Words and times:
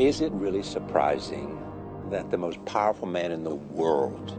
Is 0.00 0.22
it 0.22 0.32
really 0.32 0.62
surprising 0.62 1.62
that 2.08 2.30
the 2.30 2.38
most 2.38 2.64
powerful 2.64 3.06
man 3.06 3.32
in 3.32 3.44
the 3.44 3.54
world 3.54 4.34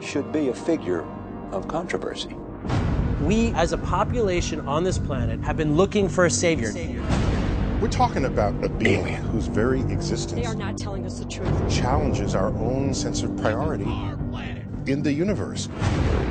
should 0.00 0.32
be 0.32 0.48
a 0.48 0.54
figure 0.54 1.04
of 1.52 1.68
controversy? 1.68 2.34
We, 3.20 3.52
as 3.52 3.74
a 3.74 3.76
population 3.76 4.66
on 4.66 4.84
this 4.84 4.98
planet, 4.98 5.38
have 5.40 5.58
been 5.58 5.76
looking 5.76 6.08
for 6.08 6.24
a 6.24 6.30
savior. 6.30 6.72
We're 7.78 7.88
talking 7.88 8.24
about 8.24 8.64
a 8.64 8.70
being 8.70 9.04
whose 9.04 9.48
very 9.48 9.80
existence 9.82 10.40
They 10.40 10.46
are 10.46 10.54
not 10.54 10.78
telling 10.78 11.04
us 11.04 11.18
the 11.18 11.26
truth. 11.26 11.70
challenges 11.70 12.34
our 12.34 12.48
own 12.56 12.94
sense 12.94 13.22
of 13.22 13.36
priority 13.36 13.84
in 14.88 15.02
the 15.02 15.12
universe. 15.12 15.68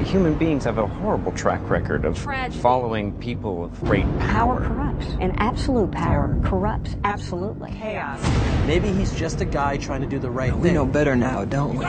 Human 0.06 0.34
beings 0.36 0.64
have 0.66 0.78
a 0.78 0.88
horrible 0.88 1.32
track 1.34 1.62
record 1.70 2.06
of 2.06 2.18
Tragedy. 2.18 2.60
following 2.60 3.14
people 3.20 3.66
of 3.66 3.80
great 3.82 4.04
Power 4.20 4.58
power. 4.60 4.68
corrupts, 4.68 5.06
and 5.20 5.34
absolute 5.40 5.92
power 5.92 6.38
corrupts 6.44 6.96
absolutely. 7.04 7.72
Chaos. 7.72 8.20
Maybe 8.66 8.92
he's 8.92 9.14
just 9.14 9.42
a 9.42 9.46
guy 9.46 9.78
trying 9.78 10.02
to 10.02 10.08
do 10.08 10.20
the 10.20 10.30
right 10.30 10.54
We 10.54 10.62
thing. 10.62 10.62
We 10.64 10.72
know 10.74 10.86
better 10.86 11.16
now, 11.16 11.46
don't 11.46 11.78
we? 11.78 11.86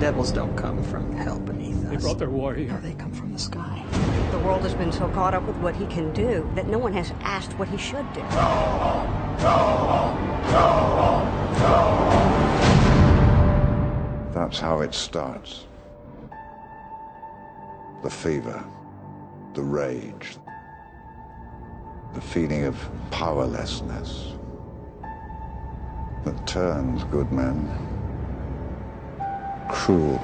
Devils 0.00 0.32
don't 0.32 0.56
come 0.56 0.82
from 0.84 1.12
hell 1.16 1.38
beneath 1.40 1.84
us. 1.84 1.90
They 1.90 1.96
brought 1.96 2.18
their 2.18 2.30
war 2.30 2.54
here. 2.54 2.68
No, 2.68 2.80
they 2.80 2.94
come 2.94 3.12
from 3.12 3.32
the 3.32 3.38
sky. 3.38 3.84
The 4.30 4.38
world 4.40 4.62
has 4.62 4.74
been 4.74 4.92
so 4.92 5.08
caught 5.08 5.34
up 5.34 5.44
with 5.44 5.56
what 5.56 5.74
he 5.74 5.86
can 5.86 6.12
do 6.12 6.48
that 6.54 6.68
no 6.68 6.78
one 6.78 6.92
has 6.92 7.12
asked 7.22 7.52
what 7.58 7.68
he 7.68 7.76
should 7.76 8.06
do. 8.12 8.22
That's 14.38 14.60
how 14.60 14.82
it 14.82 14.94
starts. 14.94 15.66
The 18.04 18.08
fever, 18.08 18.64
the 19.54 19.62
rage, 19.62 20.36
the 22.14 22.20
feeling 22.20 22.64
of 22.64 22.78
powerlessness 23.10 24.34
that 26.24 26.46
turns 26.46 27.02
good 27.10 27.32
men 27.32 27.68
cruel. 29.68 30.20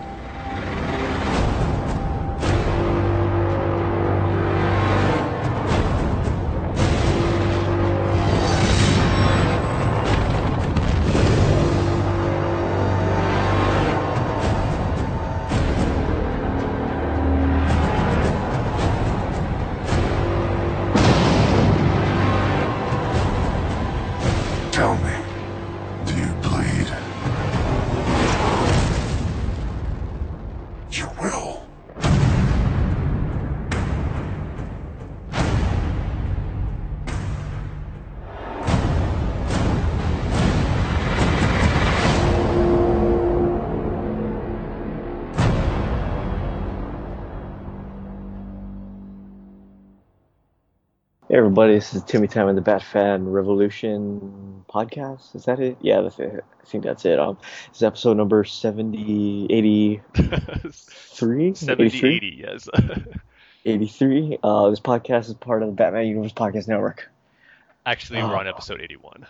This 51.75 51.92
is 51.92 52.05
Timmy 52.05 52.28
Time 52.28 52.47
and 52.47 52.56
the 52.56 52.62
Bat 52.62 52.83
Fan 52.84 53.29
Revolution 53.29 54.64
podcast. 54.70 55.35
Is 55.35 55.45
that 55.46 55.58
it? 55.58 55.77
Yeah, 55.80 56.02
that's 56.02 56.20
it. 56.20 56.45
I 56.62 56.67
think 56.67 56.85
that's 56.85 57.05
it. 57.05 57.18
Um, 57.18 57.36
this 57.68 57.79
is 57.79 57.83
episode 57.83 58.17
number 58.17 58.45
70, 58.45 59.46
83? 59.51 60.70
70, 60.70 61.73
83? 61.73 62.17
80, 62.17 62.36
yes. 62.40 62.68
83. 63.64 64.39
Uh, 64.42 64.70
this 64.70 64.79
podcast 64.79 65.27
is 65.27 65.34
part 65.34 65.63
of 65.63 65.68
the 65.68 65.74
Batman 65.74 66.07
Universe 66.07 66.33
Podcast 66.33 66.68
Network. 66.68 67.11
Actually, 67.84 68.23
we're 68.23 68.36
on 68.36 68.46
Oh. 68.46 68.51
episode 68.51 68.80
81. 68.80 69.27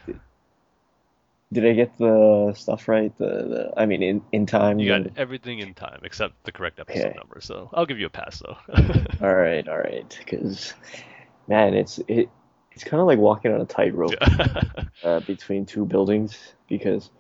Did 1.53 1.67
I 1.67 1.73
get 1.73 1.97
the 1.99 2.53
stuff 2.57 2.89
right? 2.89 3.17
The, 3.17 3.25
the 3.27 3.73
I 3.77 3.87
mean, 3.87 4.03
in, 4.03 4.23
in 4.33 4.45
time? 4.47 4.81
You 4.81 4.89
got 4.89 5.17
everything 5.17 5.61
in 5.61 5.73
time 5.73 6.01
except 6.03 6.45
the 6.45 6.53
correct 6.53 6.79
episode 6.79 7.07
Okay. 7.07 7.15
number, 7.17 7.41
so 7.41 7.71
I'll 7.73 7.87
give 7.87 7.99
you 7.99 8.07
a 8.07 8.11
pass 8.11 8.41
though. 8.45 8.57
All 9.27 9.35
right, 9.35 9.67
all 9.69 9.79
right. 9.79 10.15
Because, 10.19 10.75
man, 11.49 11.75
it's 11.75 11.99
it, 12.09 12.29
it's 12.73 12.85
kind 12.85 13.01
of 13.01 13.07
like 13.07 13.19
walking 13.19 13.53
on 13.53 13.61
a 13.61 13.65
tightrope 13.67 14.15
uh, 15.05 15.21
between 15.21 15.67
two 15.67 15.85
buildings 15.87 16.55
because 16.69 17.11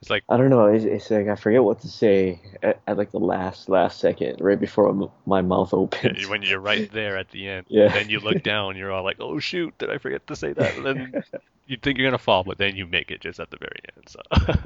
it's 0.00 0.10
like 0.10 0.24
I 0.28 0.36
don't 0.36 0.50
know. 0.50 0.66
It's, 0.66 0.84
it's 0.84 1.10
like 1.10 1.28
I 1.28 1.34
forget 1.36 1.62
what 1.64 1.80
to 1.80 1.88
say 1.88 2.40
at, 2.62 2.80
at 2.86 2.96
like 2.98 3.10
the 3.10 3.18
last 3.18 3.68
last 3.68 3.98
second, 4.00 4.40
right 4.40 4.58
before 4.60 4.88
m- 4.90 5.10
my 5.26 5.40
mouth 5.42 5.72
opens. 5.72 6.28
when 6.28 6.42
you're 6.42 6.60
right 6.60 6.90
there 6.92 7.16
at 7.16 7.30
the 7.30 7.48
end, 7.48 7.66
Yeah. 7.68 7.88
then 7.88 8.08
you 8.10 8.20
look 8.20 8.42
down, 8.42 8.76
you're 8.76 8.92
all 8.92 9.04
like, 9.04 9.16
"Oh 9.20 9.38
shoot, 9.38 9.76
did 9.78 9.90
I 9.90 9.98
forget 9.98 10.26
to 10.26 10.36
say 10.36 10.52
that?" 10.52 10.76
And 10.76 10.84
then 10.86 11.22
you 11.66 11.76
think 11.76 11.98
you're 11.98 12.06
gonna 12.06 12.18
fall, 12.18 12.44
but 12.44 12.58
then 12.58 12.76
you 12.76 12.86
make 12.86 13.10
it 13.10 13.20
just 13.20 13.40
at 13.40 13.50
the 13.50 13.56
very 13.56 13.80
end. 13.96 14.08
So 14.08 14.20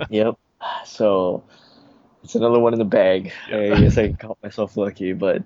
Yep. 0.11 0.35
So 0.85 1.45
it's 2.25 2.35
another 2.35 2.59
one 2.59 2.73
in 2.73 2.79
the 2.79 2.85
bag. 2.85 3.33
Yeah. 3.49 3.59
I 3.59 3.81
guess 3.81 3.99
I 3.99 4.13
caught 4.13 4.39
myself 4.43 4.77
lucky, 4.77 5.13
but 5.13 5.45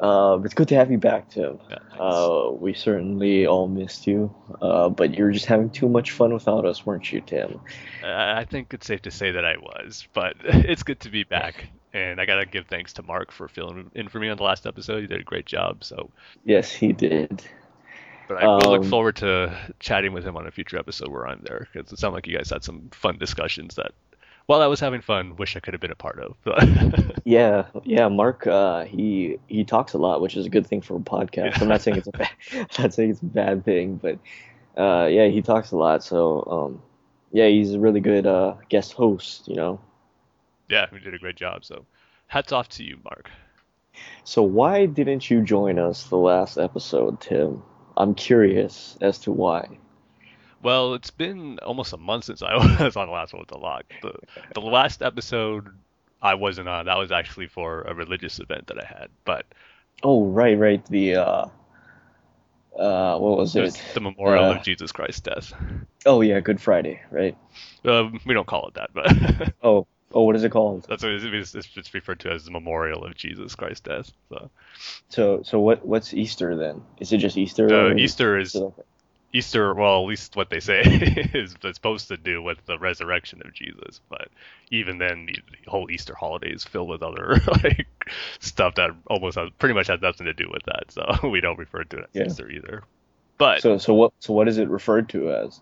um, 0.00 0.44
it's 0.44 0.54
good 0.54 0.68
to 0.68 0.74
have 0.76 0.90
you 0.90 0.98
back, 0.98 1.30
Tim. 1.30 1.58
Yeah. 1.70 1.76
Uh, 1.98 2.50
we 2.52 2.72
certainly 2.74 3.46
all 3.46 3.68
missed 3.68 4.06
you, 4.06 4.34
uh, 4.62 4.88
but 4.88 5.14
you 5.16 5.24
were 5.24 5.32
just 5.32 5.46
having 5.46 5.70
too 5.70 5.88
much 5.88 6.12
fun 6.12 6.32
without 6.32 6.64
us, 6.64 6.84
weren't 6.86 7.12
you, 7.12 7.20
Tim? 7.20 7.60
I 8.04 8.40
I 8.40 8.44
think 8.44 8.72
it's 8.74 8.86
safe 8.86 9.02
to 9.02 9.10
say 9.10 9.32
that 9.32 9.44
I 9.44 9.56
was, 9.58 10.08
but 10.14 10.34
it's 10.44 10.82
good 10.82 11.00
to 11.00 11.10
be 11.10 11.24
back. 11.24 11.66
And 11.92 12.20
I 12.20 12.24
gotta 12.24 12.46
give 12.46 12.66
thanks 12.66 12.92
to 12.94 13.02
Mark 13.02 13.32
for 13.32 13.48
filling 13.48 13.90
in 13.94 14.08
for 14.08 14.20
me 14.20 14.28
on 14.28 14.36
the 14.36 14.44
last 14.44 14.64
episode. 14.66 15.00
He 15.00 15.06
did 15.08 15.20
a 15.20 15.24
great 15.24 15.44
job. 15.46 15.82
So, 15.82 16.10
Yes, 16.44 16.70
he 16.70 16.92
did. 16.92 17.42
but 18.28 18.38
I 18.42 18.46
will 18.46 18.58
look 18.58 18.82
Um, 18.84 18.88
forward 18.90 19.16
to 19.16 19.58
chatting 19.80 20.12
with 20.12 20.24
him 20.24 20.36
on 20.36 20.46
a 20.46 20.52
future 20.52 20.78
episode 20.78 21.08
where 21.08 21.26
I'm 21.26 21.40
there 21.42 21.66
because 21.72 21.92
it 21.92 21.98
sounded 21.98 22.14
like 22.14 22.26
you 22.28 22.36
guys 22.36 22.48
had 22.50 22.62
some 22.62 22.90
fun 22.92 23.18
discussions 23.18 23.74
that, 23.74 23.90
while 24.46 24.62
I 24.62 24.66
was 24.66 24.80
having 24.80 25.00
fun, 25.00 25.36
wish 25.36 25.56
I 25.56 25.60
could 25.60 25.74
have 25.74 25.80
been 25.80 25.90
a 25.90 25.96
part 25.96 26.18
of. 26.18 26.36
Yeah, 27.24 27.66
yeah. 27.84 28.08
Mark, 28.08 28.46
uh, 28.46 28.84
he 28.84 29.38
he 29.46 29.62
talks 29.64 29.92
a 29.92 29.98
lot, 29.98 30.20
which 30.20 30.36
is 30.36 30.46
a 30.46 30.48
good 30.48 30.66
thing 30.66 30.80
for 30.80 30.96
a 30.96 31.00
podcast. 31.00 31.60
I'm 31.60 31.68
not 31.68 31.82
saying 31.82 31.98
it's 31.98 32.08
a 32.08 32.12
bad, 32.12 32.30
I'm 32.52 32.66
not 32.78 32.94
saying 32.94 33.10
it's 33.10 33.20
a 33.20 33.26
bad 33.26 33.64
thing, 33.64 33.96
but 33.96 34.18
uh, 34.80 35.06
yeah, 35.06 35.26
he 35.26 35.42
talks 35.42 35.70
a 35.70 35.76
lot. 35.76 36.02
So 36.02 36.42
um, 36.50 36.82
yeah, 37.30 37.46
he's 37.46 37.74
a 37.74 37.78
really 37.78 38.00
good 38.00 38.26
uh, 38.26 38.54
guest 38.68 38.94
host. 38.94 39.46
You 39.48 39.56
know. 39.56 39.80
yeah, 40.68 40.86
we 40.90 40.98
did 40.98 41.14
a 41.14 41.18
great 41.18 41.36
job. 41.36 41.64
So, 41.64 41.84
hats 42.26 42.52
off 42.52 42.68
to 42.70 42.84
you, 42.84 42.98
Mark. 43.04 43.30
So 44.24 44.42
why 44.42 44.86
didn't 44.86 45.30
you 45.30 45.42
join 45.42 45.78
us 45.78 46.04
the 46.04 46.16
last 46.16 46.58
episode, 46.58 47.20
Tim? 47.20 47.62
I'm 47.96 48.14
curious 48.14 48.96
as 49.00 49.18
to 49.20 49.32
why. 49.32 49.78
Well, 50.62 50.94
it's 50.94 51.10
been 51.10 51.58
almost 51.60 51.92
a 51.92 51.96
month 51.96 52.24
since 52.24 52.42
I 52.42 52.54
was 52.84 52.96
on 52.96 53.06
the 53.06 53.12
last 53.12 53.32
one 53.32 53.40
with 53.40 53.48
the 53.48 53.58
lock. 53.58 53.84
The, 54.02 54.12
the 54.54 54.60
last 54.60 55.02
episode 55.02 55.68
I 56.20 56.34
wasn't 56.34 56.68
on. 56.68 56.86
That 56.86 56.98
was 56.98 57.10
actually 57.12 57.46
for 57.46 57.82
a 57.82 57.94
religious 57.94 58.38
event 58.40 58.66
that 58.66 58.78
I 58.82 58.86
had, 58.86 59.08
but 59.24 59.46
Oh, 60.02 60.24
right, 60.26 60.58
right. 60.58 60.84
The 60.86 61.16
uh, 61.16 61.46
uh, 62.78 63.18
what 63.18 63.36
was 63.38 63.56
it 63.56 63.64
it? 63.64 63.82
the 63.94 64.00
memorial 64.00 64.44
Uh, 64.44 64.54
of 64.56 64.62
Jesus 64.62 64.92
Christ's 64.92 65.20
death. 65.20 65.52
Oh 66.06 66.20
yeah, 66.20 66.40
Good 66.40 66.60
Friday, 66.60 67.00
right? 67.10 67.36
Um, 67.84 68.20
we 68.26 68.34
don't 68.34 68.46
call 68.46 68.68
it 68.68 68.74
that, 68.74 68.90
but 68.94 69.52
Oh, 69.62 69.86
oh, 70.12 70.22
what 70.24 70.36
is 70.36 70.44
it 70.44 70.50
called? 70.52 70.86
that's 70.88 71.02
what 71.02 71.12
it's, 71.12 71.54
it's, 71.54 71.68
it's 71.76 71.94
referred 71.94 72.20
to 72.20 72.30
as 72.30 72.44
the 72.44 72.50
memorial 72.50 73.04
of 73.04 73.14
Jesus 73.14 73.54
Christ's 73.54 73.80
death. 73.80 74.12
So 74.30 74.50
So, 75.08 75.42
so 75.42 75.58
what? 75.60 75.84
What's 75.84 76.14
Easter 76.14 76.56
then? 76.56 76.82
Is 76.98 77.12
it 77.12 77.18
just 77.18 77.36
Easter? 77.36 77.68
uh, 77.90 77.94
Easter 77.94 78.38
is 78.38 78.52
So- 78.52 78.74
Easter. 79.32 79.74
Well, 79.74 80.02
at 80.02 80.06
least 80.08 80.36
what 80.36 80.50
they 80.50 80.60
say 80.60 80.80
is 81.34 81.54
supposed 81.72 82.08
to 82.08 82.16
do 82.16 82.42
with 82.42 82.64
the 82.66 82.78
resurrection 82.78 83.42
of 83.44 83.52
Jesus. 83.52 84.00
But 84.08 84.28
even 84.70 84.98
then, 84.98 85.26
the 85.26 85.34
the 85.64 85.70
whole 85.70 85.90
Easter 85.90 86.14
holiday 86.14 86.50
is 86.52 86.64
filled 86.64 86.88
with 86.88 87.02
other 87.02 87.40
like 87.64 87.86
stuff 88.40 88.74
that 88.76 88.90
almost 89.06 89.36
has, 89.38 89.50
pretty 89.58 89.74
much 89.74 89.86
has 89.88 90.00
nothing 90.00 90.26
to 90.26 90.32
do 90.32 90.48
with 90.52 90.62
that. 90.64 90.90
So 90.90 91.28
we 91.28 91.40
don't 91.40 91.58
refer 91.58 91.84
to 91.84 91.98
it 91.98 92.10
as 92.14 92.20
Yeah. 92.20 92.26
Easter 92.26 92.50
either. 92.50 92.82
But 93.38 93.62
So, 93.62 93.78
so 93.78 93.94
what? 93.94 94.12
So 94.20 94.32
what 94.32 94.48
is 94.48 94.58
it 94.58 94.68
referred 94.68 95.08
to 95.10 95.32
as? 95.32 95.60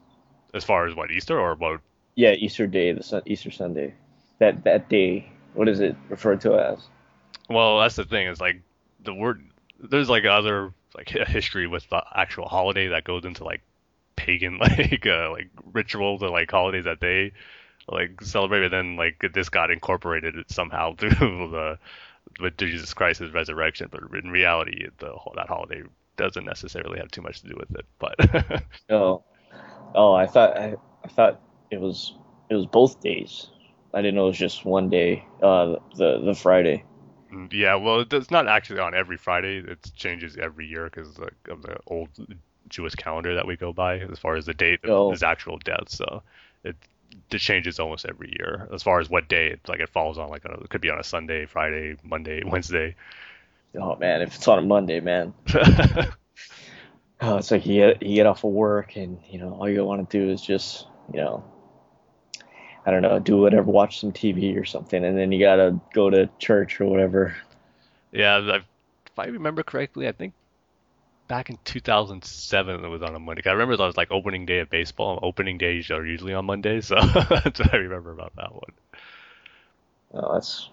as 0.54 0.64
far 0.64 0.86
as 0.86 0.94
what 0.94 1.10
Easter 1.10 1.38
or 1.38 1.54
what 1.54 1.80
Yeah, 2.14 2.32
Easter 2.32 2.66
Day, 2.66 2.92
the 2.92 3.02
sun, 3.02 3.22
Easter 3.26 3.50
Sunday. 3.50 3.94
That 4.38 4.64
that 4.64 4.88
day. 4.88 5.30
What 5.54 5.68
is 5.68 5.80
it 5.80 5.96
referred 6.08 6.40
to 6.42 6.54
as? 6.54 6.78
Well, 7.50 7.80
that's 7.80 7.96
the 7.96 8.04
thing. 8.04 8.28
Is 8.28 8.40
like 8.40 8.62
the 9.02 9.12
word. 9.14 9.44
There's 9.80 10.08
like 10.08 10.24
other 10.24 10.72
like 10.98 11.14
a 11.16 11.24
history 11.30 11.68
with 11.68 11.88
the 11.90 12.02
actual 12.14 12.48
holiday 12.48 12.88
that 12.88 13.04
goes 13.04 13.24
into 13.26 13.44
like 13.44 13.62
pagan 14.16 14.58
like 14.60 15.06
uh, 15.06 15.30
like 15.32 15.50
rituals 15.72 16.22
or 16.22 16.30
like 16.30 16.50
holidays 16.50 16.84
that 16.86 17.00
they 17.00 17.32
like 17.88 18.20
celebrate. 18.22 18.62
But 18.62 18.72
then 18.72 18.96
like 18.96 19.24
this 19.34 19.50
got 19.50 19.70
incorporated 19.70 20.36
somehow 20.48 20.94
through 20.98 21.50
the 21.50 21.78
with 22.40 22.58
Jesus 22.58 22.94
Christ's 22.94 23.32
resurrection. 23.32 23.88
But 23.90 24.02
in 24.24 24.30
reality, 24.30 24.86
the 24.98 25.14
that 25.36 25.48
holiday 25.48 25.84
doesn't 26.16 26.46
necessarily 26.46 26.98
have 26.98 27.10
too 27.10 27.22
much 27.22 27.42
to 27.42 27.48
do 27.48 27.56
with 27.58 27.74
it. 27.78 27.86
But 27.98 28.64
Oh, 28.90 29.24
Oh, 29.94 30.14
I 30.14 30.26
thought 30.26 30.56
I, 30.58 30.76
I 31.04 31.08
thought 31.08 31.40
it 31.70 31.80
was 31.80 32.14
it 32.50 32.54
was 32.54 32.66
both 32.66 33.00
days. 33.00 33.50
I 33.94 34.02
didn't 34.02 34.16
know 34.16 34.26
it 34.26 34.28
was 34.28 34.38
just 34.38 34.64
one 34.64 34.90
day. 34.90 35.24
Uh, 35.42 35.76
the 35.96 36.20
the 36.24 36.34
Friday. 36.34 36.84
Yeah, 37.50 37.74
well, 37.76 38.04
it's 38.10 38.30
not 38.30 38.46
actually 38.48 38.80
on 38.80 38.94
every 38.94 39.16
Friday. 39.16 39.58
It 39.58 39.90
changes 39.94 40.36
every 40.36 40.66
year 40.66 40.84
because 40.84 41.18
of 41.48 41.62
the 41.62 41.76
old 41.86 42.08
Jewish 42.68 42.94
calendar 42.94 43.34
that 43.34 43.46
we 43.46 43.56
go 43.56 43.72
by 43.72 43.98
as 43.98 44.18
far 44.18 44.36
as 44.36 44.46
the 44.46 44.54
date 44.54 44.84
of 44.84 44.90
Oh. 44.90 45.10
his 45.10 45.22
actual 45.22 45.58
death. 45.58 45.88
So 45.88 46.22
it 46.64 46.76
it 47.30 47.38
changes 47.38 47.78
almost 47.80 48.04
every 48.06 48.34
year 48.38 48.68
as 48.72 48.82
far 48.82 49.00
as 49.00 49.08
what 49.10 49.28
day 49.28 49.48
it's 49.48 49.68
like 49.68 49.80
it 49.80 49.88
falls 49.88 50.18
on. 50.18 50.28
Like 50.28 50.44
a, 50.44 50.52
it 50.52 50.68
could 50.70 50.80
be 50.80 50.90
on 50.90 50.98
a 50.98 51.04
Sunday, 51.04 51.46
Friday, 51.46 51.96
Monday, 52.02 52.42
Wednesday. 52.46 52.94
Oh 53.78 53.96
man, 53.96 54.22
if 54.22 54.34
it's 54.34 54.48
on 54.48 54.58
a 54.58 54.62
Monday, 54.62 55.00
man. 55.00 55.34
Oh, 57.20 57.36
it's 57.38 57.50
like 57.50 57.66
you 57.66 57.80
get 57.84 58.02
you 58.02 58.14
get 58.14 58.26
off 58.26 58.44
of 58.44 58.52
work 58.52 58.94
and 58.94 59.18
you 59.28 59.40
know 59.40 59.52
all 59.54 59.68
you 59.68 59.84
want 59.84 60.08
to 60.08 60.18
do 60.18 60.30
is 60.30 60.40
just 60.40 60.86
you 61.12 61.18
know 61.18 61.42
I 62.88 62.90
don't 62.90 63.02
know 63.02 63.18
do 63.18 63.36
whatever 63.36 63.70
watch 63.70 64.00
some 64.00 64.12
TV 64.12 64.58
or 64.58 64.64
something 64.64 65.04
and 65.04 65.16
then 65.18 65.30
you 65.30 65.44
gotta 65.44 65.78
go 65.92 66.08
to 66.08 66.26
church 66.38 66.80
or 66.80 66.86
whatever. 66.86 67.36
Yeah, 68.12 68.36
I, 68.36 68.56
if 68.56 69.18
I 69.18 69.26
remember 69.26 69.62
correctly, 69.62 70.08
I 70.08 70.12
think 70.12 70.32
back 71.28 71.50
in 71.50 71.58
2007 71.66 72.82
it 72.82 72.88
was 72.88 73.02
on 73.02 73.14
a 73.14 73.18
Monday. 73.18 73.42
I 73.44 73.52
remember 73.52 73.76
that 73.76 73.84
was 73.84 73.98
like 73.98 74.10
opening 74.10 74.46
day 74.46 74.60
of 74.60 74.70
baseball. 74.70 75.18
Opening 75.22 75.58
days 75.58 75.90
are 75.90 76.06
usually 76.06 76.32
on 76.32 76.46
Mondays, 76.46 76.86
so 76.86 76.94
that's 77.30 77.60
what 77.60 77.74
I 77.74 77.76
remember 77.76 78.10
about 78.10 78.34
that 78.36 78.54
one. 78.54 78.72
Oh, 80.14 80.32
that's 80.32 80.70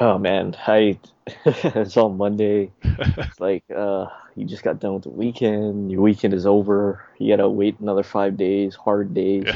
oh 0.00 0.18
man, 0.18 0.56
I 0.66 0.98
it's 1.44 1.96
on 1.96 2.16
Monday. 2.16 2.72
It's 2.82 3.38
like 3.38 3.62
uh 3.70 4.06
you 4.34 4.46
just 4.46 4.64
got 4.64 4.80
done 4.80 4.94
with 4.94 5.04
the 5.04 5.10
weekend. 5.10 5.92
Your 5.92 6.00
weekend 6.00 6.34
is 6.34 6.44
over. 6.44 7.06
You 7.18 7.36
gotta 7.36 7.48
wait 7.48 7.78
another 7.78 8.02
five 8.02 8.36
days, 8.36 8.74
hard 8.74 9.14
days. 9.14 9.46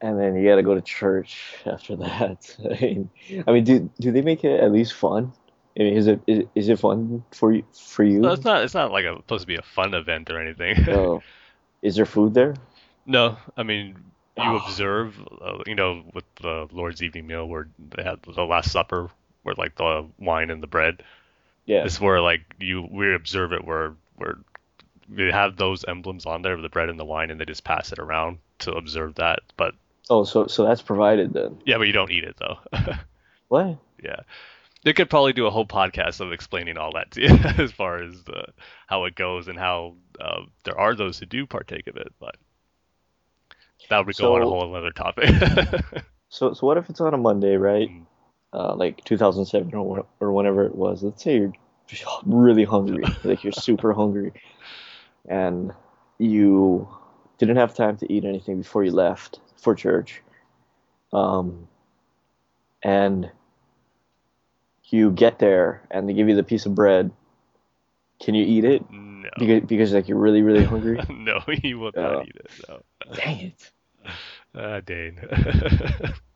And 0.00 0.18
then 0.18 0.36
you 0.36 0.48
got 0.48 0.56
to 0.56 0.62
go 0.62 0.74
to 0.74 0.80
church 0.80 1.54
after 1.66 1.96
that. 1.96 2.56
I 2.64 2.80
mean, 2.80 3.10
I 3.46 3.52
mean, 3.52 3.64
do 3.64 3.90
do 4.00 4.12
they 4.12 4.22
make 4.22 4.44
it 4.44 4.60
at 4.60 4.72
least 4.72 4.94
fun? 4.94 5.32
I 5.78 5.82
mean, 5.82 5.96
is 5.96 6.06
it 6.06 6.20
is, 6.26 6.44
is 6.54 6.68
it 6.68 6.78
fun 6.78 7.24
for 7.32 7.52
you 7.52 7.64
for 7.72 8.04
you? 8.04 8.20
No, 8.20 8.32
it's 8.32 8.44
not. 8.44 8.62
It's 8.62 8.74
not 8.74 8.90
like 8.92 9.04
a, 9.04 9.16
supposed 9.16 9.42
to 9.42 9.46
be 9.46 9.56
a 9.56 9.62
fun 9.62 9.94
event 9.94 10.30
or 10.30 10.40
anything. 10.40 10.84
Oh, 10.88 11.22
is 11.82 11.96
there 11.96 12.06
food 12.06 12.34
there? 12.34 12.54
No, 13.06 13.36
I 13.56 13.62
mean 13.62 13.96
you 14.36 14.44
Oh. 14.44 14.56
observe, 14.64 15.18
uh, 15.40 15.58
you 15.66 15.74
know, 15.74 16.04
with 16.14 16.24
the 16.36 16.68
Lord's 16.70 17.02
evening 17.02 17.26
meal 17.26 17.46
where 17.46 17.68
they 17.78 18.04
had 18.04 18.22
the 18.22 18.44
Last 18.44 18.70
Supper, 18.70 19.10
where 19.42 19.54
like 19.56 19.74
the 19.74 20.06
wine 20.18 20.50
and 20.50 20.62
the 20.62 20.68
bread. 20.68 21.02
Yeah. 21.66 21.84
It's 21.84 22.00
where 22.00 22.20
like 22.20 22.42
you 22.60 22.86
we 22.90 23.14
observe 23.14 23.52
it 23.52 23.64
where 23.64 23.94
where 24.16 24.38
we 25.08 25.30
have 25.30 25.56
those 25.56 25.84
emblems 25.88 26.26
on 26.26 26.42
there 26.42 26.54
of 26.54 26.62
the 26.62 26.68
bread 26.68 26.88
and 26.88 26.98
the 27.00 27.04
wine, 27.04 27.30
and 27.30 27.40
they 27.40 27.44
just 27.44 27.64
pass 27.64 27.92
it 27.92 27.98
around 27.98 28.38
to 28.60 28.72
observe 28.72 29.14
that. 29.16 29.40
But 29.56 29.74
Oh, 30.10 30.24
so 30.24 30.46
so 30.46 30.64
that's 30.64 30.82
provided 30.82 31.32
then. 31.32 31.58
yeah, 31.66 31.78
but 31.78 31.86
you 31.86 31.92
don't 31.92 32.10
eat 32.10 32.24
it 32.24 32.36
though. 32.38 32.58
What? 33.48 33.78
yeah. 34.02 34.20
They 34.84 34.92
could 34.92 35.10
probably 35.10 35.32
do 35.32 35.46
a 35.46 35.50
whole 35.50 35.66
podcast 35.66 36.20
of 36.20 36.32
explaining 36.32 36.76
all 36.78 36.92
that 36.92 37.10
to 37.12 37.22
you 37.22 37.28
as 37.58 37.72
far 37.72 38.02
as 38.02 38.14
uh, 38.28 38.52
how 38.86 39.04
it 39.06 39.14
goes 39.14 39.48
and 39.48 39.58
how 39.58 39.94
uh, 40.20 40.42
there 40.64 40.78
are 40.78 40.94
those 40.94 41.18
who 41.18 41.26
do 41.26 41.46
partake 41.46 41.86
of 41.88 41.96
it, 41.96 42.12
but 42.20 42.36
that 43.88 44.06
would 44.06 44.16
go 44.16 44.36
on 44.36 44.42
a 44.42 44.46
whole 44.46 44.74
other 44.74 44.92
topic. 44.92 45.30
So 46.30 46.52
so 46.52 46.66
what 46.66 46.76
if 46.76 46.90
it's 46.90 47.00
on 47.00 47.14
a 47.14 47.16
Monday, 47.16 47.56
right? 47.56 47.88
Mm. 47.88 48.04
Uh, 48.52 48.74
like 48.74 49.02
2007 49.04 49.74
or 49.74 50.06
or 50.20 50.32
whenever 50.32 50.64
it 50.66 50.74
was. 50.74 51.02
Let's 51.02 51.22
say 51.22 51.36
you're 51.36 51.52
really 52.26 52.64
hungry, 52.64 53.02
like 53.24 53.44
you're 53.44 53.52
super 53.52 53.94
hungry, 53.94 54.34
and 55.26 55.72
you 56.18 56.86
didn't 57.38 57.56
have 57.56 57.74
time 57.74 57.96
to 57.98 58.12
eat 58.12 58.26
anything 58.26 58.58
before 58.58 58.84
you 58.84 58.90
left 58.90 59.40
for 59.58 59.74
church. 59.74 60.22
Um, 61.12 61.68
and 62.82 63.30
you 64.84 65.10
get 65.10 65.38
there 65.38 65.82
and 65.90 66.08
they 66.08 66.14
give 66.14 66.28
you 66.28 66.36
the 66.36 66.42
piece 66.42 66.66
of 66.66 66.74
bread. 66.74 67.10
Can 68.20 68.34
you 68.34 68.44
eat 68.44 68.64
it? 68.64 68.84
no. 68.90 69.28
Because 69.38 69.62
because 69.64 69.92
like 69.92 70.08
you're 70.08 70.18
really 70.18 70.42
really 70.42 70.64
hungry. 70.64 71.00
no, 71.08 71.40
he 71.62 71.74
will 71.74 71.92
not 71.94 72.26
eat 72.26 72.36
it. 72.36 72.50
No. 72.68 72.82
Dang 73.14 73.40
it. 73.40 73.70
Ah, 74.54 74.80
Dane. 74.80 75.20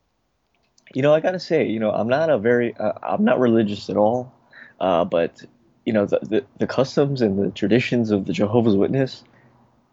You 0.95 1.03
know, 1.03 1.15
I 1.15 1.21
gotta 1.21 1.41
say, 1.41 1.67
you 1.67 1.81
know, 1.81 1.91
I'm 1.91 2.09
not 2.09 2.29
a 2.29 2.39
very, 2.39 2.77
uh, 2.77 2.93
I'm 3.03 3.25
not 3.25 3.41
religious 3.41 3.89
at 3.89 3.97
all, 3.97 4.33
uh, 4.81 5.05
but 5.05 5.43
you 5.87 5.93
know, 5.93 6.07
the, 6.07 6.19
the 6.23 6.45
the 6.59 6.67
customs 6.67 7.23
and 7.23 7.39
the 7.39 7.51
traditions 7.51 8.11
of 8.11 8.27
the 8.27 8.33
Jehovah's 8.33 8.77
Witness 8.77 9.25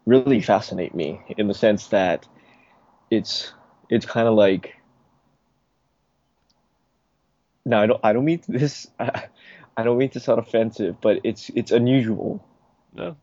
really 0.04 0.40
fascinate 0.40 0.94
me 0.94 1.20
in 1.38 1.48
the 1.48 1.54
sense 1.54 1.86
that 1.88 2.26
it's 3.10 3.52
it's 3.88 4.06
kind 4.06 4.28
of 4.28 4.34
like. 4.34 4.76
Now, 7.64 7.82
I 7.82 7.86
don't 7.86 8.00
I 8.02 8.12
don't 8.12 8.24
mean 8.24 8.42
this 8.48 8.88
I 8.98 9.82
don't 9.82 9.98
mean 9.98 10.10
to 10.10 10.20
sound 10.20 10.38
offensive, 10.38 11.00
but 11.00 11.20
it's 11.24 11.50
it's 11.54 11.70
unusual. 11.70 12.44
no. 12.94 13.16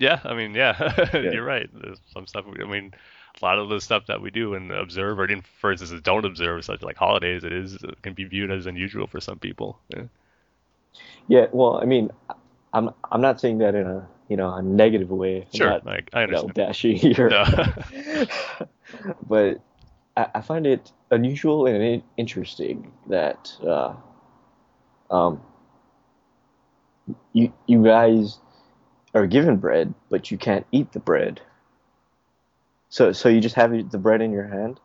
Yeah, 0.00 0.20
I 0.22 0.34
mean, 0.34 0.54
yeah, 0.54 0.94
you're 1.12 1.44
right. 1.44 1.68
There's 1.74 2.00
some 2.12 2.26
stuff. 2.28 2.44
I 2.46 2.64
mean, 2.64 2.94
a 3.40 3.44
lot 3.44 3.58
of 3.58 3.68
the 3.68 3.80
stuff 3.80 4.06
that 4.06 4.22
we 4.22 4.30
do 4.30 4.54
and 4.54 4.70
observe, 4.70 5.18
or 5.18 5.24
even 5.24 5.42
for 5.60 5.72
instance, 5.72 5.92
don't 6.02 6.24
observe, 6.24 6.64
such 6.64 6.82
like 6.82 6.96
holidays, 6.96 7.42
it 7.42 7.52
is 7.52 7.74
it 7.74 8.00
can 8.02 8.14
be 8.14 8.24
viewed 8.24 8.52
as 8.52 8.66
unusual 8.66 9.08
for 9.08 9.20
some 9.20 9.40
people. 9.40 9.78
Yeah. 9.88 10.04
Yeah, 11.26 11.46
well, 11.52 11.80
I 11.82 11.84
mean, 11.84 12.10
I'm 12.72 12.90
I'm 13.10 13.20
not 13.20 13.40
saying 13.40 13.58
that 13.58 13.74
in 13.74 13.86
a 13.86 14.08
you 14.28 14.36
know 14.36 14.52
a 14.52 14.62
negative 14.62 15.10
way. 15.10 15.42
I'm 15.42 15.58
Sure, 15.58 15.70
not, 15.70 15.86
like 15.86 16.10
I 16.12 16.22
you 16.22 16.28
know, 16.28 16.42
understand. 16.42 16.54
bashy 16.54 17.18
or 17.18 17.30
No. 17.30 17.44
but 19.28 19.60
I, 20.16 20.26
I 20.36 20.40
find 20.40 20.66
it 20.66 20.92
unusual 21.10 21.66
and 21.66 22.02
interesting 22.16 22.92
that 23.08 23.52
uh, 23.66 23.94
um, 25.10 25.40
you 27.32 27.52
you 27.66 27.82
guys 27.82 28.38
are 29.14 29.26
given 29.26 29.56
bread, 29.56 29.94
but 30.10 30.30
you 30.30 30.38
can't 30.38 30.66
eat 30.72 30.92
the 30.92 31.00
bread. 31.00 31.40
So 32.90 33.12
so 33.12 33.28
you 33.28 33.40
just 33.40 33.54
have 33.54 33.70
the 33.90 33.98
bread 33.98 34.20
in 34.20 34.32
your 34.32 34.46
hand. 34.46 34.80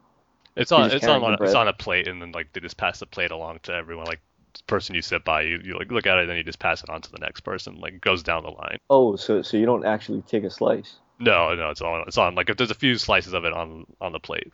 It's 0.56 0.72
on 0.72 0.92
it's 0.92 1.06
on, 1.06 1.24
on 1.24 1.38
it's 1.42 1.56
on 1.56 1.68
a 1.68 1.74
plate, 1.74 2.08
and 2.08 2.22
then 2.22 2.32
like 2.32 2.54
they 2.54 2.60
just 2.60 2.78
pass 2.78 3.00
the 3.00 3.06
plate 3.06 3.32
along 3.32 3.60
to 3.64 3.74
everyone. 3.74 4.06
Like 4.06 4.22
person 4.68 4.96
you 4.96 5.02
sit 5.02 5.24
by, 5.24 5.42
you, 5.42 5.60
you 5.64 5.78
like 5.78 5.92
look 5.92 6.08
at 6.08 6.18
it, 6.18 6.22
and 6.22 6.30
then 6.30 6.38
you 6.38 6.44
just 6.44 6.60
pass 6.60 6.84
it 6.84 6.90
on 6.90 7.02
to 7.02 7.12
the 7.12 7.20
next 7.20 7.42
person. 7.42 7.80
Like 7.80 8.02
goes 8.02 8.24
down 8.24 8.44
the 8.44 8.50
line. 8.50 8.80
Oh, 8.90 9.16
so 9.16 9.42
so 9.42 9.58
you 9.58 9.66
don't 9.66 9.86
actually 9.86 10.22
take 10.22 10.44
a 10.44 10.50
slice. 10.50 10.96
No, 11.20 11.54
no, 11.56 11.70
it's 11.70 11.82
on 11.82 12.04
it's 12.08 12.18
on 12.18 12.36
like 12.36 12.50
if 12.50 12.58
there's 12.58 12.72
a 12.72 12.76
few 12.76 12.98
slices 12.98 13.34
of 13.34 13.46
it 13.46 13.54
on 13.54 13.86
on 14.02 14.12
the 14.12 14.20
plate. 14.20 14.52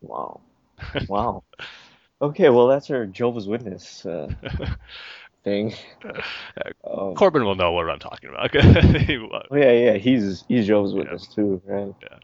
Wow, 0.00 0.40
wow. 1.08 1.42
Okay, 2.20 2.48
well 2.48 2.66
that's 2.66 2.90
our 2.90 3.06
Jehovah's 3.06 3.46
Witness 3.46 4.04
uh, 4.04 4.32
thing. 5.44 5.74
Um, 6.84 7.14
Corbin 7.14 7.44
will 7.44 7.54
know 7.54 7.72
what 7.72 7.88
I'm 7.88 7.98
talking 7.98 8.30
about. 8.30 8.54
Oh 9.50 9.56
yeah, 9.56 9.72
yeah, 9.72 9.92
he's 9.94 10.44
he's 10.48 10.66
Jehovah's 10.66 10.94
Witness 10.94 11.26
too, 11.26 11.62
right? 11.64 11.94
Yeah. 12.02 12.18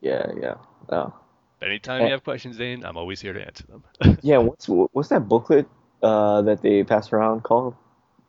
Yeah, 0.00 0.26
yeah. 0.40 0.54
Oh. 0.90 1.14
Anytime 1.62 2.06
you 2.06 2.12
have 2.12 2.24
questions, 2.24 2.56
Dane, 2.56 2.84
I'm 2.84 2.96
always 2.96 3.20
here 3.20 3.32
to 3.32 3.44
answer 3.44 3.64
them. 3.66 3.84
Yeah, 4.22 4.38
what's 4.38 4.66
what's 4.68 5.08
that 5.10 5.28
booklet 5.28 5.66
uh, 6.02 6.42
that 6.42 6.62
they 6.62 6.84
pass 6.84 7.12
around 7.12 7.42
called? 7.42 7.74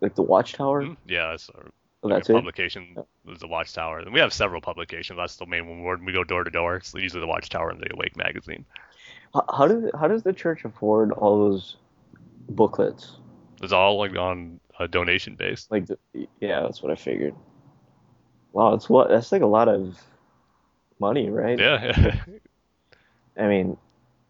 Like 0.01 0.15
the 0.15 0.23
Watchtower? 0.23 0.95
yeah, 1.07 1.29
that's 1.31 1.49
our 1.49 1.71
Oh, 2.03 2.07
like 2.07 2.17
that's 2.17 2.29
it? 2.29 2.33
publication. 2.33 2.97
There's 3.25 3.39
the 3.39 3.47
Watchtower, 3.47 3.99
and 3.99 4.11
we 4.11 4.19
have 4.19 4.33
several 4.33 4.59
publications. 4.59 5.17
That's 5.17 5.35
the 5.35 5.45
main 5.45 5.67
one. 5.67 5.83
When 5.83 6.03
we 6.03 6.11
go 6.11 6.23
door 6.23 6.43
to 6.43 6.49
door, 6.49 6.77
it's 6.77 6.93
usually 6.95 7.21
the 7.21 7.27
Watchtower 7.27 7.69
and 7.69 7.79
the 7.79 7.93
Awake 7.93 8.17
magazine. 8.17 8.65
How, 9.33 9.45
how 9.55 9.67
does 9.67 9.91
how 9.99 10.07
does 10.07 10.23
the 10.23 10.33
church 10.33 10.65
afford 10.65 11.11
all 11.11 11.37
those 11.37 11.77
booklets? 12.49 13.17
It's 13.61 13.71
all 13.71 13.99
like 13.99 14.15
on 14.17 14.59
a 14.79 14.87
donation 14.87 15.35
base. 15.35 15.67
Like, 15.69 15.85
the, 15.85 15.97
yeah, 16.39 16.61
that's 16.61 16.81
what 16.81 16.91
I 16.91 16.95
figured. 16.95 17.35
Wow, 18.51 18.71
that's 18.71 18.89
what 18.89 19.09
that's 19.09 19.31
like 19.31 19.43
a 19.43 19.47
lot 19.47 19.69
of 19.69 20.01
money, 20.99 21.29
right? 21.29 21.59
Yeah, 21.59 22.15
I 23.37 23.47
mean, 23.47 23.77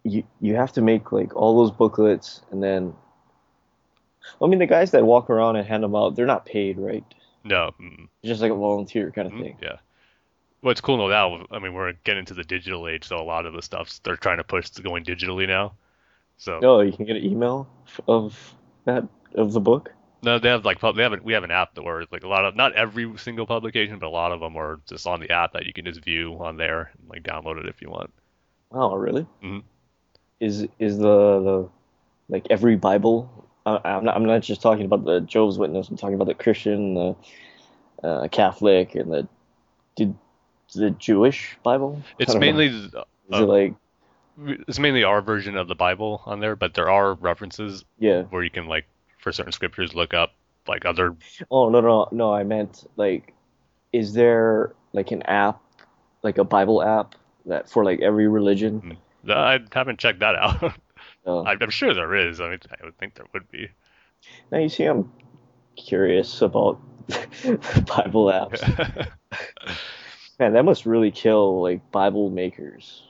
you 0.03 0.23
you 0.41 0.55
have 0.55 0.73
to 0.73 0.81
make 0.81 1.11
like 1.11 1.35
all 1.35 1.57
those 1.57 1.71
booklets, 1.71 2.41
and 2.51 2.63
then, 2.63 2.95
I 4.41 4.47
mean, 4.47 4.59
the 4.59 4.65
guys 4.65 4.91
that 4.91 5.05
walk 5.05 5.29
around 5.29 5.55
and 5.55 5.65
hand 5.65 5.83
them 5.83 5.95
out, 5.95 6.15
they're 6.15 6.25
not 6.25 6.45
paid, 6.45 6.77
right? 6.77 7.03
no. 7.43 7.71
mm. 7.79 8.07
It's 8.23 8.29
just 8.29 8.41
like 8.41 8.51
a 8.51 8.55
volunteer 8.55 9.11
kind 9.11 9.27
of 9.27 9.33
Mhm, 9.33 9.43
thing. 9.43 9.57
Yeah. 9.61 9.77
What's 10.61 10.81
cool 10.81 11.07
now, 11.09 11.45
I 11.51 11.59
mean, 11.59 11.73
we're 11.73 11.93
getting 11.93 12.19
into 12.21 12.33
the 12.35 12.43
digital 12.43 12.87
age, 12.87 13.05
so 13.07 13.17
a 13.19 13.23
lot 13.23 13.45
of 13.47 13.53
the 13.53 13.61
stuff 13.61 13.99
they're 14.03 14.17
trying 14.17 14.37
to 14.37 14.43
push 14.45 14.69
to 14.71 14.83
going 14.83 15.05
digitally 15.05 15.47
now. 15.47 15.75
So 16.37 16.63
Oh, 16.63 16.81
you 16.81 16.93
can 16.93 17.05
get 17.05 17.17
an 17.17 17.25
email 17.25 17.67
of 18.07 18.55
that 18.85 19.05
of 19.35 19.53
the 19.53 19.59
book. 19.59 19.91
no, 20.23 20.39
they 20.39 20.49
have 20.49 20.65
like 20.65 20.79
pub- 20.79 20.95
they 20.95 21.03
have 21.03 21.13
a, 21.13 21.17
we 21.23 21.33
have 21.33 21.43
an 21.43 21.51
app 21.51 21.73
that 21.75 21.83
where 21.83 22.05
like 22.11 22.23
a 22.23 22.27
lot 22.27 22.45
of 22.45 22.55
not 22.55 22.73
every 22.73 23.17
single 23.17 23.45
publication, 23.47 23.99
but 23.99 24.07
a 24.07 24.09
lot 24.09 24.31
of 24.31 24.39
them 24.39 24.55
are 24.57 24.81
just 24.87 25.07
on 25.07 25.19
the 25.19 25.31
app 25.31 25.53
that 25.53 25.65
you 25.65 25.73
can 25.73 25.85
just 25.85 26.03
view 26.03 26.33
on 26.39 26.57
there 26.57 26.91
and 26.97 27.07
like 27.09 27.23
download 27.23 27.59
it 27.59 27.67
if 27.67 27.81
you 27.81 27.89
want. 27.89 28.11
Oh, 28.71 28.95
really? 28.95 29.25
Mhm. 29.43 29.63
Is 30.39 30.67
is 30.79 30.97
the 30.97 31.03
the 31.03 31.69
like 32.29 32.47
every 32.49 32.75
Bible? 32.75 33.29
I, 33.65 33.79
I'm 33.83 34.05
not 34.05 34.15
I'm 34.15 34.25
not 34.25 34.41
just 34.41 34.61
talking 34.61 34.85
about 34.85 35.05
the 35.05 35.21
Jehovah's 35.21 35.59
Witness. 35.59 35.89
I'm 35.89 35.97
talking 35.97 36.15
about 36.15 36.27
the 36.27 36.33
Christian, 36.33 36.95
the 36.95 37.15
uh, 38.03 38.27
Catholic 38.29 38.95
and 38.95 39.11
the 39.11 39.27
did 39.95 40.15
the 40.73 40.91
Jewish 40.91 41.57
Bible. 41.63 42.01
It's 42.17 42.35
mainly 42.35 42.67
Is 42.67 42.93
uh, 42.95 43.03
it 43.31 43.37
like 43.39 43.73
it's 44.67 44.79
mainly 44.79 45.03
our 45.03 45.21
version 45.21 45.57
of 45.57 45.67
the 45.67 45.75
Bible 45.75 46.21
on 46.25 46.39
there, 46.39 46.55
but 46.55 46.73
there 46.73 46.89
are 46.89 47.13
references 47.15 47.83
yeah? 47.99 48.23
where 48.23 48.43
you 48.43 48.49
can 48.49 48.67
like 48.67 48.85
for 49.19 49.31
certain 49.31 49.51
scriptures 49.51 49.93
look 49.93 50.13
up 50.13 50.33
like 50.67 50.85
other. 50.85 51.15
Oh 51.49 51.69
no 51.69 51.81
no 51.81 52.07
no! 52.11 52.33
I 52.33 52.43
meant 52.43 52.85
like, 52.95 53.33
is 53.91 54.13
there 54.13 54.73
like 54.93 55.11
an 55.11 55.21
app, 55.23 55.61
like 56.23 56.37
a 56.37 56.43
Bible 56.43 56.81
app 56.81 57.15
that 57.45 57.69
for 57.69 57.83
like 57.83 58.01
every 58.01 58.27
religion? 58.27 58.97
Mm. 59.25 59.31
I 59.35 59.59
haven't 59.71 59.99
checked 59.99 60.19
that 60.19 60.35
out. 60.35 60.73
Oh. 61.25 61.43
I- 61.43 61.55
I'm 61.59 61.69
sure 61.69 61.93
there 61.93 62.15
is. 62.15 62.41
I 62.41 62.49
mean, 62.49 62.59
I 62.79 62.85
would 62.85 62.97
think 62.97 63.13
there 63.15 63.25
would 63.33 63.49
be. 63.51 63.69
Now 64.51 64.57
you 64.59 64.69
see, 64.69 64.85
I'm 64.85 65.11
curious 65.75 66.41
about 66.41 66.79
Bible 67.07 68.25
apps. 68.25 68.61
Man, 70.39 70.53
that 70.53 70.63
must 70.65 70.85
really 70.87 71.11
kill 71.11 71.61
like 71.61 71.91
Bible 71.91 72.29
makers, 72.31 73.03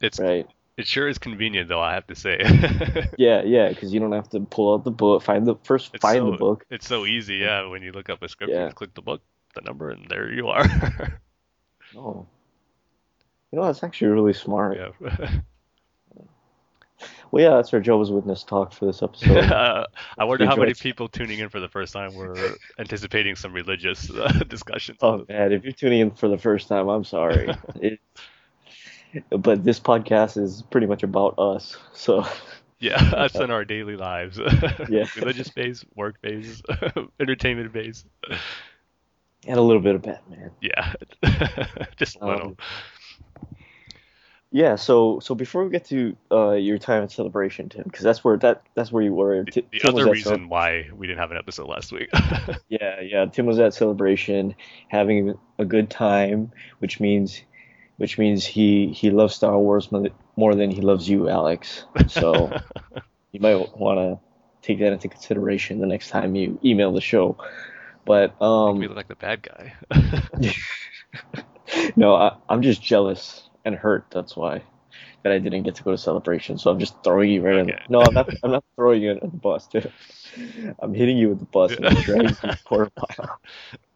It's 0.00 0.18
right? 0.18 0.46
it 0.76 0.86
sure 0.88 1.08
is 1.08 1.18
convenient 1.18 1.68
though. 1.68 1.80
I 1.80 1.94
have 1.94 2.06
to 2.08 2.14
say. 2.16 2.38
Yeah, 3.16 3.42
yeah, 3.42 3.68
because 3.68 3.92
you 3.94 4.00
don't 4.00 4.12
have 4.12 4.28
to 4.30 4.40
pull 4.40 4.74
out 4.74 4.82
the 4.84 4.90
book, 4.90 5.22
find 5.22 5.46
the 5.46 5.54
first, 5.62 5.90
It's 5.94 6.02
find 6.02 6.18
so, 6.18 6.30
the 6.32 6.36
book. 6.36 6.64
It's 6.70 6.86
so 6.88 7.06
easy, 7.06 7.36
yeah. 7.36 7.66
When 7.68 7.82
you 7.82 7.92
look 7.92 8.08
up 8.10 8.22
a 8.22 8.28
scripture, 8.28 8.54
Yeah. 8.54 8.70
click 8.70 8.94
the 8.94 9.02
book, 9.02 9.22
the 9.54 9.60
number, 9.62 9.90
and 9.90 10.08
there 10.08 10.32
you 10.32 10.48
are. 10.48 10.64
Oh, 11.96 12.26
you 13.52 13.58
know 13.58 13.64
that's 13.64 13.82
actually 13.82 14.08
really 14.08 14.32
smart. 14.34 14.78
yeah. 14.78 15.30
Well, 17.30 17.42
yeah, 17.44 17.56
that's 17.56 17.72
our 17.74 17.80
Jehovah's 17.80 18.10
Witness 18.10 18.42
talk 18.42 18.72
for 18.72 18.86
this 18.86 19.02
episode. 19.04 19.36
Uh, 19.36 19.84
I 20.16 20.24
wonder 20.24 20.46
how 20.46 20.56
many 20.56 20.72
people 20.74 21.08
tuning 21.08 21.40
in 21.40 21.50
for 21.50 21.60
the 21.60 21.68
first 21.68 21.92
time 21.92 22.14
were 22.14 22.34
anticipating 22.78 23.36
some 23.36 23.52
religious 23.52 24.10
uh, 24.10 24.28
discussions. 24.48 24.98
Oh 25.02 25.24
man, 25.28 25.52
if 25.52 25.62
you're 25.62 25.72
tuning 25.74 26.00
in 26.00 26.10
for 26.12 26.28
the 26.28 26.38
first 26.38 26.68
time, 26.68 26.88
I'm 26.88 27.04
sorry. 27.04 27.54
it, 27.76 28.00
but 29.30 29.62
this 29.62 29.78
podcast 29.78 30.42
is 30.42 30.62
pretty 30.70 30.86
much 30.86 31.02
about 31.02 31.38
us, 31.38 31.76
so 31.92 32.24
Yeah, 32.80 32.96
us 33.14 33.34
in 33.34 33.50
our 33.50 33.64
daily 33.64 33.96
lives. 33.96 34.38
Yeah. 34.88 35.04
Religious 35.16 35.50
phase, 35.50 35.84
work 35.94 36.20
phase, 36.22 36.62
entertainment 37.20 37.72
phase. 37.72 38.04
and 39.46 39.58
a 39.58 39.62
little 39.62 39.82
bit 39.82 39.96
of 39.96 40.02
Batman. 40.02 40.50
Yeah. 40.62 40.94
Just 41.96 42.16
a 42.20 42.26
little. 42.26 42.46
Um, 42.48 42.56
Yeah, 44.50 44.76
so 44.76 45.20
so 45.20 45.34
before 45.34 45.64
we 45.64 45.70
get 45.70 45.84
to 45.86 46.16
uh, 46.32 46.52
your 46.52 46.78
time 46.78 47.02
at 47.02 47.12
celebration, 47.12 47.68
Tim, 47.68 47.82
because 47.84 48.02
that's 48.02 48.24
where 48.24 48.38
that 48.38 48.62
that's 48.74 48.90
where 48.90 49.02
you 49.02 49.12
were. 49.12 49.44
the 49.44 49.64
the 49.70 49.78
Tim 49.80 49.94
other 49.94 49.98
at 49.98 50.04
Cel- 50.04 50.12
reason 50.12 50.48
why 50.48 50.88
we 50.94 51.06
didn't 51.06 51.18
have 51.18 51.30
an 51.30 51.36
episode 51.36 51.68
last 51.68 51.92
week. 51.92 52.08
Yeah, 52.70 53.00
yeah. 53.00 53.24
Tim 53.26 53.46
was 53.46 53.58
at 53.58 53.72
celebration, 53.72 54.54
having 54.88 55.38
a 55.58 55.64
good 55.64 55.88
time, 55.88 56.52
which 56.80 57.00
means, 57.00 57.40
which 57.96 58.18
means 58.18 58.44
he 58.44 58.88
he 58.92 59.10
loves 59.10 59.34
Star 59.34 59.58
Wars 59.58 59.90
more 60.36 60.54
than 60.54 60.70
he 60.70 60.82
loves 60.82 61.08
you, 61.08 61.28
Alex. 61.30 61.84
So 62.08 62.52
you 63.32 63.40
might 63.40 63.76
want 63.76 63.98
to 63.98 64.18
take 64.60 64.80
that 64.80 64.92
into 64.92 65.08
consideration 65.08 65.80
the 65.80 65.86
next 65.86 66.10
time 66.10 66.34
you 66.34 66.58
email 66.62 66.92
the 66.92 67.00
show. 67.00 67.38
But 68.04 68.38
we 68.40 68.46
um, 68.46 68.80
look 68.80 68.96
like 68.96 69.08
the 69.08 69.16
bad 69.16 69.42
guy. 69.42 69.74
no, 71.96 72.14
I, 72.14 72.36
I'm 72.50 72.60
just 72.62 72.82
jealous 72.82 73.47
and 73.68 73.76
hurt. 73.76 74.06
That's 74.10 74.36
why 74.36 74.62
that 75.22 75.32
I 75.32 75.38
didn't 75.38 75.62
get 75.64 75.74
to 75.76 75.82
go 75.82 75.90
to 75.90 75.98
celebration. 75.98 76.58
So 76.58 76.70
I'm 76.70 76.78
just 76.78 77.02
throwing 77.04 77.30
you 77.30 77.42
right 77.42 77.56
in. 77.56 77.72
No, 77.88 78.00
I'm 78.00 78.14
not. 78.14 78.28
I'm 78.42 78.50
not 78.50 78.64
throwing 78.76 79.02
you 79.02 79.10
under 79.10 79.26
the 79.26 79.36
bus, 79.36 79.66
too. 79.66 79.90
I'm 80.80 80.94
hitting 80.94 81.16
you 81.16 81.28
with 81.30 81.40
the 81.40 81.44
bus 81.46 81.72
and 81.72 81.84
dragging 82.04 82.28
you 82.30 82.34
the 82.42 82.58
quarter 82.64 82.90
mile. 82.96 83.40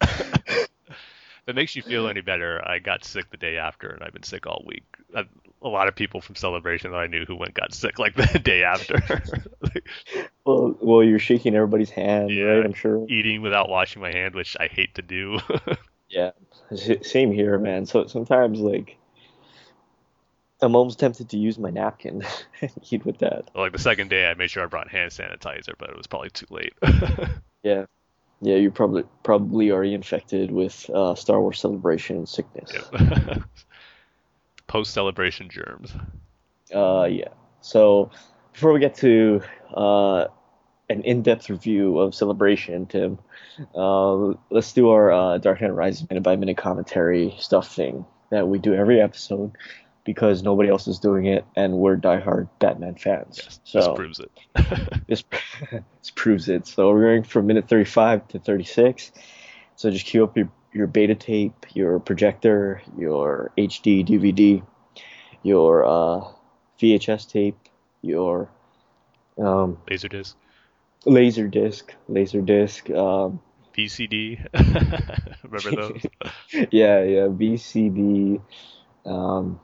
If 0.01 1.49
it 1.49 1.57
makes 1.57 1.75
you 1.75 1.83
feel 1.83 2.07
any 2.07 2.21
better, 2.21 2.63
I 2.69 2.79
got 2.79 3.05
sick 3.05 3.31
the 3.31 3.37
day 3.37 3.57
after, 3.57 3.89
and 3.89 4.03
I've 4.05 4.13
been 4.13 4.23
sick 4.23 4.47
all 4.47 4.63
week. 4.65 4.85
A 5.15 5.69
lot 5.69 5.89
of 5.89 5.97
people 5.97 6.21
from 6.21 6.37
celebration 6.37 6.93
that 6.93 6.99
I 6.99 7.07
knew 7.09 7.25
who 7.25 7.35
went 7.37 7.55
got 7.55 7.75
sick 7.75 7.99
like 7.99 8.15
the 8.33 8.39
day 8.39 8.63
after. 8.63 8.97
Like, 9.61 9.85
Well, 10.45 10.77
well, 10.81 11.03
you're 11.05 11.19
shaking 11.21 11.55
everybody's 11.55 11.91
hand, 11.91 12.31
Yeah. 12.31 12.45
right? 12.45 12.65
I'm 12.65 12.75
sure. 12.75 13.07
eating 13.09 13.43
without 13.43 13.69
washing 13.69 14.03
my 14.03 14.11
hand, 14.13 14.35
which 14.35 14.57
I 14.59 14.67
hate 14.67 14.95
to 14.97 15.03
do. 15.03 15.39
Yeah, 16.09 16.33
same 17.03 17.33
here, 17.33 17.59
man. 17.59 17.87
So 17.87 18.07
sometimes, 18.07 18.59
like, 18.61 18.99
I'm 20.63 20.77
almost 20.77 20.99
tempted 21.01 21.29
to 21.31 21.39
use 21.39 21.59
my 21.59 21.71
napkin 21.71 22.23
and 22.61 22.71
eat 22.91 23.05
with 23.05 23.19
that. 23.19 23.51
like 23.55 23.73
the 23.73 23.79
second 23.79 24.09
day, 24.11 24.31
I 24.31 24.35
made 24.35 24.51
sure 24.51 24.63
I 24.63 24.67
brought 24.67 24.89
hand 24.89 25.11
sanitizer, 25.11 25.75
but 25.77 25.91
it 25.91 25.97
was 25.97 26.07
probably 26.07 26.31
too 26.31 26.47
late. 26.51 26.75
Yeah, 27.65 27.85
yeah. 28.41 28.57
You 28.57 28.73
probably 28.73 29.05
probably 29.23 29.71
already 29.71 29.95
infected 29.95 30.51
with 30.51 30.91
uh, 30.91 31.15
Star 31.15 31.41
Wars 31.41 31.61
Celebration 31.61 32.27
sickness. 32.27 32.73
Post 34.67 34.93
celebration 34.93 35.49
germs. 35.49 35.93
Uh, 36.75 37.05
yeah. 37.05 37.29
So 37.61 38.11
before 38.53 38.73
we 38.73 38.81
get 38.81 38.97
to 38.97 39.43
uh, 39.73 40.25
an 40.89 41.03
in-depth 41.03 41.51
review 41.51 42.01
of 42.01 42.17
Celebration, 42.17 42.87
Tim, 42.87 43.19
uh, 43.77 44.35
let's 44.51 44.73
do 44.73 44.89
our 44.89 45.13
uh, 45.13 45.39
Dark 45.39 45.61
Knight 45.61 45.75
Rises 45.75 46.11
minute 46.11 46.25
by 46.25 46.35
minute 46.35 46.57
commentary 46.57 47.37
stuff 47.39 47.73
thing 47.73 48.05
that 48.31 48.49
we 48.49 48.59
do 48.59 48.75
every 48.75 49.01
episode 49.01 49.53
because 50.05 50.43
nobody 50.43 50.69
else 50.69 50.89
is 50.89 50.99
doing 50.99 51.27
it, 51.27 51.45
and 51.57 51.75
we're 51.75 51.97
diehard 51.97 52.49
Batman 52.59 52.97
fans. 52.97 53.41
Yes, 53.43 53.61
so 53.65 53.79
this 53.79 53.89
proves 53.95 54.21
it. 54.21 54.31
this, 55.07 55.25
this 55.71 56.11
proves 56.15 56.49
it. 56.49 56.67
So 56.67 56.91
we're 56.91 57.03
going 57.03 57.23
from 57.23 57.47
minute 57.47 57.69
35 57.69 58.29
to 58.29 58.39
36. 58.39 59.13
So 59.77 59.91
just 59.91 60.07
queue 60.07 60.25
up 60.25 60.37
your, 60.37 60.51
your 60.73 60.87
beta 60.87 61.15
tape, 61.15 61.67
your 61.75 62.01
projector, 62.01 62.83
your 62.99 63.53
HD 63.57 64.07
DVD, 64.07 64.63
your 65.43 65.85
uh, 65.85 66.25
VHS 66.81 67.31
tape, 67.31 67.57
your 68.01 68.51
um, 69.39 69.79
Laserdisc, 69.87 70.35
laser 71.07 71.49
disc, 71.49 71.95
laser 72.09 72.41
disc. 72.41 72.91
Um, 72.91 73.41
VCD. 73.75 74.47
Remember 75.43 75.83
those? 75.83 76.07
yeah, 76.71 77.03
yeah, 77.03 77.27
VCD. 77.29 78.41
Um, 79.07 79.59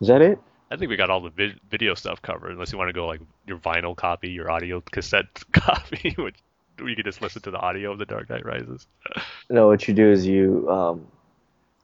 is 0.00 0.08
that 0.08 0.22
it? 0.22 0.38
I 0.70 0.76
think 0.76 0.88
we 0.88 0.96
got 0.96 1.10
all 1.10 1.20
the 1.20 1.30
vid- 1.30 1.60
video 1.68 1.94
stuff 1.94 2.22
covered, 2.22 2.52
unless 2.52 2.70
you 2.72 2.78
want 2.78 2.88
to 2.88 2.92
go 2.92 3.06
like 3.06 3.20
your 3.46 3.58
vinyl 3.58 3.96
copy, 3.96 4.30
your 4.30 4.50
audio 4.50 4.80
cassette 4.80 5.26
copy, 5.52 6.14
which 6.16 6.36
you 6.78 6.94
could 6.96 7.04
just 7.04 7.20
listen 7.20 7.42
to 7.42 7.50
the 7.50 7.58
audio 7.58 7.92
of 7.92 7.98
The 7.98 8.06
Dark 8.06 8.30
Knight 8.30 8.44
Rises. 8.44 8.86
No, 9.50 9.66
what 9.66 9.88
you 9.88 9.94
do 9.94 10.10
is 10.12 10.24
you 10.24 10.70
um, 10.70 11.08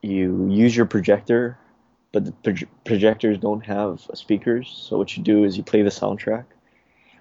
you 0.00 0.48
use 0.48 0.76
your 0.76 0.86
projector, 0.86 1.58
but 2.12 2.24
the 2.24 2.30
proj- 2.30 2.68
projectors 2.84 3.38
don't 3.38 3.66
have 3.66 4.06
speakers. 4.14 4.72
So 4.88 4.96
what 4.96 5.16
you 5.16 5.22
do 5.24 5.42
is 5.42 5.56
you 5.56 5.64
play 5.64 5.82
the 5.82 5.90
soundtrack. 5.90 6.44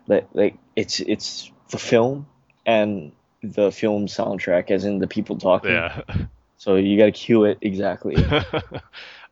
Like 0.08 0.28
like 0.34 0.58
it's 0.76 1.00
it's 1.00 1.52
the 1.72 1.80
film 1.80 2.28
and 2.64 3.12
the 3.42 3.72
film 3.72 4.06
soundtrack, 4.06 4.70
as 4.70 4.86
in 4.86 5.00
the 5.00 5.08
people 5.08 5.38
talking. 5.38 5.72
Yeah. 5.72 6.02
So 6.58 6.76
you 6.78 6.98
got 6.98 7.06
to 7.06 7.12
cue 7.12 7.44
it 7.44 7.58
exactly. 7.62 8.16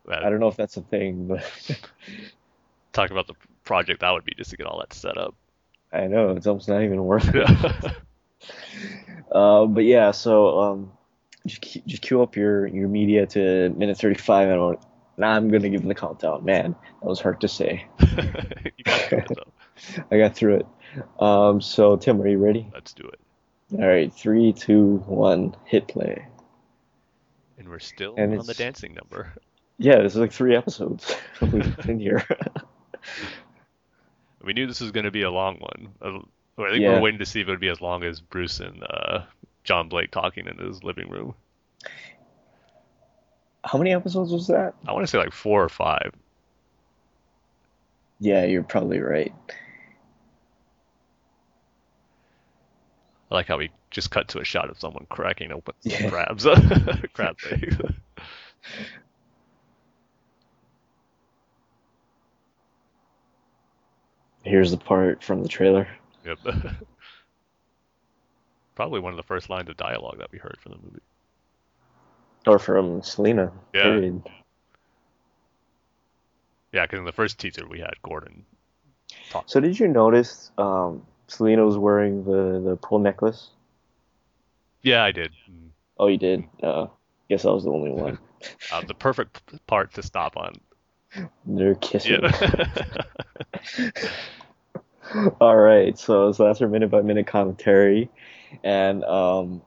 I 0.08 0.30
don't 0.30 0.40
know 0.40 0.48
if 0.48 0.56
that's 0.56 0.76
a 0.76 0.82
thing, 0.82 1.26
but 1.28 1.42
talk 2.92 3.10
about 3.10 3.26
the 3.26 3.34
project 3.64 4.00
that 4.00 4.10
would 4.10 4.24
be 4.24 4.34
just 4.36 4.50
to 4.50 4.56
get 4.56 4.66
all 4.66 4.80
that 4.80 4.92
set 4.92 5.16
up. 5.16 5.34
I 5.92 6.06
know 6.06 6.30
it's 6.30 6.46
almost 6.46 6.68
not 6.68 6.82
even 6.82 7.04
worth 7.04 7.30
it. 7.34 7.92
Uh, 9.32 9.66
but 9.66 9.84
yeah, 9.84 10.12
so 10.12 10.60
um, 10.60 10.92
just 11.46 11.62
just 11.86 12.02
queue 12.02 12.22
up 12.22 12.36
your 12.36 12.66
your 12.68 12.86
media 12.88 13.26
to 13.26 13.70
minute 13.70 13.98
35, 13.98 14.48
and 14.48 14.60
I'll- 14.60 14.90
now 15.16 15.32
I'm 15.32 15.48
gonna 15.48 15.70
give 15.70 15.80
them 15.80 15.88
the 15.88 15.94
countdown. 15.94 16.44
Man, 16.44 16.76
that 17.00 17.08
was 17.08 17.20
hard 17.20 17.40
to 17.40 17.48
say. 17.48 17.86
got 18.84 19.12
it. 19.12 19.38
I 20.10 20.18
got 20.18 20.36
through 20.36 20.56
it. 20.56 20.66
Um, 21.18 21.60
so 21.60 21.96
Tim, 21.96 22.20
are 22.20 22.28
you 22.28 22.38
ready? 22.38 22.68
Let's 22.72 22.92
do 22.92 23.08
it. 23.08 23.18
All 23.80 23.88
right, 23.88 24.12
three, 24.12 24.52
two, 24.52 24.98
one, 25.06 25.56
hit 25.64 25.88
play. 25.88 26.26
And 27.58 27.68
we're 27.68 27.78
still 27.80 28.14
And 28.16 28.38
on 28.38 28.46
the 28.46 28.54
dancing 28.54 28.94
number. 28.94 29.32
Yeah, 29.78 30.02
this 30.02 30.14
is 30.14 30.18
like 30.18 30.32
three 30.32 30.54
episodes 30.56 31.14
we've 31.40 31.76
been 31.86 31.98
here. 31.98 32.24
We 34.42 34.52
knew 34.52 34.66
this 34.66 34.80
was 34.80 34.92
going 34.92 35.04
to 35.04 35.10
be 35.10 35.22
a 35.22 35.30
long 35.30 35.58
one. 35.58 35.88
I 36.58 36.70
think 36.70 36.82
we're 36.86 37.00
waiting 37.00 37.18
to 37.18 37.26
see 37.26 37.40
if 37.40 37.48
it 37.48 37.50
would 37.50 37.60
be 37.60 37.68
as 37.68 37.80
long 37.80 38.04
as 38.04 38.20
Bruce 38.20 38.60
and 38.60 38.82
uh, 38.88 39.20
John 39.64 39.88
Blake 39.88 40.10
talking 40.10 40.46
in 40.46 40.58
his 40.58 40.84
living 40.84 41.10
room. 41.10 41.34
How 43.64 43.78
many 43.78 43.92
episodes 43.92 44.30
was 44.30 44.46
that? 44.48 44.74
I 44.86 44.92
want 44.92 45.04
to 45.04 45.10
say 45.10 45.18
like 45.18 45.32
four 45.32 45.64
or 45.64 45.68
five. 45.70 46.12
Yeah, 48.20 48.44
you're 48.44 48.62
probably 48.62 49.00
right. 49.00 49.32
I 53.30 53.34
like 53.34 53.48
how 53.48 53.56
we 53.58 53.70
just 53.90 54.10
cut 54.10 54.28
to 54.28 54.40
a 54.40 54.44
shot 54.44 54.70
of 54.70 54.78
someone 54.78 55.06
cracking 55.08 55.50
open 55.50 55.74
some 55.80 55.92
Yeah. 55.92 56.10
crabs. 56.10 56.44
Crab 57.14 57.36
legs. 57.50 57.76
Here's 64.44 64.70
the 64.70 64.76
part 64.76 65.22
from 65.22 65.42
the 65.42 65.48
trailer. 65.48 65.88
yep. 66.24 66.38
probably 68.74 69.00
one 69.00 69.12
of 69.12 69.16
the 69.16 69.22
first 69.22 69.48
lines 69.48 69.68
of 69.68 69.76
dialogue 69.76 70.18
that 70.18 70.30
we 70.32 70.38
heard 70.38 70.58
from 70.60 70.72
the 70.72 70.78
movie. 70.78 71.00
Or 72.46 72.58
from 72.58 73.02
Selina. 73.02 73.52
Yeah. 73.72 73.82
Period. 73.84 74.22
Yeah, 76.72 76.82
because 76.82 76.98
in 76.98 77.04
the 77.04 77.12
first 77.12 77.38
teaser 77.38 77.66
we 77.66 77.78
had 77.78 77.94
Gordon. 78.02 78.44
Talk. 79.30 79.44
So 79.46 79.60
did 79.60 79.78
you 79.78 79.88
notice 79.88 80.50
um, 80.58 81.06
Selina 81.28 81.64
was 81.64 81.78
wearing 81.78 82.24
the 82.24 82.60
the 82.60 82.76
pearl 82.76 82.98
necklace? 82.98 83.50
Yeah, 84.82 85.04
I 85.04 85.12
did. 85.12 85.32
Oh, 85.98 86.08
you 86.08 86.18
did. 86.18 86.44
Uh, 86.62 86.88
guess 87.28 87.44
I 87.44 87.50
was 87.50 87.64
the 87.64 87.70
only 87.70 87.90
one. 87.90 88.18
Uh, 88.70 88.82
the 88.86 88.92
perfect 88.92 89.40
part 89.66 89.94
to 89.94 90.02
stop 90.02 90.36
on. 90.36 90.52
They're 91.46 91.76
kissing. 91.76 92.20
Yeah. 92.22 93.02
All 95.40 95.56
right, 95.56 95.98
so 95.98 96.32
so 96.32 96.44
that's 96.44 96.60
our 96.62 96.68
minute 96.68 96.90
by 96.90 97.02
minute 97.02 97.26
commentary, 97.26 98.10
and 98.62 99.04
um, 99.04 99.62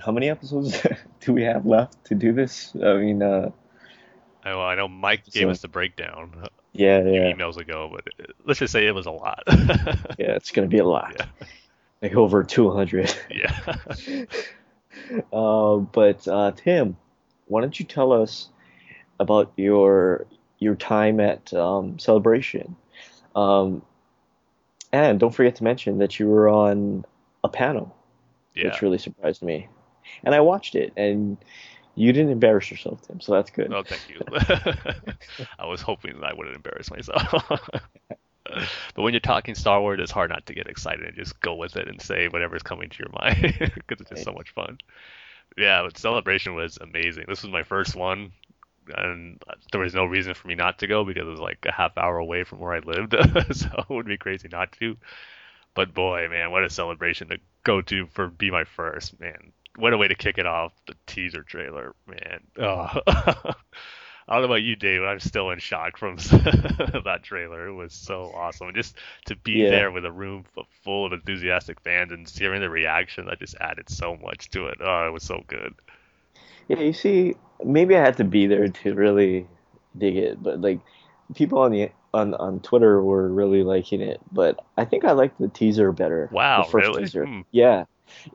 how 0.00 0.12
many 0.12 0.28
episodes 0.30 0.80
do 1.20 1.32
we 1.32 1.42
have 1.42 1.66
left 1.66 2.04
to 2.06 2.14
do 2.14 2.32
this? 2.32 2.72
I 2.76 2.94
mean, 2.94 3.22
uh, 3.22 3.50
I, 4.44 4.50
well, 4.50 4.60
I 4.62 4.74
know 4.76 4.88
Mike 4.88 5.24
gave 5.26 5.44
So- 5.44 5.50
us 5.50 5.60
the 5.60 5.68
breakdown 5.68 6.32
a 6.42 6.48
yeah, 6.72 7.02
few 7.02 7.14
yeah, 7.14 7.32
emails 7.32 7.56
ago, 7.56 7.90
but 7.92 8.06
it, 8.18 8.30
let's 8.44 8.60
just 8.60 8.72
say 8.72 8.86
it 8.86 8.94
was 8.94 9.06
a 9.06 9.10
lot. 9.10 9.42
yeah. 9.48 10.34
It's 10.36 10.52
gonna 10.52 10.68
be 10.68 10.78
a 10.78 10.86
lot, 10.86 11.14
Yeah. 11.18 11.26
like 12.02 12.14
over 12.14 12.44
two 12.44 12.70
hundred. 12.70 13.12
yeah. 13.30 14.24
Uh, 15.32 15.76
but 15.76 16.26
uh, 16.28 16.52
Tim, 16.52 16.96
why 17.46 17.60
don't 17.60 17.78
you 17.78 17.86
tell 17.86 18.12
us 18.12 18.48
about 19.20 19.52
your 19.56 20.26
your 20.58 20.74
time 20.76 21.18
at 21.20 21.52
um, 21.54 21.98
Celebration? 21.98 22.76
Um, 23.38 23.82
and 24.92 25.20
don't 25.20 25.34
forget 25.34 25.56
to 25.56 25.64
mention 25.64 25.98
that 25.98 26.18
you 26.18 26.28
were 26.28 26.48
on 26.48 27.04
a 27.44 27.48
panel, 27.48 27.94
yeah. 28.54 28.66
which 28.66 28.82
really 28.82 28.98
surprised 28.98 29.42
me. 29.42 29.68
And 30.24 30.34
I 30.34 30.40
watched 30.40 30.74
it, 30.74 30.92
and 30.96 31.36
you 31.94 32.12
didn't 32.12 32.32
embarrass 32.32 32.70
yourself, 32.70 33.06
Tim, 33.06 33.20
so 33.20 33.32
that's 33.32 33.50
good. 33.50 33.72
Oh, 33.72 33.82
thank 33.82 34.08
you. 34.08 34.20
I 35.58 35.66
was 35.66 35.82
hoping 35.82 36.20
that 36.20 36.26
I 36.26 36.32
wouldn't 36.32 36.56
embarrass 36.56 36.90
myself. 36.90 37.44
but 38.44 39.02
when 39.02 39.12
you're 39.12 39.20
talking 39.20 39.54
Star 39.54 39.80
Wars, 39.80 40.00
it's 40.00 40.10
hard 40.10 40.30
not 40.30 40.46
to 40.46 40.54
get 40.54 40.66
excited 40.66 41.04
and 41.04 41.16
just 41.16 41.38
go 41.40 41.54
with 41.54 41.76
it 41.76 41.86
and 41.86 42.00
say 42.00 42.28
whatever's 42.28 42.62
coming 42.62 42.88
to 42.88 42.98
your 42.98 43.10
mind 43.20 43.72
because 43.74 44.00
it's 44.00 44.10
just 44.10 44.24
so 44.24 44.32
much 44.32 44.50
fun. 44.50 44.78
Yeah, 45.56 45.82
but 45.82 45.98
Celebration 45.98 46.54
was 46.54 46.78
amazing. 46.78 47.24
This 47.28 47.42
was 47.42 47.52
my 47.52 47.62
first 47.62 47.94
one, 47.94 48.32
and 48.96 49.42
there 49.72 49.80
was 49.80 49.94
no 49.94 50.04
reason 50.04 50.34
for 50.34 50.48
me 50.48 50.54
not 50.54 50.78
to 50.80 50.86
go 50.86 51.04
because 51.04 51.26
it 51.26 51.30
was 51.30 51.40
like 51.40 51.58
a 51.66 51.72
half 51.72 51.96
hour 51.98 52.18
away 52.18 52.44
from 52.44 52.60
where 52.60 52.72
I 52.74 52.78
lived, 52.80 53.14
so 53.56 53.68
it 53.78 53.88
would 53.90 54.06
be 54.06 54.16
crazy 54.18 54.48
not 54.50 54.72
to. 54.72 54.96
But 55.74 55.94
boy, 55.94 56.26
man, 56.30 56.50
what 56.50 56.64
a 56.64 56.70
celebration 56.70 57.28
to 57.28 57.38
go 57.64 57.80
to 57.82 58.06
for 58.08 58.28
be 58.28 58.50
my 58.50 58.64
first, 58.64 59.18
man. 59.20 59.52
What 59.76 59.92
a 59.92 59.98
way 59.98 60.08
to 60.08 60.14
kick 60.16 60.38
it 60.38 60.46
off. 60.46 60.72
The 60.86 60.94
teaser 61.06 61.42
trailer, 61.44 61.94
man. 62.06 62.40
Oh. 62.58 62.88
I 64.30 64.34
don't 64.34 64.42
know 64.42 64.48
about 64.48 64.62
you, 64.62 64.76
Dave. 64.76 65.00
but 65.00 65.06
I'm 65.06 65.20
still 65.20 65.50
in 65.50 65.58
shock 65.58 65.96
from 65.96 66.16
that 66.16 67.20
trailer. 67.22 67.68
It 67.68 67.72
was 67.72 67.94
so 67.94 68.30
awesome. 68.34 68.74
Just 68.74 68.96
to 69.26 69.36
be 69.36 69.52
Yeah. 69.62 69.70
there 69.70 69.90
with 69.90 70.04
a 70.04 70.12
room 70.12 70.44
full 70.82 71.06
of 71.06 71.12
enthusiastic 71.14 71.80
fans 71.80 72.12
and 72.12 72.28
hearing 72.28 72.60
the 72.60 72.68
reaction, 72.68 73.24
that 73.26 73.38
just 73.38 73.54
added 73.58 73.88
so 73.88 74.16
much 74.16 74.50
to 74.50 74.66
it. 74.66 74.78
Oh, 74.82 75.06
it 75.06 75.12
was 75.12 75.22
so 75.22 75.42
good. 75.46 75.74
Yeah, 76.68 76.80
you 76.80 76.92
see, 76.92 77.34
maybe 77.64 77.96
I 77.96 78.00
had 78.00 78.18
to 78.18 78.24
be 78.24 78.46
there 78.46 78.68
to 78.68 78.94
really 78.94 79.46
dig 79.96 80.16
it, 80.16 80.42
but 80.42 80.60
like 80.60 80.80
people 81.34 81.58
on 81.58 81.72
the 81.72 81.90
on 82.14 82.34
on 82.34 82.60
Twitter 82.60 83.02
were 83.02 83.28
really 83.28 83.62
liking 83.62 84.00
it, 84.00 84.20
but 84.32 84.64
I 84.76 84.84
think 84.84 85.04
I 85.04 85.12
liked 85.12 85.38
the 85.38 85.48
teaser 85.48 85.92
better. 85.92 86.28
Wow, 86.32 86.64
the 86.64 86.70
first 86.70 86.86
really? 86.88 87.02
teaser. 87.02 87.26
Hmm. 87.26 87.40
Yeah, 87.50 87.84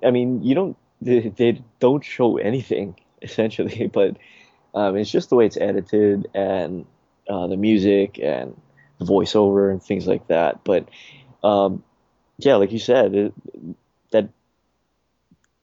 I 0.04 0.12
mean, 0.12 0.44
you 0.44 0.56
don't 0.56 0.78
they, 1.02 1.30
they 1.30 1.62
don't 1.80 2.04
show 2.04 2.38
anything 2.38 2.96
essentially, 3.22 3.88
but 3.88 4.18
um, 4.74 4.98
it's 4.98 5.12
just 5.12 5.30
the 5.30 5.36
way 5.36 5.46
it's 5.46 5.58
edited 5.58 6.28
and 6.34 6.86
uh, 7.30 7.48
the 7.48 7.58
music 7.58 8.20
and 8.20 8.60
the 9.00 9.06
voiceover 9.06 9.72
and 9.72 9.82
things 9.82 10.08
like 10.08 10.28
that. 10.28 10.64
But 10.64 10.90
um, 11.44 11.84
yeah, 12.38 12.56
like 12.56 12.72
you 12.72 12.80
said, 12.80 13.14
it, 13.14 13.34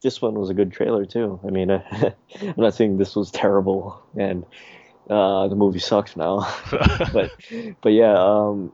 this 0.02 0.22
one 0.22 0.34
was 0.34 0.50
a 0.50 0.54
good 0.54 0.72
trailer 0.72 1.04
too. 1.04 1.40
I 1.46 1.50
mean, 1.50 1.70
I'm 2.40 2.54
not 2.56 2.74
saying 2.74 2.96
this 2.98 3.14
was 3.16 3.30
terrible 3.30 4.02
and 4.16 4.44
uh, 5.08 5.48
the 5.48 5.56
movie 5.56 5.78
sucks 5.78 6.16
now, 6.16 6.46
but 7.12 7.30
but 7.80 7.92
yeah, 7.92 8.14
um, 8.16 8.72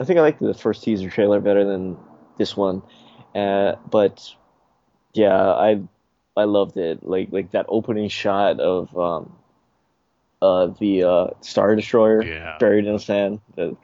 I 0.00 0.04
think 0.04 0.18
I 0.18 0.22
liked 0.22 0.40
the 0.40 0.54
first 0.54 0.82
teaser 0.84 1.10
trailer 1.10 1.40
better 1.40 1.64
than 1.64 1.96
this 2.38 2.56
one. 2.56 2.82
Uh, 3.34 3.76
but 3.90 4.34
yeah, 5.12 5.36
I 5.36 5.82
I 6.36 6.44
loved 6.44 6.76
it. 6.76 7.02
Like 7.02 7.28
like 7.32 7.50
that 7.50 7.66
opening 7.68 8.08
shot 8.08 8.60
of 8.60 8.96
um, 8.96 9.36
uh, 10.40 10.68
the 10.78 11.04
uh, 11.04 11.26
Star 11.40 11.74
Destroyer 11.74 12.22
Yeah. 12.22 12.56
buried 12.58 12.86
in 12.86 12.94
the 12.94 13.00
sand 13.00 13.40
that 13.56 13.76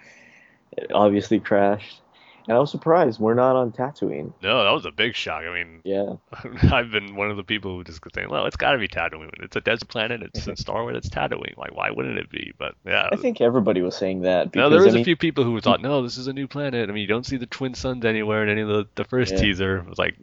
it 0.77 0.93
obviously 0.93 1.41
crashed. 1.41 2.01
And 2.49 2.57
I 2.57 2.61
was 2.61 2.71
surprised 2.71 3.21
we're 3.21 3.35
not 3.35 3.57
on 3.57 3.73
Tatooine. 3.73 4.33
No, 4.43 4.65
that 4.65 4.71
was 4.71 4.87
a 4.87 4.91
big 4.91 5.15
shock. 5.15 5.43
I 5.45 5.53
mean, 5.53 5.83
Yeah. 5.85 6.15
I've 6.73 6.91
been 6.91 7.15
one 7.15 7.31
of 7.31 7.37
the 7.37 7.45
people 7.45 7.75
who 7.77 7.85
just 7.85 8.01
saying, 8.15 8.31
"Well, 8.31 8.47
it's 8.47 8.57
got 8.57 8.73
to 8.73 8.79
be 8.79 8.89
Tatooine. 8.89 9.31
It's 9.43 9.55
a 9.55 9.61
desert 9.61 9.89
planet. 9.89 10.23
It's 10.23 10.47
in 10.47 10.57
Star 10.65 10.83
Wars. 10.83 10.97
It's 10.97 11.11
Tatooine. 11.11 11.59
Like, 11.59 11.77
why 11.77 11.91
wouldn't 11.91 12.19
it 12.19 12.31
be?" 12.31 12.55
But 12.59 12.75
yeah, 12.87 13.07
I 13.13 13.17
think 13.17 13.43
everybody 13.43 13.83
was 13.83 13.97
saying 13.97 14.23
that 14.23 14.55
no, 14.55 14.71
there 14.71 14.83
was 14.83 14.95
I 14.95 14.97
mean, 14.97 15.03
a 15.03 15.05
few 15.05 15.17
people 15.17 15.45
who 15.45 15.61
thought, 15.61 15.83
"No, 15.83 16.03
this 16.03 16.17
is 16.17 16.27
a 16.27 16.33
new 16.33 16.49
planet." 16.49 16.89
I 16.89 16.93
mean, 16.93 17.03
you 17.03 17.07
don't 17.07 17.27
see 17.27 17.37
the 17.37 17.47
twin 17.47 17.75
suns 17.75 18.07
anywhere 18.07 18.43
in 18.43 18.49
any 18.49 18.63
of 18.63 18.69
the 18.69 18.89
the 18.95 19.05
first 19.05 19.33
Yeah. 19.35 19.41
teaser. 19.41 19.79
It 19.81 19.87
was 19.91 19.99
like, 19.99 20.17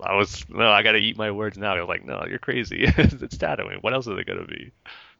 I 0.00 0.16
was 0.16 0.44
no, 0.48 0.70
I 0.72 0.82
got 0.82 0.92
to 0.92 0.98
eat 0.98 1.16
my 1.16 1.30
words 1.30 1.56
now. 1.58 1.76
I 1.76 1.80
was 1.80 1.88
like, 1.88 2.04
"No, 2.04 2.24
you're 2.28 2.40
crazy. 2.40 2.84
it's 2.86 3.36
Tatooine. 3.38 3.82
What 3.82 3.94
else 3.94 4.08
is 4.08 4.18
it 4.18 4.26
gonna 4.26 4.46
be?" 4.46 4.72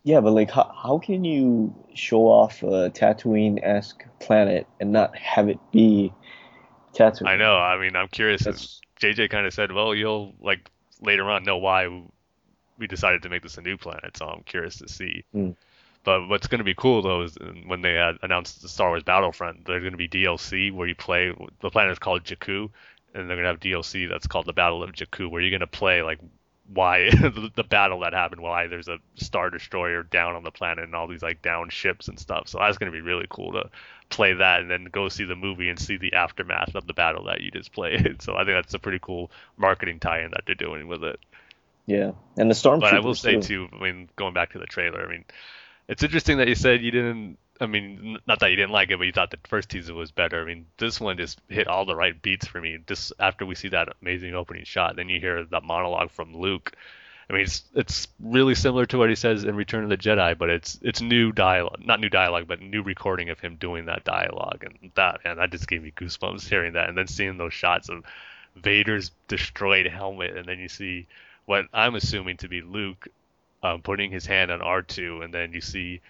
Yeah, 0.04 0.20
but 0.20 0.32
like, 0.32 0.50
how, 0.50 0.72
how 0.80 0.98
can 0.98 1.24
you 1.24 1.74
show 1.94 2.26
off 2.28 2.62
a 2.62 2.90
Tatooine-esque 2.90 4.04
planet 4.20 4.66
and 4.80 4.92
not 4.92 5.14
have 5.16 5.48
it 5.48 5.58
be 5.72 6.12
I 7.26 7.37
know. 7.37 7.56
I 7.56 7.78
mean, 7.78 7.96
I'm 7.96 8.08
curious. 8.08 8.44
That's- 8.44 8.80
JJ 9.00 9.30
kind 9.30 9.46
of 9.46 9.54
said, 9.54 9.70
"Well, 9.70 9.94
you'll 9.94 10.34
like 10.40 10.68
later 11.00 11.30
on 11.30 11.44
know 11.44 11.56
why 11.56 11.88
we 12.78 12.87
decided 12.88 13.22
to 13.22 13.28
make 13.28 13.42
this 13.42 13.56
a 13.56 13.62
new 13.62 13.76
planet." 13.76 14.16
So 14.16 14.26
I'm 14.26 14.42
curious 14.42 14.76
to 14.78 14.88
see. 14.88 15.24
Hmm. 15.32 15.50
But 16.04 16.28
what's 16.28 16.46
going 16.46 16.58
to 16.58 16.64
be 16.64 16.74
cool 16.74 17.02
though 17.02 17.22
is 17.22 17.37
when 17.66 17.82
they 17.82 17.98
announced 18.22 18.62
the 18.62 18.68
Star 18.68 18.88
Wars 18.88 19.02
Battlefront, 19.02 19.66
there's 19.66 19.82
going 19.82 19.92
to 19.92 19.98
be 19.98 20.08
DLC 20.08 20.72
where 20.72 20.88
you 20.88 20.94
play. 20.94 21.32
The 21.61 21.70
planet 21.70 21.92
is 21.92 21.98
called 21.98 22.24
Jakku, 22.24 22.70
and 23.14 23.28
they're 23.28 23.37
going 23.37 23.44
to 23.44 23.50
have 23.50 23.61
DLC 23.61 24.08
that's 24.08 24.26
called 24.26 24.46
the 24.46 24.52
Battle 24.52 24.82
of 24.82 24.92
Jakku, 24.92 25.30
where 25.30 25.40
you're 25.40 25.50
going 25.50 25.61
to 25.61 25.66
play 25.66 26.02
like 26.02 26.18
why 26.72 27.11
the, 27.11 27.50
the 27.54 27.64
battle 27.64 28.00
that 28.00 28.12
happened, 28.12 28.40
why 28.40 28.66
there's 28.66 28.88
a 28.88 28.98
star 29.16 29.50
destroyer 29.50 30.02
down 30.02 30.37
on 30.37 30.44
the 30.44 30.50
planet 30.50 30.85
and 30.85 30.94
all 30.94 31.07
these 31.07 31.22
like 31.22 31.42
down 31.42 31.70
ships 31.70 32.09
and 32.09 32.18
stuff. 32.18 32.48
So 32.48 32.59
that's 32.59 32.78
going 32.78 32.92
to 32.92 32.96
be 32.96 33.02
really 33.02 33.26
cool 33.28 33.52
to 33.52 33.70
play 34.11 34.35
that 34.35 34.61
and 34.61 34.70
then 34.70 34.85
go 34.85 35.09
see 35.09 35.24
the 35.24 35.37
movie 35.37 35.68
and 35.68 35.78
see 35.78 35.96
the 35.96 36.14
aftermath 36.14 36.74
of 36.74 36.87
the 36.87 36.94
battle 36.94 37.24
that 37.24 37.40
you 37.40 37.50
just 37.50 37.72
played. 37.74 38.22
So 38.22 38.35
I 38.35 38.44
think 38.44 38.57
that's 38.57 38.74
a 38.74 38.78
pretty 38.78 38.98
cool 39.00 39.31
marketing 39.57 40.00
tie-in 40.00 40.31
that 40.31 40.42
they're 40.46 40.54
doing 40.54 40.88
with 40.88 41.04
it. 41.04 41.18
Yeah, 41.87 42.12
and 42.37 42.50
the 42.50 42.54
stormtroopers. 42.54 42.81
But 42.81 42.94
I 42.94 43.00
will 43.00 43.14
say 43.14 43.35
too. 43.37 43.40
too, 43.40 43.68
I 43.72 43.83
mean, 43.83 44.11
going 44.14 44.35
back 44.35 44.52
to 44.52 44.59
the 44.59 44.66
trailer, 44.66 45.02
I 45.07 45.11
mean, 45.11 45.24
it's 45.88 46.02
interesting 46.02 46.37
that 46.37 46.48
you 46.48 46.54
said 46.54 46.83
you 46.83 46.90
didn't. 46.90 47.38
I 47.60 47.66
mean, 47.66 48.18
not 48.26 48.40
that 48.40 48.50
you 48.50 48.56
didn't 48.56 48.70
like 48.70 48.90
it, 48.90 48.98
but 48.98 49.04
you 49.04 49.12
thought 49.12 49.30
the 49.30 49.38
first 49.48 49.68
teaser 49.68 49.94
was 49.94 50.12
better. 50.12 50.40
I 50.40 50.44
mean, 50.44 50.66
this 50.78 51.00
one 51.00 51.16
just 51.16 51.40
hit 51.48 51.66
all 51.66 51.84
the 51.84 51.96
right 51.96 52.20
beats 52.20 52.46
for 52.46 52.60
me. 52.60 52.78
Just 52.86 53.12
after 53.18 53.44
we 53.44 53.54
see 53.54 53.68
that 53.68 53.88
amazing 54.00 54.34
opening 54.34 54.64
shot, 54.64 54.96
then 54.96 55.08
you 55.08 55.20
hear 55.20 55.44
that 55.44 55.64
monologue 55.64 56.10
from 56.10 56.36
Luke. 56.36 56.72
I 57.28 57.32
mean, 57.34 57.42
it's 57.42 57.64
it's 57.74 58.08
really 58.20 58.54
similar 58.54 58.86
to 58.86 58.98
what 58.98 59.08
he 59.10 59.14
says 59.14 59.44
in 59.44 59.54
Return 59.54 59.84
of 59.84 59.90
the 59.90 59.98
Jedi, 59.98 60.38
but 60.38 60.50
it's 60.50 60.78
it's 60.82 61.00
new 61.00 61.32
dialogue, 61.32 61.82
not 61.84 62.00
new 62.00 62.08
dialogue, 62.08 62.46
but 62.46 62.62
new 62.62 62.82
recording 62.82 63.28
of 63.28 63.40
him 63.40 63.56
doing 63.56 63.86
that 63.86 64.04
dialogue, 64.04 64.64
and 64.64 64.90
that 64.94 65.20
and 65.24 65.38
that 65.38 65.50
just 65.50 65.68
gave 65.68 65.82
me 65.82 65.92
goosebumps 65.94 66.48
hearing 66.48 66.72
that, 66.74 66.88
and 66.88 66.96
then 66.96 67.06
seeing 67.06 67.36
those 67.36 67.52
shots 67.52 67.88
of 67.88 68.04
Vader's 68.56 69.10
destroyed 69.26 69.86
helmet, 69.86 70.36
and 70.36 70.46
then 70.46 70.58
you 70.58 70.68
see 70.68 71.06
what 71.44 71.66
I'm 71.72 71.96
assuming 71.96 72.38
to 72.38 72.48
be 72.48 72.62
Luke 72.62 73.08
um, 73.62 73.82
putting 73.82 74.10
his 74.10 74.26
hand 74.26 74.50
on 74.50 74.60
R2, 74.60 75.24
and 75.24 75.34
then 75.34 75.52
you 75.52 75.60
see 75.60 76.00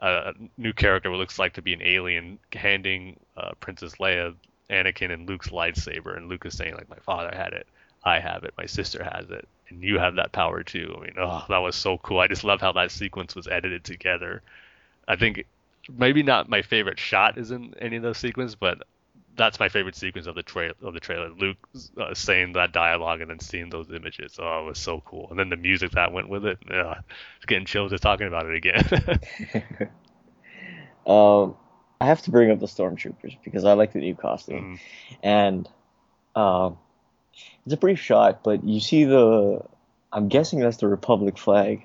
a 0.00 0.32
new 0.56 0.72
character 0.72 1.10
what 1.10 1.18
looks 1.18 1.38
like 1.38 1.54
to 1.54 1.62
be 1.62 1.72
an 1.72 1.82
alien 1.82 2.38
handing 2.52 3.18
uh, 3.36 3.52
Princess 3.60 3.94
Leia 3.96 4.34
Anakin 4.70 5.12
and 5.12 5.28
Luke's 5.28 5.48
lightsaber, 5.48 6.16
and 6.16 6.28
Luke 6.28 6.46
is 6.46 6.56
saying 6.56 6.74
like, 6.74 6.88
"My 6.88 6.98
father 6.98 7.34
had 7.34 7.52
it, 7.52 7.66
I 8.04 8.20
have 8.20 8.44
it, 8.44 8.54
my 8.56 8.66
sister 8.66 9.02
has 9.02 9.30
it, 9.30 9.48
and 9.68 9.82
you 9.82 9.98
have 9.98 10.16
that 10.16 10.32
power 10.32 10.62
too." 10.62 10.94
I 10.96 11.00
mean, 11.00 11.14
oh, 11.18 11.44
that 11.48 11.58
was 11.58 11.76
so 11.76 11.98
cool. 11.98 12.20
I 12.20 12.28
just 12.28 12.44
love 12.44 12.60
how 12.60 12.72
that 12.72 12.90
sequence 12.90 13.34
was 13.34 13.48
edited 13.48 13.84
together. 13.84 14.42
I 15.06 15.16
think 15.16 15.46
maybe 15.96 16.22
not 16.22 16.48
my 16.48 16.62
favorite 16.62 16.98
shot 16.98 17.38
is 17.38 17.50
in 17.50 17.74
any 17.78 17.96
of 17.96 18.02
those 18.02 18.18
sequences, 18.18 18.54
but 18.54 18.82
that's 19.38 19.58
my 19.58 19.70
favorite 19.70 19.96
sequence 19.96 20.26
of 20.26 20.34
the 20.34 20.42
trail 20.42 20.74
of 20.82 20.92
the 20.92 21.00
trailer. 21.00 21.30
Luke 21.30 21.56
uh, 21.98 22.12
saying 22.12 22.52
that 22.52 22.72
dialogue 22.72 23.22
and 23.22 23.30
then 23.30 23.38
seeing 23.40 23.70
those 23.70 23.90
images. 23.90 24.38
Oh, 24.38 24.64
it 24.64 24.66
was 24.66 24.78
so 24.78 25.00
cool. 25.06 25.28
And 25.30 25.38
then 25.38 25.48
the 25.48 25.56
music 25.56 25.92
that 25.92 26.12
went 26.12 26.28
with 26.28 26.44
it. 26.44 26.58
Uh, 26.70 26.96
it's 27.36 27.46
getting 27.46 27.64
chills 27.64 27.90
just 27.92 28.02
talking 28.02 28.26
about 28.26 28.44
it 28.46 28.56
again. 28.56 29.90
Um, 31.06 31.56
I 32.02 32.06
have 32.06 32.20
to 32.22 32.30
bring 32.30 32.50
up 32.50 32.60
the 32.60 32.66
stormtroopers 32.66 33.38
because 33.42 33.64
I 33.64 33.72
like 33.72 33.94
the 33.94 33.98
new 34.00 34.14
costume, 34.14 34.78
Mhm. 34.78 35.16
and 35.22 35.68
um, 36.36 36.76
It's 37.64 37.72
a 37.72 37.78
brief 37.78 37.98
shot, 37.98 38.42
but 38.44 38.62
you 38.62 38.78
see 38.80 39.04
the. 39.04 39.62
I'm 40.12 40.28
guessing 40.28 40.60
that's 40.60 40.76
the 40.76 40.86
Republic 40.88 41.38
flag 41.38 41.82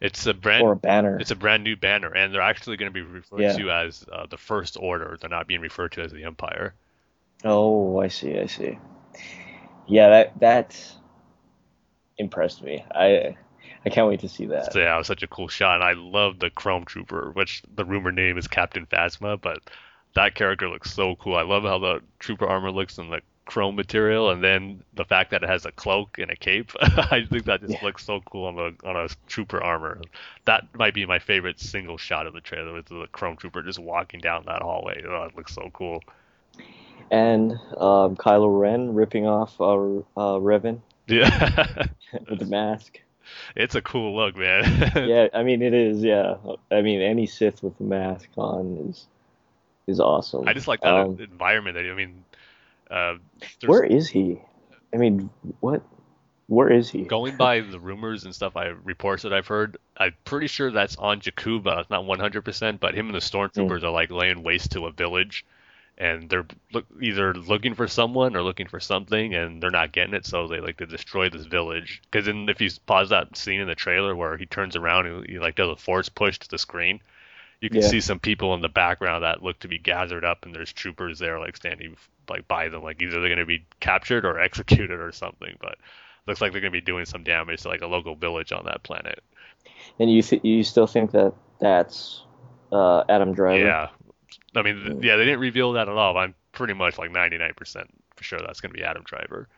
It's 0.00 0.26
a 0.26 0.34
brand 0.34 0.62
or 0.62 0.72
a 0.72 0.76
banner. 0.76 1.18
It's 1.18 1.30
a 1.32 1.36
brand 1.36 1.64
new 1.64 1.76
banner, 1.76 2.14
and 2.14 2.32
they're 2.32 2.40
actually 2.40 2.76
going 2.76 2.92
to 2.92 2.94
be 2.94 3.02
referred 3.02 3.40
Yeah. 3.40 3.56
to 3.56 3.70
as 3.70 4.04
uh, 4.12 4.26
the 4.26 4.36
First 4.36 4.76
Order. 4.78 5.16
They're 5.20 5.28
not 5.30 5.48
being 5.48 5.60
referred 5.60 5.92
to 5.92 6.02
as 6.02 6.12
the 6.12 6.24
Empire. 6.24 6.74
Oh, 7.44 7.98
I 8.00 8.08
see, 8.08 8.38
I 8.38 8.46
see. 8.46 8.78
Yeah, 9.86 10.08
that 10.10 10.40
that 10.40 10.94
impressed 12.16 12.62
me. 12.62 12.84
I 12.94 13.36
I 13.84 13.90
can't 13.90 14.08
wait 14.08 14.20
to 14.20 14.28
see 14.28 14.46
that. 14.46 14.72
So 14.72 14.80
yeah, 14.80 14.94
it 14.94 14.98
was 14.98 15.06
such 15.06 15.22
a 15.22 15.28
cool 15.28 15.48
shot, 15.48 15.76
and 15.76 15.84
I 15.84 15.94
love 15.94 16.38
the 16.38 16.50
Chrome 16.50 16.84
Trooper, 16.84 17.30
which 17.32 17.62
the 17.74 17.84
rumor 17.84 18.12
name 18.12 18.38
is 18.38 18.46
Captain 18.48 18.86
Phasma, 18.86 19.40
but 19.40 19.58
that 20.14 20.34
character 20.34 20.68
looks 20.68 20.92
so 20.92 21.16
cool. 21.16 21.36
I 21.36 21.42
love 21.42 21.62
how 21.64 21.78
the 21.78 22.00
trooper 22.18 22.46
armor 22.46 22.70
looks 22.70 22.98
and 22.98 23.12
the 23.12 23.20
chrome 23.48 23.76
material, 23.76 24.30
and 24.30 24.44
then 24.44 24.84
the 24.94 25.04
fact 25.04 25.32
that 25.32 25.42
it 25.42 25.48
has 25.50 25.66
a 25.66 25.72
cloak 25.72 26.18
and 26.18 26.30
a 26.30 26.36
cape. 26.36 26.72
I 26.80 27.26
think 27.30 27.46
that 27.46 27.60
just 27.62 27.82
Yeah. 27.82 27.82
looks 27.82 28.04
so 28.06 28.20
cool 28.30 28.46
on 28.46 28.58
a 28.58 28.88
on 28.88 28.96
a 28.96 29.08
trooper 29.26 29.62
armor. 29.62 30.00
That 30.46 30.64
might 30.74 30.94
be 30.94 31.06
my 31.06 31.18
favorite 31.18 31.60
single 31.60 31.98
shot 31.98 32.26
of 32.26 32.34
the 32.34 32.40
trailer 32.40 32.74
with 32.74 32.86
the 32.86 33.06
Chrome 33.12 33.36
Trooper 33.36 33.62
just 33.62 33.80
walking 33.80 34.20
down 34.20 34.44
that 34.46 34.62
hallway. 34.62 35.02
Oh, 35.06 35.24
it 35.24 35.36
looks 35.36 35.54
so 35.54 35.70
cool. 35.72 36.04
And 37.10 37.52
um, 37.78 38.16
Kylo 38.16 38.60
Ren 38.60 38.94
ripping 38.94 39.26
off 39.26 39.60
uh, 39.60 39.64
uh, 39.64 40.38
Revan 40.40 40.80
Yeah, 41.06 41.86
with 42.28 42.38
the 42.40 42.46
mask. 42.46 43.00
it's 43.56 43.74
a 43.74 43.82
cool 43.82 44.16
look, 44.16 44.36
man. 44.36 44.64
Yeah, 45.02 45.28
I 45.32 45.42
mean 45.42 45.62
it 45.62 45.74
is. 45.74 46.02
Yeah, 46.02 46.36
I 46.70 46.82
mean 46.82 47.00
any 47.00 47.26
Sith 47.26 47.62
with 47.62 47.78
a 47.80 47.84
mask 47.84 48.28
on 48.36 48.88
is 48.88 49.06
is 49.86 50.00
awesome. 50.00 50.46
I 50.46 50.52
just 50.54 50.68
like 50.68 50.82
that 50.82 50.96
Um, 50.96 51.18
environment. 51.18 51.76
That 51.76 51.84
I 51.90 51.94
mean, 51.94 52.24
uh, 52.90 53.14
where 53.66 53.84
is 53.84 54.08
he? 54.08 54.40
I 54.92 54.96
mean, 54.96 55.30
what? 55.60 55.82
Where 56.46 56.70
is 56.70 56.88
he? 56.88 57.02
going 57.02 57.36
by 57.36 57.60
the 57.60 57.78
rumors 57.78 58.24
and 58.24 58.34
stuff, 58.34 58.56
I 58.56 58.68
reports 58.68 59.22
that 59.24 59.34
I've 59.34 59.46
heard, 59.46 59.76
I'm 59.98 60.14
pretty 60.24 60.46
sure 60.46 60.70
that's 60.70 60.96
on 60.96 61.20
Jakuba. 61.20 61.80
It's 61.80 61.90
not 61.90 62.04
100%, 62.04 62.80
but 62.80 62.94
him 62.94 63.06
and 63.06 63.14
the 63.14 63.20
stormtroopers 63.20 63.82
are 63.82 63.90
like 63.90 64.10
laying 64.10 64.42
waste 64.42 64.72
to 64.72 64.86
a 64.86 64.92
village, 64.92 65.44
and 65.98 66.30
they're 66.30 66.46
look, 66.72 66.86
either 67.02 67.34
looking 67.34 67.74
for 67.74 67.86
someone 67.86 68.34
or 68.34 68.42
looking 68.42 68.66
for 68.66 68.80
something, 68.80 69.34
and 69.34 69.62
they're 69.62 69.70
not 69.70 69.92
getting 69.92 70.14
it, 70.14 70.24
so 70.24 70.48
they 70.48 70.60
like 70.60 70.78
to 70.78 70.86
destroy 70.86 71.28
this 71.28 71.44
village. 71.44 72.00
Because 72.10 72.26
then, 72.26 72.48
if 72.48 72.62
you 72.62 72.70
pause 72.86 73.10
that 73.10 73.36
scene 73.36 73.60
in 73.60 73.68
the 73.68 73.74
trailer 73.74 74.16
where 74.16 74.38
he 74.38 74.46
turns 74.46 74.74
around 74.74 75.06
and 75.06 75.26
he 75.28 75.38
like 75.38 75.56
does 75.56 75.68
a 75.68 75.76
force 75.76 76.08
push 76.08 76.38
to 76.38 76.48
the 76.48 76.58
screen, 76.58 77.00
you 77.60 77.68
can 77.68 77.82
Yeah. 77.82 77.88
see 77.88 78.00
some 78.00 78.20
people 78.20 78.54
in 78.54 78.62
the 78.62 78.68
background 78.70 79.22
that 79.24 79.42
look 79.42 79.58
to 79.60 79.68
be 79.68 79.78
gathered 79.78 80.24
up, 80.24 80.46
and 80.46 80.54
there's 80.54 80.72
troopers 80.72 81.18
there 81.18 81.38
like 81.38 81.56
standing 81.56 81.96
like 82.30 82.48
by 82.48 82.68
them, 82.68 82.82
like 82.82 83.00
either 83.02 83.20
they're 83.20 83.28
going 83.28 83.38
to 83.38 83.46
be 83.46 83.64
captured 83.80 84.24
or 84.24 84.38
executed 84.48 85.00
or 85.00 85.12
something, 85.12 85.56
but. 85.60 85.76
Looks 86.26 86.42
like 86.42 86.52
they're 86.52 86.60
going 86.60 86.74
to 86.74 86.76
be 86.78 86.84
doing 86.84 87.06
some 87.06 87.22
damage 87.22 87.62
to 87.62 87.68
like 87.68 87.80
a 87.80 87.86
local 87.86 88.14
village 88.14 88.52
on 88.52 88.66
that 88.66 88.82
planet. 88.82 89.22
And 89.98 90.12
you 90.12 90.20
th- 90.20 90.44
you 90.44 90.62
still 90.62 90.86
think 90.86 91.12
that 91.12 91.32
that's 91.58 92.22
uh, 92.70 93.04
Adam 93.08 93.32
Driver? 93.32 93.64
Yeah. 93.64 93.88
I 94.54 94.62
mean, 94.62 94.76
th- 94.76 95.02
yeah, 95.02 95.16
they 95.16 95.24
didn't 95.24 95.40
reveal 95.40 95.72
that 95.72 95.88
at 95.88 95.96
all. 95.96 96.12
But 96.12 96.20
I'm 96.20 96.34
pretty 96.52 96.74
much 96.74 96.98
like 96.98 97.10
99% 97.10 97.86
for 98.14 98.24
sure 98.24 98.40
that's 98.40 98.60
going 98.60 98.72
to 98.72 98.76
be 98.76 98.84
Adam 98.84 99.04
Driver. 99.04 99.48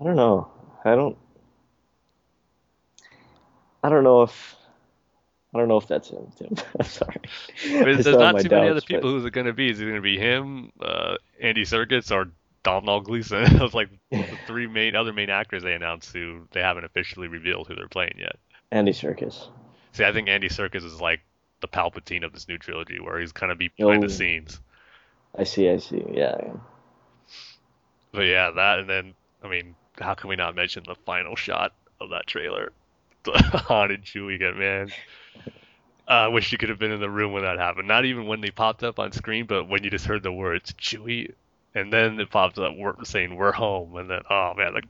I 0.00 0.04
don't 0.04 0.16
know. 0.16 0.50
I 0.86 0.94
don't. 0.94 1.18
I 3.82 3.90
don't 3.90 4.04
know 4.04 4.22
if. 4.22 4.56
I 5.54 5.58
don't 5.58 5.68
know 5.68 5.76
if 5.78 5.86
that's 5.86 6.10
him, 6.10 6.26
Tim. 6.36 6.54
I'm 6.78 6.84
sorry. 6.86 7.16
There's, 7.64 8.04
there's 8.04 8.16
not 8.16 8.38
too 8.40 8.48
many 8.50 8.68
other 8.68 8.74
doubts, 8.74 8.86
but- 8.86 8.94
people 8.96 9.10
who's 9.10 9.24
it 9.24 9.30
going 9.32 9.46
to 9.46 9.52
be. 9.52 9.70
Is 9.70 9.80
it 9.80 9.84
going 9.84 9.96
to 9.96 10.00
be 10.02 10.18
him, 10.18 10.72
uh, 10.80 11.16
Andy 11.40 11.64
Serkis, 11.64 12.10
or 12.10 12.30
Domhnall 12.62 13.00
Gleeson? 13.00 13.44
Those 13.58 13.72
like 13.74 13.88
the 14.10 14.26
three 14.46 14.66
main 14.66 14.96
other 14.96 15.12
main 15.12 15.30
actors 15.30 15.62
they 15.62 15.72
announced 15.74 16.12
who 16.12 16.46
they 16.52 16.60
haven't 16.60 16.84
officially 16.84 17.28
revealed 17.28 17.68
who 17.68 17.74
they're 17.74 17.88
playing 17.88 18.16
yet. 18.18 18.36
Andy 18.72 18.92
Serkis. 18.92 19.48
See, 19.92 20.04
I 20.04 20.12
think 20.12 20.28
Andy 20.28 20.48
Serkis 20.48 20.84
is 20.84 21.00
like 21.00 21.20
the 21.60 21.68
Palpatine 21.68 22.24
of 22.24 22.32
this 22.32 22.48
new 22.48 22.58
trilogy, 22.58 23.00
where 23.00 23.18
he's 23.18 23.32
kind 23.32 23.50
of 23.50 23.56
be 23.56 23.68
behind 23.78 24.04
Oh. 24.04 24.08
the 24.08 24.12
scenes. 24.12 24.60
I 25.38 25.44
see. 25.44 25.70
I 25.70 25.78
see. 25.78 26.04
Yeah. 26.12 26.52
But 28.12 28.22
yeah, 28.22 28.50
that 28.50 28.80
and 28.80 28.88
then 28.90 29.14
I 29.42 29.48
mean, 29.48 29.74
how 29.98 30.14
can 30.14 30.28
we 30.28 30.36
not 30.36 30.54
mention 30.54 30.82
the 30.86 30.96
final 31.06 31.36
shot 31.36 31.72
of 32.00 32.10
that 32.10 32.26
trailer? 32.26 32.72
The 33.24 33.32
Han 33.66 33.90
and 33.90 34.04
Chewie 34.04 34.38
man. 34.56 34.90
I 36.08 36.28
wish 36.28 36.52
you 36.52 36.58
could 36.58 36.68
have 36.68 36.78
been 36.78 36.92
in 36.92 37.00
the 37.00 37.10
room 37.10 37.32
when 37.32 37.42
that 37.42 37.58
happened. 37.58 37.88
Not 37.88 38.04
even 38.04 38.26
when 38.26 38.40
they 38.40 38.50
popped 38.50 38.82
up 38.82 38.98
on 38.98 39.12
screen, 39.12 39.46
but 39.46 39.68
when 39.68 39.82
you 39.82 39.90
just 39.90 40.06
heard 40.06 40.22
the 40.22 40.32
words 40.32 40.72
Chewie, 40.72 41.32
and 41.74 41.92
then 41.92 42.20
it 42.20 42.30
popped 42.30 42.58
up 42.58 42.76
we're 42.76 42.94
saying 43.04 43.34
"We're 43.34 43.52
home," 43.52 43.96
and 43.96 44.08
then 44.08 44.20
oh 44.30 44.54
man, 44.54 44.74
the 44.74 44.82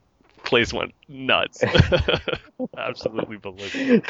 place 0.42 0.72
went 0.72 0.94
nuts. 1.08 1.64
Absolutely 2.78 3.36
ballistic. 3.42 4.04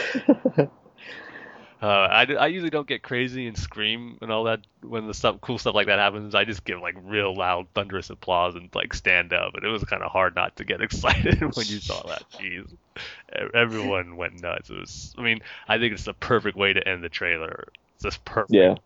Uh, 1.82 1.86
I, 1.86 2.22
I 2.34 2.46
usually 2.46 2.70
don't 2.70 2.86
get 2.88 3.02
crazy 3.02 3.46
and 3.46 3.56
scream 3.56 4.16
and 4.22 4.32
all 4.32 4.44
that 4.44 4.60
when 4.80 5.06
the 5.06 5.12
stuff 5.12 5.42
cool 5.42 5.58
stuff 5.58 5.74
like 5.74 5.88
that 5.88 5.98
happens. 5.98 6.34
I 6.34 6.44
just 6.44 6.64
give 6.64 6.80
like 6.80 6.96
real 7.02 7.34
loud 7.34 7.66
thunderous 7.74 8.08
applause 8.08 8.54
and 8.54 8.70
like 8.74 8.94
stand 8.94 9.34
up. 9.34 9.54
And 9.54 9.64
it 9.64 9.68
was 9.68 9.84
kind 9.84 10.02
of 10.02 10.10
hard 10.10 10.34
not 10.34 10.56
to 10.56 10.64
get 10.64 10.80
excited 10.82 11.40
when 11.40 11.66
you 11.66 11.78
saw 11.80 12.02
that. 12.06 12.24
Jeez, 12.32 12.72
everyone 13.52 14.16
went 14.16 14.40
nuts. 14.40 14.70
It 14.70 14.78
was. 14.80 15.14
I 15.18 15.22
mean, 15.22 15.40
I 15.68 15.78
think 15.78 15.92
it's 15.92 16.04
the 16.04 16.14
perfect 16.14 16.56
way 16.56 16.72
to 16.72 16.88
end 16.88 17.04
the 17.04 17.10
trailer. 17.10 17.68
It's 17.96 18.04
just 18.04 18.24
perfect 18.24 18.54
Yeah. 18.54 18.76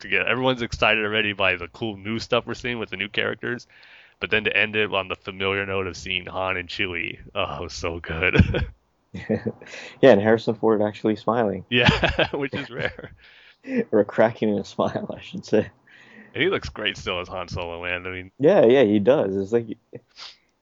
to 0.00 0.08
get 0.08 0.26
everyone's 0.26 0.62
excited 0.62 1.04
already 1.04 1.32
by 1.32 1.56
the 1.56 1.66
cool 1.68 1.96
new 1.96 2.20
stuff 2.20 2.46
we're 2.46 2.54
seeing 2.54 2.78
with 2.78 2.90
the 2.90 2.96
new 2.96 3.08
characters. 3.08 3.66
But 4.20 4.30
then 4.30 4.44
to 4.44 4.56
end 4.56 4.76
it 4.76 4.92
on 4.94 5.08
the 5.08 5.16
familiar 5.16 5.66
note 5.66 5.86
of 5.88 5.96
seeing 5.96 6.26
Han 6.26 6.56
and 6.56 6.68
Chewie, 6.68 7.18
oh, 7.34 7.66
so 7.68 7.98
good. 8.00 8.66
yeah, 9.12 10.10
and 10.12 10.20
Harrison 10.20 10.54
Ford 10.54 10.82
actually 10.82 11.16
smiling 11.16 11.64
yeah, 11.70 12.28
which 12.32 12.54
is 12.54 12.70
rare. 12.70 13.12
or 13.90 14.04
cracking 14.04 14.58
a 14.58 14.64
smile, 14.64 15.14
I 15.16 15.20
should 15.20 15.44
say. 15.44 15.70
And 16.34 16.42
he 16.42 16.50
looks 16.50 16.68
great 16.68 16.96
still 16.96 17.20
as 17.20 17.28
Han 17.28 17.48
Solo, 17.48 17.82
man. 17.82 18.06
I 18.06 18.10
mean, 18.10 18.30
Yeah, 18.38 18.64
yeah, 18.66 18.84
he 18.84 18.98
does. 18.98 19.34
It's 19.36 19.52
like 19.52 19.66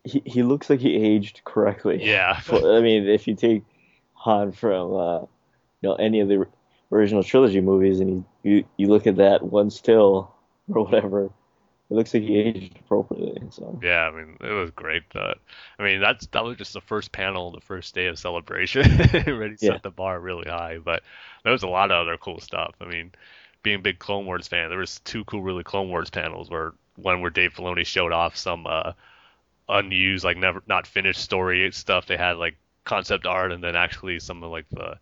he 0.05 0.23
he 0.25 0.43
looks 0.43 0.71
like 0.71 0.81
he 0.81 0.95
aged 0.95 1.43
correctly. 1.45 2.05
yeah, 2.05 2.41
I 2.49 2.81
mean, 2.81 3.09
if 3.09 3.27
you 3.27 3.35
take 3.35 3.65
Han 4.15 4.53
from 4.53 4.95
uh, 4.95 5.21
you 5.21 5.29
know 5.83 5.95
any 5.97 6.21
of 6.21 6.29
the 6.29 6.47
original 6.93 7.25
trilogy 7.25 7.61
movies 7.61 8.01
and 8.01 8.11
you, 8.11 8.25
you 8.45 8.65
you 8.77 8.87
look 8.89 9.07
at 9.07 9.17
that 9.17 9.43
one 9.43 9.71
still 9.71 10.33
or 10.69 10.85
whatever, 10.85 11.31
it 11.91 11.95
looks 11.95 12.13
like 12.15 12.23
he 12.25 12.39
aged 12.39 12.79
appropriately. 12.81 13.43
So 13.51 13.79
yeah. 13.83 14.09
I 14.09 14.11
mean, 14.11 14.37
it 14.41 14.53
was 14.53 14.71
great. 14.71 15.05
Uh, 15.15 15.35
I 15.79 15.83
mean, 15.85 16.01
that's 16.01 16.27
that 16.29 16.45
was 16.45 16.57
just 16.57 16.73
the 16.73 16.81
first 16.81 17.13
panel, 17.13 17.53
the 17.53 17.61
first 17.61 17.95
day 17.95 18.07
of 18.07 18.19
celebration. 18.19 18.85
It 19.15 19.27
really 19.27 19.57
set 19.57 19.75
Yeah. 19.75 19.79
the 19.83 19.91
bar 19.91 20.19
really 20.21 20.49
high. 20.51 20.79
But 20.79 21.03
there 21.45 21.53
was 21.53 21.63
a 21.63 21.69
lot 21.69 21.91
of 21.91 22.03
other 22.07 22.17
cool 22.17 22.41
stuff. 22.41 22.75
I 22.81 22.87
mean, 22.87 23.13
being 23.63 23.77
a 23.77 23.83
big 23.83 23.99
Clone 23.99 24.27
Wars 24.27 24.49
fan, 24.49 24.69
there 24.71 24.79
was 24.79 25.01
two 25.01 25.25
cool, 25.25 25.43
really 25.43 25.65
Clone 25.65 25.89
Wars 25.91 26.11
panels. 26.11 26.51
Where 26.51 26.73
one 26.97 27.21
where 27.21 27.31
Dave 27.31 27.55
Filoni 27.55 27.85
showed 27.87 28.13
off 28.13 28.37
some 28.37 28.67
uh, 28.67 28.93
unused, 29.69 30.25
like 30.25 30.37
never 30.37 30.63
not 30.67 30.87
finished 30.87 31.21
story 31.21 31.71
stuff. 31.73 32.07
They 32.07 32.17
had 32.17 32.37
like 32.39 32.57
concept 32.85 33.27
art, 33.27 33.53
and 33.53 33.63
then 33.63 33.77
actually 33.77 34.19
some 34.21 34.43
of 34.43 34.51
like 34.51 34.67
the 34.71 34.99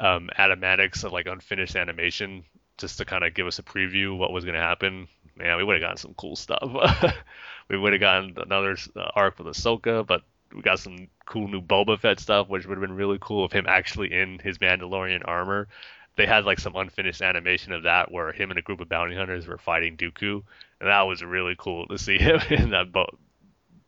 um, 0.00 0.30
animatics 0.38 1.04
of 1.04 1.12
like 1.12 1.26
unfinished 1.26 1.76
animation, 1.76 2.44
just 2.78 2.98
to 2.98 3.04
kind 3.04 3.24
of 3.24 3.34
give 3.34 3.46
us 3.46 3.58
a 3.58 3.62
preview 3.62 4.16
what 4.16 4.32
was 4.32 4.44
going 4.44 4.54
to 4.54 4.60
happen. 4.60 5.08
Man, 5.36 5.56
we 5.56 5.64
would 5.64 5.74
have 5.74 5.82
gotten 5.82 5.96
some 5.96 6.14
cool 6.14 6.36
stuff. 6.36 6.62
we 7.68 7.78
would 7.78 7.92
have 7.92 8.00
gotten 8.00 8.34
another 8.38 8.76
uh, 8.96 9.10
arc 9.14 9.38
with 9.38 9.48
Ahsoka, 9.48 10.06
but 10.06 10.22
we 10.54 10.62
got 10.62 10.78
some 10.78 11.08
cool 11.26 11.48
new 11.48 11.60
Boba 11.60 11.98
Fett 11.98 12.18
stuff, 12.18 12.48
which 12.48 12.66
would 12.66 12.78
have 12.78 12.86
been 12.86 12.96
really 12.96 13.18
cool 13.20 13.44
of 13.44 13.52
him 13.52 13.66
actually 13.68 14.12
in 14.12 14.38
his 14.38 14.58
Mandalorian 14.58 15.22
armor. 15.24 15.68
They 16.16 16.26
had 16.26 16.44
like 16.44 16.58
some 16.58 16.74
unfinished 16.74 17.22
animation 17.22 17.72
of 17.72 17.84
that 17.84 18.10
where 18.10 18.32
him 18.32 18.50
and 18.50 18.58
a 18.58 18.62
group 18.62 18.80
of 18.80 18.88
bounty 18.88 19.14
hunters 19.14 19.46
were 19.46 19.58
fighting 19.58 19.96
Dooku, 19.96 20.42
and 20.80 20.88
that 20.88 21.02
was 21.02 21.22
really 21.22 21.54
cool 21.56 21.86
to 21.88 21.98
see 21.98 22.18
him 22.18 22.40
in 22.50 22.70
that 22.70 22.90
Bo- 22.90 23.16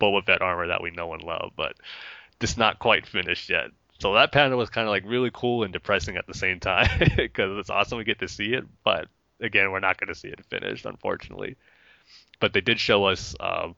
Boba 0.00 0.24
Fett 0.24 0.42
armor 0.42 0.68
that 0.68 0.83
we 0.83 0.90
know 0.90 1.12
and 1.12 1.22
love, 1.22 1.53
but 1.57 1.74
just 2.38 2.59
not 2.59 2.79
quite 2.79 3.07
finished 3.07 3.50
yet. 3.50 3.70
So 4.00 4.14
that 4.14 4.32
panel 4.32 4.58
was 4.58 4.70
kind 4.70 4.86
of 4.86 4.90
like 4.90 5.04
really 5.06 5.30
cool 5.32 5.62
and 5.62 5.72
depressing 5.72 6.16
at 6.16 6.26
the 6.26 6.34
same 6.34 6.58
time 6.58 6.88
because 7.16 7.58
it's 7.58 7.70
awesome 7.70 7.98
we 7.98 8.04
get 8.04 8.20
to 8.20 8.28
see 8.28 8.54
it, 8.54 8.64
but 8.82 9.08
again, 9.40 9.70
we're 9.70 9.80
not 9.80 9.98
going 9.98 10.08
to 10.08 10.14
see 10.14 10.28
it 10.28 10.44
finished, 10.46 10.86
unfortunately. 10.86 11.56
But 12.40 12.54
they 12.54 12.62
did 12.62 12.80
show 12.80 13.04
us 13.04 13.34
um, 13.40 13.76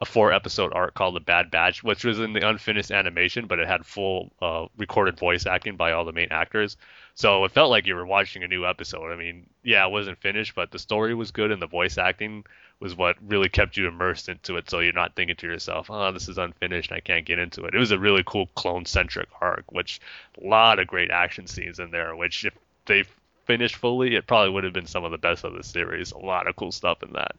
a 0.00 0.04
four 0.04 0.32
episode 0.32 0.72
arc 0.72 0.94
called 0.94 1.16
The 1.16 1.20
Bad 1.20 1.50
Batch, 1.50 1.82
which 1.82 2.04
was 2.04 2.18
in 2.18 2.32
the 2.32 2.48
unfinished 2.48 2.90
animation, 2.90 3.46
but 3.46 3.58
it 3.58 3.66
had 3.66 3.84
full 3.84 4.30
uh, 4.40 4.66
recorded 4.76 5.18
voice 5.18 5.46
acting 5.46 5.76
by 5.76 5.92
all 5.92 6.04
the 6.04 6.12
main 6.12 6.28
actors. 6.30 6.76
So 7.14 7.44
it 7.44 7.52
felt 7.52 7.70
like 7.70 7.86
you 7.86 7.96
were 7.96 8.06
watching 8.06 8.44
a 8.44 8.48
new 8.48 8.64
episode. 8.64 9.12
I 9.12 9.16
mean, 9.16 9.46
yeah, 9.64 9.84
it 9.84 9.90
wasn't 9.90 10.18
finished, 10.18 10.54
but 10.54 10.70
the 10.70 10.78
story 10.78 11.14
was 11.14 11.32
good 11.32 11.50
and 11.50 11.60
the 11.60 11.66
voice 11.66 11.98
acting 11.98 12.44
was 12.80 12.94
what 12.94 13.16
really 13.26 13.48
kept 13.48 13.76
you 13.76 13.88
immersed 13.88 14.28
into 14.28 14.56
it. 14.56 14.70
So 14.70 14.78
you're 14.78 14.92
not 14.92 15.16
thinking 15.16 15.36
to 15.36 15.46
yourself, 15.46 15.90
oh, 15.90 16.12
this 16.12 16.28
is 16.28 16.38
unfinished. 16.38 16.92
I 16.92 17.00
can't 17.00 17.26
get 17.26 17.40
into 17.40 17.64
it. 17.64 17.74
It 17.74 17.78
was 17.78 17.90
a 17.90 17.98
really 17.98 18.22
cool 18.24 18.46
clone 18.54 18.84
centric 18.84 19.28
arc, 19.40 19.72
which 19.72 20.00
a 20.40 20.46
lot 20.46 20.78
of 20.78 20.86
great 20.86 21.10
action 21.10 21.48
scenes 21.48 21.80
in 21.80 21.90
there, 21.90 22.14
which 22.14 22.44
if 22.44 22.54
they 22.86 23.04
finished 23.46 23.76
fully, 23.76 24.14
it 24.14 24.26
probably 24.28 24.50
would 24.50 24.62
have 24.62 24.72
been 24.72 24.86
some 24.86 25.04
of 25.04 25.10
the 25.10 25.18
best 25.18 25.42
of 25.42 25.54
the 25.54 25.64
series. 25.64 26.12
A 26.12 26.18
lot 26.18 26.46
of 26.46 26.54
cool 26.54 26.70
stuff 26.70 27.02
in 27.02 27.14
that. 27.14 27.34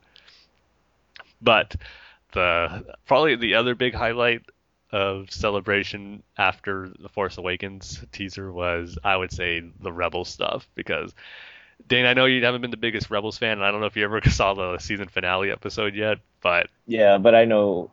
But 1.41 1.75
the 2.33 2.95
probably 3.05 3.35
the 3.35 3.55
other 3.55 3.75
big 3.75 3.93
highlight 3.93 4.43
of 4.91 5.31
celebration 5.31 6.23
after 6.37 6.89
the 6.99 7.09
Force 7.09 7.37
Awakens 7.37 8.03
teaser 8.11 8.51
was 8.51 8.97
I 9.03 9.15
would 9.15 9.31
say 9.31 9.63
the 9.81 9.91
Rebel 9.91 10.25
stuff 10.25 10.67
because 10.75 11.13
Dane, 11.87 12.05
I 12.05 12.13
know 12.13 12.25
you 12.25 12.43
haven't 12.43 12.61
been 12.61 12.71
the 12.71 12.77
biggest 12.77 13.09
Rebels 13.09 13.37
fan, 13.37 13.53
and 13.53 13.63
I 13.63 13.71
don't 13.71 13.79
know 13.79 13.87
if 13.87 13.95
you 13.95 14.03
ever 14.03 14.21
saw 14.29 14.53
the 14.53 14.77
season 14.79 15.07
finale 15.07 15.51
episode 15.51 15.95
yet, 15.95 16.19
but 16.41 16.67
Yeah, 16.87 17.17
but 17.17 17.35
I 17.35 17.45
know. 17.45 17.91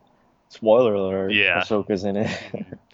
Spoiler 0.49 0.93
alert. 0.93 1.33
Yeah. 1.33 1.61
Ahsoka's 1.61 2.05
in 2.05 2.15
it. 2.15 2.39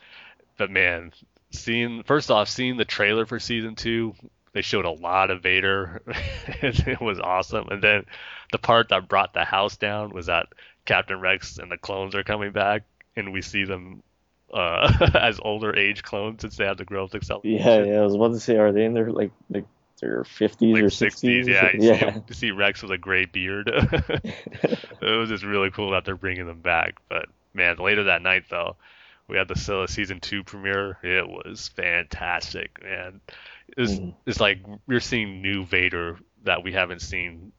but 0.57 0.71
man, 0.71 1.11
seeing 1.51 2.03
first 2.03 2.31
off 2.31 2.49
seeing 2.49 2.77
the 2.77 2.85
trailer 2.85 3.25
for 3.25 3.39
season 3.39 3.75
two, 3.75 4.15
they 4.53 4.61
showed 4.61 4.85
a 4.85 4.91
lot 4.91 5.29
of 5.29 5.43
Vader. 5.43 6.01
it 6.47 6.99
was 6.99 7.19
awesome, 7.19 7.67
and 7.69 7.81
then 7.81 8.05
the 8.51 8.57
part 8.57 8.89
that 8.89 9.07
brought 9.07 9.33
the 9.33 9.43
house 9.43 9.77
down 9.77 10.11
was 10.11 10.27
that 10.27 10.47
Captain 10.85 11.19
Rex 11.19 11.57
and 11.57 11.71
the 11.71 11.77
clones 11.77 12.15
are 12.15 12.23
coming 12.23 12.51
back, 12.51 12.83
and 13.15 13.31
we 13.33 13.41
see 13.41 13.63
them 13.65 14.03
uh, 14.53 15.09
as 15.13 15.39
older 15.43 15.75
age 15.75 16.03
clones 16.03 16.41
since 16.41 16.57
they 16.57 16.65
have 16.65 16.77
the 16.77 16.85
growth 16.85 17.15
acceleration. 17.15 17.65
yeah, 17.65 17.83
yeah. 17.83 17.99
I 17.99 18.03
was 18.03 18.15
about 18.15 18.29
to 18.33 18.39
say, 18.39 18.57
are 18.57 18.71
they 18.71 18.85
in 18.85 18.93
their 18.93 19.11
like 19.11 19.31
like 19.49 19.65
their 20.01 20.23
fifties 20.25 20.73
like 20.73 20.83
or 20.83 20.87
60s, 20.87 20.91
sixties? 20.91 21.47
yeah. 21.47 21.69
You, 21.73 21.79
See 21.81 21.87
yeah. 21.87 21.93
him, 22.11 22.23
you 22.27 22.33
see 22.35 22.51
Rex 22.51 22.81
with 22.81 22.91
a 22.91 22.97
gray 22.97 23.25
beard. 23.25 23.69
it 23.73 25.01
was 25.01 25.29
just 25.29 25.43
really 25.43 25.71
cool 25.71 25.91
that 25.91 26.05
they're 26.05 26.15
bringing 26.15 26.45
them 26.45 26.59
back. 26.61 26.95
But 27.09 27.27
man, 27.53 27.77
later 27.77 28.05
that 28.05 28.21
night 28.21 28.43
though, 28.49 28.75
we 29.27 29.37
had 29.37 29.47
the 29.47 29.55
Scylla 29.55 29.87
season 29.87 30.19
two 30.19 30.43
premiere. 30.43 30.97
It 31.03 31.27
was 31.27 31.69
fantastic, 31.69 32.83
man. 32.83 33.21
It's 33.77 33.93
Mhm. 33.93 34.13
it's 34.25 34.39
like 34.39 34.59
we're 34.87 34.99
seeing 34.99 35.41
new 35.41 35.65
Vader 35.65 36.17
that 36.43 36.63
we 36.63 36.73
haven't 36.73 37.01
seen. 37.01 37.53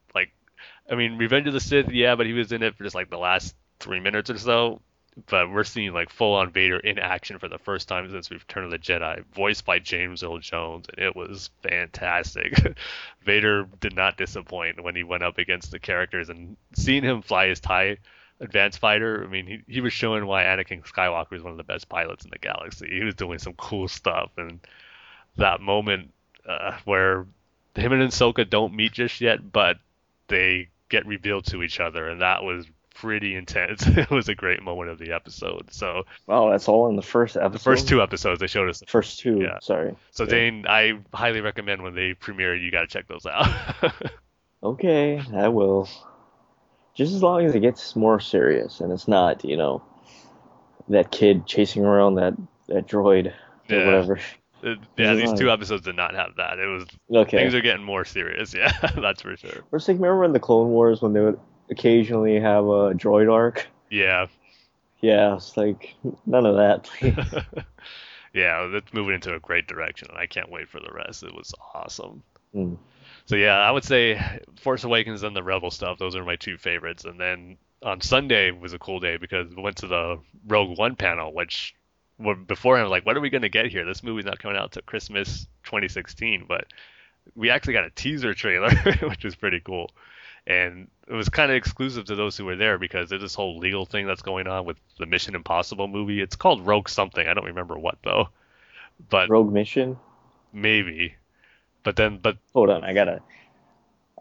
I 0.90 0.94
mean, 0.96 1.16
Revenge 1.16 1.46
of 1.46 1.54
the 1.54 1.60
Sith, 1.60 1.90
yeah, 1.90 2.14
but 2.14 2.26
he 2.26 2.32
was 2.32 2.52
in 2.52 2.62
it 2.62 2.76
for 2.76 2.84
just 2.84 2.94
like 2.94 3.10
the 3.10 3.18
last 3.18 3.54
three 3.80 4.00
minutes 4.00 4.30
or 4.30 4.38
so. 4.38 4.80
But 5.26 5.50
we're 5.50 5.64
seeing 5.64 5.92
like 5.92 6.10
full 6.10 6.34
on 6.34 6.50
Vader 6.50 6.78
in 6.78 6.98
action 6.98 7.38
for 7.38 7.46
the 7.46 7.58
first 7.58 7.86
time 7.86 8.10
since 8.10 8.30
Return 8.32 8.64
of 8.64 8.72
the 8.72 8.78
Jedi, 8.78 9.24
voiced 9.32 9.64
by 9.64 9.78
James 9.78 10.24
Earl 10.24 10.40
Jones, 10.40 10.86
and 10.88 11.06
it 11.06 11.14
was 11.14 11.50
fantastic. 11.62 12.76
Vader 13.22 13.68
did 13.80 13.94
not 13.94 14.16
disappoint 14.16 14.82
when 14.82 14.96
he 14.96 15.04
went 15.04 15.22
up 15.22 15.38
against 15.38 15.70
the 15.70 15.78
characters, 15.78 16.30
and 16.30 16.56
seeing 16.74 17.04
him 17.04 17.22
fly 17.22 17.46
his 17.46 17.60
TIE 17.60 17.98
advanced 18.40 18.78
fighter, 18.78 19.24
I 19.24 19.28
mean, 19.28 19.46
he, 19.46 19.62
he 19.66 19.80
was 19.80 19.92
showing 19.92 20.26
why 20.26 20.44
Anakin 20.44 20.84
Skywalker 20.84 21.34
is 21.34 21.42
one 21.42 21.52
of 21.52 21.58
the 21.58 21.64
best 21.64 21.88
pilots 21.88 22.24
in 22.24 22.30
the 22.30 22.38
galaxy. 22.38 22.88
He 22.90 23.04
was 23.04 23.14
doing 23.14 23.38
some 23.38 23.54
cool 23.54 23.88
stuff, 23.88 24.30
and 24.36 24.60
that 25.36 25.60
moment 25.60 26.12
uh, 26.48 26.76
where 26.84 27.26
him 27.74 27.92
and 27.92 28.02
Ahsoka 28.02 28.48
don't 28.48 28.74
meet 28.74 28.92
just 28.92 29.20
yet, 29.20 29.52
but 29.52 29.78
they 30.28 30.68
get 30.94 31.06
revealed 31.06 31.44
to 31.46 31.62
each 31.62 31.80
other, 31.80 32.08
and 32.08 32.20
that 32.20 32.42
was 32.44 32.66
pretty 32.94 33.34
intense. 33.34 33.84
it 33.86 34.08
was 34.10 34.28
a 34.28 34.34
great 34.34 34.62
moment 34.62 34.88
of 34.90 34.98
the 34.98 35.12
episode. 35.12 35.72
So 35.72 36.04
Wow, 36.28 36.50
that's 36.50 36.68
all 36.68 36.88
in 36.88 36.94
the 36.96 37.02
first 37.02 37.36
episode. 37.36 37.52
the 37.52 37.58
first 37.58 37.88
two 37.88 38.00
episodes 38.00 38.38
they 38.40 38.46
showed 38.46 38.68
us. 38.68 38.78
the 38.80 38.86
First 38.86 39.18
two. 39.18 39.40
Yeah. 39.40 39.58
Sorry. 39.60 39.96
So 40.12 40.22
Yeah. 40.24 40.30
Dane, 40.30 40.66
I 40.68 40.92
highly 41.12 41.40
recommend 41.40 41.82
when 41.82 41.94
they 41.94 42.14
premiere, 42.14 42.54
you 42.54 42.70
got 42.70 42.82
to 42.82 42.86
check 42.86 43.08
those 43.08 43.26
out. 43.26 43.48
Okay, 44.62 45.20
I 45.34 45.48
will. 45.48 45.88
Just 46.94 47.12
as 47.12 47.22
long 47.22 47.44
as 47.44 47.54
it 47.54 47.60
gets 47.60 47.94
more 47.96 48.18
serious 48.18 48.80
and 48.80 48.90
it's 48.92 49.06
not, 49.06 49.44
you 49.44 49.58
know, 49.58 49.82
that 50.88 51.10
kid 51.10 51.44
chasing 51.46 51.84
around 51.84 52.14
that 52.14 52.32
that 52.68 52.86
droid 52.86 53.26
or 53.26 53.34
Yeah. 53.68 53.84
whatever. 53.84 54.20
Yeah, 54.96 55.14
these 55.14 55.32
two 55.32 55.50
episodes 55.50 55.82
did 55.82 55.96
not 55.96 56.14
have 56.14 56.36
that. 56.36 56.58
It 56.58 56.66
was 56.66 56.86
Okay. 57.14 57.38
things 57.38 57.54
are 57.54 57.60
getting 57.60 57.84
more 57.84 58.04
serious. 58.04 58.54
Yeah, 58.58 58.72
that's 58.96 59.22
for 59.22 59.36
sure. 59.36 59.64
Or 59.72 59.76
it's 59.76 59.88
like 59.88 59.96
remember 59.96 60.24
in 60.24 60.32
the 60.32 60.40
Clone 60.40 60.68
Wars 60.70 61.02
when 61.02 61.12
they 61.12 61.20
would 61.20 61.38
occasionally 61.70 62.40
have 62.40 62.64
a 62.64 62.94
droid 62.94 63.30
arc? 63.32 63.66
Yeah, 63.90 64.26
Yeah, 65.00 65.34
it's 65.36 65.56
like 65.56 65.94
none 66.26 66.46
of 66.46 66.56
that, 66.56 66.90
yeah, 68.32 68.66
that's 68.66 68.92
moving 68.92 69.14
into 69.14 69.34
a 69.34 69.40
great 69.40 69.66
direction, 69.66 70.08
and 70.10 70.18
I 70.18 70.26
can't 70.26 70.50
wait 70.50 70.68
for 70.68 70.80
the 70.80 70.92
rest. 70.92 71.22
It 71.22 71.34
was 71.34 71.52
awesome. 71.74 72.22
Mm. 72.54 72.76
So 73.26 73.36
yeah, 73.36 73.56
I 73.58 73.70
would 73.70 73.84
say 73.84 74.20
Force 74.60 74.84
Awakens 74.84 75.22
and 75.22 75.34
the 75.34 75.42
Rebel 75.42 75.70
stuff. 75.70 75.98
Those 75.98 76.16
are 76.16 76.24
my 76.24 76.36
two 76.36 76.56
favorites. 76.58 77.04
And 77.04 77.18
then 77.18 77.56
on 77.82 78.00
Sunday 78.00 78.50
was 78.50 78.72
a 78.72 78.78
cool 78.78 79.00
day 79.00 79.16
because 79.16 79.54
we 79.54 79.62
went 79.62 79.76
to 79.78 79.86
the 79.86 80.18
Rogue 80.46 80.76
One 80.78 80.94
panel, 80.96 81.32
which 81.32 81.74
beforehand 82.18 82.82
I 82.82 82.84
was 82.84 82.90
like, 82.90 83.06
what 83.06 83.16
are 83.16 83.20
we 83.20 83.30
gonna 83.30 83.48
get 83.48 83.66
here? 83.66 83.84
This 83.84 84.02
movie's 84.02 84.24
not 84.24 84.38
coming 84.38 84.56
out 84.56 84.72
till 84.72 84.82
Christmas 84.82 85.46
2016, 85.64 86.44
but 86.48 86.66
we 87.34 87.50
actually 87.50 87.72
got 87.72 87.84
a 87.84 87.90
teaser 87.90 88.34
trailer, 88.34 88.70
which 89.02 89.24
was 89.24 89.34
pretty 89.34 89.60
cool. 89.60 89.90
And 90.46 90.88
it 91.08 91.14
was 91.14 91.28
kind 91.30 91.50
of 91.50 91.56
exclusive 91.56 92.04
to 92.06 92.14
those 92.14 92.36
who 92.36 92.44
were 92.44 92.56
there 92.56 92.76
because 92.78 93.08
there's 93.08 93.22
this 93.22 93.34
whole 93.34 93.58
legal 93.58 93.86
thing 93.86 94.06
that's 94.06 94.20
going 94.22 94.46
on 94.46 94.66
with 94.66 94.76
the 94.98 95.06
Mission 95.06 95.34
Impossible 95.34 95.88
movie. 95.88 96.20
It's 96.20 96.36
called 96.36 96.66
Rogue 96.66 96.88
something. 96.88 97.26
I 97.26 97.32
don't 97.34 97.46
remember 97.46 97.78
what 97.78 97.96
though. 98.04 98.28
But 99.08 99.28
Rogue 99.30 99.52
Mission. 99.52 99.98
maybe. 100.52 101.14
But 101.82 101.96
then, 101.96 102.18
but 102.18 102.36
Hold 102.52 102.70
on, 102.70 102.84
I 102.84 102.92
gotta, 102.94 103.20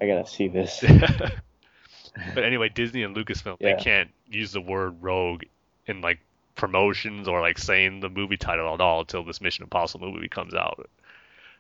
I 0.02 0.08
gotta 0.08 0.26
see 0.28 0.48
this. 0.48 0.84
but 2.34 2.44
anyway, 2.44 2.70
Disney 2.70 3.04
and 3.04 3.16
Lucasfilm 3.16 3.58
Yeah. 3.60 3.76
they 3.76 3.84
can't 3.84 4.10
use 4.30 4.52
the 4.52 4.62
word 4.62 5.02
rogue 5.02 5.44
in 5.88 6.02
like 6.02 6.20
promotions 6.56 7.28
or 7.28 7.42
like 7.42 7.58
saying 7.58 8.00
the 8.00 8.10
movie 8.10 8.38
title 8.38 8.74
at 8.74 8.82
all 8.82 9.02
until 9.02 9.24
this 9.24 9.42
Mission 9.42 9.64
Impossible 9.64 10.12
movie 10.12 10.30
comes 10.30 10.54
out. 10.54 10.90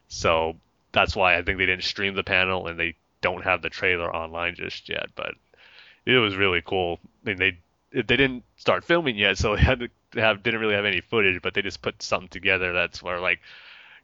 So 0.07 0.55
that's 0.91 1.15
why 1.15 1.35
I 1.37 1.41
think 1.41 1.57
they 1.57 1.65
didn't 1.65 1.83
stream 1.83 2.15
the 2.15 2.23
panel 2.23 2.67
and 2.67 2.79
they 2.79 2.95
don't 3.21 3.43
have 3.43 3.61
the 3.61 3.69
trailer 3.69 4.13
online 4.13 4.55
just 4.55 4.89
yet. 4.89 5.07
But 5.15 5.35
it 6.05 6.17
was 6.17 6.35
really 6.35 6.61
cool. 6.63 6.99
I 7.25 7.29
mean, 7.29 7.37
they 7.37 7.57
they 7.91 8.17
didn't 8.17 8.43
start 8.57 8.83
filming 8.83 9.17
yet, 9.17 9.37
so 9.37 9.55
they 9.55 9.61
had 9.61 9.79
to 9.79 10.21
have 10.21 10.43
didn't 10.43 10.59
really 10.59 10.75
have 10.75 10.85
any 10.85 11.01
footage, 11.01 11.41
but 11.41 11.53
they 11.53 11.61
just 11.61 11.81
put 11.81 12.01
something 12.01 12.29
together 12.29 12.73
that's 12.73 13.01
where 13.01 13.19
like 13.19 13.39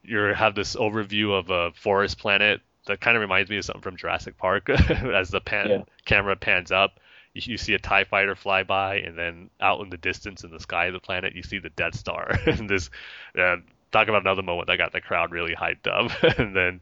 you 0.04 0.18
have 0.18 0.56
this 0.56 0.76
overview 0.76 1.38
of 1.38 1.50
a 1.50 1.72
forest 1.74 2.18
planet 2.18 2.62
that 2.86 3.02
kind 3.02 3.18
of 3.18 3.22
reminds 3.22 3.50
me 3.50 3.58
of 3.58 3.66
something 3.66 3.82
from 3.82 3.98
Jurassic 3.98 4.38
Park 4.38 4.70
as 4.90 5.30
the 5.30 5.42
pan 5.42 5.70
Yeah. 5.70 5.82
camera 6.06 6.36
pans 6.36 6.72
up. 6.72 7.00
You, 7.34 7.58
see 7.58 7.74
a 7.74 7.80
TIE 7.80 8.04
fighter 8.06 8.36
fly 8.36 8.64
by, 8.64 8.96
and 8.98 9.18
then 9.18 9.50
out 9.62 9.82
in 9.82 9.90
the 9.90 9.98
distance 9.98 10.44
in 10.44 10.52
the 10.52 10.60
sky 10.60 10.86
of 10.86 10.94
the 10.94 11.00
planet, 11.00 11.36
you 11.36 11.44
see 11.44 11.60
the 11.60 11.70
Death 11.70 11.96
Star. 11.96 12.32
and 12.46 12.70
this, 12.70 12.90
uh, 13.38 13.58
talk 13.92 14.08
about 14.08 14.22
another 14.22 14.42
moment 14.42 14.68
that 14.68 14.78
got 14.78 14.92
the 14.92 15.02
crowd 15.02 15.32
really 15.32 15.56
hyped 15.56 15.88
up. 15.88 16.12
and 16.40 16.56
then 16.56 16.82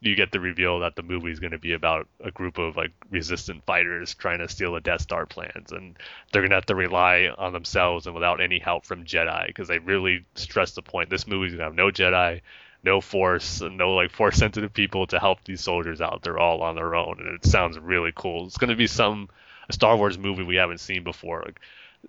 you 0.00 0.14
get 0.14 0.32
the 0.32 0.40
reveal 0.40 0.80
that 0.80 0.96
the 0.96 1.02
movie 1.02 1.30
is 1.30 1.40
going 1.40 1.52
to 1.52 1.58
be 1.58 1.72
about 1.72 2.08
a 2.22 2.30
group 2.30 2.58
of 2.58 2.76
like 2.76 2.92
resistant 3.10 3.64
fighters 3.64 4.14
trying 4.14 4.38
to 4.38 4.48
steal 4.48 4.72
the 4.72 4.80
Death 4.80 5.02
Star 5.02 5.26
plans, 5.26 5.72
and 5.72 5.96
they're 6.32 6.42
going 6.42 6.50
to 6.50 6.56
have 6.56 6.66
to 6.66 6.74
rely 6.74 7.32
on 7.36 7.52
themselves 7.52 8.06
and 8.06 8.14
without 8.14 8.40
any 8.40 8.58
help 8.58 8.86
from 8.86 9.04
Jedi 9.04 9.48
because 9.48 9.68
they 9.68 9.78
really 9.78 10.24
stress 10.34 10.72
the 10.72 10.82
point. 10.82 11.10
This 11.10 11.26
movie's 11.26 11.52
going 11.52 11.58
to 11.58 11.64
have 11.64 11.74
no 11.74 11.90
Jedi 11.90 12.40
no 12.84 13.00
force, 13.00 13.60
no 13.60 13.94
like 13.94 14.12
force 14.12 14.36
sensitive 14.36 14.72
people 14.72 15.06
to 15.08 15.18
help 15.18 15.42
these 15.44 15.60
soldiers 15.60 16.00
out. 16.00 16.22
They're 16.22 16.38
all 16.38 16.62
on 16.62 16.76
their 16.76 16.94
own, 16.94 17.16
and 17.18 17.34
it 17.34 17.44
sounds 17.44 17.78
really 17.78 18.12
cool. 18.14 18.46
It's 18.46 18.56
going 18.56 18.70
to 18.70 18.76
be 18.76 18.86
some 18.86 19.28
a 19.68 19.72
Star 19.72 19.96
Wars 19.96 20.18
movie 20.18 20.42
we 20.42 20.56
haven't 20.56 20.78
seen 20.80 21.04
before. 21.04 21.42
Like, 21.44 21.60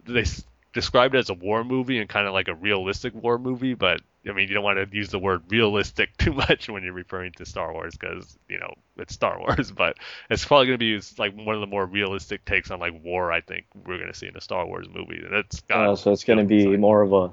they 0.05 0.21
s- 0.21 0.43
described 0.73 1.15
it 1.15 1.19
as 1.19 1.29
a 1.29 1.33
war 1.33 1.63
movie 1.63 1.97
and 1.99 2.07
kind 2.09 2.27
of 2.27 2.33
like 2.33 2.47
a 2.47 2.53
realistic 2.53 3.13
war 3.15 3.37
movie, 3.39 3.73
but 3.73 4.01
I 4.27 4.33
mean 4.33 4.47
you 4.49 4.53
don't 4.53 4.63
want 4.63 4.77
to 4.77 4.95
use 4.95 5.09
the 5.09 5.17
word 5.17 5.41
realistic 5.49 6.15
too 6.17 6.33
much 6.33 6.69
when 6.69 6.83
you're 6.83 6.93
referring 6.93 7.31
to 7.33 7.45
Star 7.45 7.73
Wars 7.73 7.95
because 7.97 8.37
you 8.47 8.59
know 8.59 8.73
it's 8.97 9.13
Star 9.13 9.39
Wars. 9.39 9.71
But 9.75 9.97
it's 10.29 10.45
probably 10.45 10.67
going 10.67 10.77
to 10.79 10.99
be 10.99 11.01
like 11.17 11.35
one 11.35 11.55
of 11.55 11.61
the 11.61 11.67
more 11.67 11.85
realistic 11.85 12.45
takes 12.45 12.69
on 12.69 12.79
like 12.79 12.93
war. 13.03 13.31
I 13.31 13.41
think 13.41 13.65
we're 13.85 13.97
going 13.97 14.11
to 14.11 14.17
see 14.17 14.27
in 14.27 14.35
a 14.37 14.41
Star 14.41 14.65
Wars 14.65 14.87
movie, 14.93 15.21
and 15.25 15.33
it's 15.33 15.61
got 15.61 15.89
Uh, 15.89 15.95
so 15.95 16.11
it's 16.11 16.23
gonna 16.23 16.43
be 16.43 16.77
more 16.77 17.01
of 17.01 17.13
a, 17.13 17.31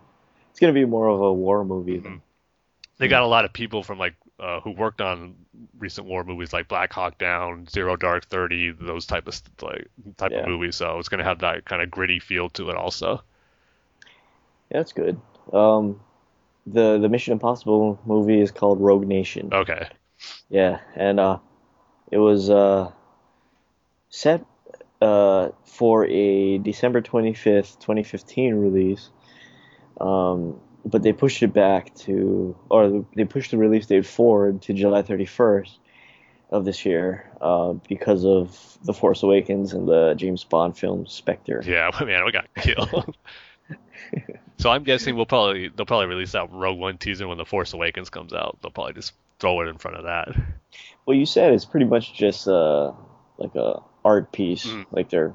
it's 0.51 0.61
gonna 0.61 0.73
be 0.73 0.85
more 0.87 1.09
of 1.09 1.21
a 1.21 1.33
war 1.33 1.65
movie. 1.65 1.99
Then. 1.99 2.23
they 2.99 3.09
got 3.09 3.23
a 3.23 3.27
lot 3.27 3.45
of 3.45 3.53
people 3.53 3.83
from 3.83 3.99
like 3.99 4.15
uh, 4.39 4.61
who 4.61 4.71
worked 4.71 5.01
on 5.01 5.35
recent 5.79 6.07
war 6.07 6.25
movies 6.25 6.53
like 6.53 6.69
Black 6.69 6.93
Hawk 6.93 7.19
Down, 7.19 7.67
Zero 7.69 7.97
Dark 7.97 8.27
Thirty, 8.27 8.71
those 8.73 9.07
type 9.07 9.27
of 9.29 9.41
like 9.63 9.89
type 10.17 10.33
Yeah. 10.33 10.41
of 10.41 10.49
movies. 10.49 10.77
So 10.77 10.99
it's 10.99 11.09
gonna 11.09 11.25
have 11.25 11.41
that 11.41 11.65
kind 11.65 11.83
of 11.83 11.91
gritty 11.91 12.19
feel 12.19 12.49
to 12.51 12.71
it 12.71 12.77
also. 12.77 13.23
Yeah, 14.71 14.79
that's 14.79 14.93
good. 14.93 15.21
Um, 15.53 16.01
the 16.67 16.99
the 16.99 17.09
Mission 17.09 17.33
Impossible 17.33 17.99
movie 18.05 18.41
is 18.41 18.51
called 18.51 18.81
Rogue 18.81 19.07
Nation. 19.07 19.51
Okay. 19.53 19.89
Yeah, 20.49 20.81
and 20.95 21.21
uh, 21.21 21.39
it 22.11 22.19
was 22.19 22.51
uh, 22.51 22.91
set 24.09 24.45
uh, 25.01 25.51
for 25.65 26.07
a 26.07 26.59
December 26.59 27.01
25th, 27.03 27.79
2015 27.81 28.55
release. 28.55 29.11
Um, 30.01 30.61
but 30.87 31.03
they 31.03 31.13
pushed 31.13 31.43
it 31.43 31.53
back 31.53 31.95
to, 31.97 32.57
or 32.71 33.05
they 33.15 33.25
pushed 33.25 33.51
the 33.51 33.59
release 33.59 33.87
date 33.87 34.07
forward 34.07 34.63
to 34.63 34.73
July 34.73 35.03
31st 35.03 35.77
of 36.51 36.65
this 36.65 36.87
year 36.87 37.29
uh, 37.41 37.73
because 37.89 38.25
of 38.25 38.79
The 38.85 38.93
Force 38.95 39.23
Awakens 39.25 39.73
and 39.73 39.89
the 39.89 40.15
James 40.15 40.45
Bond 40.45 40.79
film 40.79 41.07
Spectre. 41.07 41.61
Yeah, 41.67 41.91
man, 42.05 42.25
we 42.25 42.31
got 42.33 42.47
killed. 42.55 43.17
so 44.59 44.71
I'm 44.71 44.85
guessing 44.85 45.17
we'll 45.17 45.27
probably 45.27 45.69
they'll 45.69 45.87
probably 45.87 46.07
release 46.07 46.33
that 46.33 46.53
Rogue 46.53 46.79
One 46.79 46.99
teaser 46.99 47.27
when 47.27 47.39
The 47.39 47.45
Force 47.45 47.73
Awakens 47.73 48.11
comes 48.11 48.33
out. 48.33 48.59
They'll 48.63 48.71
probably 48.71 48.93
just 48.93 49.13
throw 49.41 49.61
it 49.63 49.69
in 49.69 49.77
front 49.79 49.97
of 49.97 50.05
that. 50.05 50.29
Well, 51.05 51.17
you 51.17 51.27
said 51.27 51.53
it's 51.53 51.65
pretty 51.65 51.87
much 51.87 52.15
just 52.15 52.47
uh, 52.49 52.93
like 53.39 53.55
a 53.57 53.81
art 54.05 54.31
piece, 54.33 54.67
Mm. 54.67 54.87
like 54.93 55.11
they're 55.11 55.35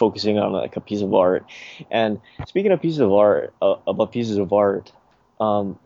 focusing 0.00 0.38
on 0.38 0.52
like 0.52 0.76
a 0.76 0.80
piece 0.80 1.02
of 1.02 1.14
art. 1.14 1.44
And 1.90 2.20
speaking 2.48 2.72
of 2.72 2.80
pieces 2.80 3.00
of 3.00 3.12
art, 3.12 3.52
uh, 3.60 3.76
about 3.86 4.10
pieces 4.10 4.38
of 4.38 4.52
art, 4.52 4.90
um, 5.38 5.78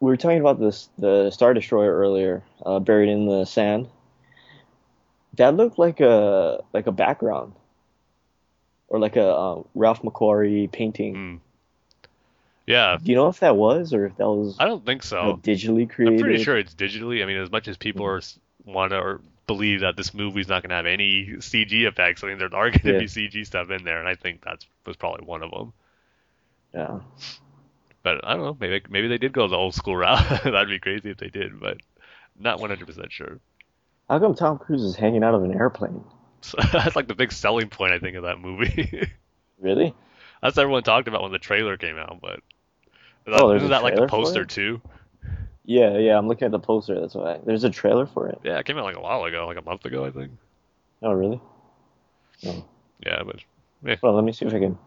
we 0.00 0.08
were 0.08 0.16
talking 0.16 0.40
about 0.40 0.58
this 0.58 0.90
the 0.98 1.30
Star 1.30 1.54
Destroyer 1.54 1.96
earlier, 1.96 2.42
uh, 2.66 2.80
buried 2.80 3.08
in 3.08 3.26
the 3.26 3.44
sand. 3.44 3.88
That 5.36 5.54
looked 5.54 5.78
like 5.78 6.00
a 6.00 6.62
like 6.74 6.88
a 6.88 6.92
background, 6.92 7.52
or 8.88 8.98
like 8.98 9.16
a 9.16 9.26
uh, 9.26 9.62
Ralph 9.74 10.02
McQuarrie 10.02 10.70
painting. 10.70 11.14
Mm. 11.14 11.40
Yeah. 12.66 12.98
Do 13.02 13.10
you 13.10 13.16
know 13.16 13.28
if 13.28 13.40
that 13.40 13.56
was 13.56 13.94
or 13.94 14.06
if 14.06 14.16
that 14.16 14.28
was? 14.28 14.56
I 14.58 14.64
don't 14.64 14.84
think 14.84 15.04
so. 15.04 15.40
digitally 15.42 15.88
created. 15.88 16.18
I'm 16.18 16.20
pretty 16.20 16.42
sure 16.42 16.58
it's 16.58 16.74
digitally. 16.74 17.22
I 17.22 17.26
mean, 17.26 17.36
as 17.36 17.50
much 17.50 17.68
as 17.68 17.76
people 17.76 18.04
are 18.04 18.20
want 18.64 18.90
to 18.90 18.98
or 18.98 19.20
believe 19.46 19.80
that 19.80 19.96
this 19.96 20.14
movie's 20.14 20.48
not 20.48 20.62
going 20.62 20.70
to 20.70 20.76
have 20.76 20.86
any 20.86 21.26
CG 21.38 21.86
effects, 21.86 22.22
I 22.24 22.28
mean, 22.28 22.38
there 22.38 22.46
are 22.54 22.70
going 22.70 22.80
to 22.80 22.92
Yeah. 22.92 22.98
be 23.00 23.06
CG 23.06 23.44
stuff 23.46 23.70
in 23.70 23.84
there, 23.84 23.98
and 23.98 24.08
I 24.08 24.14
think 24.14 24.42
that's 24.44 24.66
was 24.86 24.96
probably 24.96 25.26
one 25.26 25.42
of 25.42 25.50
them. 25.50 25.72
Yeah. 26.74 27.00
But 28.02 28.24
I 28.26 28.34
don't 28.34 28.44
know. 28.44 28.56
Maybe 28.58 28.82
maybe 28.88 29.08
they 29.08 29.18
did 29.18 29.32
go 29.32 29.46
the 29.48 29.56
old 29.56 29.74
school 29.74 29.96
route. 30.02 30.42
That'd 30.44 30.68
be 30.68 30.78
crazy 30.78 31.10
if 31.10 31.18
they 31.18 31.28
did, 31.28 31.60
but 31.60 31.78
not 32.38 32.58
100% 32.58 33.10
sure. 33.10 33.38
How 34.08 34.18
come 34.18 34.34
Tom 34.34 34.58
Cruise 34.58 34.82
is 34.82 34.96
hanging 34.96 35.22
out 35.22 35.34
of 35.34 35.44
an 35.44 35.54
airplane? 35.54 36.02
So 36.40 36.58
that's 36.72 36.96
like 36.96 37.06
the 37.08 37.14
big 37.14 37.32
selling 37.32 37.68
point 37.68 37.92
I 37.92 37.98
think 37.98 38.16
of 38.16 38.24
that 38.24 38.40
movie. 38.40 39.08
Really? 39.60 39.94
that's 40.42 40.56
what 40.56 40.62
everyone 40.62 40.82
talked 40.82 41.06
about 41.06 41.22
when 41.22 41.30
the 41.30 41.38
trailer 41.38 41.76
came 41.76 41.96
out. 41.96 42.18
But 42.20 42.40
Oh, 43.28 43.52
isn't 43.54 43.70
that 43.70 43.84
like 43.84 43.94
the 43.94 44.08
poster 44.08 44.44
too? 44.44 44.80
Yeah, 45.64 45.96
yeah. 45.98 46.18
I'm 46.18 46.26
looking 46.28 46.46
at 46.46 46.50
the 46.50 46.58
poster. 46.58 47.00
That's 47.00 47.14
why. 47.14 47.38
There's 47.44 47.64
a 47.64 47.70
trailer 47.70 48.06
for 48.06 48.28
it. 48.28 48.38
Yeah, 48.42 48.58
it 48.58 48.66
came 48.66 48.78
out 48.78 48.84
like 48.84 48.96
a 48.96 49.00
while 49.00 49.24
ago, 49.24 49.46
like 49.46 49.56
a 49.58 49.62
month 49.62 49.84
ago, 49.84 50.04
I 50.04 50.10
think. 50.10 50.32
Oh, 51.02 51.12
really? 51.12 51.40
Oh. 52.46 52.64
Yeah, 53.04 53.22
but 53.24 53.36
Well, 54.02 54.14
let 54.14 54.24
me 54.24 54.32
see 54.32 54.46
if 54.46 54.54
I 54.54 54.58
can. 54.58 54.78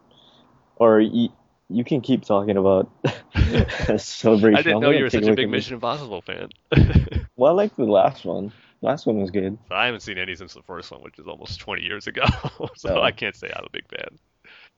Or 0.76 1.00
you, 1.00 1.30
you 1.68 1.84
can 1.84 2.00
keep 2.00 2.24
talking 2.24 2.56
about 2.56 2.90
celebration. 3.96 4.56
I 4.58 4.62
didn't 4.62 4.76
I'm 4.76 4.82
know 4.82 4.90
you 4.90 5.04
were 5.04 5.10
such 5.10 5.24
a 5.26 5.34
big 5.34 5.48
Mission 5.50 5.74
Impossible 5.74 6.22
fan. 6.22 6.50
Well, 7.38 7.52
I 7.52 7.54
like 7.54 7.76
the 7.76 7.84
last 7.84 8.24
one. 8.24 8.50
Last 8.80 9.04
one 9.04 9.20
was 9.20 9.30
good. 9.30 9.58
I 9.70 9.84
haven't 9.84 10.00
seen 10.00 10.16
any 10.16 10.34
since 10.36 10.54
the 10.54 10.62
first 10.62 10.90
one, 10.90 11.02
which 11.02 11.18
is 11.18 11.26
almost 11.26 11.60
20 11.60 11.82
years 11.82 12.06
ago, 12.06 12.24
so 12.76 12.96
Oh. 12.96 13.02
I 13.02 13.10
can't 13.10 13.36
say 13.36 13.52
I'm 13.54 13.64
a 13.66 13.70
big 13.70 13.86
fan. 13.90 14.18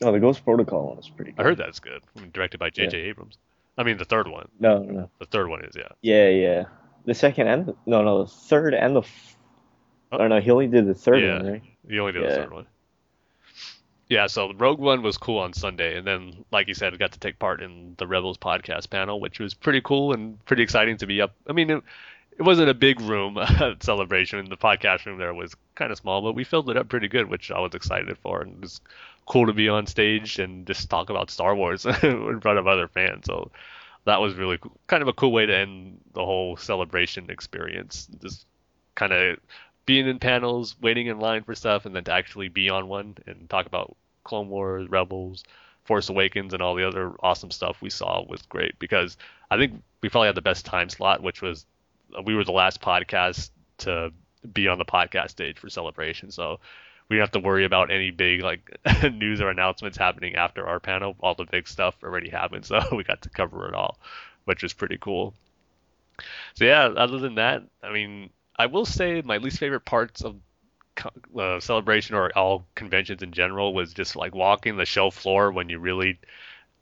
No, 0.00 0.10
the 0.10 0.18
Ghost 0.18 0.44
Protocol 0.44 0.88
one 0.88 0.98
is 0.98 1.08
pretty 1.08 1.30
good. 1.30 1.40
I 1.40 1.44
heard 1.44 1.58
that's 1.58 1.78
good. 1.78 2.02
I 2.16 2.20
mean, 2.20 2.30
directed 2.32 2.58
by 2.58 2.70
J.J. 2.70 2.96
Abrams. 2.98 3.38
I 3.78 3.84
mean, 3.84 3.96
the 3.96 4.04
third 4.04 4.28
one. 4.28 4.48
No, 4.58 4.82
no. 4.82 5.08
The 5.20 5.26
third 5.26 5.48
one 5.48 5.64
is, 5.64 5.74
yeah. 5.76 5.88
Yeah, 6.02 6.28
yeah. 6.28 6.64
The 7.06 7.14
second 7.14 7.46
and 7.46 7.66
the, 7.66 7.76
no, 7.86 8.02
no, 8.02 8.24
the 8.24 8.30
third 8.30 8.74
and 8.74 8.96
the. 8.96 9.00
F- 9.00 9.36
Oh. 10.10 10.26
no, 10.26 10.40
he 10.40 10.50
only 10.50 10.68
did 10.68 10.86
the 10.86 10.94
third 10.94 11.22
yeah, 11.22 11.36
one, 11.36 11.52
right? 11.52 11.62
he 11.86 11.98
only 11.98 12.12
did 12.12 12.24
the 12.24 12.34
third 12.34 12.50
one. 12.50 12.66
Yeah, 14.08 14.26
so 14.26 14.54
Rogue 14.54 14.78
One 14.78 15.02
was 15.02 15.18
cool 15.18 15.38
on 15.38 15.52
Sunday, 15.52 15.98
and 15.98 16.06
then, 16.06 16.46
like 16.50 16.66
you 16.66 16.72
said, 16.72 16.98
got 16.98 17.12
to 17.12 17.18
take 17.18 17.38
part 17.38 17.60
in 17.60 17.94
the 17.98 18.06
Rebels 18.06 18.38
podcast 18.38 18.88
panel, 18.88 19.20
which 19.20 19.38
was 19.38 19.52
pretty 19.52 19.82
cool 19.82 20.14
and 20.14 20.42
pretty 20.46 20.62
exciting 20.62 20.96
to 20.96 21.06
be 21.06 21.20
up. 21.20 21.34
I 21.46 21.52
mean, 21.52 21.68
it, 21.68 21.82
it 22.38 22.42
wasn't 22.42 22.70
a 22.70 22.74
big 22.74 23.00
room 23.00 23.36
uh, 23.38 23.74
celebration. 23.80 24.48
The 24.48 24.56
podcast 24.56 25.04
room 25.04 25.18
there 25.18 25.34
was 25.34 25.54
kind 25.74 25.90
of 25.92 25.98
small, 25.98 26.22
but 26.22 26.34
we 26.34 26.44
filled 26.44 26.70
it 26.70 26.76
up 26.76 26.88
pretty 26.88 27.08
good, 27.08 27.28
which 27.28 27.50
I 27.50 27.58
was 27.58 27.74
excited 27.74 28.16
for, 28.18 28.40
and 28.40 28.54
it 28.54 28.60
was 28.60 28.80
cool 29.26 29.46
to 29.46 29.52
be 29.52 29.68
on 29.68 29.86
stage 29.86 30.38
and 30.38 30.66
just 30.66 30.88
talk 30.88 31.10
about 31.10 31.30
Star 31.30 31.54
Wars 31.54 31.84
in 32.02 32.40
front 32.40 32.58
of 32.58 32.66
other 32.66 32.88
fans. 32.88 33.24
So 33.26 33.50
that 34.04 34.20
was 34.20 34.34
really 34.34 34.56
cool. 34.58 34.72
kind 34.86 35.02
of 35.02 35.08
a 35.08 35.12
cool 35.12 35.32
way 35.32 35.46
to 35.46 35.54
end 35.54 36.00
the 36.14 36.24
whole 36.24 36.56
celebration 36.56 37.28
experience. 37.28 38.08
Just 38.22 38.46
kind 38.94 39.12
of 39.12 39.38
being 39.84 40.06
in 40.06 40.18
panels, 40.18 40.76
waiting 40.80 41.08
in 41.08 41.18
line 41.18 41.42
for 41.42 41.54
stuff, 41.54 41.86
and 41.86 41.94
then 41.94 42.04
to 42.04 42.12
actually 42.12 42.48
be 42.48 42.70
on 42.70 42.88
one 42.88 43.16
and 43.26 43.50
talk 43.50 43.66
about 43.66 43.96
Clone 44.24 44.48
Wars, 44.48 44.88
Rebels, 44.88 45.44
Force 45.84 46.08
Awakens, 46.08 46.54
and 46.54 46.62
all 46.62 46.74
the 46.74 46.86
other 46.86 47.14
awesome 47.20 47.50
stuff 47.50 47.82
we 47.82 47.90
saw 47.90 48.24
was 48.28 48.42
great 48.42 48.78
because 48.78 49.16
I 49.50 49.56
think 49.56 49.82
we 50.02 50.08
probably 50.08 50.28
had 50.28 50.36
the 50.36 50.42
best 50.42 50.64
time 50.64 50.88
slot, 50.88 51.22
which 51.22 51.42
was 51.42 51.66
we 52.24 52.34
were 52.34 52.44
the 52.44 52.52
last 52.52 52.80
podcast 52.80 53.50
to 53.78 54.12
be 54.52 54.68
on 54.68 54.78
the 54.78 54.84
podcast 54.84 55.30
stage 55.30 55.58
for 55.58 55.68
celebration. 55.68 56.30
So 56.30 56.60
we 57.08 57.16
didn't 57.16 57.24
have 57.24 57.42
to 57.42 57.46
worry 57.46 57.64
about 57.64 57.90
any 57.90 58.10
big 58.10 58.42
like 58.42 58.78
news 59.12 59.40
or 59.40 59.50
announcements 59.50 59.96
happening 59.96 60.34
after 60.34 60.66
our 60.66 60.80
panel. 60.80 61.16
All 61.20 61.34
the 61.34 61.44
big 61.44 61.68
stuff 61.68 61.96
already 62.02 62.30
happened, 62.30 62.64
so 62.66 62.80
we 62.92 63.04
got 63.04 63.22
to 63.22 63.30
cover 63.30 63.68
it 63.68 63.74
all, 63.74 63.98
which 64.44 64.62
was 64.62 64.72
pretty 64.72 64.98
cool. 64.98 65.34
So 66.54 66.64
yeah, 66.64 66.84
other 66.84 67.18
than 67.18 67.36
that, 67.36 67.62
I 67.82 67.92
mean, 67.92 68.30
I 68.58 68.66
will 68.66 68.86
say 68.86 69.22
my 69.24 69.36
least 69.36 69.58
favorite 69.58 69.84
parts 69.84 70.22
of 70.22 70.36
uh, 71.38 71.60
celebration 71.60 72.16
or 72.16 72.36
all 72.36 72.66
conventions 72.74 73.22
in 73.22 73.30
general 73.30 73.72
was 73.72 73.94
just 73.94 74.16
like 74.16 74.34
walking 74.34 74.76
the 74.76 74.84
show 74.84 75.10
floor 75.10 75.52
when 75.52 75.68
you 75.68 75.78
really 75.78 76.18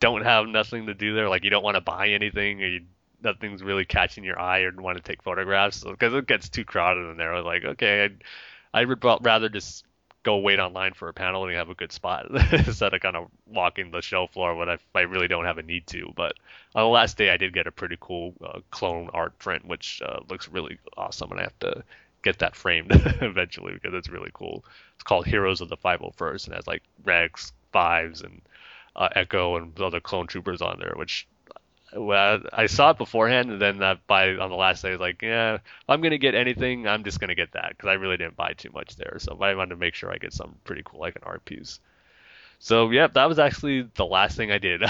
don't 0.01 0.25
have 0.25 0.47
nothing 0.47 0.87
to 0.87 0.95
do 0.95 1.15
there. 1.15 1.29
Like 1.29 1.45
you 1.45 1.51
don't 1.51 1.63
want 1.63 1.77
to 1.77 1.83
buy 1.83 2.09
anything 2.09 2.63
or 2.63 2.67
you, 2.67 2.81
nothing's 3.23 3.63
really 3.63 3.85
catching 3.85 4.25
your 4.25 4.39
eye 4.39 4.61
or 4.61 4.73
want 4.73 4.97
to 4.97 5.03
take 5.03 5.23
photographs 5.23 5.85
because 5.85 6.15
it 6.15 6.27
gets 6.27 6.49
too 6.49 6.65
crowded 6.65 7.11
in 7.11 7.17
there. 7.17 7.41
Like, 7.43 7.65
okay, 7.65 8.05
I'd, 8.05 8.25
I 8.73 8.85
would 8.85 9.03
rather 9.23 9.49
just 9.49 9.85
go 10.23 10.39
wait 10.39 10.59
online 10.59 10.93
for 10.93 11.09
a 11.09 11.13
panel 11.15 11.47
and 11.47 11.55
have 11.55 11.71
a 11.71 11.75
good 11.75 11.93
spot 11.93 12.27
instead 12.53 12.93
of 12.93 13.01
kind 13.01 13.15
of 13.15 13.29
walking 13.47 13.93
the 13.93 14.03
show 14.03 14.27
floor 14.27 14.57
when 14.57 14.69
I, 14.69 14.77
I 14.93 15.03
really 15.03 15.29
don't 15.29 15.45
have 15.45 15.59
a 15.59 15.63
need 15.63 15.87
to. 15.89 16.13
But 16.17 16.35
on 16.75 16.83
the 16.83 16.89
last 16.89 17.17
day, 17.17 17.31
I 17.31 17.37
did 17.37 17.55
get 17.55 17.69
a 17.69 17.73
pretty 17.73 17.97
cool 18.01 18.35
uh, 18.45 18.59
clone 18.73 19.09
art 19.13 19.39
print, 19.39 19.67
which 19.67 20.03
uh, 20.05 20.19
looks 20.29 20.49
really 20.49 20.79
awesome, 20.97 21.31
and 21.31 21.39
I 21.39 21.45
have 21.45 21.59
to 21.61 21.85
get 22.23 22.41
that 22.41 22.57
framed 22.57 22.91
eventually 23.21 23.75
because 23.75 23.95
it's 23.95 24.09
really 24.09 24.31
cool. 24.35 24.65
It's 24.97 25.05
called 25.05 25.27
Heroes 25.27 25.61
of 25.61 25.69
the 25.69 25.77
501st 25.77 26.47
and 26.47 26.57
has 26.57 26.67
like 26.67 26.83
Rex, 27.05 27.53
Fives, 27.73 28.23
and 28.23 28.43
uh, 28.97 29.09
Echo 29.15 29.57
and 29.57 29.79
other 29.81 30.01
clone 30.01 30.27
troopers 30.27 30.61
on 30.61 30.81
there, 30.81 30.95
which 30.97 31.29
well, 31.97 32.41
I 32.53 32.67
saw 32.67 32.91
it 32.91 32.99
beforehand, 32.99 33.51
and 33.51 33.61
then 33.61 33.83
uh, 33.83 33.97
by 34.07 34.37
on 34.37 34.51
the 34.51 34.57
last 34.57 34.83
day, 34.83 34.89
I 34.89 34.93
was 34.93 35.01
like, 35.01 35.23
yeah, 35.23 35.59
I'm 35.89 36.01
gonna 36.03 36.19
get 36.19 36.35
anything, 36.35 36.87
I'm 36.87 37.05
just 37.05 37.21
gonna 37.21 37.35
get 37.35 37.53
that 37.53 37.71
because 37.71 37.89
I 37.89 37.95
really 37.95 38.17
didn't 38.17 38.37
buy 38.37 38.53
too 38.53 38.71
much 38.73 38.97
there. 38.97 39.17
So 39.19 39.37
I 39.41 39.55
wanted 39.55 39.71
to 39.71 39.77
make 39.77 39.95
sure 39.95 40.13
I 40.13 40.19
get 40.19 40.33
something 40.33 40.59
pretty 40.65 40.83
cool, 40.85 41.01
like 41.01 41.17
an 41.17 41.23
art 41.25 41.45
piece. 41.45 41.81
So 42.59 42.91
yeah, 42.91 43.07
that 43.09 43.29
was 43.29 43.39
actually 43.39 43.89
the 43.95 44.07
last 44.07 44.37
thing 44.37 44.51
I 44.51 44.59
did. 44.59 44.83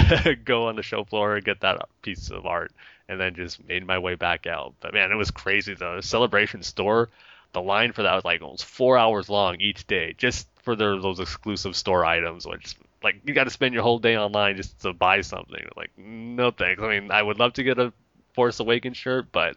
Go 0.45 0.69
on 0.69 0.77
the 0.77 0.83
show 0.83 1.05
floor 1.05 1.37
and 1.37 1.45
get 1.45 1.61
that 1.61 1.89
piece 2.03 2.31
of 2.31 2.47
art, 2.47 2.73
and 3.09 3.21
then 3.21 3.35
just 3.35 3.67
made 3.67 3.87
my 3.87 3.99
way 3.99 4.15
back 4.15 4.47
out. 4.47 4.75
But 4.81 4.95
man, 4.95 5.13
it 5.13 5.17
was 5.17 5.31
crazy. 5.31 5.75
The 5.75 6.01
celebration 6.01 6.63
store, 6.63 7.09
the 7.53 7.63
line 7.63 7.93
for 7.93 8.03
that 8.03 8.15
was 8.15 8.25
like 8.25 8.43
almost 8.43 8.65
four 8.65 8.99
hours 8.99 9.29
long 9.29 9.61
each 9.61 9.87
day, 9.87 10.15
just 10.17 10.49
for 10.63 10.77
their, 10.77 10.99
those 11.01 11.21
exclusive 11.21 11.77
store 11.77 12.05
items, 12.05 12.47
which 12.47 12.77
like 13.07 13.21
you 13.25 13.35
got 13.35 13.45
to 13.45 13.51
spend 13.51 13.73
your 13.73 13.85
whole 13.85 14.01
day 14.01 14.17
online 14.17 14.57
just 14.57 14.81
to 14.81 14.93
buy 14.93 15.21
something. 15.21 15.65
Like 15.77 15.93
no 15.97 16.51
thanks. 16.51 16.83
I 16.83 16.99
mean, 16.99 17.13
I 17.13 17.23
would 17.23 17.39
love 17.39 17.53
to 17.53 17.63
get 17.63 17.79
a 17.79 17.93
Force 18.35 18.59
Awakens 18.59 18.97
shirt, 18.97 19.31
but 19.31 19.57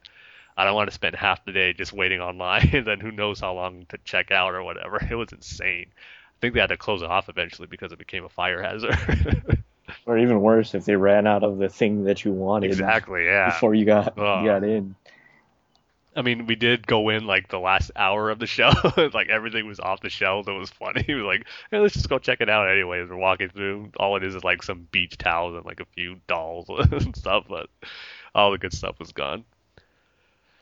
I 0.55 0.65
don't 0.65 0.75
want 0.75 0.88
to 0.88 0.93
spend 0.93 1.15
half 1.15 1.43
the 1.45 1.51
day 1.51 1.73
just 1.73 1.91
waiting 1.91 2.21
online 2.21 2.69
and 2.73 2.85
then 2.85 2.99
who 2.99 3.12
knows 3.12 3.39
how 3.39 3.53
long 3.53 3.88
to 3.89 3.97
check 4.05 4.29
out 4.29 4.53
or 4.53 4.63
whatever. 4.63 4.99
It 5.09 5.15
was 5.15 5.31
insane. 5.31 5.88
I 5.89 6.38
think 6.39 6.53
they 6.53 6.59
had 6.59 6.67
to 6.67 6.77
close 6.77 7.01
it 7.01 7.09
off 7.09 7.27
eventually 7.27 7.67
because 7.67 7.91
it 7.91 7.97
became 7.97 8.23
a 8.23 8.29
fire 8.29 8.62
hazard. 8.62 8.95
Or 10.05 10.19
even 10.19 10.41
worse, 10.41 10.75
if 10.75 10.85
they 10.85 10.95
ran 10.95 11.25
out 11.25 11.43
of 11.43 11.57
the 11.57 11.67
thing 11.67 12.03
that 12.03 12.23
you 12.23 12.31
wanted 12.31 12.67
exactly, 12.67 13.25
yeah. 13.25 13.49
before 13.49 13.73
you 13.73 13.85
got 13.85 14.15
you 14.15 14.23
got 14.23 14.63
in. 14.63 14.93
I 16.19 16.21
mean, 16.21 16.47
we 16.47 16.55
did 16.55 16.86
go 16.86 17.08
in 17.08 17.25
like 17.25 17.47
the 17.47 17.62
last 17.62 17.91
hour 17.95 18.29
of 18.29 18.39
the 18.39 18.45
show. 18.45 18.71
like 19.13 19.29
everything 19.29 19.65
was 19.65 19.79
off 19.79 20.01
the 20.01 20.10
shelves. 20.10 20.49
It 20.49 20.51
was 20.51 20.69
funny. 20.69 21.05
It 21.08 21.15
was 21.15 21.23
like, 21.23 21.45
hey, 21.71 21.79
let's 21.79 21.93
just 21.93 22.10
go 22.10 22.19
check 22.19 22.41
it 22.41 22.49
out 22.49 22.69
anyways. 22.69 23.10
We're 23.10 23.15
walking 23.15 23.47
through. 23.47 23.91
All 23.97 24.17
it 24.17 24.23
is 24.25 24.36
is 24.36 24.43
like 24.43 24.62
some 24.62 24.86
beach 24.91 25.17
towels 25.17 25.55
and 25.55 25.65
like 25.65 25.79
a 25.79 25.86
few 25.86 26.17
dolls 26.27 26.65
and 26.91 27.15
stuff, 27.15 27.46
but 27.48 27.69
all 28.35 28.52
the 28.52 28.58
good 28.58 28.73
stuff 28.73 29.00
was 29.00 29.13
gone. 29.13 29.46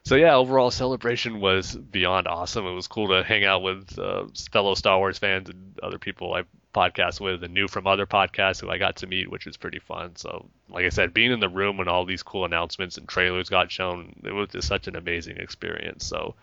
So 0.03 0.13
yeah, 0.13 0.36
overall 0.36 0.69
celebration 0.69 1.41
was 1.41 1.75
beyond 1.75 2.27
awesome. 2.27 2.67
It 2.67 2.75
was 2.75 2.88
cool 2.88 3.07
to 3.07 3.23
hang 3.23 3.43
out 3.43 3.63
with 3.63 3.97
uh, 3.97 4.27
fellow 4.51 4.75
Star 4.75 4.99
Wars 4.99 5.17
fans 5.17 5.49
and 5.49 5.79
other 5.81 5.97
people 5.97 6.36
I 6.36 6.43
podcast 6.78 7.19
with 7.19 7.43
and 7.43 7.53
knew 7.53 7.67
from 7.67 7.88
other 7.88 8.05
podcasts 8.05 8.61
who 8.61 8.69
I 8.69 8.78
got 8.78 8.97
to 8.97 9.07
meet, 9.07 9.32
which 9.32 9.45
was 9.45 9.57
pretty 9.57 9.80
fun. 9.80 10.15
So, 10.15 10.47
like 10.69 10.86
I 10.86 10.89
said, 10.89 11.13
being 11.13 11.32
in 11.32 11.39
the 11.39 11.49
room 11.49 11.78
when 11.78 11.88
all 11.88 12.05
these 12.05 12.21
cool 12.21 12.45
announcements 12.45 12.97
and 12.97 13.07
trailers 13.07 13.49
got 13.49 13.71
shown, 13.71 14.13
it 14.23 14.32
was 14.32 14.49
just 14.49 14.67
such 14.67 14.88
an 14.88 14.95
amazing 14.95 15.38
experience. 15.38 16.05
So, 16.05 16.36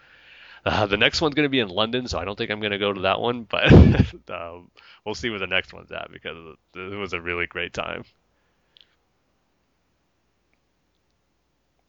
uh, 0.66 0.86
the 0.86 0.96
next 0.96 1.20
one's 1.20 1.34
going 1.34 1.44
to 1.44 1.50
be 1.50 1.60
in 1.60 1.68
London, 1.68 2.08
so 2.08 2.18
I 2.18 2.24
don't 2.24 2.36
think 2.36 2.50
I'm 2.50 2.60
going 2.60 2.72
to 2.72 2.78
go 2.78 2.92
to 2.92 3.02
that 3.02 3.20
one, 3.20 3.42
but 3.50 3.72
um, 3.72 4.70
we'll 5.04 5.14
see 5.14 5.30
where 5.30 5.38
the 5.38 5.46
next 5.46 5.72
one's 5.72 5.92
at 5.92 6.10
because 6.10 6.56
it 6.74 6.98
was 6.98 7.12
a 7.12 7.20
really 7.20 7.46
great 7.46 7.72
time. 7.72 8.04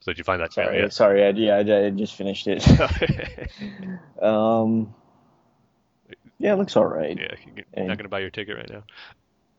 So 0.01 0.11
did 0.11 0.19
you 0.19 0.23
find 0.23 0.39
that 0.39 0.53
Sorry, 0.53 0.91
sorry, 0.91 1.25
I, 1.25 1.29
yeah, 1.29 1.55
I, 1.55 1.85
I 1.87 1.89
just 1.89 2.13
finished 2.13 2.45
it. 2.47 2.63
um, 4.21 4.93
yeah, 6.39 6.53
it 6.53 6.57
looks 6.57 6.75
all 6.75 6.85
right. 6.85 7.17
Yeah, 7.17 7.25
are 7.25 7.63
And- 7.73 7.87
not 7.87 7.97
going 7.97 8.05
to 8.05 8.09
buy 8.09 8.19
your 8.19 8.29
ticket 8.29 8.57
right 8.57 8.69
now. 8.69 8.83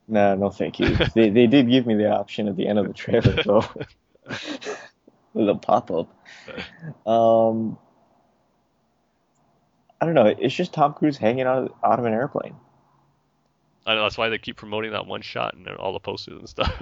No, 0.09 0.35
no, 0.37 0.51
thank 0.51 0.79
you. 0.79 0.97
they 1.15 1.31
they 1.31 1.47
did 1.49 1.69
give 1.69 1.87
me 1.87 1.95
the 1.95 2.11
option 2.11 2.47
at 2.49 2.57
the 2.57 2.67
end 2.69 2.79
of 2.79 2.87
the 2.87 2.93
trailer, 2.93 3.43
though, 3.45 3.65
with 5.35 5.49
a 5.49 5.55
pop 5.57 5.91
up. 5.91 6.09
Um, 7.09 7.77
I 10.01 10.07
don't 10.07 10.15
know. 10.15 10.27
It's 10.27 10.55
just 10.55 10.73
Tom 10.73 10.95
Cruise 10.95 11.17
hanging 11.17 11.47
out 11.47 11.75
out 11.83 11.99
of 11.99 12.05
an 12.05 12.13
airplane. 12.13 12.55
I 13.87 13.95
know 13.95 14.03
that's 14.03 14.19
why 14.19 14.29
they 14.29 14.39
keep 14.39 14.57
promoting 14.57 14.93
that 14.93 15.07
one 15.07 15.23
shot 15.23 15.55
and 15.55 15.67
all 15.69 15.93
the 15.93 16.01
posters 16.01 16.39
and 16.39 16.49
stuff. 16.49 16.73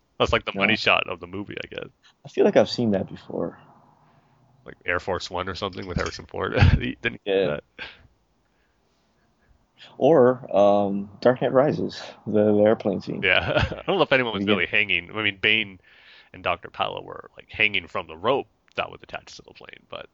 that's 0.18 0.32
like 0.32 0.44
the 0.44 0.52
money 0.54 0.76
shot 0.76 1.08
of 1.08 1.18
the 1.20 1.26
movie, 1.26 1.56
I 1.62 1.66
guess. 1.74 1.88
I 2.24 2.28
feel 2.28 2.44
like 2.44 2.56
I've 2.56 2.68
seen 2.70 2.90
that 2.92 3.08
before. 3.08 3.58
Like 4.66 4.76
Air 4.86 5.00
Force 5.00 5.30
One 5.30 5.48
or 5.48 5.54
something 5.54 5.86
with 5.86 5.96
Harrison 5.96 6.26
Ford. 6.26 6.52
Didn't 6.54 6.80
he 6.82 6.96
do 7.02 7.18
Yeah. 7.24 7.60
Or 9.98 10.44
um, 10.56 11.10
Dark 11.20 11.42
Knight 11.42 11.52
Rises, 11.52 12.00
the, 12.26 12.52
the 12.52 12.62
airplane 12.62 13.00
scene. 13.00 13.22
Yeah, 13.22 13.64
I 13.70 13.82
don't 13.86 13.96
know 13.96 14.02
if 14.02 14.12
anyone 14.12 14.32
was 14.34 14.44
Yeah. 14.44 14.54
really 14.54 14.66
hanging. 14.66 15.10
I 15.14 15.22
mean, 15.22 15.38
Bane 15.40 15.80
and 16.32 16.42
Doctor 16.42 16.70
Pavel 16.70 17.04
were 17.04 17.30
like 17.36 17.50
hanging 17.50 17.86
from 17.86 18.06
the 18.06 18.16
rope 18.16 18.46
that 18.76 18.90
was 18.90 19.00
attached 19.02 19.36
to 19.36 19.42
the 19.42 19.52
plane, 19.54 19.84
but 19.88 20.06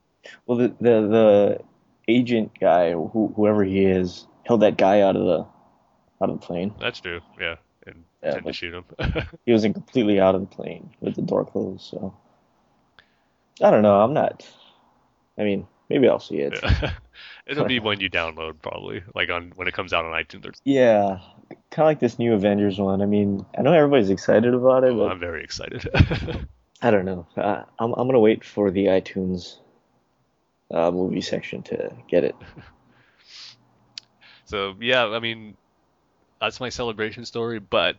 Well, 0.47 0.59
the 0.59 0.69
the, 0.81 1.09
the 1.09 1.61
agent 2.09 2.53
guy, 2.59 2.93
who, 2.93 3.33
whoever 3.37 3.65
he 3.65 3.85
is, 3.85 4.27
held 4.45 4.63
that 4.63 4.77
guy 4.79 5.01
out 5.03 5.17
of 5.17 5.25
the 5.25 5.47
out 6.23 6.31
of 6.31 6.41
the 6.41 6.47
plane. 6.47 6.73
that's 6.81 7.01
true. 7.01 7.21
Yeah, 7.41 7.57
and 7.87 8.05
Yeah, 8.23 8.33
tend 8.33 8.47
to 8.47 8.53
shoot 8.53 8.75
him. 8.75 8.85
He 9.45 9.53
wasn't 9.53 9.75
completely 9.75 10.19
out 10.21 10.35
of 10.35 10.41
the 10.41 10.47
plane 10.47 10.91
with 11.01 11.15
the 11.17 11.23
door 11.23 11.45
closed. 11.45 11.83
So 11.83 12.17
I 13.63 13.71
don't 13.71 13.83
know. 13.83 14.01
I'm 14.01 14.15
not. 14.15 14.47
I 15.39 15.45
mean, 15.45 15.67
maybe 15.89 16.09
I'll 16.09 16.21
see 16.21 16.39
it. 16.39 16.59
Yeah. 16.63 16.93
It'll 17.47 17.65
be 17.65 17.79
when 17.79 18.01
you 18.01 18.11
download 18.11 18.61
probably, 18.61 19.03
like 19.15 19.31
on 19.31 19.53
when 19.57 19.69
it 19.69 19.75
comes 19.75 19.93
out 19.93 20.05
on 20.05 20.13
iTunes. 20.13 20.47
Or, 20.47 20.53
Yeah, 20.65 21.21
kind 21.71 21.85
of 21.85 21.87
like 21.87 22.01
this 22.01 22.19
new 22.19 22.35
Avengers 22.35 22.79
one. 22.79 23.03
I 23.03 23.07
mean, 23.07 23.47
I 23.57 23.63
know 23.63 23.73
everybody's 23.73 24.11
excited 24.11 24.53
about 24.53 24.85
it, 24.85 24.95
but 24.97 25.11
I'm 25.11 25.21
very 25.21 25.45
excited. 25.45 25.89
I 26.83 26.91
don't 26.91 27.05
know. 27.05 27.27
Uh, 27.37 27.63
I'm 27.79 27.93
I'm 27.95 28.09
gonna 28.09 28.21
wait 28.21 28.45
for 28.45 28.71
the 28.71 28.87
iTunes 28.87 29.59
uh, 30.71 30.91
movie 30.91 31.21
section 31.21 31.63
to 31.65 31.93
get 32.09 32.25
it. 32.25 32.37
So 34.47 34.77
yeah, 34.81 35.07
I 35.07 35.19
mean, 35.19 35.57
that's 36.41 36.61
my 36.61 36.69
celebration 36.69 37.25
story. 37.25 37.59
But 37.59 37.97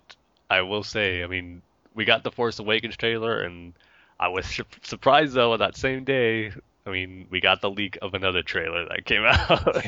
I 0.49 0.61
will 0.61 0.83
say, 0.83 1.23
I 1.23 1.27
mean, 1.27 1.61
we 1.93 2.05
got 2.05 2.23
the 2.23 2.31
Force 2.31 2.57
Awakens 2.59 2.95
trailer, 2.95 3.41
and 3.41 3.73
I 4.19 4.29
was 4.29 4.45
su- 4.45 4.63
surprised 4.81 5.33
though 5.33 5.53
on 5.53 5.59
that 5.59 5.75
same 5.75 6.03
day. 6.05 6.51
I 6.87 6.91
mean, 6.91 7.27
we 7.29 7.41
got 7.41 7.59
the 7.61 7.69
leak 7.69 7.97
of 8.01 8.13
another 8.13 8.41
trailer 8.41 8.85
that 8.87 9.05
came 9.05 9.23
out. 9.25 9.85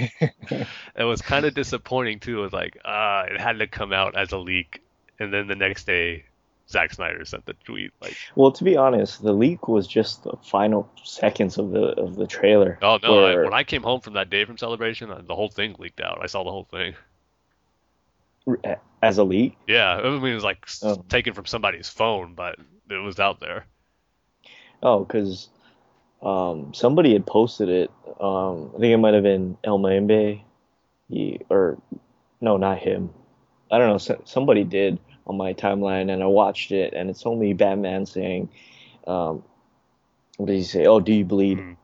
it 0.96 1.04
was 1.04 1.22
kind 1.22 1.46
of 1.46 1.54
disappointing 1.56 2.20
too. 2.20 2.40
It 2.40 2.42
was 2.42 2.54
like, 2.54 2.78
ah, 2.84 3.22
it 3.24 3.40
had 3.40 3.60
to 3.60 3.68
come 3.68 3.94
out 3.94 4.18
as 4.18 4.34
a 4.34 4.38
leak, 4.38 4.82
and 5.20 5.34
then 5.34 5.48
the 5.48 5.56
next 5.56 5.86
day, 5.88 6.26
Zack 6.70 6.94
Snyder 6.94 7.24
sent 7.26 7.46
the 7.46 7.54
tweet 7.64 7.92
like, 8.02 8.16
Well, 8.36 8.52
to 8.52 8.64
be 8.64 8.76
honest, 8.78 9.24
the 9.24 9.34
leak 9.34 9.68
was 9.68 9.88
just 9.88 10.24
the 10.26 10.34
final 10.44 10.92
seconds 11.04 11.58
of 11.58 11.72
the 11.72 12.00
of 12.00 12.16
the 12.16 12.28
trailer. 12.28 12.78
"Oh 12.82 13.00
no!" 13.02 13.26
I, 13.26 13.36
when 13.44 13.54
I 13.54 13.64
came 13.64 13.82
home 13.82 14.02
from 14.02 14.14
that 14.14 14.30
day 14.30 14.46
from 14.46 14.58
celebration, 14.58 15.10
uh, 15.10 15.22
the 15.26 15.36
whole 15.36 15.50
thing 15.50 15.76
leaked 15.80 16.02
out. 16.02 16.20
I 16.22 16.28
saw 16.28 16.44
the 16.44 16.52
whole 16.52 16.68
thing. 16.70 16.94
as 19.02 19.18
a 19.18 19.24
leak. 19.24 19.58
Yeah, 19.68 19.96
I 19.96 20.10
mean, 20.10 20.26
it 20.32 20.36
was 20.36 20.44
like 20.44 20.68
Oh. 20.84 21.04
taken 21.10 21.34
from 21.34 21.46
somebody's 21.46 21.88
phone, 21.90 22.34
but 22.36 22.58
it 22.90 22.98
was 22.98 23.20
out 23.20 23.40
there. 23.40 23.66
Oh, 24.82 25.04
because 25.04 25.50
um, 26.22 26.74
somebody 26.74 27.14
had 27.14 27.26
posted 27.26 27.70
it. 27.70 27.92
Um, 28.20 28.72
I 28.76 28.80
think 28.80 28.94
it 28.94 28.98
might 28.98 29.14
have 29.14 29.24
been 29.24 29.58
El 29.64 29.80
Mayimbe. 29.80 30.42
He 31.10 31.40
or 31.50 31.78
no, 32.42 32.58
not 32.58 32.80
him. 32.80 33.10
I 33.72 33.78
don't 33.78 33.90
know. 33.90 34.18
Somebody 34.26 34.64
did 34.64 35.00
on 35.28 35.38
my 35.38 35.54
timeline, 35.54 36.12
and 36.12 36.22
I 36.24 36.26
watched 36.26 36.72
it, 36.72 36.94
and 36.94 37.10
it's 37.10 37.26
only 37.26 37.54
Batman 37.54 38.06
saying, 38.06 38.50
um, 39.08 39.44
"What 40.38 40.48
did 40.48 40.56
he 40.58 40.64
say? 40.64 40.86
Oh, 40.86 41.00
do 41.00 41.14
you 41.14 41.26
bleed?" 41.26 41.58
Mm. 41.60 41.78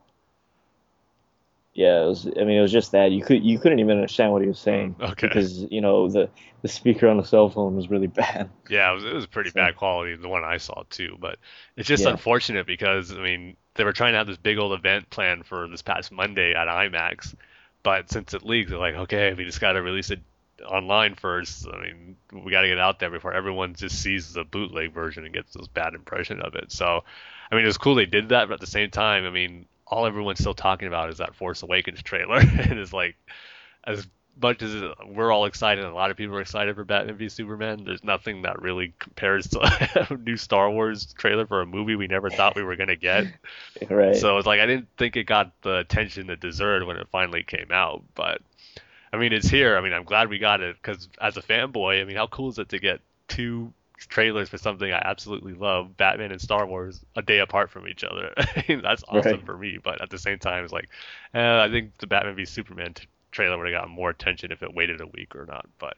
Yeah, 1.74 2.04
it 2.04 2.08
was. 2.08 2.26
I 2.26 2.44
mean, 2.46 2.58
it 2.58 2.62
was 2.62 2.72
just 2.72 2.94
that 2.94 3.12
you 3.12 3.22
could 3.24 3.44
you 3.44 3.60
couldn't 3.60 3.80
even 3.80 3.98
understand 3.98 4.32
what 4.32 4.42
he 4.42 4.48
was 4.48 4.60
saying 4.60 4.96
Mm, 5.00 5.12
okay. 5.12 5.28
because 5.28 5.62
you 5.70 5.82
know 5.82 6.08
the 6.10 6.30
the 6.62 6.68
speaker 6.70 7.08
on 7.10 7.18
the 7.18 7.24
cell 7.26 7.50
phone 7.50 7.76
was 7.76 7.90
really 7.90 8.08
bad. 8.24 8.50
Yeah, 8.70 8.92
it 8.92 8.96
was, 8.96 9.04
it 9.06 9.14
was 9.14 9.28
pretty 9.28 9.50
So- 9.50 9.56
bad 9.56 9.76
quality, 9.76 10.16
the 10.16 10.30
one 10.30 10.44
I 10.44 10.58
saw 10.58 10.84
too. 10.90 11.18
But 11.20 11.38
it's 11.76 11.88
just 11.88 12.04
Yeah. 12.04 12.12
unfortunate 12.12 12.66
because 12.66 13.12
I 13.12 13.20
mean 13.22 13.58
they 13.76 13.84
were 13.84 13.94
trying 13.94 14.14
to 14.14 14.18
have 14.18 14.28
this 14.28 14.38
big 14.38 14.58
old 14.58 14.74
event 14.74 15.10
planned 15.10 15.46
for 15.46 15.68
this 15.68 15.82
past 15.82 16.12
Monday 16.12 16.54
at 16.54 16.68
IMAX, 16.68 17.36
but 17.84 18.10
since 18.10 18.34
it 18.34 18.44
leaked, 18.44 18.70
they're 18.70 18.80
like, 18.80 18.96
okay, 18.96 19.34
we 19.34 19.46
just 19.46 19.62
got 19.62 19.74
to 19.74 19.82
release 19.82 20.10
it 20.10 20.20
online 20.68 21.16
first. 21.16 21.68
I 21.72 21.82
mean, 21.82 22.16
we 22.32 22.52
got 22.52 22.62
to 22.62 22.68
get 22.68 22.80
out 22.80 23.00
there 23.00 23.10
before 23.10 23.34
everyone 23.34 23.76
just 23.76 24.02
sees 24.02 24.34
the 24.34 24.44
bootleg 24.44 24.94
version 24.94 25.26
and 25.26 25.34
gets 25.34 25.54
this 25.54 25.68
bad 25.68 25.94
impression 25.94 26.42
of 26.42 26.56
it. 26.56 26.72
So, 26.72 27.04
I 27.52 27.56
mean, 27.56 27.64
it 27.64 27.68
was 27.68 27.78
cool 27.78 27.96
they 27.96 28.06
did 28.06 28.30
that, 28.30 28.48
but 28.48 28.56
at 28.56 28.60
the 28.60 28.68
same 28.68 28.90
time, 28.90 29.26
I 29.26 29.30
mean, 29.30 29.66
all 29.88 30.06
everyone's 30.06 30.40
still 30.40 30.54
talking 30.54 30.88
about 30.88 31.10
is 31.10 31.18
that 31.20 31.36
Force 31.36 31.62
Awakens 31.62 32.02
trailer, 32.02 32.38
and 32.40 32.80
it's 32.80 32.94
like 32.94 33.16
as 33.84 34.08
much 34.42 34.62
as 34.62 34.84
we're 35.08 35.32
all 35.32 35.46
excited, 35.46 35.84
and 35.84 35.94
a 35.94 35.96
lot 35.96 36.12
of 36.12 36.18
people 36.18 36.36
are 36.36 36.42
excited 36.42 36.76
for 36.76 36.84
Batman 36.84 37.16
v 37.18 37.30
Superman. 37.30 37.84
There's 37.86 38.04
nothing 38.04 38.42
that 38.44 38.62
really 38.62 38.94
compares 39.00 39.48
to 39.50 39.60
a 40.10 40.18
new 40.18 40.38
Star 40.38 40.70
Wars 40.70 41.14
trailer 41.18 41.46
for 41.46 41.62
a 41.62 41.66
movie 41.66 41.96
we 41.96 42.08
never 42.08 42.30
thought 42.30 42.56
we 42.56 42.64
were 42.64 42.76
gonna 42.76 42.96
get. 42.96 43.26
right. 43.90 44.16
So 44.16 44.38
it's 44.38 44.48
like 44.48 44.60
I 44.60 44.66
didn't 44.66 44.88
think 44.98 45.16
it 45.16 45.24
got 45.24 45.52
the 45.62 45.78
attention 45.78 46.30
it 46.30 46.40
deserved 46.40 46.86
when 46.86 46.98
it 46.98 47.08
finally 47.12 47.44
came 47.44 47.72
out. 47.72 48.04
But 48.16 48.42
I 49.14 49.18
mean, 49.18 49.32
it's 49.34 49.48
here. 49.48 49.78
I 49.78 49.82
mean, 49.82 49.94
I'm 49.94 50.04
glad 50.04 50.30
we 50.30 50.38
got 50.40 50.62
it 50.62 50.76
because 50.76 51.08
as 51.22 51.38
a 51.38 51.42
fanboy, 51.42 52.02
I 52.02 52.04
mean, 52.06 52.18
how 52.18 52.28
cool 52.28 52.50
is 52.50 52.60
it 52.60 52.70
to 52.70 52.80
get 52.80 53.00
two 53.28 53.72
trailers 53.98 54.50
for 54.50 54.58
something 54.58 54.92
I 54.92 55.02
absolutely 55.06 55.54
love, 55.54 55.96
Batman 55.96 56.32
and 56.32 56.42
Star 56.42 56.66
Wars, 56.66 57.00
a 57.16 57.22
day 57.22 57.40
apart 57.40 57.70
from 57.72 57.88
each 57.88 58.04
other? 58.04 58.34
I 58.38 58.66
mean, 58.68 58.82
That's 58.82 59.04
awesome 59.08 59.32
Right. 59.32 59.46
for 59.46 59.58
me. 59.58 59.80
But 59.82 60.02
at 60.02 60.10
the 60.10 60.18
same 60.20 60.40
time, 60.40 60.64
it's 60.66 60.74
like 60.74 60.90
eh, 61.34 61.64
I 61.64 61.70
think 61.70 61.98
the 62.00 62.08
Batman 62.08 62.36
v 62.36 62.44
Superman 62.46 62.94
t- 62.94 63.08
trailer 63.36 63.58
would 63.58 63.68
have 63.68 63.82
gotten 63.82 63.94
more 63.94 64.10
attention 64.10 64.52
if 64.52 64.64
it 64.64 64.74
waited 64.74 65.02
a 65.02 65.08
week 65.08 65.36
or 65.36 65.46
not. 65.46 65.68
But 65.80 65.98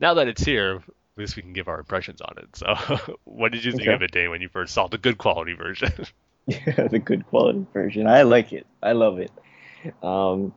now 0.00 0.14
that 0.14 0.28
it's 0.28 0.42
here, 0.44 0.76
at 0.76 1.18
least 1.18 1.36
we 1.36 1.42
can 1.42 1.52
give 1.52 1.68
our 1.68 1.80
impressions 1.80 2.20
on 2.20 2.34
it. 2.38 2.56
So, 2.56 3.16
what 3.24 3.52
did 3.52 3.64
you 3.64 3.72
think 3.72 3.88
Okay. 3.88 3.92
of 3.92 4.02
it, 4.02 4.12
Dane, 4.12 4.30
when 4.30 4.42
you 4.42 4.48
first 4.48 4.74
saw 4.74 4.88
the 4.88 4.98
good 4.98 5.18
quality 5.18 5.54
version? 5.54 5.92
Yeah, 6.46 6.88
the 6.88 6.98
good 6.98 7.26
quality 7.26 7.66
version. 7.72 8.06
I 8.06 8.22
like 8.22 8.52
it. 8.52 8.66
I 8.82 8.92
love 8.92 9.18
it. 9.18 9.30
Um, 10.02 10.52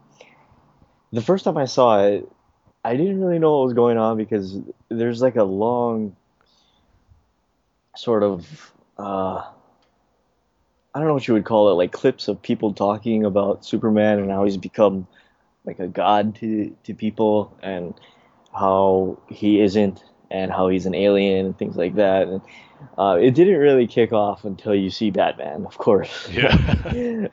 the 1.11 1.21
first 1.21 1.45
time 1.45 1.57
I 1.57 1.65
saw 1.65 2.03
it, 2.05 2.29
I 2.83 2.95
didn't 2.95 3.21
really 3.21 3.39
know 3.39 3.59
what 3.59 3.65
was 3.65 3.73
going 3.73 3.97
on 3.97 4.17
because 4.17 4.57
there's 4.89 5.21
like 5.21 5.35
a 5.35 5.43
long 5.43 6.15
sort 7.95 8.23
of 8.23 8.73
uh, 8.97 9.43
I 10.95 10.99
don't 10.99 11.07
know 11.07 11.13
what 11.13 11.27
you 11.27 11.33
would 11.35 11.45
call 11.45 11.69
it, 11.71 11.73
like 11.73 11.91
clips 11.91 12.27
of 12.27 12.41
people 12.41 12.73
talking 12.73 13.25
about 13.25 13.65
Superman 13.65 14.19
and 14.19 14.31
how 14.31 14.45
he's 14.45 14.57
become 14.57 15.07
like 15.65 15.79
a 15.79 15.87
god 15.87 16.35
to 16.35 16.75
to 16.83 16.93
people 16.93 17.57
and 17.63 17.93
how 18.53 19.19
he 19.29 19.61
isn't 19.61 20.03
and 20.29 20.51
how 20.51 20.67
he's 20.69 20.85
an 20.85 20.95
alien 20.95 21.45
and 21.45 21.57
things 21.57 21.75
like 21.75 21.95
that. 21.95 22.27
And 22.27 22.41
uh, 22.97 23.17
it 23.21 23.31
didn't 23.35 23.57
really 23.59 23.87
kick 23.87 24.11
off 24.11 24.43
until 24.45 24.75
you 24.75 24.89
see 24.89 25.09
Batman, 25.11 25.65
of 25.65 25.77
course. 25.77 26.27
yeah. 26.31 26.51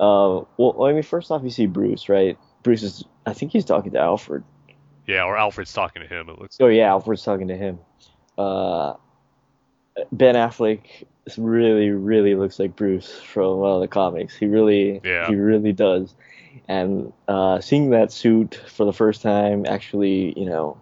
uh, 0.00 0.40
well, 0.56 0.84
I 0.84 0.92
mean, 0.92 1.02
first 1.02 1.30
off, 1.30 1.42
you 1.42 1.50
see 1.50 1.66
Bruce, 1.66 2.08
right? 2.08 2.36
Bruce 2.62 2.82
is, 2.82 3.04
I 3.26 3.32
think 3.32 3.52
he's 3.52 3.64
talking 3.64 3.92
to 3.92 3.98
Alfred. 4.00 4.44
Yeah, 5.06 5.22
or 5.24 5.36
Alfred's 5.36 5.72
talking 5.72 6.02
to 6.02 6.08
him. 6.08 6.28
It 6.28 6.38
looks. 6.40 6.56
Oh 6.60 6.66
yeah, 6.66 6.88
Alfred's 6.88 7.22
talking 7.22 7.48
to 7.48 7.56
him. 7.56 7.78
Uh, 8.36 8.94
Ben 10.12 10.34
Affleck 10.34 10.80
really, 11.38 11.90
really 11.90 12.34
looks 12.34 12.58
like 12.58 12.74
Bruce 12.76 13.12
from 13.20 13.58
one 13.58 13.72
of 13.72 13.80
the 13.80 13.88
comics. 13.88 14.36
He 14.36 14.46
really, 14.46 15.00
Yeah. 15.04 15.28
he 15.28 15.36
really 15.36 15.72
does. 15.72 16.14
And 16.68 17.12
uh, 17.28 17.60
seeing 17.60 17.90
that 17.90 18.12
suit 18.12 18.60
for 18.68 18.84
the 18.84 18.92
first 18.92 19.22
time, 19.22 19.66
actually, 19.66 20.38
you 20.38 20.46
know, 20.46 20.78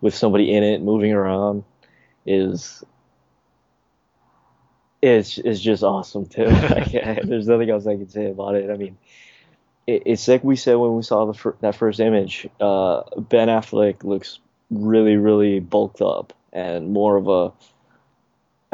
with 0.00 0.14
somebody 0.14 0.52
in 0.52 0.62
it 0.62 0.82
moving 0.82 1.12
around, 1.12 1.64
is 2.26 2.82
it's 5.02 5.38
it's 5.38 5.60
just 5.60 5.82
awesome 5.82 6.26
too. 6.26 6.44
like, 6.44 6.92
there's 7.24 7.46
nothing 7.46 7.70
else 7.70 7.86
I 7.86 7.96
can 7.96 8.08
say 8.08 8.30
about 8.30 8.54
it. 8.54 8.70
I 8.70 8.76
mean, 8.76 8.96
it, 9.86 10.02
it's 10.06 10.26
like 10.28 10.42
we 10.42 10.56
said 10.56 10.76
when 10.76 10.94
we 10.96 11.02
saw 11.02 11.26
the 11.26 11.34
fir- 11.34 11.56
that 11.60 11.76
first 11.76 12.00
image. 12.00 12.48
Uh, 12.60 13.02
ben 13.16 13.48
Affleck 13.48 14.04
looks 14.04 14.40
really, 14.70 15.16
really 15.16 15.60
bulked 15.60 16.00
up 16.00 16.32
and 16.52 16.92
more 16.92 17.16
of 17.16 17.28
a, 17.28 17.52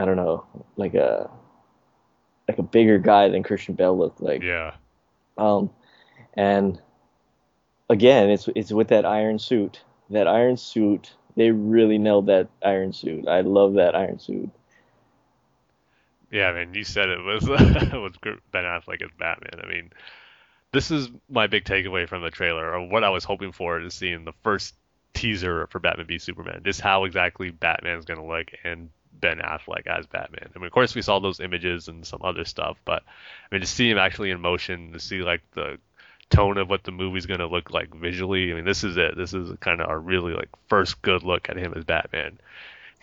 I 0.01 0.05
don't 0.05 0.17
know, 0.17 0.47
like 0.77 0.95
a 0.95 1.31
like 2.47 2.59
a 2.59 2.63
bigger 2.63 2.99
guy 2.99 3.29
than 3.29 3.43
Christian 3.43 3.75
Bale 3.75 3.97
looked 3.97 4.21
like. 4.21 4.43
Yeah. 4.43 4.75
Um, 5.39 5.71
and 6.35 6.81
again, 7.89 8.31
it's 8.31 8.49
it's 8.55 8.73
with 8.73 8.89
that 8.89 9.05
iron 9.05 9.39
suit. 9.39 9.83
That 10.11 10.27
iron 10.27 10.57
suit, 10.57 11.13
they 11.37 11.51
really 11.51 11.99
nailed 11.99 12.27
that 12.27 12.49
iron 12.65 12.93
suit. 12.93 13.29
I 13.29 13.43
love 13.43 13.75
that 13.75 13.95
iron 13.95 14.19
suit. 14.19 14.51
Yeah, 16.31 16.47
I 16.47 16.65
mean, 16.65 16.75
you 16.75 16.85
said 16.85 17.09
it 17.09 17.23
was 17.23 17.43
was 17.49 18.13
Ben 18.23 18.65
Affleck 18.65 19.03
as 19.03 19.11
Batman. 19.19 19.61
I 19.63 19.69
mean, 19.69 19.91
this 20.73 20.91
is 20.91 21.09
my 21.29 21.47
big 21.47 21.65
takeaway 21.65 22.09
from 22.09 22.23
the 22.23 22.31
trailer, 22.31 22.73
or 22.73 22.89
what 22.89 23.05
I 23.05 23.11
was 23.11 23.25
hoping 23.25 23.53
for 23.53 23.79
to 23.79 23.91
see 23.91 24.11
in 24.11 24.25
the 24.25 24.33
first 24.45 24.75
teaser 25.13 25.67
for 25.67 25.81
Batman 25.81 26.07
v 26.07 26.19
Superman. 26.19 26.63
Just 26.65 26.81
how 26.81 27.05
exactly 27.05 27.51
Batman's 27.51 28.05
going 28.05 28.21
to 28.21 28.27
look 28.27 28.53
and 28.63 28.91
Ben 29.21 29.39
Affleck 29.39 29.87
as 29.87 30.07
Batman. 30.07 30.51
I 30.55 30.59
mean, 30.59 30.67
of 30.67 30.73
course, 30.73 30.95
we 30.95 31.03
saw 31.03 31.19
those 31.19 31.41
images 31.41 31.89
and 31.89 32.07
some 32.07 32.21
other 32.23 32.45
stuff, 32.45 32.79
but 32.85 33.03
I 33.05 33.55
mean, 33.55 33.61
to 33.61 33.67
see 33.67 33.91
him 33.91 33.99
actually 33.99 34.31
in 34.31 34.41
motion, 34.41 34.93
to 34.93 35.01
see 35.01 35.23
like 35.23 35.43
the 35.55 35.79
tone 36.31 36.59
of 36.59 36.69
what 36.71 36.85
the 36.85 36.93
movie's 36.93 37.27
going 37.27 37.41
to 37.41 37.47
look 37.47 37.71
like 37.71 37.95
visually. 37.95 38.51
I 38.51 38.55
mean, 38.55 38.65
this 38.65 38.85
is 38.85 38.97
it. 38.97 39.17
This 39.17 39.35
is 39.35 39.57
kind 39.61 39.81
of 39.81 39.89
our 39.89 39.99
really 39.99 40.33
like 40.33 40.49
first 40.69 41.03
good 41.03 41.23
look 41.23 41.49
at 41.51 41.57
him 41.57 41.75
as 41.77 41.85
Batman. 41.85 42.39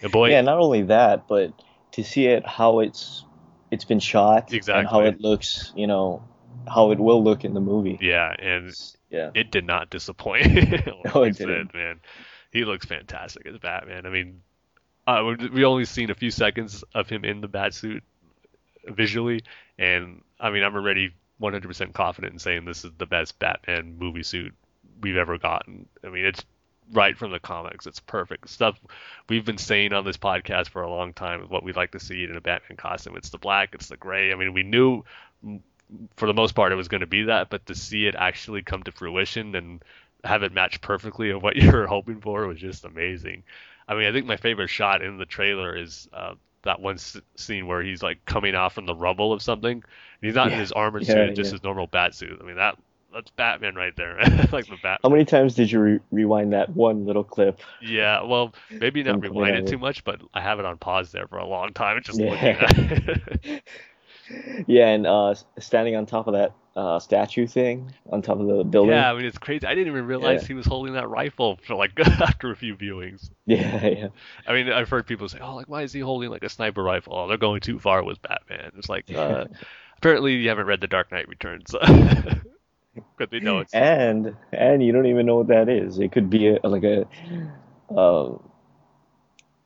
And 0.02 0.12
boy, 0.12 0.32
yeah, 0.32 0.42
not 0.42 0.58
only 0.60 0.84
that, 0.84 1.28
but 1.28 1.52
to 1.94 2.04
see 2.04 2.28
it 2.28 2.46
how 2.46 2.80
it's 2.80 3.24
it's 3.72 3.84
been 3.86 4.00
shot 4.00 4.54
Exactly. 4.54 4.80
and 4.80 4.88
how 4.90 5.02
it 5.02 5.20
looks, 5.20 5.74
you 5.76 5.88
know, 5.88 6.24
how 6.68 6.92
it 6.92 7.00
will 7.00 7.22
look 7.24 7.44
in 7.44 7.54
the 7.54 7.60
movie. 7.60 7.98
yeah, 8.02 8.34
and 8.40 8.74
Yeah. 9.10 9.32
it 9.34 9.52
did 9.52 9.66
not 9.66 9.90
disappoint. 9.90 10.46
like 11.06 11.14
No, 11.16 11.24
it 11.24 11.36
said, 11.36 11.48
didn't. 11.48 11.74
man. 11.74 12.00
He 12.52 12.64
looks 12.64 12.86
fantastic 12.86 13.46
as 13.46 13.58
Batman. 13.58 14.06
I 14.06 14.10
mean, 14.10 14.42
uh, 15.06 15.34
we- 15.38 15.50
we 15.50 15.66
only 15.66 15.84
seen 15.86 16.10
a 16.12 16.16
few 16.16 16.32
seconds 16.32 16.84
of 16.96 17.10
him 17.10 17.26
in 17.26 17.42
the 17.42 17.48
bat 17.50 17.74
suit 17.74 18.04
visually, 18.86 19.42
and 19.78 20.22
I 20.40 20.50
mean, 20.50 20.64
I'm 20.64 20.76
already 20.76 21.14
100% 21.42 21.94
confident 21.94 22.34
in 22.34 22.40
saying 22.40 22.66
this 22.66 22.84
is 22.86 22.92
the 22.98 23.06
best 23.06 23.38
Batman 23.40 23.98
movie 23.98 24.24
suit 24.24 24.54
we've 25.02 25.18
ever 25.18 25.38
gotten. 25.38 25.88
I 26.04 26.10
mean, 26.10 26.26
it's 26.26 26.44
right 26.92 27.18
from 27.18 27.32
the 27.32 27.40
comics. 27.40 27.86
It's 27.86 28.00
perfect 28.00 28.50
stuff 28.50 28.80
we've 29.30 29.46
been 29.46 29.58
saying 29.58 29.94
on 29.94 30.06
this 30.06 30.18
podcast 30.18 30.70
for 30.70 30.82
a 30.82 30.90
long 30.90 31.14
time. 31.14 31.42
What 31.50 31.64
we'd 31.64 31.76
like 31.76 31.92
to 31.92 32.00
see 32.00 32.24
in 32.24 32.36
a 32.36 32.42
Batman 32.42 32.78
costume. 32.78 33.18
It's 33.18 33.30
the 33.30 33.38
black. 33.38 33.74
It's 33.74 33.90
the 33.90 33.98
gray. 33.98 34.32
I 34.32 34.36
mean, 34.36 34.54
we 34.54 34.64
knew 34.64 35.04
for 36.16 36.28
the 36.28 36.34
most 36.34 36.54
part 36.54 36.72
it 36.72 36.76
was 36.76 36.88
going 36.88 37.02
to 37.02 37.08
be 37.08 37.24
that, 37.24 37.50
but 37.50 37.66
to 37.68 37.76
see 37.76 38.08
it 38.08 38.16
actually 38.16 38.62
come 38.62 38.84
to 38.84 38.92
fruition 38.92 39.56
and 39.56 39.84
have 40.24 40.44
it 40.44 40.54
match 40.54 40.82
perfectly 40.82 41.30
of 41.30 41.44
what 41.44 41.56
you 41.58 41.72
were 41.72 41.88
hoping 41.88 42.22
for 42.22 42.48
was 42.48 42.60
just 42.60 42.86
amazing. 42.86 43.44
I 43.88 43.96
mean, 43.96 44.08
I 44.08 44.12
think 44.12 44.26
my 44.26 44.38
favorite 44.38 44.70
shot 44.70 45.02
in 45.02 45.18
the 45.18 45.26
trailer 45.26 45.76
is 45.76 46.10
uh, 46.12 46.34
that 46.64 46.80
one 46.82 46.96
s- 46.96 47.18
scene 47.36 47.68
where 47.68 47.82
he's 47.82 48.02
like 48.04 48.24
coming 48.26 48.56
out 48.56 48.74
from 48.74 48.86
the 48.86 48.96
rubble 48.96 49.32
of 49.34 49.42
something. 49.42 49.84
He's 50.22 50.36
not 50.36 50.52
in 50.52 50.60
his 50.60 50.72
armored 50.72 51.08
Yeah, 51.08 51.14
suit, 51.28 51.36
just 51.36 51.52
his 51.52 51.64
normal 51.64 51.88
bat 51.88 52.16
suit. 52.16 52.38
I 52.42 52.46
mean, 52.46 52.56
that 52.58 52.78
that's 53.14 53.32
Batman 53.32 53.76
right 53.76 53.96
there, 53.96 54.18
like 54.52 54.68
the 54.68 54.78
bat. 54.84 55.00
How 55.04 55.10
many 55.10 55.26
times 55.26 55.56
did 55.56 55.72
you 55.72 55.80
re- 55.80 56.00
rewind 56.12 56.54
that 56.54 56.70
one 56.70 57.06
little 57.06 57.24
clip? 57.24 57.60
Yeah, 57.82 58.24
well, 58.24 58.54
maybe 58.70 59.02
not 59.04 59.22
rewind 59.22 59.56
it 59.56 59.68
too 59.68 59.78
much, 59.78 60.04
but 60.04 60.22
I 60.34 60.42
have 60.42 60.60
it 60.60 60.66
on 60.66 60.78
pause 60.78 61.12
there 61.12 61.28
for 61.28 61.38
a 61.38 61.46
long 61.46 61.74
time, 61.74 62.02
just 62.04 62.20
Yeah. 62.20 62.32
looking 62.32 62.48
at 62.50 62.78
it. 62.78 63.64
Yeah, 64.68 64.88
and 64.90 65.08
uh, 65.08 65.36
standing 65.60 65.96
on 65.96 66.06
top 66.06 66.28
of 66.28 66.34
that 66.34 66.54
uh, 66.76 67.00
statue 67.00 67.48
thing 67.48 67.92
on 68.12 68.22
top 68.22 68.40
of 68.40 68.48
the 68.48 68.64
building. 68.64 68.92
yeah, 68.96 69.12
I 69.12 69.16
mean 69.16 69.26
it's 69.26 69.38
crazy. 69.38 69.66
I 69.66 69.74
didn't 69.74 69.88
even 69.94 70.06
realize 70.06 70.42
Yeah. 70.44 70.48
he 70.48 70.54
was 70.54 70.66
holding 70.66 70.94
that 70.94 71.10
rifle 71.10 71.58
for 71.66 71.76
like 71.76 71.98
after 72.00 72.52
a 72.52 72.56
few 72.56 72.76
viewings. 72.76 73.30
Yeah, 73.46 73.86
yeah. 73.88 74.08
I 74.46 74.54
mean, 74.54 74.70
I've 74.72 74.90
heard 74.90 75.08
people 75.08 75.30
say, 75.30 75.40
"Oh, 75.42 75.56
like 75.56 75.68
why 75.70 75.84
is 75.84 75.94
he 75.94 76.02
holding 76.02 76.30
like 76.30 76.44
a 76.44 76.50
sniper 76.50 76.84
rifle? 76.84 77.14
Oh, 77.16 77.28
they're 77.28 77.38
going 77.38 77.62
too 77.62 77.80
far 77.80 78.04
with 78.04 78.22
Batman." 78.22 78.72
It's 78.78 78.90
like, 78.90 79.10
uh, 79.16 79.46
apparently 79.98 80.34
you 80.36 80.50
haven't 80.50 80.66
read 80.68 80.82
The 80.82 80.88
Dark 80.88 81.12
Knight 81.14 81.30
Returns, 81.30 81.74
but 83.18 83.32
they 83.32 83.40
know 83.40 83.60
it's 83.60 83.74
And 83.74 84.36
and 84.52 84.84
you 84.84 84.92
don't 84.92 85.06
even 85.06 85.26
know 85.26 85.38
what 85.38 85.48
that 85.48 85.70
is. 85.70 85.98
It 86.00 86.12
could 86.12 86.30
be 86.30 86.48
a, 86.50 86.60
like 86.68 86.84
a 86.84 87.08
uh, 87.94 88.38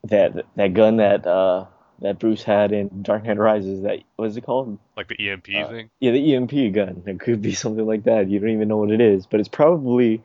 that 0.05 0.45
that 0.55 0.74
gun 0.74 0.97
that 0.97 1.26
uh, 1.26 1.66
that 2.01 2.19
Bruce 2.19 2.43
had 2.43 2.71
in 2.71 3.03
Dark 3.03 3.23
Knight 3.25 3.37
Rises. 3.37 3.83
That 3.83 3.99
what 4.15 4.25
is 4.27 4.37
it 4.37 4.41
called? 4.41 4.77
like 4.97 5.07
the 5.07 5.29
EMP 5.29 5.47
Uh, 5.55 5.67
thing. 5.69 5.89
Yeah, 5.99 6.11
the 6.11 6.35
EMP 6.35 6.73
gun. 6.73 7.03
It 7.05 7.19
could 7.19 7.41
be 7.41 7.53
something 7.63 7.85
like 7.85 8.03
that. 8.05 8.29
You 8.29 8.39
don't 8.39 8.49
even 8.49 8.67
know 8.67 8.77
what 8.77 8.91
it 8.91 9.01
is, 9.01 9.25
but 9.25 9.39
it's 9.39 9.49
probably 9.49 10.21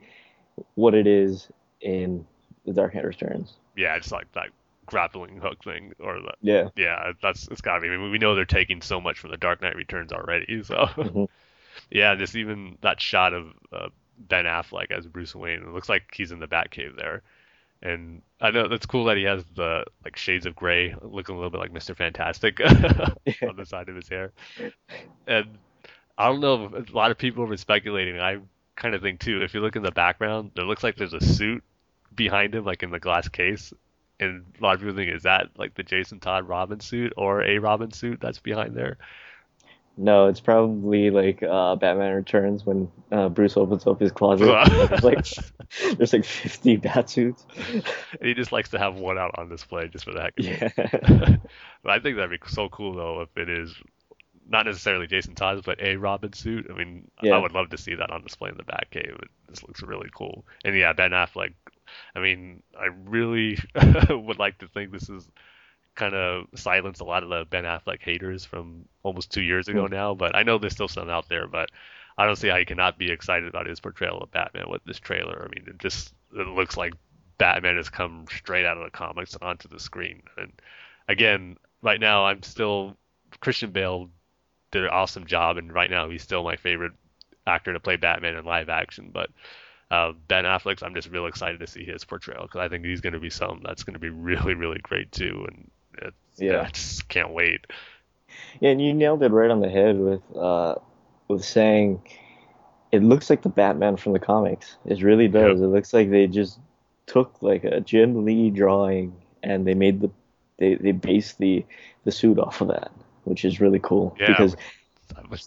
what 0.75 0.93
it 0.95 1.07
is 1.07 1.47
in 1.81 2.25
the 2.65 2.73
Dark 2.73 2.95
Knight 2.95 3.05
Returns. 3.05 3.53
Yeah, 3.75 3.95
it's 3.95 4.11
like 4.11 4.31
that 4.33 4.49
grappling 4.87 5.37
hook 5.39 5.63
thing, 5.63 5.93
or 5.99 6.19
the 6.21 6.33
Yeah. 6.41 6.69
yeah, 6.75 7.11
that's 7.21 7.47
it's 7.49 7.61
gotta 7.61 7.81
be. 7.81 7.87
I 7.87 7.91
mean, 7.97 8.09
we 8.11 8.17
know 8.17 8.33
they're 8.35 8.45
taking 8.45 8.81
so 8.81 8.99
much 8.99 9.19
from 9.19 9.31
the 9.31 9.37
Dark 9.37 9.61
Knight 9.61 9.75
Returns 9.75 10.11
already, 10.11 10.63
so 10.63 10.75
Mhm. 10.95 11.27
yeah, 11.91 12.15
just 12.15 12.35
even 12.35 12.77
that 12.81 12.99
shot 12.99 13.33
of 13.33 13.53
uh, 13.71 13.89
Ben 14.17 14.45
Affleck 14.45 14.89
as 14.91 15.05
Bruce 15.05 15.35
Wayne, 15.35 15.59
it 15.61 15.67
looks 15.67 15.89
like 15.89 16.03
he's 16.15 16.31
in 16.31 16.39
the 16.39 16.47
Batcave 16.47 16.95
there, 16.97 17.21
and 17.81 18.21
I 18.41 18.51
know 18.51 18.67
that's 18.67 18.85
cool 18.85 19.05
that 19.05 19.17
he 19.17 19.23
has 19.23 19.43
the 19.55 19.85
like 20.03 20.17
shades 20.17 20.45
of 20.45 20.55
gray, 20.55 20.95
looking 21.01 21.35
a 21.35 21.37
little 21.37 21.51
bit 21.51 21.59
like 21.59 21.73
Mister 21.73 21.95
Fantastic 21.95 22.59
on 22.61 23.55
the 23.55 23.65
side 23.65 23.89
of 23.89 23.95
his 23.95 24.09
hair, 24.09 24.31
and 25.27 25.57
I 26.17 26.27
don't 26.27 26.39
know, 26.41 26.71
a 26.75 26.95
lot 26.95 27.11
of 27.11 27.17
people 27.17 27.43
have 27.43 27.49
been 27.49 27.57
speculating. 27.57 28.19
I 28.19 28.39
kind 28.75 28.95
of 28.95 29.01
think 29.01 29.19
too. 29.19 29.41
If 29.41 29.53
you 29.53 29.61
look 29.61 29.75
in 29.75 29.83
the 29.83 29.91
background, 29.91 30.51
there 30.55 30.65
looks 30.65 30.83
like 30.83 30.95
there's 30.95 31.13
a 31.13 31.21
suit 31.21 31.63
behind 32.15 32.55
him, 32.55 32.65
like 32.65 32.83
in 32.83 32.91
the 32.91 32.99
glass 32.99 33.27
case. 33.29 33.73
And 34.19 34.45
a 34.59 34.63
lot 34.63 34.75
of 34.75 34.81
people 34.81 34.95
think 34.95 35.11
is 35.13 35.23
that 35.23 35.49
like 35.57 35.75
the 35.75 35.83
Jason 35.83 36.19
Todd 36.19 36.47
Robin 36.47 36.79
suit 36.79 37.13
or 37.17 37.43
a 37.43 37.59
Robin 37.59 37.91
suit 37.91 38.19
that's 38.19 38.39
behind 38.39 38.75
there. 38.75 38.97
No, 39.99 40.27
it's 40.27 40.39
probably 40.39 41.09
like 41.09 41.41
uh, 41.41 41.75
Batman 41.75 42.13
Returns 42.13 42.65
when 42.65 42.91
uh, 43.11 43.29
Bruce 43.29 43.57
opens 43.57 43.87
up 43.87 43.99
his 43.99 44.11
closet. 44.11 44.45
there's 44.89 45.03
like 45.03 45.25
there's 45.97 46.13
like 46.13 46.23
50 46.23 46.75
bat 46.77 47.09
suits. 47.09 47.45
And 47.67 47.83
he 48.21 48.35
just 48.35 48.51
likes 48.51 48.69
to 48.69 48.79
have 48.79 48.95
one 48.95 49.17
out 49.17 49.31
on 49.39 49.49
display 49.49 49.87
just 49.87 50.05
for 50.05 50.13
the 50.13 50.21
heck 50.21 50.39
of 50.39 50.45
it. 50.45 50.73
Yeah. 50.77 51.35
but 51.83 51.91
I 51.91 51.99
think 51.99 52.15
that'd 52.15 52.29
be 52.29 52.37
so 52.47 52.69
cool 52.69 52.93
though 52.93 53.21
if 53.21 53.35
it 53.35 53.49
is 53.49 53.75
not 54.47 54.65
necessarily 54.65 55.07
Jason 55.07 55.35
Todd's, 55.35 55.61
but 55.65 55.81
a 55.81 55.95
Robin 55.97 56.31
suit. 56.31 56.67
I 56.71 56.77
mean, 56.77 57.09
I 57.21 57.37
would 57.37 57.51
love 57.51 57.69
to 57.71 57.77
see 57.77 57.95
that 57.95 58.11
on 58.11 58.23
display 58.23 58.49
in 58.49 58.57
the 58.57 58.63
Batcave. 58.63 59.21
It 59.21 59.29
just 59.49 59.67
looks 59.67 59.81
really 59.81 60.09
cool. 60.15 60.45
And 60.63 60.77
yeah, 60.77 60.93
Ben 60.93 61.11
Affleck. 61.11 61.53
I 62.15 62.19
mean, 62.19 62.63
I 62.77 62.87
really 63.05 63.57
would 64.09 64.39
like 64.39 64.59
to 64.59 64.67
think 64.67 64.91
this 64.91 65.09
is 65.09 65.29
kind 65.97 66.15
of 66.15 66.45
silenced 66.55 67.01
a 67.01 67.03
lot 67.03 67.23
of 67.23 67.29
the 67.29 67.43
Ben 67.49 67.65
Affleck 67.65 68.01
haters 68.01 68.45
from 68.45 68.85
almost 69.03 69.31
two 69.31 69.41
years 69.41 69.67
ago 69.67 69.87
Hmm. 69.87 69.93
now. 69.93 70.13
But 70.15 70.35
I 70.35 70.43
know 70.43 70.57
there's 70.57 70.73
still 70.73 70.87
some 70.87 71.09
out 71.09 71.27
there. 71.27 71.47
But 71.47 71.69
I 72.17 72.25
don't 72.25 72.37
see 72.37 72.47
how 72.47 72.55
you 72.55 72.65
cannot 72.65 72.97
be 72.97 73.11
excited 73.11 73.49
about 73.49 73.67
his 73.67 73.79
portrayal 73.81 74.19
of 74.19 74.31
Batman 74.31 74.69
with 74.69 74.83
this 74.85 74.99
trailer. 74.99 75.43
I 75.45 75.53
mean, 75.53 75.67
it 75.67 75.77
just 75.79 76.13
it 76.33 76.47
looks 76.47 76.77
like 76.77 76.93
Batman 77.37 77.75
has 77.75 77.89
come 77.89 78.25
straight 78.31 78.65
out 78.65 78.77
of 78.77 78.83
the 78.85 78.89
comics 78.89 79.35
onto 79.41 79.67
the 79.67 79.79
screen. 79.79 80.23
And 80.37 80.53
again, 81.07 81.57
right 81.81 81.99
now 81.99 82.25
I'm 82.25 82.41
still 82.43 82.95
Christian 83.41 83.71
Bale 83.71 84.09
did 84.71 84.83
an 84.83 84.89
awesome 84.89 85.25
job, 85.25 85.57
and 85.57 85.73
right 85.73 85.91
now 85.91 86.09
he's 86.09 86.23
still 86.23 86.43
my 86.43 86.55
favorite 86.55 86.93
actor 87.45 87.73
to 87.73 87.79
play 87.79 87.95
Batman 87.97 88.35
in 88.35 88.45
live 88.45 88.69
action. 88.69 89.11
But 89.13 89.29
uh, 89.91 90.11
Ben 90.27 90.43
Affleck, 90.43 90.83
I'm 90.83 90.93
just 90.95 91.09
real 91.09 91.27
excited 91.27 91.59
to 91.61 91.67
see 91.67 91.85
his 91.85 92.03
portrayal 92.03 92.41
because 92.43 92.59
I 92.59 92.67
think 92.67 92.83
he's 92.83 92.99
going 93.01 93.13
to 93.13 93.19
be 93.19 93.29
something 93.29 93.63
that's 93.63 93.83
going 93.83 93.93
to 93.93 93.99
be 93.99 94.09
really, 94.09 94.53
really 94.53 94.79
great 94.79 95.11
too. 95.11 95.45
And 95.47 95.69
it's, 96.01 96.15
Yeah. 96.41 96.61
I 96.61 96.69
just 96.69 97.07
can't 97.07 97.31
wait. 97.31 97.65
Yeah, 98.59 98.71
and 98.71 98.81
you 98.81 98.93
nailed 98.93 99.23
it 99.23 99.31
right 99.31 99.49
on 99.49 99.61
the 99.61 99.69
head 99.69 99.97
with 99.99 100.21
uh, 100.35 100.75
with 101.27 101.43
saying 101.43 102.01
it 102.91 103.03
looks 103.03 103.29
like 103.29 103.41
the 103.41 103.49
Batman 103.49 103.97
from 103.97 104.13
the 104.13 104.19
comics. 104.19 104.77
It 104.85 105.01
really 105.03 105.27
does. 105.27 105.61
It 105.61 105.65
looks 105.65 105.93
like 105.93 106.09
they 106.09 106.27
just 106.27 106.59
took 107.05 107.41
like 107.41 107.63
a 107.63 107.79
Jim 107.81 108.25
Lee 108.25 108.49
drawing 108.49 109.15
and 109.43 109.65
they 109.65 109.73
made 109.73 110.01
the 110.01 110.09
they 110.57 110.75
they 110.75 110.91
based 110.91 111.37
the 111.37 111.65
the 112.03 112.11
suit 112.11 112.39
off 112.39 112.61
of 112.61 112.69
that, 112.69 112.91
which 113.25 113.45
is 113.45 113.59
really 113.59 113.79
cool 113.79 114.15
Yeah, 114.19 114.27
because 114.27 114.55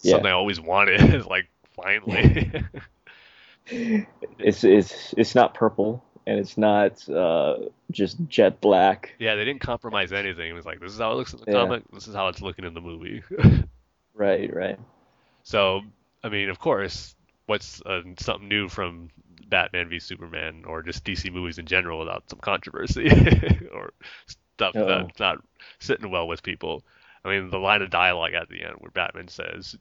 Yeah. 0.03 0.13
something 0.13 0.27
I 0.27 0.33
always 0.33 0.61
wanted. 0.61 1.15
Is 1.15 1.27
like 1.37 1.49
finally. 1.75 2.53
it's 3.67 4.65
it's 4.65 5.15
it's 5.17 5.35
not 5.35 5.55
purple 5.55 6.03
and 6.31 6.39
it's 6.39 6.57
not 6.57 7.09
uh, 7.09 7.57
just 7.91 8.17
jet 8.29 8.61
black. 8.61 9.15
yeah, 9.19 9.35
they 9.35 9.45
didn't 9.45 9.61
compromise 9.61 10.13
anything. 10.13 10.49
It 10.49 10.53
was 10.55 10.65
like 10.65 10.79
this 10.81 10.93
is 10.93 10.99
how 11.01 11.11
it 11.11 11.17
looks 11.17 11.33
in 11.35 11.41
the 11.41 11.47
Yeah. 11.49 11.65
comic. 11.65 11.83
This 11.93 12.07
is 12.07 12.15
how 12.15 12.29
it's 12.29 12.41
looking 12.41 12.65
in 12.65 12.73
the 12.75 12.81
movie. 12.81 13.23
Right, 14.15 14.55
right. 14.55 14.79
So, 15.45 15.81
I 16.23 16.29
mean, 16.29 16.51
of 16.51 16.59
course, 16.59 17.15
what's 17.47 17.81
uh, 17.87 18.03
something 18.19 18.49
new 18.49 18.69
from 18.69 19.09
Batman 19.49 19.89
v 19.89 19.99
Superman 19.99 20.65
or 20.67 20.83
just 20.83 21.05
DC 21.05 21.33
movies 21.33 21.59
in 21.59 21.65
general 21.67 21.99
without 22.01 22.29
some 22.29 22.39
controversy 22.41 23.09
or 23.73 23.93
stuff 24.27 24.77
Uh-oh. 24.77 24.87
that's 24.87 25.19
not 25.19 25.39
sitting 25.79 26.11
well 26.11 26.29
with 26.29 26.43
people? 26.43 26.85
I 27.25 27.31
mean, 27.31 27.49
the 27.51 27.59
line 27.59 27.81
of 27.83 27.89
dialogue 27.91 28.35
at 28.35 28.49
the 28.51 28.63
end 28.63 28.75
where 28.81 28.91
Batman 28.91 29.29
says, 29.29 29.77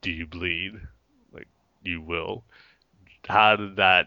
"Do 0.00 0.10
you 0.10 0.26
bleed? 0.26 0.72
Like 1.32 1.48
you 1.82 2.00
will." 2.00 2.44
How 3.28 3.56
did 3.56 3.76
that 3.76 4.06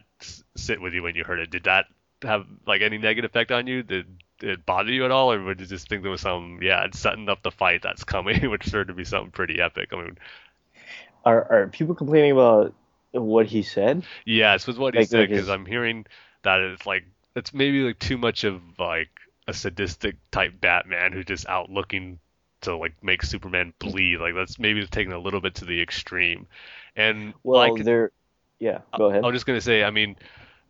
sit 0.55 0.81
with 0.81 0.93
you 0.93 1.03
when 1.03 1.15
you 1.15 1.23
heard 1.23 1.39
it? 1.39 1.51
Did 1.51 1.65
that 1.65 1.85
have 2.23 2.45
like 2.65 2.81
any 2.81 2.97
negative 2.97 3.31
effect 3.31 3.51
on 3.51 3.67
you? 3.67 3.83
Did 3.83 4.07
it 4.41 4.65
bother 4.65 4.91
you 4.91 5.05
at 5.05 5.11
all, 5.11 5.31
or 5.31 5.43
would 5.43 5.59
you 5.61 5.65
just 5.67 5.89
think 5.89 6.03
there 6.03 6.11
was 6.11 6.21
some, 6.21 6.59
yeah, 6.61 6.85
it's 6.85 6.99
setting 6.99 7.29
up 7.29 7.41
the 7.43 7.51
fight 7.51 7.81
that's 7.81 8.03
coming, 8.03 8.49
which 8.49 8.67
started 8.67 8.87
to 8.89 8.93
be 8.93 9.05
something 9.05 9.31
pretty 9.31 9.59
epic? 9.61 9.89
I 9.93 9.97
mean, 9.97 10.17
Are 11.25 11.45
are 11.51 11.67
people 11.67 11.95
complaining 11.95 12.31
about 12.31 12.73
what 13.11 13.47
he 13.47 13.61
said? 13.61 14.03
Yes, 14.25 14.67
was 14.67 14.77
what 14.77 14.93
he 14.93 15.01
Like, 15.01 15.03
said 15.03 15.21
like 15.21 15.29
because 15.29 15.47
his- 15.47 15.49
I'm 15.49 15.65
hearing 15.65 16.05
that 16.43 16.59
it's 16.59 16.85
like 16.85 17.05
it's 17.35 17.53
maybe 17.53 17.81
like 17.83 17.99
too 17.99 18.17
much 18.17 18.43
of 18.43 18.61
like 18.79 19.09
a 19.47 19.53
sadistic 19.53 20.17
type 20.31 20.59
Batman 20.59 21.13
who's 21.13 21.25
just 21.25 21.47
out 21.47 21.69
looking 21.69 22.19
to 22.61 22.75
like 22.75 23.01
make 23.03 23.23
Superman 23.23 23.73
bleed. 23.79 24.17
Like 24.19 24.35
that's 24.35 24.59
maybe 24.59 24.85
taking 24.87 25.13
a 25.13 25.19
little 25.19 25.41
bit 25.41 25.55
to 25.55 25.65
the 25.65 25.81
extreme. 25.81 26.47
And 26.95 27.33
Well, 27.43 27.77
like 27.77 27.83
they're 27.83 28.11
yeah. 28.59 28.79
Go 28.97 29.05
ahead. 29.05 29.23
I 29.23 29.27
was 29.27 29.35
just 29.35 29.45
gonna 29.45 29.61
say, 29.61 29.83
I 29.83 29.91
mean, 29.91 30.15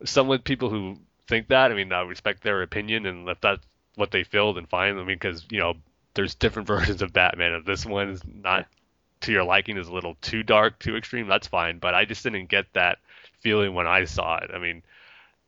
some 0.06 0.28
with 0.28 0.44
people 0.44 0.70
who 0.70 0.98
think 1.28 1.48
that, 1.50 1.72
I 1.72 1.76
mean, 1.76 1.92
I 1.92 2.02
respect 2.02 2.44
their 2.44 2.62
opinion, 2.62 3.06
and 3.06 3.28
if 3.30 3.40
that's 3.42 3.66
what 3.96 4.12
they 4.12 4.24
feel, 4.24 4.54
then 4.54 4.66
fine. 4.66 4.98
I 4.98 5.04
mean, 5.04 5.08
because 5.08 5.46
you 5.50 5.60
know, 5.60 5.76
there's 6.14 6.36
different 6.36 6.68
versions 6.76 7.02
of 7.02 7.14
Batman. 7.14 7.54
If 7.54 7.66
this 7.66 7.86
one's 7.86 8.22
not 8.26 8.68
to 9.22 9.32
your 9.32 9.44
liking 9.44 9.78
is 9.78 9.88
a 9.88 9.94
little 9.94 10.16
too 10.22 10.44
dark, 10.44 10.80
too 10.80 10.96
extreme, 10.96 11.28
that's 11.28 11.48
fine. 11.48 11.80
But 11.80 11.96
I 11.96 12.06
just 12.06 12.24
didn't 12.24 12.48
get 12.48 12.66
that 12.74 13.00
feeling 13.42 13.74
when 13.74 13.88
I 13.88 14.06
saw 14.06 14.38
it. 14.38 14.52
I 14.54 14.60
mean, 14.60 14.84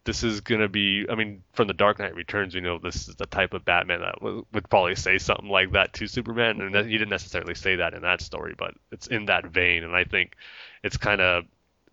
this 0.05 0.23
is 0.23 0.41
gonna 0.41 0.69
be. 0.69 1.05
I 1.09 1.15
mean, 1.15 1.43
from 1.53 1.67
the 1.67 1.73
Dark 1.73 1.99
Knight 1.99 2.15
Returns, 2.15 2.55
we 2.55 2.61
know 2.61 2.79
this 2.79 3.07
is 3.07 3.15
the 3.15 3.25
type 3.25 3.53
of 3.53 3.65
Batman 3.65 3.99
that 4.01 4.15
w- 4.15 4.45
would 4.53 4.69
probably 4.69 4.95
say 4.95 5.17
something 5.17 5.49
like 5.49 5.73
that 5.73 5.93
to 5.93 6.07
Superman, 6.07 6.61
and 6.61 6.73
that, 6.73 6.85
he 6.85 6.93
didn't 6.93 7.09
necessarily 7.09 7.55
say 7.55 7.75
that 7.75 7.93
in 7.93 8.01
that 8.01 8.21
story, 8.21 8.55
but 8.57 8.73
it's 8.91 9.07
in 9.07 9.25
that 9.25 9.45
vein, 9.45 9.83
and 9.83 9.95
I 9.95 10.05
think 10.05 10.35
it's 10.83 10.97
kind 10.97 11.21
of 11.21 11.45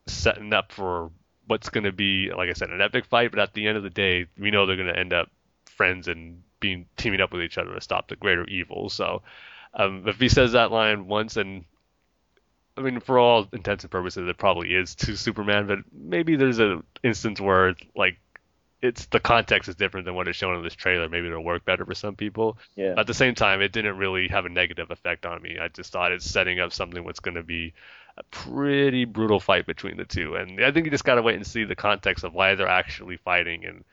setting 0.06 0.52
up 0.52 0.72
for 0.72 1.10
what's 1.46 1.68
gonna 1.68 1.92
be, 1.92 2.30
like 2.36 2.50
I 2.50 2.54
said, 2.54 2.70
an 2.70 2.80
epic 2.80 3.06
fight. 3.06 3.30
But 3.30 3.40
at 3.40 3.54
the 3.54 3.66
end 3.66 3.76
of 3.76 3.82
the 3.82 3.90
day, 3.90 4.26
we 4.38 4.50
know 4.50 4.66
they're 4.66 4.76
gonna 4.76 4.92
end 4.92 5.12
up 5.12 5.30
friends 5.66 6.08
and 6.08 6.42
being 6.60 6.86
teaming 6.96 7.20
up 7.20 7.32
with 7.32 7.42
each 7.42 7.58
other 7.58 7.74
to 7.74 7.80
stop 7.80 8.08
the 8.08 8.16
greater 8.16 8.44
evil. 8.44 8.88
So, 8.88 9.22
um, 9.74 10.04
if 10.06 10.18
he 10.18 10.28
says 10.28 10.52
that 10.52 10.72
line 10.72 11.06
once 11.06 11.36
and 11.36 11.64
I 12.76 12.82
mean, 12.82 13.00
for 13.00 13.18
all 13.18 13.48
intents 13.52 13.84
and 13.84 13.90
purposes, 13.90 14.28
it 14.28 14.36
probably 14.36 14.74
is 14.74 14.94
to 14.96 15.16
Superman, 15.16 15.66
but 15.66 15.78
maybe 15.92 16.36
there's 16.36 16.58
an 16.58 16.82
instance 17.02 17.40
where 17.40 17.74
like 17.94 18.18
it's 18.82 19.06
the 19.06 19.20
context 19.20 19.68
is 19.68 19.74
different 19.74 20.04
than 20.04 20.14
what 20.14 20.28
is 20.28 20.36
shown 20.36 20.56
in 20.56 20.62
this 20.62 20.74
trailer. 20.74 21.08
Maybe 21.08 21.28
it'll 21.28 21.42
work 21.42 21.64
better 21.64 21.84
for 21.86 21.94
some 21.94 22.14
people. 22.14 22.58
Yeah. 22.74 22.94
At 22.98 23.06
the 23.06 23.14
same 23.14 23.34
time, 23.34 23.62
it 23.62 23.72
didn't 23.72 23.96
really 23.96 24.28
have 24.28 24.44
a 24.44 24.50
negative 24.50 24.90
effect 24.90 25.24
on 25.24 25.40
me. 25.40 25.58
I 25.60 25.68
just 25.68 25.92
thought 25.92 26.12
it's 26.12 26.28
setting 26.28 26.60
up 26.60 26.72
something 26.72 27.04
that's 27.04 27.20
going 27.20 27.36
to 27.36 27.42
be 27.42 27.72
a 28.16 28.22
pretty 28.24 29.04
brutal 29.04 29.40
fight 29.40 29.66
between 29.66 29.96
the 29.96 30.04
two, 30.04 30.34
and 30.36 30.62
I 30.64 30.70
think 30.72 30.86
you 30.86 30.90
just 30.90 31.04
got 31.04 31.16
to 31.16 31.22
wait 31.22 31.36
and 31.36 31.46
see 31.46 31.64
the 31.64 31.76
context 31.76 32.24
of 32.24 32.34
why 32.34 32.54
they're 32.54 32.68
actually 32.68 33.16
fighting 33.18 33.64
and 33.64 33.84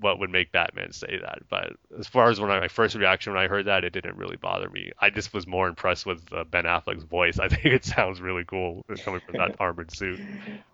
what 0.00 0.18
would 0.18 0.30
make 0.30 0.52
Batman 0.52 0.92
say 0.92 1.18
that. 1.20 1.40
But 1.48 1.72
as 1.98 2.06
far 2.06 2.30
as 2.30 2.40
when 2.40 2.50
I, 2.50 2.60
my 2.60 2.68
first 2.68 2.94
reaction 2.94 3.32
when 3.32 3.42
I 3.42 3.48
heard 3.48 3.66
that, 3.66 3.84
it 3.84 3.92
didn't 3.92 4.16
really 4.16 4.36
bother 4.36 4.68
me. 4.68 4.92
I 4.98 5.10
just 5.10 5.32
was 5.34 5.46
more 5.46 5.68
impressed 5.68 6.06
with 6.06 6.32
uh, 6.32 6.44
Ben 6.44 6.64
Affleck's 6.64 7.04
voice. 7.04 7.38
I 7.40 7.48
think 7.48 7.66
it 7.66 7.84
sounds 7.84 8.20
really 8.20 8.44
cool 8.44 8.82
coming 9.04 9.20
from 9.20 9.36
that 9.36 9.56
armored 9.60 9.90
suit. 9.94 10.20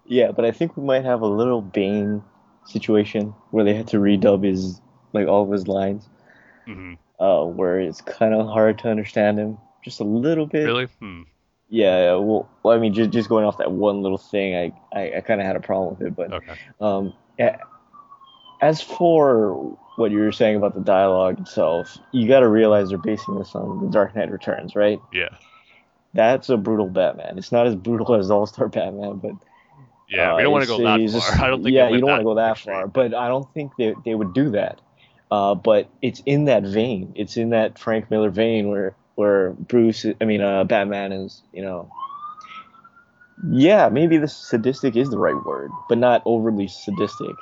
Yeah, 0.04 0.30
but 0.32 0.44
I 0.44 0.52
think 0.52 0.76
we 0.76 0.84
might 0.84 1.04
have 1.04 1.22
a 1.22 1.26
little 1.26 1.61
Bane 1.61 2.22
situation 2.66 3.34
where 3.50 3.64
they 3.64 3.74
had 3.74 3.88
to 3.88 3.98
redub 3.98 4.44
his 4.44 4.80
like 5.12 5.28
all 5.28 5.44
of 5.44 5.50
his 5.50 5.68
lines, 5.68 6.09
hmm 6.66 6.94
uh, 7.18 7.44
where 7.44 7.80
it's 7.80 8.00
kind 8.00 8.34
of 8.34 8.46
hard 8.46 8.78
to 8.78 8.88
understand 8.88 9.38
him 9.38 9.59
just 9.82 10.00
a 10.00 10.04
little 10.04 10.46
bit. 10.46 10.66
Really? 10.66 10.88
Hmm. 11.00 11.22
Yeah, 11.68 12.14
well, 12.14 12.48
well, 12.62 12.76
I 12.76 12.78
mean, 12.78 12.94
just 12.94 13.10
just 13.10 13.28
going 13.28 13.44
off 13.44 13.58
that 13.58 13.72
one 13.72 14.02
little 14.02 14.18
thing, 14.18 14.54
I 14.56 14.72
I, 14.98 15.16
I 15.16 15.20
kind 15.20 15.40
of 15.40 15.46
had 15.46 15.56
a 15.56 15.60
problem 15.60 15.96
with 15.98 16.06
it, 16.08 16.16
but 16.16 16.32
Okay. 16.32 16.54
um. 16.80 17.12
As 18.62 18.80
for 18.80 19.76
what 19.96 20.10
you 20.10 20.18
were 20.18 20.32
saying 20.32 20.56
about 20.56 20.74
the 20.74 20.80
dialogue 20.80 21.38
itself, 21.40 21.98
you 22.12 22.26
got 22.26 22.40
to 22.40 22.48
realize 22.48 22.88
they're 22.88 22.96
basing 22.98 23.36
this 23.38 23.54
on 23.54 23.84
The 23.84 23.90
Dark 23.90 24.16
Knight 24.16 24.30
Returns, 24.30 24.74
right? 24.74 24.98
Yeah. 25.12 25.28
That's 26.14 26.48
a 26.48 26.56
brutal 26.56 26.88
Batman. 26.88 27.36
It's 27.36 27.52
not 27.52 27.66
as 27.66 27.74
brutal 27.74 28.14
as 28.14 28.30
All 28.30 28.46
Star 28.46 28.68
Batman, 28.68 29.16
but 29.18 29.32
Yeah. 30.08 30.32
uh, 30.32 30.36
we 30.36 30.42
don't 30.44 30.52
want 30.52 30.64
to 30.64 30.68
go 30.68 30.82
that 30.84 31.00
he's 31.00 31.12
far. 31.12 31.20
just- 31.20 31.40
I 31.42 31.48
don't 31.48 31.62
think. 31.62 31.74
Yeah, 31.74 31.90
you 31.90 32.00
don't 32.00 32.08
want 32.08 32.20
to 32.20 32.24
go 32.24 32.34
that 32.36 32.56
far, 32.58 32.86
but 32.86 33.12
I 33.12 33.28
don't 33.28 33.52
think 33.52 33.72
they 33.76 33.94
they 34.06 34.14
would 34.14 34.32
do 34.32 34.50
that. 34.50 34.80
Uh, 35.30 35.54
but 35.54 35.90
it's 36.00 36.22
in 36.24 36.46
that 36.46 36.62
vein. 36.62 37.12
It's 37.14 37.36
in 37.36 37.50
that 37.50 37.78
Frank 37.78 38.10
Miller 38.10 38.30
vein 38.30 38.68
where 38.70 38.94
where 39.16 39.50
Bruce, 39.52 40.06
I 40.20 40.24
mean, 40.24 40.40
uh, 40.40 40.64
Batman 40.64 41.12
is, 41.12 41.42
you 41.52 41.62
know, 41.62 41.90
yeah, 43.50 43.88
maybe 43.90 44.18
the 44.18 44.28
sadistic 44.28 44.96
is 44.96 45.10
the 45.10 45.18
right 45.18 45.44
word, 45.44 45.70
but 45.88 45.98
not 45.98 46.22
overly 46.24 46.68
sadistic. 46.68 47.36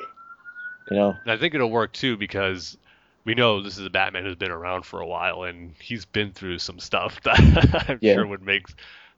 You 0.91 0.97
know, 0.99 1.17
And 1.25 1.33
I 1.33 1.37
think 1.37 1.55
it'll 1.55 1.71
work 1.71 1.93
too 1.93 2.17
because 2.17 2.77
we 3.25 3.35
know 3.35 3.63
this 3.63 3.79
is 3.79 3.87
a 3.87 3.91
Batman 3.91 4.25
who's 4.25 4.37
been 4.37 4.51
around 4.51 4.85
for 4.85 5.01
a 5.01 5.07
while 5.07 5.45
and 5.45 5.75
he's 5.81 6.05
been 6.05 6.33
through 6.33 6.59
some 6.59 6.79
stuff 6.79 7.21
that 7.23 7.85
I'm 7.89 8.01
Yeah. 8.01 8.15
sure 8.15 8.27
would 8.27 8.43
make 8.43 8.67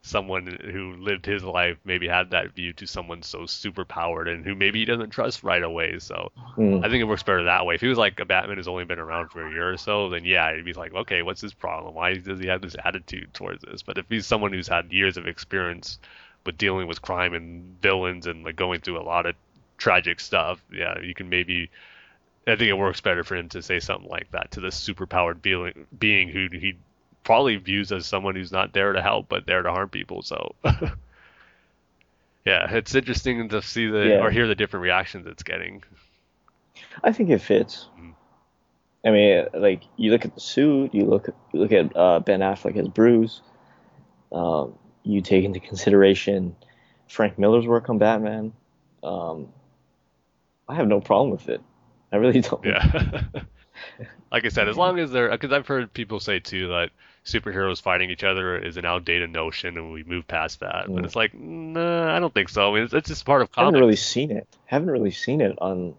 someone 0.07 0.47
who 0.73 0.95
lived 0.97 1.27
his 1.27 1.43
life 1.43 1.77
maybe 1.85 2.07
had 2.07 2.31
that 2.31 2.55
view 2.55 2.73
to 2.75 2.87
someone 2.87 3.23
so 3.23 3.45
super 3.45 3.85
powered 3.85 4.29
and 4.29 4.45
who 4.45 4.55
maybe 4.55 4.79
he 4.79 4.85
doesn't 4.85 5.11
trust 5.11 5.43
right 5.43 5.63
away. 5.63 5.99
So 5.99 6.31
Mm. 6.57 6.85
I 6.85 6.89
think 6.89 7.01
it 7.01 7.05
works 7.05 7.23
better 7.23 7.45
that 7.45 7.67
way. 7.67 7.75
If 7.75 7.81
he 7.81 7.89
was 7.89 7.99
like 7.99 8.19
a 8.21 8.25
Batman 8.25 8.57
who's 8.57 8.69
only 8.69 8.85
been 8.85 8.99
around 8.99 9.29
for 9.29 9.47
a 9.47 9.51
year 9.51 9.71
or 9.71 9.77
so, 9.77 10.09
then 10.09 10.25
yeah, 10.25 10.55
he'd 10.55 10.65
be 10.65 10.73
like, 10.73 10.95
okay, 10.95 11.23
what's 11.23 11.41
his 11.41 11.53
problem? 11.53 11.95
Why 11.95 12.15
does 12.15 12.41
he 12.41 12.47
have 12.47 12.63
this 12.63 12.77
attitude 12.85 13.35
towards 13.35 13.63
this? 13.63 13.83
But 13.83 13.99
if 13.99 14.07
he's 14.09 14.27
someone 14.27 14.53
who's 14.53 14.69
had 14.69 14.93
years 14.93 15.17
of 15.17 15.27
experience 15.27 15.99
with 16.47 16.57
dealing 16.57 16.87
with 16.87 17.03
crime 17.03 17.35
and 17.35 17.81
villains 17.83 18.27
and 18.27 18.45
like 18.45 18.57
going 18.57 18.81
through 18.81 19.01
a 19.01 19.03
lot 19.03 19.27
of 19.27 19.35
tragic 19.77 20.21
stuff, 20.21 20.63
yeah, 20.73 20.99
you 21.01 21.15
can 21.15 21.29
maybe. 21.29 21.71
I 22.47 22.55
think 22.55 22.71
it 22.71 22.75
works 22.79 23.01
better 23.01 23.25
for 23.25 23.35
him 23.35 23.49
to 23.51 23.61
say 23.61 23.81
something 23.81 24.09
like 24.09 24.31
that 24.31 24.53
to 24.53 24.61
this 24.61 24.81
superpowered 24.81 25.43
being, 25.43 25.87
being 25.99 26.29
who 26.29 26.49
he 26.53 26.77
probably 27.27 27.57
views 27.57 27.91
as 27.91 28.07
someone 28.07 28.37
who's 28.37 28.53
not 28.53 28.73
there 28.73 28.93
to 28.93 29.03
help 29.03 29.29
but 29.29 29.47
there 29.47 29.61
to 29.63 29.71
harm 29.71 29.89
people. 29.89 30.23
So, 30.23 30.55
yeah, 32.47 32.71
it's 32.71 32.95
interesting 32.95 33.49
to 33.49 33.61
see 33.61 33.89
the 33.89 34.07
Yeah. 34.07 34.21
or 34.23 34.31
hear 34.31 34.47
the 34.47 34.55
different 34.55 34.85
reactions 34.85 35.27
it's 35.27 35.43
getting. 35.43 35.83
I 37.03 37.11
think 37.11 37.31
it 37.31 37.41
fits. 37.41 37.89
Mm. 38.01 38.15
I 39.05 39.11
mean, 39.11 39.47
like 39.55 39.83
you 39.97 40.13
look 40.13 40.25
at 40.25 40.35
the 40.37 40.41
suit, 40.41 40.95
you 40.95 41.05
look 41.05 41.29
you 41.53 41.61
look 41.61 41.73
at 41.73 41.97
uh, 41.97 42.21
Ben 42.21 42.41
Affleck 42.41 42.77
as 42.77 42.87
Bruce. 42.89 43.43
Um, 44.31 44.79
you 45.03 45.21
take 45.21 45.45
into 45.45 45.59
consideration 45.59 46.55
Frank 47.09 47.39
Miller's 47.39 47.67
work 47.67 47.89
on 47.91 47.99
Batman. 47.99 48.53
Um, 49.03 49.49
I 50.69 50.77
have 50.77 50.87
no 50.87 51.01
problem 51.01 51.31
with 51.31 51.49
it. 51.49 51.61
I 52.13 52.17
really 52.17 52.41
don't. 52.49 52.65
Yeah. 52.65 53.23
like 54.37 54.45
I 54.45 54.49
said, 54.51 54.69
as 54.69 54.77
long 54.77 54.99
as 54.99 55.11
they're 55.11 55.31
because 55.31 55.51
I've 55.53 55.67
heard 55.67 55.91
people 55.93 56.21
say 56.21 56.39
too 56.41 56.69
that 56.69 56.91
superheroes 57.25 57.81
fighting 57.81 58.11
each 58.11 58.23
other 58.23 58.57
is 58.59 58.77
an 58.77 58.85
outdated 58.85 59.31
notion 59.31 59.77
and 59.79 59.93
we 59.93 60.05
move 60.05 60.29
past 60.29 60.61
that. 60.61 60.85
But 60.89 61.03
Mm. 61.03 61.05
it's 61.07 61.17
like, 61.17 61.33
nah, 61.35 62.15
I 62.15 62.21
don't 62.21 62.33
think 62.35 62.49
so. 62.51 62.71
I 62.71 62.75
mean, 62.75 62.85
it's, 62.85 62.93
it's 62.95 63.09
just 63.09 63.25
part 63.25 63.41
of 63.43 63.51
Comics. 63.51 63.59
I 63.63 63.65
haven't 63.67 63.81
really 63.81 63.97
seen 63.97 64.31
it. 64.31 64.47
Haven't 64.67 64.91
really 64.91 65.11
seen 65.11 65.41
it 65.41 65.57
on 65.61 65.95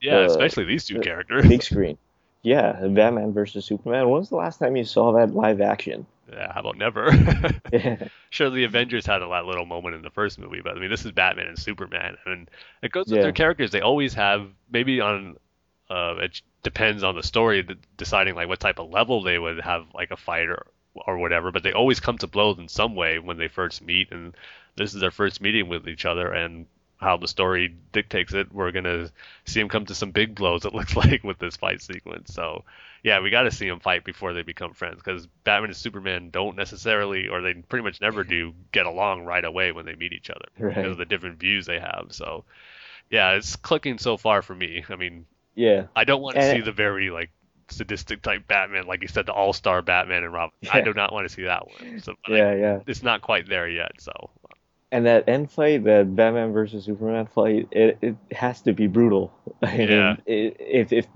yeah, 0.00 0.20
the- 0.20 0.26
especially 0.26 0.64
these 0.64 0.86
two 0.86 0.94
the 0.94 1.00
characters. 1.04 1.46
big 1.46 1.62
screen. 1.62 1.98
Yeah, 2.42 2.72
Batman 2.88 3.32
versus 3.32 3.64
Superman. 3.64 4.08
When 4.08 4.18
was 4.20 4.28
the 4.30 4.36
last 4.36 4.58
time 4.58 4.76
you 4.76 4.84
saw 4.84 5.12
that 5.12 5.34
live 5.34 5.60
action? 5.60 6.06
yeah, 6.32 6.52
how 6.52 6.60
about 6.60 6.78
never? 6.78 7.10
Yeah, 7.72 8.08
sure, 8.30 8.50
the 8.50 8.64
Avengers 8.64 9.04
had 9.06 9.20
a 9.22 9.28
little 9.46 9.66
moment 9.66 9.94
in 9.96 10.02
the 10.02 10.10
first 10.10 10.38
movie, 10.38 10.60
but 10.62 10.76
I 10.76 10.80
mean, 10.80 10.90
this 10.90 11.04
is 11.04 11.12
Batman 11.12 11.46
and 11.48 11.58
Superman, 11.58 12.16
and 12.26 12.48
it 12.82 12.92
goes 12.92 13.06
with 13.06 13.16
Yeah. 13.16 13.22
their 13.24 13.32
characters. 13.32 13.70
They 13.70 13.80
always 13.82 14.14
have 14.14 14.48
maybe 14.70 15.00
on. 15.00 15.36
Uh, 15.90 16.14
it 16.18 16.40
depends 16.62 17.02
on 17.02 17.14
the 17.14 17.22
story, 17.22 17.66
deciding 17.96 18.34
like 18.34 18.48
what 18.48 18.60
type 18.60 18.78
of 18.78 18.90
level 18.90 19.22
they 19.22 19.38
would 19.38 19.60
have 19.60 19.86
like 19.94 20.10
a 20.10 20.16
fight 20.16 20.48
or 20.48 20.66
or 20.94 21.18
whatever. 21.18 21.50
But 21.50 21.62
they 21.62 21.72
always 21.72 22.00
come 22.00 22.18
to 22.18 22.26
blows 22.26 22.58
in 22.58 22.68
some 22.68 22.94
way 22.94 23.18
when 23.18 23.36
they 23.36 23.48
first 23.48 23.82
meet, 23.82 24.10
and 24.12 24.34
this 24.76 24.94
is 24.94 25.00
their 25.00 25.10
first 25.10 25.40
meeting 25.40 25.68
with 25.68 25.88
each 25.88 26.04
other, 26.06 26.32
and 26.32 26.66
how 26.98 27.16
the 27.16 27.28
story 27.28 27.74
dictates 27.92 28.32
it, 28.32 28.52
we're 28.52 28.70
gonna 28.70 29.10
see 29.44 29.60
them 29.60 29.68
come 29.68 29.84
to 29.84 29.94
some 29.94 30.10
big 30.12 30.34
blows. 30.34 30.64
It 30.64 30.74
looks 30.74 30.96
like 31.04 31.22
with 31.22 31.38
this 31.38 31.56
fight 31.56 31.82
sequence. 31.82 32.32
So 32.32 32.64
yeah, 33.02 33.20
we 33.20 33.28
got 33.28 33.42
to 33.42 33.50
see 33.50 33.68
them 33.68 33.80
fight 33.80 34.02
before 34.04 34.32
they 34.32 34.40
become 34.40 34.72
friends 34.72 34.96
because 34.96 35.26
Batman 35.44 35.68
and 35.70 35.76
Superman 35.76 36.30
don't 36.30 36.56
necessarily, 36.56 37.28
or 37.28 37.42
they 37.42 37.52
pretty 37.52 37.82
much 37.84 38.00
never 38.00 38.24
do, 38.24 38.54
get 38.72 38.86
along 38.86 39.24
right 39.26 39.44
away 39.44 39.72
when 39.72 39.84
they 39.84 39.94
meet 39.94 40.14
each 40.14 40.30
other 40.30 40.46
Right. 40.58 40.74
because 40.74 40.92
of 40.92 40.96
the 40.96 41.04
different 41.04 41.38
views 41.38 41.66
they 41.66 41.78
have. 41.78 42.06
So 42.10 42.44
yeah, 43.10 43.32
it's 43.32 43.56
clicking 43.56 43.98
so 43.98 44.16
far 44.16 44.40
for 44.40 44.54
me. 44.54 44.84
I 44.88 44.96
mean, 44.96 45.26
yeah. 45.54 45.86
I 45.96 46.04
don't 46.04 46.22
want 46.22 46.36
to 46.36 46.42
And- 46.42 46.56
see 46.58 46.62
the 46.64 46.72
very 46.72 47.10
like 47.10 47.30
sadistic 47.68 48.20
type 48.22 48.46
Batman, 48.46 48.86
like 48.86 49.00
you 49.02 49.08
said, 49.08 49.26
the 49.26 49.32
All 49.32 49.52
Star 49.52 49.80
Batman 49.82 50.22
and 50.24 50.32
Robin. 50.32 50.52
I 50.72 50.80
do 50.82 50.92
not 50.92 51.12
want 51.12 51.26
to 51.28 51.32
see 51.34 51.42
that 51.44 51.66
one. 51.66 52.00
So 52.00 52.14
but 52.26 52.34
I- 52.34 52.38
Yeah, 52.38 52.54
yeah. 52.54 52.78
it's 52.86 53.02
not 53.02 53.22
quite 53.22 53.48
there 53.48 53.68
yet. 53.68 53.92
So 54.00 54.12
And 54.92 55.06
that 55.06 55.28
end 55.28 55.50
fight, 55.50 55.84
that 55.84 56.14
Batman 56.14 56.52
versus 56.52 56.84
Superman 56.84 57.26
fight, 57.26 57.68
it, 57.72 57.98
it 58.02 58.16
has 58.32 58.60
to 58.62 58.72
be 58.72 58.86
brutal. 58.86 59.32
I 59.62 59.76
mean, 59.78 59.88
Yeah. 59.90 60.16
it, 60.26 60.56
if 60.60 60.92
if 60.92 61.06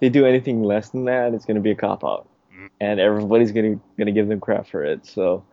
they 0.00 0.08
do 0.10 0.26
anything 0.26 0.62
less 0.62 0.90
than 0.90 1.04
that, 1.06 1.34
it's 1.34 1.44
going 1.44 1.56
to 1.56 1.60
be 1.62 1.70
a 1.70 1.74
cop 1.74 2.04
out, 2.04 2.28
Mm. 2.54 2.68
and 2.80 3.00
everybody's 3.00 3.52
going 3.52 3.74
to 3.78 3.80
going 3.96 4.06
to 4.06 4.12
give 4.12 4.28
them 4.28 4.38
crap 4.40 4.66
for 4.66 4.84
it. 4.84 5.06
So 5.06 5.44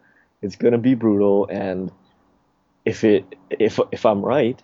it's 0.41 0.55
going 0.55 0.73
to 0.73 0.77
be 0.77 0.93
brutal. 0.93 1.47
And 1.47 1.91
if 2.85 3.03
it 3.03 3.25
if 3.49 3.79
if 3.91 4.05
I'm 4.05 4.21
right, 4.21 4.61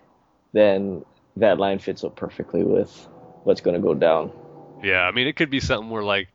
then 0.51 1.03
that 1.37 1.57
line 1.57 1.79
fits 1.79 2.03
up 2.03 2.15
perfectly 2.15 2.63
with 2.63 3.07
what's 3.43 3.61
going 3.61 3.75
to 3.75 3.81
go 3.81 3.93
down. 3.93 4.31
Yeah, 4.83 5.01
I 5.01 5.11
mean, 5.11 5.27
it 5.27 5.35
could 5.35 5.49
be 5.49 5.59
something 5.59 5.89
where 5.89 6.03
like 6.03 6.27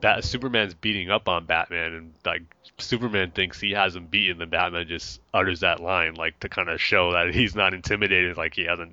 that 0.00 0.24
Superman's 0.24 0.74
beating 0.74 1.10
up 1.10 1.28
on 1.28 1.46
Batman, 1.46 1.92
and 1.92 2.12
like 2.24 2.42
Superman 2.78 3.30
thinks 3.30 3.60
he 3.60 3.72
has 3.72 3.94
him 3.94 4.06
beaten, 4.06 4.38
then 4.38 4.48
Batman 4.48 4.86
just 4.88 5.20
utters 5.32 5.60
that 5.60 5.80
line, 5.80 6.14
like 6.14 6.38
to 6.40 6.48
kind 6.48 6.68
of 6.68 6.80
show 6.80 7.12
that 7.12 7.34
he's 7.34 7.54
not 7.54 7.72
intimidated, 7.72 8.36
like 8.36 8.54
he 8.54 8.64
hasn't 8.64 8.92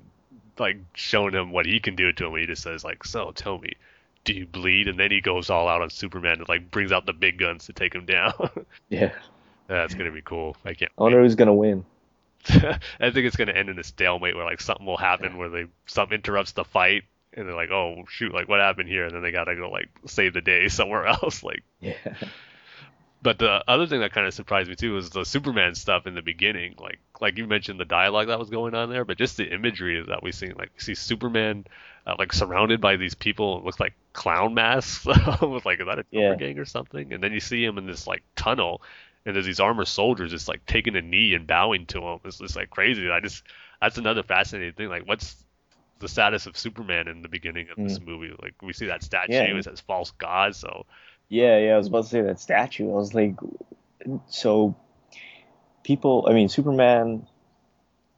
like 0.58 0.78
shown 0.94 1.34
him 1.34 1.50
what 1.50 1.66
he 1.66 1.80
can 1.80 1.96
do 1.96 2.12
to 2.12 2.26
him. 2.26 2.36
He 2.36 2.46
just 2.46 2.62
says 2.62 2.84
like, 2.84 3.04
"So 3.04 3.32
tell 3.32 3.58
me, 3.58 3.72
do 4.24 4.32
you 4.32 4.46
bleed?" 4.46 4.86
And 4.86 4.98
then 4.98 5.10
he 5.10 5.20
goes 5.20 5.50
all 5.50 5.68
out 5.68 5.82
on 5.82 5.90
Superman 5.90 6.38
and 6.38 6.48
like 6.48 6.70
brings 6.70 6.92
out 6.92 7.06
the 7.06 7.12
big 7.12 7.38
guns 7.38 7.66
to 7.66 7.72
take 7.72 7.94
him 7.94 8.06
down. 8.06 8.32
Yeah, 8.88 9.12
That's 9.68 9.94
gonna 9.94 10.10
be 10.10 10.22
cool. 10.22 10.56
I 10.64 10.74
can't. 10.74 10.90
I 10.98 11.02
wonder 11.02 11.22
who's 11.22 11.36
going 11.36 11.46
to 11.46 11.52
win. 11.52 11.84
I 12.48 13.10
think 13.10 13.26
it's 13.26 13.36
gonna 13.36 13.52
end 13.52 13.68
in 13.68 13.78
a 13.78 13.84
stalemate 13.84 14.34
where 14.34 14.44
like 14.44 14.60
something 14.60 14.86
will 14.86 14.96
happen 14.96 15.36
where 15.36 15.48
they 15.48 15.66
something 15.86 16.16
interrupts 16.16 16.52
the 16.52 16.64
fight 16.64 17.04
and 17.34 17.48
they're 17.48 17.54
like, 17.56 17.70
oh 17.70 18.04
shoot, 18.08 18.32
like 18.34 18.48
what 18.48 18.60
happened 18.60 18.88
here? 18.88 19.06
And 19.06 19.14
then 19.14 19.22
they 19.22 19.32
gotta 19.32 19.56
go 19.56 19.70
like 19.70 19.88
save 20.06 20.34
the 20.34 20.40
day 20.40 20.68
somewhere 20.70 21.06
else. 21.06 21.42
Like 21.50 21.64
Yeah, 21.80 22.14
but 23.22 23.38
the 23.38 23.62
other 23.68 23.86
thing 23.86 24.00
that 24.00 24.12
kind 24.12 24.26
of 24.26 24.32
surprised 24.32 24.68
me 24.70 24.76
too 24.76 24.94
was 24.94 25.10
the 25.10 25.24
Superman 25.24 25.74
stuff 25.74 26.06
in 26.06 26.14
the 26.14 26.22
beginning. 26.22 26.74
Like 26.78 27.00
like 27.20 27.36
you 27.36 27.46
mentioned 27.46 27.78
the 27.78 27.84
dialogue 27.84 28.28
that 28.28 28.38
was 28.38 28.48
going 28.48 28.74
on 28.74 28.88
there, 28.88 29.04
but 29.04 29.18
just 29.18 29.36
the 29.36 29.52
imagery 29.52 30.02
that 30.08 30.22
we 30.22 30.32
see. 30.32 30.48
Like 30.48 30.70
we 30.74 30.80
see 30.80 30.94
Superman 30.94 31.66
uh, 32.06 32.14
like 32.18 32.32
surrounded 32.32 32.80
by 32.80 32.96
these 32.96 33.14
people. 33.14 33.58
It 33.58 33.64
looks 33.64 33.78
like 33.80 33.92
clown 34.14 34.54
masks. 34.54 35.04
with 35.42 35.66
like 35.66 35.80
is 35.80 35.86
that 35.86 35.98
a 35.98 36.06
Yeah. 36.10 36.36
gang 36.38 36.58
or 36.58 36.64
something? 36.64 37.12
And 37.12 37.22
then 37.22 37.32
you 37.32 37.40
see 37.40 37.62
him 37.62 37.76
in 37.76 37.86
this 37.86 38.06
like 38.06 38.22
tunnel, 38.36 38.80
and 39.26 39.34
there's 39.36 39.46
these 39.46 39.60
armored 39.60 39.88
soldiers 39.88 40.30
just 40.30 40.48
like 40.48 40.64
taking 40.64 40.96
a 40.96 41.02
knee 41.02 41.34
and 41.34 41.46
bowing 41.46 41.84
to 41.86 42.00
him. 42.00 42.20
It's 42.24 42.38
just 42.38 42.56
like 42.56 42.70
crazy. 42.70 43.10
I 43.10 43.20
just 43.20 43.42
that's 43.82 43.98
another 43.98 44.22
fascinating 44.22 44.72
thing. 44.74 44.88
Like 44.88 45.06
what's 45.06 45.44
the 46.00 46.08
status 46.08 46.46
of 46.46 46.58
Superman 46.58 47.08
in 47.08 47.22
the 47.22 47.28
beginning 47.28 47.68
of 47.70 47.76
this 47.82 47.98
hmm. 47.98 48.04
movie? 48.04 48.34
Like 48.42 48.60
we 48.62 48.72
see 48.72 48.86
that 48.86 49.02
statue. 49.02 49.32
Yeah. 49.32 49.56
it 49.56 49.64
says 49.64 49.80
false 49.80 50.10
god, 50.12 50.56
so 50.56 50.86
Yeah, 51.28 51.58
yeah, 51.58 51.74
I 51.74 51.76
was 51.76 51.86
about 51.86 52.04
to 52.04 52.10
say 52.10 52.22
that 52.22 52.40
statue. 52.40 52.90
I 52.90 52.94
was 52.94 53.14
like, 53.14 53.36
so 54.28 54.74
people, 55.84 56.26
I 56.28 56.32
mean, 56.32 56.48
Superman, 56.48 57.26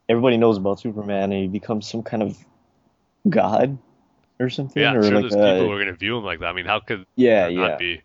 everybody 0.09 0.37
knows 0.37 0.57
about 0.57 0.79
Superman, 0.79 1.31
and 1.31 1.41
he 1.41 1.47
becomes 1.47 1.87
some 1.87 2.03
kind 2.03 2.23
of 2.23 2.37
god 3.29 3.77
or 4.39 4.49
something, 4.49 4.81
Yeah, 4.81 4.91
I'm 4.91 4.97
or 4.97 5.03
sure 5.03 5.11
like 5.13 5.21
there's 5.21 5.33
a, 5.33 5.37
people 5.37 5.67
who 5.67 5.71
are 5.71 5.77
going 5.77 5.87
to 5.87 5.93
view 5.93 6.17
him 6.17 6.23
like 6.23 6.39
that. 6.39 6.47
I 6.47 6.53
mean, 6.53 6.65
how 6.65 6.79
could 6.79 7.05
yeah, 7.15 7.45
that 7.45 7.53
yeah, 7.53 7.67
not 7.67 7.79
be? 7.79 8.01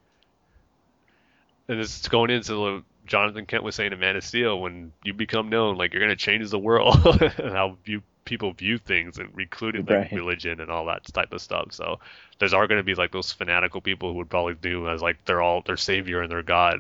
And 1.69 1.81
it's 1.81 2.09
going 2.09 2.31
into 2.31 2.61
what 2.61 2.83
Jonathan 3.09 3.47
Kent 3.47 3.63
was 3.65 3.75
saying 3.75 3.93
in 3.93 4.01
Man 4.01 4.17
of 4.17 4.25
Steel 4.25 4.61
when 4.61 4.93
you 5.05 5.15
become 5.15 5.49
known, 5.49 5.77
like 5.77 5.93
you're 5.93 6.03
going 6.03 6.17
to 6.17 6.17
change 6.17 6.49
the 6.51 6.59
world 6.59 6.97
and 7.39 7.53
how 7.53 7.77
view 7.85 8.03
people 8.25 8.53
view 8.53 8.79
things, 8.79 9.19
and 9.19 9.31
including 9.39 9.87
like 9.87 10.01
Right. 10.01 10.13
religion 10.13 10.61
and 10.61 10.71
all 10.71 10.85
that 10.87 11.05
type 11.15 11.33
of 11.33 11.41
stuff. 11.41 11.73
So 11.73 11.99
there's 12.39 12.53
are 12.55 12.67
going 12.67 12.79
to 12.79 12.85
be 12.85 12.95
like 12.95 13.11
those 13.13 13.33
fanatical 13.33 13.81
people 13.81 14.11
who 14.11 14.17
would 14.19 14.31
probably 14.31 14.55
do 14.55 14.89
as 14.89 15.03
like 15.03 15.25
they're 15.25 15.43
all 15.43 15.63
their 15.63 15.79
savior 15.79 16.23
and 16.23 16.31
their 16.31 16.43
god. 16.43 16.75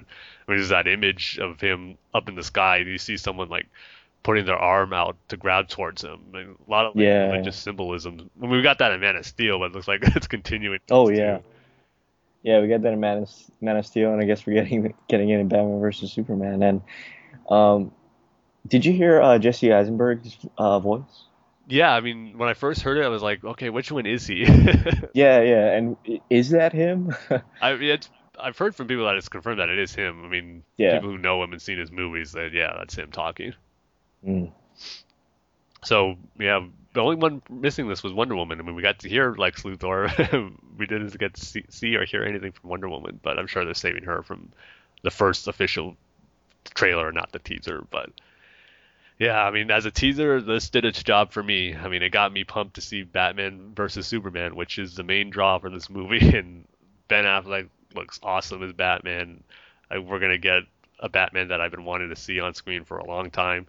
I 0.47 0.51
mean, 0.51 0.59
there's 0.59 0.68
that 0.70 0.87
image 0.87 1.39
of 1.39 1.61
him 1.61 1.97
up 2.14 2.29
in 2.29 2.35
the 2.35 2.43
sky. 2.45 2.79
And 2.79 2.89
You 2.89 2.99
see 2.99 3.16
someone 3.16 3.49
like 3.49 3.66
putting 4.22 4.45
their 4.47 4.59
arm 4.59 4.93
out 4.93 5.16
to 5.29 5.37
grab 5.37 5.68
towards 5.68 6.03
him. 6.03 6.20
I 6.33 6.37
mean, 6.39 6.57
a 6.66 6.70
lot 6.70 6.87
of 6.87 6.97
like, 6.97 7.05
Yeah. 7.05 7.31
religious 7.31 7.57
symbolism. 7.57 8.31
I 8.39 8.43
mean, 8.43 8.51
we 8.51 8.62
got 8.62 8.79
that 8.79 8.93
in 8.93 9.01
Man 9.01 9.16
of 9.16 9.24
Steel, 9.26 9.59
but 9.59 9.66
it 9.66 9.72
looks 9.72 9.89
like 9.89 10.01
it's 10.16 10.26
continuing. 10.26 10.81
Oh, 10.91 11.09
too. 11.11 11.43
Yeah. 12.43 12.61
We 12.61 12.68
got 12.68 12.82
that 12.82 12.93
in 12.93 13.01
Man 13.01 13.18
of, 13.18 13.30
Man 13.61 13.76
of 13.76 13.86
Steel, 13.86 14.12
and 14.12 14.20
I 14.20 14.24
guess 14.24 14.47
we're 14.47 14.55
getting 14.55 14.95
getting 15.09 15.28
it 15.30 15.41
in 15.41 15.49
Batman 15.49 15.80
versus 15.80 16.12
Superman. 16.12 16.62
And 16.62 16.82
um, 17.49 17.93
did 18.66 18.84
you 18.84 18.93
hear 18.93 19.20
uh, 19.20 19.39
Jesse 19.39 19.72
Eisenberg's 19.72 20.36
uh, 20.57 20.78
voice? 20.80 21.24
Yeah, 21.70 21.93
I 21.93 22.01
mean, 22.01 22.39
when 22.39 22.49
I 22.49 22.55
first 22.55 22.80
heard 22.80 22.97
it, 22.97 23.05
I 23.05 23.09
was 23.09 23.22
like, 23.22 23.45
okay, 23.45 23.68
which 23.68 23.93
one 23.93 24.07
is 24.07 24.26
he? 24.26 24.45
Yeah, 25.14 25.43
yeah. 25.43 25.72
And 25.72 25.97
is 26.30 26.51
that 26.51 26.72
him? 26.72 27.14
I 27.61 27.74
mean, 27.74 27.91
it's, 27.91 28.09
I've 28.41 28.57
heard 28.57 28.74
from 28.74 28.86
people 28.86 29.05
that 29.05 29.16
it's 29.16 29.28
confirmed 29.28 29.59
that 29.59 29.68
it 29.68 29.78
is 29.78 29.95
him. 29.95 30.24
I 30.24 30.28
mean, 30.28 30.62
Yeah. 30.78 30.95
people 30.95 31.11
who 31.11 31.18
know 31.18 31.43
him 31.43 31.53
and 31.53 31.61
seen 31.61 31.76
his 31.78 31.91
movies, 31.93 32.32
that 32.32 32.53
yeah, 32.55 32.74
that's 32.78 32.95
him 32.95 33.11
talking. 33.11 33.53
Mm. 34.26 34.51
So 35.84 36.16
yeah, 36.39 36.66
the 36.99 37.05
only 37.05 37.14
one 37.14 37.40
missing 37.49 37.86
this 37.86 38.03
was 38.03 38.12
Wonder 38.12 38.34
Woman. 38.34 38.59
I 38.59 38.64
mean, 38.64 38.74
we 38.74 38.82
got 38.82 38.99
to 38.99 39.09
hear 39.09 39.32
Lex 39.38 39.62
Luthor. 39.62 40.11
we 40.78 40.84
didn't 40.84 41.16
get 41.16 41.34
to 41.34 41.46
see, 41.46 41.64
see 41.68 41.94
or 41.94 42.05
hear 42.05 42.24
anything 42.24 42.51
from 42.51 42.70
Wonder 42.70 42.88
Woman, 42.88 43.20
but 43.22 43.38
I'm 43.38 43.46
sure 43.46 43.64
they're 43.64 43.74
saving 43.74 44.03
her 44.03 44.24
from 44.24 44.51
the 45.05 45.12
first 45.12 45.46
official 45.46 45.96
trailer, 46.74 47.12
not 47.12 47.30
the 47.30 47.38
teaser. 47.38 47.86
But 47.88 48.11
yeah, 49.16 49.40
I 49.40 49.53
mean, 49.53 49.70
as 49.70 49.84
a 49.84 49.92
teaser, 49.92 50.40
this 50.40 50.70
did 50.70 50.84
its 50.84 51.01
job 51.05 51.30
for 51.30 51.40
me. 51.40 51.72
I 51.72 51.86
mean, 51.86 52.03
it 52.03 52.11
got 52.11 52.32
me 52.32 52.42
pumped 52.42 52.74
to 52.74 52.80
see 52.80 53.05
Batman 53.05 53.74
versus 53.76 54.09
Superman, 54.09 54.57
which 54.57 54.80
is 54.80 54.96
the 54.96 55.05
main 55.05 55.30
draw 55.30 55.61
for 55.61 55.70
this 55.70 55.88
movie. 55.88 56.18
And 56.36 56.66
Ben 57.07 57.26
Affleck 57.26 57.68
looks 57.94 58.18
awesome 58.24 58.64
as 58.64 58.72
Batman. 58.72 59.44
I, 59.88 59.99
we're 59.99 60.18
gonna 60.18 60.36
get 60.36 60.64
a 60.99 61.09
Batman 61.09 61.46
that 61.49 61.61
I've 61.61 61.70
been 61.70 61.84
wanting 61.84 62.09
to 62.09 62.16
see 62.16 62.40
on 62.40 62.55
screen 62.55 62.82
for 62.82 62.99
a 62.99 63.07
long 63.07 63.30
time, 63.30 63.68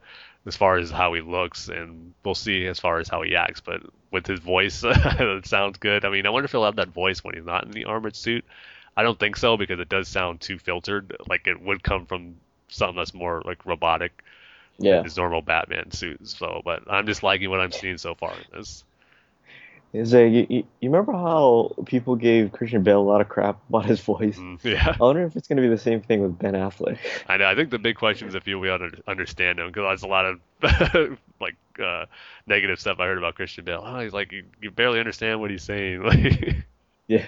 as 0.49 0.57
far 0.57 0.77
as 0.77 0.91
how 0.91 1.13
he 1.13 1.21
looks, 1.21 1.69
and 1.69 2.13
we'll 2.25 2.35
see 2.35 2.67
as 2.67 2.79
far 2.79 2.99
as 2.99 3.07
how 3.09 3.23
he 3.23 3.35
acts. 3.37 3.61
But 3.61 3.83
with 4.11 4.27
his 4.27 4.41
voice, 4.41 4.83
it 4.85 5.47
sounds 5.47 5.79
good. 5.79 6.05
I 6.05 6.09
mean, 6.09 6.27
I 6.27 6.31
wonder 6.31 6.45
if 6.45 6.51
he'll 6.51 6.65
have 6.65 6.77
that 6.77 6.89
voice 6.89 7.23
when 7.23 7.35
he's 7.35 7.45
not 7.45 7.65
in 7.65 7.71
the 7.71 7.85
armored 7.85 8.17
suit. 8.17 8.45
I 8.97 9.03
don't 9.03 9.19
think 9.19 9.37
so 9.37 9.57
because 9.57 9.79
it 9.79 9.89
does 9.89 10.09
sound 10.09 10.41
too 10.41 10.59
filtered. 10.59 11.15
Like 11.29 11.47
it 11.47 11.61
would 11.61 11.83
come 11.83 12.05
from 12.07 12.37
something 12.69 12.97
that's 12.97 13.13
more 13.15 13.41
like 13.45 13.65
robotic 13.65 14.23
Yeah. 14.79 15.03
his 15.03 15.17
normal 15.17 15.41
Batman 15.41 15.91
suit. 15.91 16.27
So, 16.27 16.61
but 16.65 16.83
I'm 16.89 17.07
just 17.07 17.23
liking 17.23 17.49
what 17.49 17.61
I'm 17.61 17.71
seeing 17.71 17.97
so 17.97 18.15
far 18.15 18.39
in 18.39 18.45
this. 18.57 18.83
Is 19.91 20.13
a 20.13 20.27
you, 20.27 20.45
you 20.49 20.89
remember 20.89 21.13
how 21.13 21.73
people 21.85 22.15
gave 22.15 22.51
Christian 22.51 22.83
Bale 22.83 22.99
a 22.99 23.01
lot 23.01 23.21
of 23.21 23.29
crap 23.29 23.57
about 23.69 23.85
his 23.85 23.99
voice? 23.99 24.37
Mm, 24.37 24.63
Yeah, 24.63 24.95
I 24.99 25.03
wonder 25.03 25.23
if 25.23 25.35
it's 25.35 25.47
gonna 25.47 25.61
be 25.61 25.67
the 25.67 25.77
same 25.79 26.01
thing 26.01 26.21
with 26.21 26.37
Ben 26.37 26.53
Affleck. 26.53 26.99
I 27.27 27.37
know. 27.37 27.47
I 27.47 27.55
think 27.55 27.71
the 27.71 27.79
big 27.79 27.95
question 27.95 28.27
is 28.27 28.35
if 28.35 28.45
you'll 28.47 28.61
be 28.61 28.69
able 28.69 28.91
to 28.91 29.01
understand 29.07 29.59
him 29.59 29.67
because 29.67 29.83
there's 29.83 30.03
a 30.03 30.07
lot 30.07 30.25
of 30.25 31.17
like 31.41 31.55
uh, 31.83 32.05
negative 32.45 32.79
stuff 32.79 32.99
I 32.99 33.05
heard 33.05 33.17
about 33.17 33.35
Christian 33.35 33.65
Bale. 33.65 33.81
Oh, 33.83 33.99
he's 33.99 34.13
like 34.13 34.31
you, 34.31 34.43
you 34.61 34.69
barely 34.71 34.99
understand 34.99 35.39
what 35.39 35.49
he's 35.49 35.63
saying. 35.63 36.03
Like, 36.03 36.55
Yeah. 37.07 37.25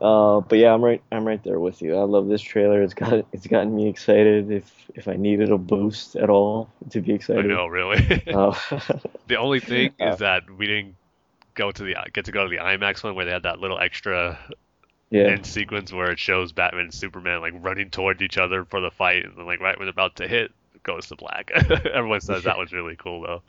Uh, 0.00 0.40
but 0.40 0.58
yeah, 0.58 0.74
I'm 0.74 0.84
right. 0.84 1.02
I'm 1.10 1.26
right 1.26 1.42
there 1.42 1.58
with 1.58 1.80
you. 1.80 1.96
I 1.96 2.02
love 2.02 2.28
this 2.28 2.42
trailer. 2.42 2.82
It's 2.82 2.94
got 2.94 3.24
it's 3.32 3.46
gotten 3.46 3.74
me 3.74 3.88
excited. 3.88 4.50
If 4.50 4.70
if 4.94 5.08
I 5.08 5.14
needed 5.14 5.50
a 5.50 5.58
boost 5.58 6.16
at 6.16 6.28
all 6.28 6.70
to 6.90 7.00
be 7.00 7.14
excited. 7.14 7.50
I 7.50 7.54
excited. 7.54 7.56
know, 7.56 7.66
really. 7.66 8.22
Uh, 8.26 8.54
the 9.26 9.36
only 9.36 9.60
thing 9.60 9.94
is 9.98 10.18
that 10.18 10.50
we 10.50 10.66
didn't 10.66 10.96
go 11.54 11.70
to 11.70 11.82
the 11.82 11.96
get 12.12 12.26
to 12.26 12.32
go 12.32 12.44
to 12.44 12.50
the 12.50 12.58
IMAX 12.58 13.02
one 13.02 13.14
where 13.14 13.24
they 13.24 13.30
had 13.32 13.44
that 13.44 13.58
little 13.58 13.78
extra 13.78 14.38
yeah. 15.10 15.24
end 15.24 15.46
sequence 15.46 15.92
where 15.92 16.10
it 16.10 16.18
shows 16.18 16.52
Batman 16.52 16.84
and 16.84 16.94
Superman 16.94 17.40
like 17.40 17.54
running 17.56 17.90
towards 17.90 18.22
each 18.22 18.38
other 18.38 18.64
for 18.64 18.80
the 18.80 18.90
fight, 18.90 19.24
and 19.24 19.36
then 19.36 19.46
like 19.46 19.60
right 19.60 19.78
when 19.78 19.86
they're 19.86 19.90
about 19.92 20.16
to 20.16 20.28
hit, 20.28 20.52
it 20.74 20.82
goes 20.82 21.06
to 21.06 21.16
black. 21.16 21.50
Everyone 21.92 22.20
says 22.20 22.44
that 22.44 22.58
was 22.58 22.72
really 22.72 22.96
cool 22.96 23.42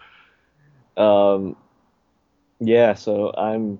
though. 0.95 1.33
Um, 1.35 1.55
yeah. 2.59 2.93
So 2.95 3.33
I'm. 3.35 3.79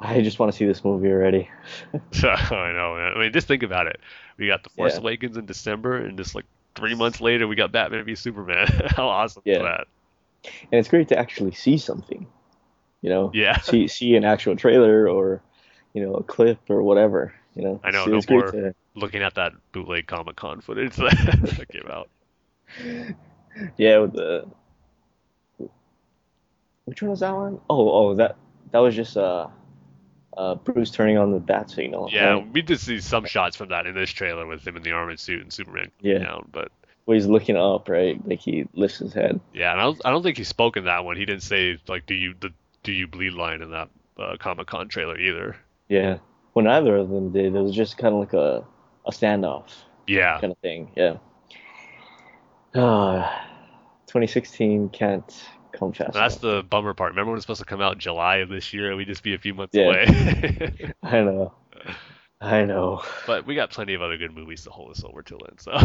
I 0.00 0.22
just 0.22 0.38
want 0.38 0.50
to 0.50 0.56
see 0.56 0.64
this 0.66 0.82
movie 0.84 1.08
already. 1.08 1.50
I 2.24 2.72
know, 2.72 2.94
man. 2.96 3.12
I 3.14 3.18
mean, 3.18 3.32
just 3.32 3.46
think 3.46 3.62
about 3.62 3.86
it. 3.86 4.00
We 4.38 4.46
got 4.46 4.62
The 4.62 4.70
Force 4.70 4.94
Yeah. 4.94 5.00
Awakens 5.00 5.36
in 5.36 5.44
December, 5.46 5.96
and 5.98 6.16
just 6.16 6.34
like 6.34 6.46
three 6.74 6.94
months 6.94 7.20
later, 7.20 7.46
we 7.46 7.54
got 7.56 7.70
Batman 7.72 8.04
v 8.04 8.14
Superman. 8.14 8.66
How 8.96 9.08
awesome 9.08 9.42
is 9.44 9.58
that? 9.58 9.86
and 10.72 10.78
it's 10.78 10.88
great 10.88 11.08
to 11.08 11.18
actually 11.18 11.52
see 11.52 11.76
something. 11.76 12.26
You 13.02 13.10
know. 13.10 13.30
Yeah. 13.34 13.60
See 13.60 13.88
see 13.88 14.16
an 14.16 14.24
actual 14.24 14.56
trailer 14.56 15.06
or, 15.08 15.42
you 15.92 16.02
know, 16.04 16.14
a 16.14 16.22
clip 16.22 16.58
or 16.70 16.82
whatever. 16.82 17.34
You 17.54 17.62
know. 17.64 17.80
I 17.84 17.90
know, 17.90 18.04
So 18.06 18.10
no 18.12 18.20
more- 18.30 18.50
to- 18.52 18.74
Looking 18.94 19.22
at 19.22 19.34
that 19.36 19.52
bootleg 19.72 20.06
Comic 20.06 20.36
Con 20.36 20.60
footage 20.60 20.96
that 20.96 21.66
came 21.70 21.86
out. 21.88 22.08
Yeah, 23.76 23.98
with 23.98 24.14
the 24.14 24.46
which 26.86 27.02
one 27.02 27.10
was 27.10 27.20
that 27.20 27.34
one? 27.34 27.60
Oh, 27.70 27.90
oh, 27.90 28.14
that 28.14 28.36
that 28.72 28.78
was 28.78 28.96
just 28.96 29.16
uh, 29.16 29.46
uh, 30.36 30.54
Bruce 30.54 30.90
turning 30.90 31.18
on 31.18 31.32
the 31.32 31.40
bat 31.40 31.70
signal. 31.70 32.08
Yeah, 32.12 32.34
right? 32.34 32.52
we 32.52 32.62
did 32.62 32.78
see 32.80 33.00
some 33.00 33.24
shots 33.26 33.56
from 33.56 33.68
that 33.70 33.86
in 33.86 33.94
this 33.94 34.10
trailer 34.10 34.46
with 34.46 34.66
him 34.66 34.76
in 34.76 34.82
the 34.82 34.92
armored 34.92 35.18
suit 35.20 35.42
and 35.42 35.52
Superman 35.52 35.90
Yeah. 36.00 36.18
down, 36.18 36.48
but 36.52 36.70
where 37.04 37.16
he's 37.16 37.26
looking 37.26 37.56
up, 37.56 37.88
right? 37.88 38.20
Like 38.26 38.40
he 38.40 38.66
lifts 38.74 38.98
his 38.98 39.12
head. 39.12 39.40
yeah, 39.52 39.72
and 39.72 39.80
I 39.80 39.84
don't, 39.84 40.00
I 40.04 40.10
don't 40.10 40.22
think 40.22 40.36
he 40.38 40.44
spoke 40.44 40.76
in 40.76 40.84
that 40.84 41.04
one. 41.04 41.16
He 41.16 41.24
didn't 41.24 41.42
say 41.42 41.78
like, 41.88 42.06
"Do 42.06 42.14
you 42.14 42.34
the 42.38 42.50
do 42.82 42.92
you 42.92 43.06
bleed?" 43.08 43.32
line 43.34 43.62
in 43.62 43.70
that 43.72 43.88
uh, 44.18 44.36
Comic 44.38 44.66
Con 44.68 44.88
trailer 44.88 45.18
either. 45.18 45.56
Yeah. 45.88 46.18
Well, 46.54 46.64
neither 46.64 46.96
of 46.96 47.08
them 47.10 47.32
did. 47.32 47.54
It 47.54 47.60
was 47.60 47.74
just 47.74 47.98
kind 47.98 48.14
of 48.14 48.20
like 48.20 48.32
a 48.34 48.64
a 49.06 49.10
standoff 49.10 49.72
Yeah, 50.06 50.38
kind 50.40 50.52
of 50.52 50.58
thing. 50.58 50.90
Yeah. 50.96 51.16
Uh, 52.74 53.28
2016 54.06 54.90
can't 54.90 55.44
that's 56.12 56.36
the 56.36 56.62
bummer 56.68 56.94
part. 56.94 57.12
Remember 57.12 57.30
when 57.30 57.34
it 57.34 57.38
was 57.38 57.44
supposed 57.44 57.60
to 57.60 57.66
come 57.66 57.80
out 57.80 57.98
July 57.98 58.36
of 58.36 58.48
this 58.48 58.72
year? 58.72 58.88
And 58.88 58.96
we'd 58.96 59.06
just 59.08 59.22
be 59.22 59.34
a 59.34 59.38
few 59.38 59.54
months 59.54 59.74
Yeah. 59.74 59.84
away. 59.84 60.92
I 61.02 61.20
know. 61.20 61.52
I 62.40 62.64
know. 62.64 63.02
but 63.26 63.46
we 63.46 63.54
got 63.54 63.70
plenty 63.70 63.94
of 63.94 64.02
other 64.02 64.16
good 64.16 64.34
movies 64.34 64.64
to 64.64 64.70
hold 64.70 64.90
us 64.90 65.04
over 65.04 65.22
till 65.22 65.38
then. 65.38 65.58
So 65.58 65.78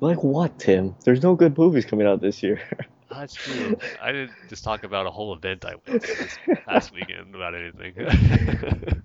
Like 0.00 0.22
what, 0.22 0.58
Tim? 0.58 0.94
There's 1.04 1.22
no 1.22 1.34
good 1.34 1.56
movies 1.56 1.84
coming 1.84 2.06
out 2.06 2.20
this 2.20 2.42
year. 2.42 2.60
that's 3.10 3.34
true. 3.34 3.78
I 4.00 4.12
didn't 4.12 4.32
just 4.48 4.64
talk 4.64 4.84
about 4.84 5.06
a 5.06 5.10
whole 5.10 5.32
event 5.34 5.64
I 5.64 5.74
went 5.86 6.02
to 6.02 6.14
this 6.14 6.38
past 6.66 6.92
weekend 6.92 7.34
about 7.34 7.54
anything. 7.54 9.02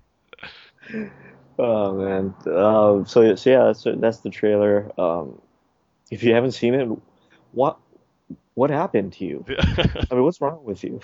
Oh 1.58 1.94
man. 1.94 2.34
Um, 2.52 3.06
so 3.06 3.34
so 3.36 3.50
yeah, 3.50 3.64
that's 3.66 3.84
that's 4.00 4.18
the 4.18 4.30
trailer. 4.30 4.90
Um, 5.00 5.40
if 6.10 6.22
you 6.24 6.34
haven't 6.34 6.52
seen 6.52 6.74
it, 6.74 6.88
what 7.52 7.78
what 8.54 8.70
happened 8.70 9.12
to 9.14 9.24
you? 9.24 9.44
I 9.58 10.06
mean, 10.14 10.22
what's 10.22 10.40
wrong 10.40 10.64
with 10.64 10.82
you? 10.84 11.00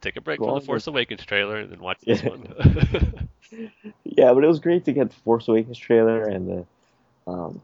Take 0.00 0.16
a 0.16 0.20
break 0.20 0.38
Go 0.40 0.46
from 0.46 0.54
the 0.54 0.60
Force 0.62 0.86
Awakens 0.86 1.24
trailer 1.26 1.56
and 1.58 1.70
then 1.70 1.80
watch 1.80 1.98
this 2.06 2.22
Yeah. 2.22 2.28
one. 2.30 3.28
Yeah, 4.04 4.32
but 4.32 4.44
it 4.44 4.46
was 4.46 4.60
great 4.60 4.84
to 4.84 4.92
get 4.92 5.10
the 5.10 5.16
Force 5.16 5.48
Awakens 5.48 5.76
trailer 5.78 6.22
and 6.22 6.48
the 7.26 7.30
um, 7.30 7.60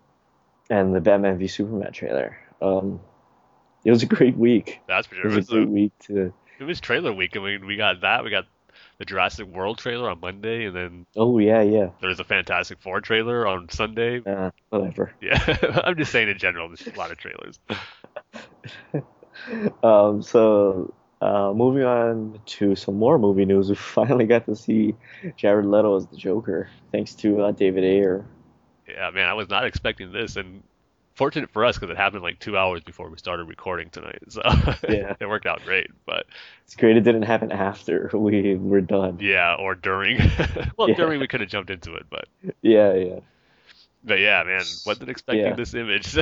and 0.68 0.94
the 0.94 1.00
Batman 1.00 1.38
v 1.38 1.46
Superman 1.46 1.92
trailer. 1.92 2.36
Um, 2.60 2.98
it 3.84 3.90
was 3.92 4.02
a 4.02 4.06
great 4.06 4.36
week. 4.36 4.80
That's 4.88 5.06
for 5.06 5.14
It 5.14 5.18
sure. 5.22 5.30
was 5.30 5.36
It 5.36 5.36
a 5.36 5.40
was, 5.40 5.48
great 5.48 5.68
a- 5.68 5.70
week 5.70 5.92
to 6.06 6.32
it 6.58 6.64
was 6.64 6.80
trailer 6.80 7.12
week. 7.12 7.36
I 7.36 7.40
mean, 7.40 7.66
we 7.66 7.76
got 7.76 8.00
that. 8.00 8.24
We 8.24 8.30
got 8.30 8.46
the 8.98 9.04
Jurassic 9.04 9.46
World 9.46 9.78
trailer 9.78 10.10
on 10.10 10.18
Monday, 10.20 10.64
and 10.64 10.74
then 10.74 11.06
Oh 11.14 11.38
yeah, 11.38 11.62
yeah. 11.62 11.90
there's 12.00 12.18
a 12.18 12.24
Fantastic 12.24 12.80
Four 12.80 13.00
trailer 13.00 13.46
on 13.46 13.68
Sunday. 13.68 14.22
Uh, 14.26 14.50
whatever. 14.70 15.12
Yeah, 15.20 15.38
I'm 15.84 15.96
just 15.96 16.10
saying 16.10 16.28
in 16.28 16.38
general, 16.38 16.66
there's 16.68 16.84
a 16.86 16.98
lot 16.98 17.10
of 17.12 17.18
trailers. 17.18 17.60
Um, 19.82 20.22
so 20.22 20.94
uh, 21.20 21.52
moving 21.54 21.84
on 21.84 22.40
to 22.46 22.74
some 22.74 22.96
more 22.96 23.18
movie 23.18 23.44
news, 23.44 23.68
we 23.70 23.74
finally 23.74 24.24
got 24.26 24.46
to 24.46 24.56
see 24.56 24.94
Jared 25.36 25.66
Leto 25.66 25.96
as 25.96 26.06
the 26.06 26.16
Joker, 26.16 26.68
thanks 26.90 27.14
to 27.16 27.42
uh, 27.42 27.52
David 27.52 27.84
Ayer. 27.84 28.24
Yeah, 28.88 29.10
man, 29.10 29.28
I 29.28 29.34
was 29.34 29.48
not 29.50 29.66
expecting 29.66 30.10
this, 30.10 30.36
and 30.36 30.62
fortunate 31.16 31.50
for 31.50 31.64
us 31.64 31.76
because 31.76 31.90
it 31.90 31.96
happened 31.96 32.22
like 32.22 32.38
two 32.38 32.56
hours 32.56 32.82
before 32.82 33.10
we 33.10 33.18
started 33.18 33.44
recording 33.44 33.90
tonight, 33.90 34.20
so 34.28 34.40
Yeah. 34.88 35.14
it 35.20 35.28
worked 35.28 35.46
out 35.46 35.62
great. 35.64 35.90
But 36.06 36.24
It's 36.64 36.74
great 36.74 36.96
it 36.96 37.02
didn't 37.02 37.22
happen 37.22 37.52
after 37.52 38.10
we 38.14 38.54
were 38.56 38.80
done. 38.80 39.18
yeah, 39.20 39.54
or 39.58 39.74
during. 39.74 40.18
well, 40.78 40.88
Yeah. 40.88 40.94
during 40.96 41.20
we 41.20 41.28
could 41.28 41.40
have 41.40 41.50
jumped 41.50 41.70
into 41.70 41.94
it, 41.94 42.06
but 42.10 42.26
Yeah, 42.62 42.94
yeah. 42.94 43.20
but 44.02 44.18
yeah, 44.18 44.42
man, 44.44 44.62
wasn't 44.86 45.10
expecting 45.10 45.46
Yeah. 45.46 45.54
this 45.54 45.74
image. 45.74 46.16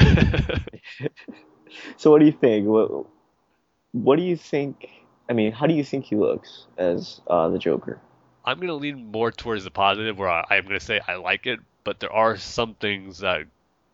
So 1.97 2.11
what 2.11 2.21
do 2.21 2.27
you 2.27 2.33
think? 2.33 2.67
What 2.67 3.07
What 3.93 4.17
do 4.17 4.23
you 4.23 4.37
think? 4.37 4.89
I 5.29 5.33
mean, 5.33 5.53
how 5.53 5.67
do 5.67 5.75
you 5.75 5.85
think 5.85 6.05
he 6.05 6.17
looks 6.17 6.67
as 6.77 7.21
uh, 7.27 7.49
the 7.49 7.59
Joker? 7.59 7.99
I'm 8.45 8.61
gonna 8.61 8.75
lean 8.75 9.11
more 9.11 9.31
towards 9.31 9.65
the 9.65 9.71
positive, 9.71 10.19
where 10.19 10.29
I, 10.29 10.45
I'm 10.51 10.65
gonna 10.65 10.81
say 10.81 11.01
I 11.07 11.17
like 11.17 11.47
it, 11.47 11.61
but 11.83 12.01
there 12.01 12.13
are 12.13 12.37
some 12.37 12.75
things 12.75 13.19
that 13.19 13.47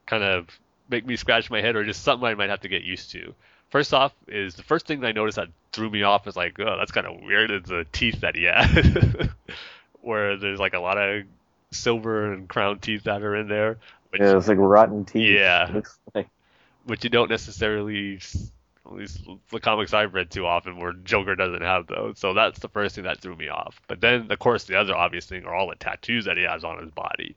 kind 0.06 0.24
of 0.24 0.48
make 0.88 1.06
me 1.06 1.16
scratch 1.16 1.50
my 1.50 1.60
head, 1.60 1.76
or 1.76 1.84
just 1.84 2.02
something 2.02 2.26
I 2.26 2.34
might 2.34 2.50
have 2.50 2.60
to 2.60 2.68
get 2.68 2.82
used 2.82 3.12
to. 3.12 3.34
First 3.70 3.94
off, 3.94 4.12
is 4.26 4.56
the 4.56 4.64
first 4.64 4.86
thing 4.86 5.00
that 5.00 5.06
I 5.06 5.12
noticed 5.12 5.36
that 5.36 5.48
threw 5.72 5.88
me 5.88 6.02
off 6.02 6.26
is 6.26 6.34
like, 6.34 6.58
oh, 6.58 6.76
that's 6.76 6.90
kind 6.90 7.06
of 7.06 7.20
weird. 7.20 7.52
Is 7.52 7.62
the 7.64 7.86
teeth 7.92 8.22
that 8.22 8.34
he 8.34 8.44
has, 8.44 9.28
where 10.00 10.36
there's 10.36 10.58
like 10.58 10.74
a 10.74 10.80
lot 10.80 10.98
of 10.98 11.24
silver 11.70 12.32
and 12.32 12.48
crown 12.48 12.78
teeth 12.80 13.04
that 13.04 13.22
are 13.22 13.36
in 13.36 13.48
there. 13.48 13.78
Which, 14.10 14.22
Yeah, 14.22 14.36
it's 14.36 14.48
like 14.48 14.58
rotten 14.58 15.04
teeth. 15.04 15.36
Yeah. 15.38 15.70
Looks 15.72 15.98
like 16.14 16.28
which 16.84 17.04
you 17.04 17.10
don't 17.10 17.30
necessarily, 17.30 18.20
at 18.86 18.92
least 18.92 19.26
the 19.50 19.60
comics 19.60 19.92
I've 19.94 20.14
read 20.14 20.30
too 20.30 20.46
often, 20.46 20.78
where 20.78 20.92
Joker 20.92 21.34
doesn't 21.36 21.62
have 21.62 21.86
those. 21.86 22.18
So 22.18 22.34
that's 22.34 22.58
the 22.58 22.68
first 22.68 22.94
thing 22.94 23.04
that 23.04 23.20
threw 23.20 23.36
me 23.36 23.48
off. 23.48 23.80
But 23.86 24.00
then, 24.00 24.30
of 24.30 24.38
course, 24.38 24.64
the 24.64 24.78
other 24.78 24.96
obvious 24.96 25.26
thing 25.26 25.44
are 25.44 25.54
all 25.54 25.68
the 25.68 25.76
tattoos 25.76 26.24
that 26.24 26.36
he 26.36 26.44
has 26.44 26.64
on 26.64 26.82
his 26.82 26.90
body, 26.90 27.36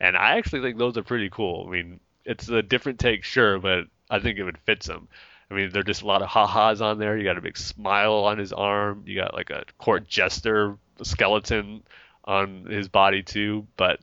and 0.00 0.16
I 0.16 0.38
actually 0.38 0.62
think 0.62 0.78
those 0.78 0.96
are 0.96 1.02
pretty 1.02 1.30
cool. 1.30 1.66
I 1.68 1.70
mean, 1.70 2.00
it's 2.24 2.48
a 2.48 2.62
different 2.62 2.98
take, 2.98 3.24
sure, 3.24 3.58
but 3.58 3.86
I 4.10 4.20
think 4.20 4.38
it 4.38 4.44
would 4.44 4.58
fit 4.58 4.86
him. 4.86 5.08
I 5.50 5.54
mean, 5.54 5.70
there're 5.70 5.82
just 5.82 6.02
a 6.02 6.06
lot 6.06 6.22
of 6.22 6.28
ha-has 6.28 6.80
on 6.80 6.98
there. 6.98 7.16
You 7.16 7.24
got 7.24 7.36
a 7.36 7.42
big 7.42 7.58
smile 7.58 8.24
on 8.24 8.38
his 8.38 8.52
arm. 8.54 9.02
You 9.06 9.16
got 9.16 9.34
like 9.34 9.50
a 9.50 9.64
court 9.76 10.08
jester 10.08 10.78
skeleton 11.02 11.82
on 12.24 12.64
his 12.64 12.88
body 12.88 13.22
too. 13.22 13.66
But 13.76 14.00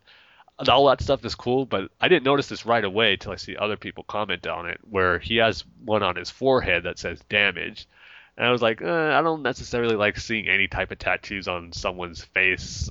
all 0.68 0.88
that 0.88 1.02
stuff 1.02 1.24
is 1.24 1.36
cool, 1.36 1.66
but 1.66 1.90
I 2.02 2.08
didn't 2.10 2.26
notice 2.26 2.50
this 2.50 2.66
right 2.66 2.84
away 2.84 3.16
till 3.16 3.32
I 3.32 3.38
see 3.38 3.56
other 3.56 3.78
people 3.78 4.04
comment 4.04 4.46
on 4.48 4.68
it, 4.68 4.80
where 4.90 5.20
he 5.20 5.38
has 5.38 5.64
one 5.86 6.04
on 6.04 6.16
his 6.16 6.30
forehead 6.30 6.84
that 6.84 7.00
says 7.00 7.22
damage. 7.30 7.88
And 8.36 8.48
I 8.48 8.52
was 8.52 8.62
like, 8.62 8.82
eh, 8.82 9.18
I 9.18 9.22
don't 9.22 9.42
necessarily 9.42 9.96
like 9.96 10.18
seeing 10.18 10.50
any 10.50 10.68
type 10.68 10.92
of 10.92 11.00
tattoos 11.00 11.48
on 11.48 11.72
someone's 11.72 12.24
face, 12.24 12.90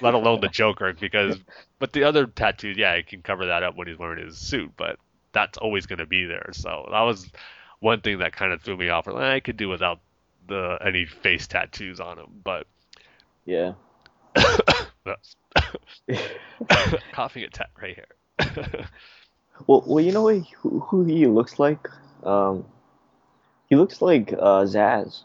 let 0.00 0.14
alone 0.14 0.40
the 0.40 0.48
Joker, 0.48 0.92
because, 0.92 1.38
but 1.78 1.92
the 1.92 2.04
other 2.04 2.26
tattoos, 2.26 2.76
yeah, 2.76 2.96
he 2.96 3.02
can 3.02 3.22
cover 3.22 3.46
that 3.46 3.62
up 3.62 3.76
when 3.76 3.88
he's 3.88 3.98
wearing 3.98 4.24
his 4.24 4.38
suit, 4.38 4.72
but 4.76 4.98
that's 5.32 5.58
always 5.58 5.86
going 5.86 5.98
to 5.98 6.06
be 6.06 6.26
there. 6.26 6.50
So 6.52 6.88
that 6.90 7.02
was 7.02 7.30
one 7.80 8.00
thing 8.00 8.18
that 8.18 8.34
kind 8.34 8.52
of 8.52 8.62
threw 8.62 8.76
me 8.76 8.88
off. 8.88 9.06
Like, 9.06 9.16
I 9.16 9.40
could 9.40 9.56
do 9.56 9.68
without 9.68 10.00
the 10.46 10.78
any 10.84 11.06
face 11.06 11.46
tattoos 11.46 12.00
on 12.00 12.18
him, 12.18 12.26
but 12.42 12.66
yeah. 13.44 13.72
coughing 17.12 17.44
attack 17.44 17.70
right 17.80 17.96
here. 17.96 18.84
Well, 19.66 19.84
well, 19.86 20.04
you 20.04 20.12
know 20.12 20.22
what, 20.22 20.42
who, 20.58 20.80
who 20.80 21.04
he 21.04 21.26
looks 21.26 21.58
like? 21.58 21.88
Um, 22.24 22.64
he 23.68 23.76
looks 23.76 24.02
like 24.02 24.32
uh, 24.32 24.64
Zsasz. 24.64 25.22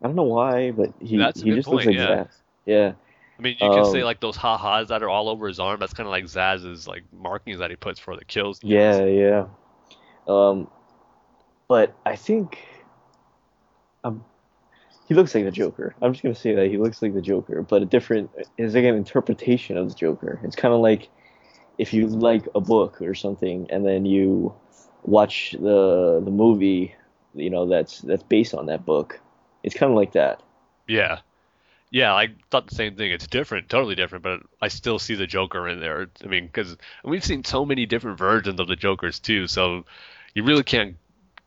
I 0.00 0.06
don't 0.06 0.16
know 0.16 0.22
why, 0.22 0.70
but 0.70 0.92
he 1.00 1.16
That's 1.16 1.42
he 1.42 1.52
just 1.52 1.66
point, 1.66 1.84
looks 1.84 1.86
like 1.86 1.96
yeah. 1.96 2.24
Zsasz. 2.24 2.36
Yeah. 2.64 2.92
I 3.38 3.42
mean, 3.42 3.56
you 3.60 3.68
can 3.68 3.84
say 3.86 4.00
Um, 4.00 4.04
like 4.04 4.20
those 4.20 4.36
ha-has 4.36 4.88
that 4.88 5.02
are 5.02 5.08
all 5.08 5.28
over 5.28 5.48
his 5.48 5.58
arm. 5.58 5.80
That's 5.80 5.92
kind 5.92 6.06
of 6.06 6.12
like 6.12 6.24
Zsasz's 6.24 6.86
like 6.86 7.02
markings 7.12 7.58
that 7.58 7.70
he 7.70 7.76
puts 7.76 7.98
for 7.98 8.16
the 8.16 8.24
kills. 8.24 8.60
Yeah, 8.62 9.04
yeah. 9.04 9.46
Um, 10.28 10.68
but 11.66 11.96
I 12.06 12.14
think 12.14 12.58
um, 14.04 14.24
he 15.06 15.14
looks 15.14 15.34
like 15.34 15.44
the 15.44 15.50
Joker. 15.50 15.94
I'm 16.00 16.12
just 16.12 16.22
gonna 16.22 16.34
say 16.34 16.54
that 16.54 16.68
he 16.68 16.78
looks 16.78 17.02
like 17.02 17.14
the 17.14 17.20
Joker, 17.20 17.62
but 17.62 17.82
a 17.82 17.84
different. 17.86 18.30
It's 18.56 18.74
like 18.74 18.84
an 18.84 18.94
interpretation 18.94 19.76
of 19.76 19.88
the 19.88 19.94
Joker. 19.94 20.40
It's 20.42 20.56
kind 20.56 20.72
of 20.72 20.80
like 20.80 21.08
if 21.78 21.92
you 21.92 22.06
like 22.06 22.48
a 22.54 22.60
book 22.60 23.02
or 23.02 23.14
something, 23.14 23.66
and 23.70 23.84
then 23.84 24.06
you 24.06 24.54
watch 25.02 25.52
the 25.52 26.22
the 26.24 26.30
movie, 26.30 26.94
you 27.34 27.50
know, 27.50 27.66
that's 27.66 28.00
that's 28.00 28.22
based 28.22 28.54
on 28.54 28.66
that 28.66 28.86
book. 28.86 29.20
It's 29.62 29.74
kind 29.74 29.90
of 29.90 29.96
like 29.96 30.12
that. 30.12 30.42
Yeah. 30.86 31.20
Yeah, 31.90 32.12
I 32.12 32.30
thought 32.50 32.66
the 32.66 32.74
same 32.74 32.96
thing. 32.96 33.12
It's 33.12 33.28
different, 33.28 33.68
totally 33.68 33.94
different, 33.94 34.24
but 34.24 34.40
I 34.60 34.66
still 34.66 34.98
see 34.98 35.14
the 35.14 35.28
Joker 35.28 35.68
in 35.68 35.78
there. 35.78 36.08
I 36.24 36.26
mean, 36.26 36.46
because 36.46 36.76
we've 37.04 37.24
seen 37.24 37.44
so 37.44 37.64
many 37.64 37.86
different 37.86 38.18
versions 38.18 38.58
of 38.58 38.66
the 38.66 38.74
Jokers 38.74 39.20
too, 39.20 39.46
so 39.46 39.84
you 40.34 40.42
really 40.42 40.64
can't 40.64 40.96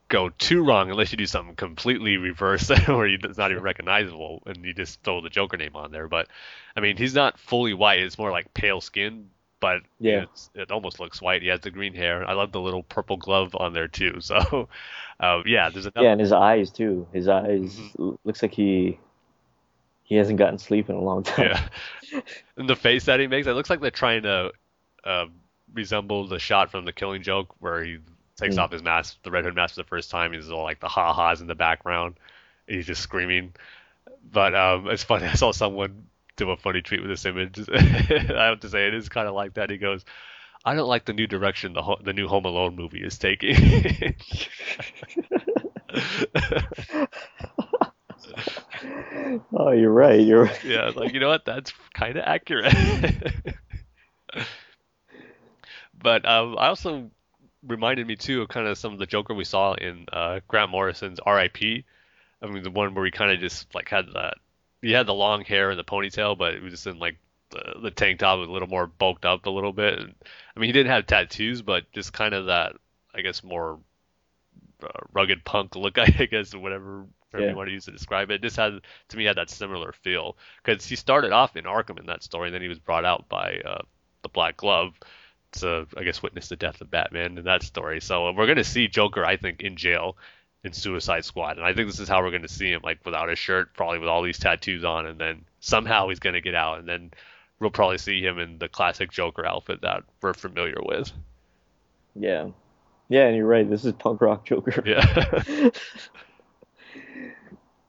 go 0.10 0.30
too 0.30 0.64
wrong 0.64 0.90
unless 0.90 1.12
you 1.12 1.18
do 1.18 1.26
something 1.26 1.56
completely 1.56 2.18
reverse 2.18 2.70
where 2.88 3.08
it's 3.08 3.38
not 3.38 3.52
even 3.52 3.64
recognizable 3.64 4.42
and 4.46 4.64
you 4.64 4.74
just 4.74 5.02
throw 5.04 5.22
the 5.22 5.30
Joker 5.30 5.58
name 5.58 5.76
on 5.76 5.92
there. 5.92 6.08
But 6.08 6.28
I 6.76 6.80
mean, 6.80 6.98
he's 6.98 7.14
not 7.16 7.40
fully 7.40 7.74
white; 7.74 8.00
it's 8.00 8.18
more 8.18 8.32
like 8.32 8.54
pale 8.54 8.82
skin, 8.82 9.30
but 9.60 9.82
Yeah. 10.00 10.24
it's, 10.24 10.50
it 10.56 10.72
almost 10.72 11.00
looks 11.00 11.22
white. 11.22 11.42
He 11.42 11.50
has 11.50 11.62
the 11.62 11.72
green 11.72 11.94
hair. 11.94 12.28
I 12.28 12.34
love 12.34 12.52
the 12.52 12.62
little 12.62 12.84
purple 12.84 13.18
glove 13.18 13.56
on 13.56 13.74
there 13.74 13.88
too. 13.88 14.20
So, 14.22 14.70
uh, 15.20 15.42
yeah, 15.46 15.70
there's 15.70 15.86
another. 15.88 16.04
Yeah, 16.06 16.12
and 16.12 16.22
his 16.22 16.32
eyes 16.32 16.70
too. 16.72 17.08
His 17.12 17.28
eyes 17.28 17.76
Mm-hmm. 17.78 18.16
looks 18.24 18.42
like 18.42 18.54
he 18.54 19.00
he 20.04 20.16
hasn't 20.16 20.40
gotten 20.40 20.58
sleep 20.58 20.90
in 20.90 20.96
a 20.96 21.02
long 21.02 21.24
time. 21.24 21.52
Yeah. 22.14 22.22
and 22.58 22.70
the 22.70 22.76
face 22.78 23.06
that 23.06 23.20
he 23.20 23.28
makes, 23.28 23.46
it 23.48 23.52
looks 23.52 23.70
like 23.70 23.82
they're 23.82 23.92
trying 23.92 24.24
to 24.24 24.52
uh, 25.04 25.26
resemble 25.74 26.28
the 26.28 26.40
shot 26.40 26.72
from 26.72 26.86
The 26.86 26.94
Killing 26.94 27.24
Joke 27.24 27.54
where 27.60 27.84
he 27.84 27.98
takes 28.38 28.56
Mm. 28.56 28.60
off 28.60 28.72
his 28.72 28.84
mask, 28.84 29.18
the 29.24 29.32
Red 29.32 29.46
Hood 29.46 29.56
mask 29.56 29.76
for 29.76 29.82
the 29.82 29.88
first 29.88 30.12
time. 30.12 30.34
He's 30.34 30.52
all 30.52 30.64
like 30.64 30.80
the 30.80 30.88
ha 30.88 31.14
ha's 31.14 31.42
in 31.42 31.48
the 31.48 31.56
background. 31.56 32.16
He's 32.68 32.86
just 32.86 33.02
screaming. 33.02 33.54
But 34.32 34.56
um, 34.56 34.88
it's 34.90 35.04
funny. 35.04 35.26
I 35.26 35.34
saw 35.34 35.52
someone 35.52 36.08
do 36.36 36.52
a 36.52 36.58
funny 36.58 36.82
tweet 36.82 37.02
with 37.02 37.10
this 37.10 37.26
image. 37.26 37.60
I 37.74 38.46
have 38.46 38.60
to 38.62 38.70
say, 38.70 38.88
it 38.88 38.94
is 38.94 39.10
kind 39.10 39.28
of 39.28 39.34
like 39.34 39.56
that. 39.56 39.70
He 39.70 39.78
goes, 39.78 40.06
I 40.66 40.76
don't 40.76 40.88
like 40.88 41.06
the 41.06 41.14
new 41.14 41.28
direction 41.28 41.74
the 41.74 41.82
ho- 41.82 42.00
the 42.04 42.14
new 42.14 42.28
Home 42.28 42.46
Alone 42.46 42.76
movie 42.76 43.02
is 43.04 43.18
taking. 43.18 43.56
Oh, 49.54 49.72
you're 49.72 49.92
right. 49.92 50.20
You're 50.20 50.44
right. 50.46 50.64
yeah, 50.64 50.92
like 50.96 51.14
you 51.14 51.20
know 51.20 51.30
what? 51.30 51.46
That's 51.46 51.74
kind 51.94 52.18
of 52.18 52.24
accurate. 52.26 52.74
but 55.98 56.26
um, 56.26 56.58
I 56.58 56.68
also 56.68 57.10
reminded 57.64 58.08
me 58.08 58.16
too 58.16 58.42
of 58.42 58.50
kind 58.50 58.68
of 58.68 58.78
some 58.78 58.94
of 58.94 59.00
the 59.00 59.06
Joker 59.06 59.34
we 59.34 59.44
saw 59.44 59.74
in 59.74 60.06
uh, 60.12 60.40
Grant 60.48 60.72
Morrison's 60.72 61.20
R.I.P. 61.20 61.86
I 62.42 62.48
mean, 62.48 62.64
the 62.64 62.72
one 62.72 62.94
where 62.96 63.06
he 63.06 63.12
kind 63.12 63.32
of 63.32 63.40
just 63.40 63.74
like 63.76 63.90
had 63.90 64.08
that. 64.14 64.36
He 64.82 64.92
had 64.92 65.08
the 65.08 65.14
long 65.14 65.44
hair 65.46 65.70
and 65.72 65.80
the 65.80 65.84
ponytail, 65.84 66.38
but 66.38 66.54
it 66.56 66.62
was 66.64 66.74
just 66.74 66.88
in 66.88 67.00
like 67.00 67.18
the, 67.52 67.80
the 67.82 67.92
tank 67.92 68.20
top 68.20 68.40
was 68.40 68.50
a 68.50 68.52
little 68.52 68.68
more 68.70 68.88
bulked 68.88 69.26
up 69.26 69.46
a 69.46 69.50
little 69.52 69.74
bit. 69.74 70.00
And, 70.00 70.16
I 70.56 70.60
mean, 70.60 70.68
he 70.70 70.74
didn't 70.74 70.92
have 70.92 71.08
tattoos, 71.08 71.62
but 71.62 71.92
just 71.92 72.14
kind 72.14 72.34
of 72.36 72.48
that, 72.48 72.74
I 73.16 73.22
guess, 73.22 73.44
more 73.44 73.80
uh, 74.84 74.88
rugged 75.14 75.44
punk 75.44 75.76
look, 75.76 75.98
I 75.98 76.08
guess, 76.08 76.54
whatever 76.54 77.06
term 77.32 77.48
Yeah. 77.48 77.50
you 77.50 77.56
want 77.56 77.68
to 77.68 77.74
use 77.74 77.86
to 77.86 77.92
describe 77.92 78.32
it. 78.32 78.42
Just 78.42 78.56
had 78.58 78.80
to 79.10 79.18
me 79.18 79.26
had 79.26 79.38
that 79.38 79.50
similar 79.50 79.92
feel 79.92 80.38
because 80.64 80.86
he 80.86 80.96
started 80.96 81.32
off 81.32 81.56
in 81.56 81.66
Arkham 81.66 82.00
in 82.00 82.06
that 82.08 82.24
story, 82.24 82.48
and 82.48 82.56
then 82.56 82.62
he 82.62 82.68
was 82.68 82.80
brought 82.80 83.06
out 83.06 83.28
by 83.30 83.60
uh, 83.66 83.82
the 84.22 84.30
Black 84.30 84.58
Glove 84.58 84.94
to, 85.62 85.88
I 85.96 86.04
guess, 86.04 86.22
witness 86.22 86.50
the 86.50 86.56
death 86.56 86.82
of 86.82 86.92
Batman 86.92 87.38
in 87.38 87.46
that 87.46 87.64
story. 87.64 88.02
So 88.02 88.32
we're 88.32 88.48
gonna 88.48 88.64
see 88.64 88.88
Joker, 88.88 89.26
I 89.26 89.38
think, 89.38 89.62
in 89.62 89.76
jail 89.76 90.18
in 90.64 90.74
Suicide 90.74 91.26
Squad, 91.26 91.58
and 91.58 91.66
I 91.66 91.74
think 91.74 91.88
this 91.88 92.00
is 92.00 92.10
how 92.10 92.22
we're 92.24 92.32
gonna 92.32 92.48
see 92.48 92.72
him, 92.72 92.82
like 92.84 93.00
without 93.06 93.30
a 93.30 93.36
shirt, 93.36 93.74
probably 93.74 94.00
with 94.00 94.10
all 94.10 94.24
these 94.24 94.40
tattoos 94.40 94.84
on, 94.84 95.06
and 95.06 95.20
then 95.20 95.46
somehow 95.60 96.10
he's 96.10 96.20
gonna 96.20 96.42
get 96.42 96.56
out, 96.56 96.80
and 96.80 96.88
then 96.88 97.12
we'll 97.60 97.70
probably 97.70 97.98
see 97.98 98.22
him 98.22 98.40
in 98.40 98.58
the 98.58 98.68
classic 98.68 99.12
Joker 99.12 99.46
outfit 99.46 99.82
that 99.82 100.04
we're 100.22 100.34
familiar 100.34 100.78
with. 100.84 101.12
Yeah. 102.16 102.50
Yeah, 103.10 103.28
and 103.28 103.38
you're 103.38 103.48
right. 103.48 103.70
This 103.70 103.86
is 103.86 103.94
punk 103.94 104.22
rock 104.22 104.46
Joker. 104.46 104.84
Yeah. 104.86 105.70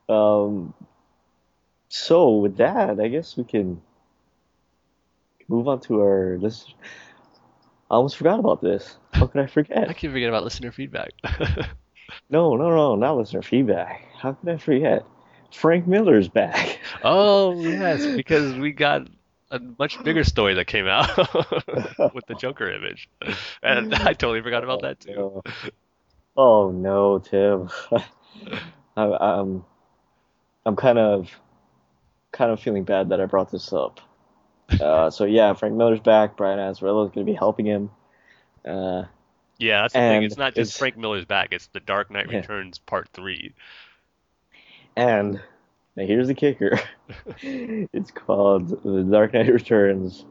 Um, 0.08 0.72
so 1.88 2.36
with 2.36 2.56
that, 2.56 2.98
I 3.00 3.08
guess 3.08 3.36
we 3.36 3.44
can 3.44 3.82
move 5.48 5.68
on 5.68 5.80
to 5.82 6.00
our 6.00 6.38
list. 6.38 6.74
I 7.90 7.94
almost 7.94 8.16
forgot 8.16 8.38
about 8.38 8.60
this. 8.60 8.96
How 9.12 9.26
could 9.26 9.40
I 9.40 9.46
forget? 9.46 9.78
I 9.78 9.80
forget? 9.82 9.96
keep 9.96 10.10
forgetting 10.10 10.28
about 10.28 10.44
listener 10.44 10.72
feedback. 10.72 11.10
No, 12.30 12.56
no, 12.56 12.70
no, 12.70 12.94
not 12.94 13.16
listener 13.16 13.42
feedback. 13.42 14.06
How 14.16 14.32
could 14.32 14.48
I 14.48 14.56
forget? 14.56 15.04
Frank 15.52 15.86
Miller's 15.86 16.28
back. 16.28 16.78
Oh 17.02 17.60
yes, 17.62 18.06
because 18.06 18.54
we 18.54 18.72
got 18.72 19.08
a 19.50 19.60
much 19.78 20.02
bigger 20.04 20.24
story 20.24 20.54
that 20.54 20.66
came 20.66 20.86
out 20.86 21.16
with 22.14 22.26
the 22.26 22.34
Joker 22.38 22.70
image, 22.70 23.08
and 23.62 23.94
I 23.94 24.12
totally 24.12 24.42
forgot 24.42 24.64
about 24.64 24.82
that 24.82 25.00
too. 25.00 25.42
Oh 26.36 26.70
no, 26.70 27.14
oh, 27.14 27.18
Tim. 27.18 27.70
I, 28.96 29.04
I'm 29.04 29.64
I'm 30.66 30.76
kind 30.76 30.98
of 30.98 31.30
kind 32.32 32.50
of 32.50 32.60
feeling 32.60 32.84
bad 32.84 33.08
that 33.08 33.20
I 33.20 33.26
brought 33.26 33.50
this 33.50 33.72
up. 33.72 34.00
Uh, 34.80 35.10
so 35.10 35.24
yeah, 35.24 35.52
Frank 35.54 35.74
Miller's 35.74 36.00
back. 36.00 36.36
Brian 36.36 36.58
Azzarello 36.58 37.06
is 37.06 37.12
going 37.12 37.26
to 37.26 37.32
be 37.32 37.34
helping 37.36 37.66
him. 37.66 37.90
Uh, 38.64 39.04
Yeah, 39.58 39.82
that's 39.82 39.94
the 39.94 40.00
thing. 40.00 40.22
It's 40.24 40.36
not 40.36 40.54
just 40.54 40.70
it's- 40.72 40.78
Frank 40.78 40.96
Miller's 40.96 41.24
back. 41.24 41.52
It's 41.52 41.66
The 41.68 41.80
Dark 41.80 42.10
Knight 42.10 42.30
Yeah. 42.30 42.38
Returns 42.38 42.78
Part 42.78 43.08
Three. 43.12 43.54
and 44.96 45.40
now 45.96 46.04
here's 46.06 46.28
the 46.28 46.34
kicker. 46.34 46.78
it's 47.42 48.10
called 48.10 48.68
The 48.84 49.02
Dark 49.10 49.32
Knight 49.34 49.52
Returns: 49.52 50.24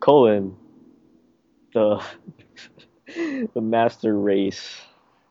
colon 0.00 0.56
the 1.74 2.02
the 3.54 3.60
Master 3.60 4.18
Race, 4.18 4.80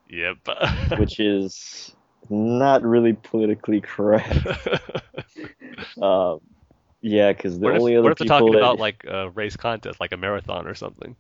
Yep. 0.09 0.37
which 0.97 1.19
is 1.19 1.93
not 2.29 2.83
really 2.83 3.13
politically 3.13 3.81
correct. 3.81 4.45
Um, 6.01 6.39
yeah, 7.05 7.31
because 7.31 7.59
the 7.59 7.65
what 7.65 7.75
if, 7.75 7.81
only 7.81 7.95
other 7.95 8.03
what 8.03 8.11
if 8.13 8.17
people 8.17 8.39
talking 8.39 8.51
that 8.53 8.57
about 8.57 8.79
like 8.87 9.05
a 9.07 9.29
race 9.29 9.55
contest, 9.55 9.99
like 9.99 10.11
a 10.11 10.17
marathon 10.17 10.67
or 10.67 10.73
something? 10.73 11.15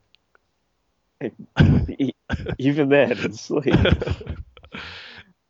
Even 2.57 2.89
then, 2.89 3.11
it's 3.11 3.49
like 3.51 3.67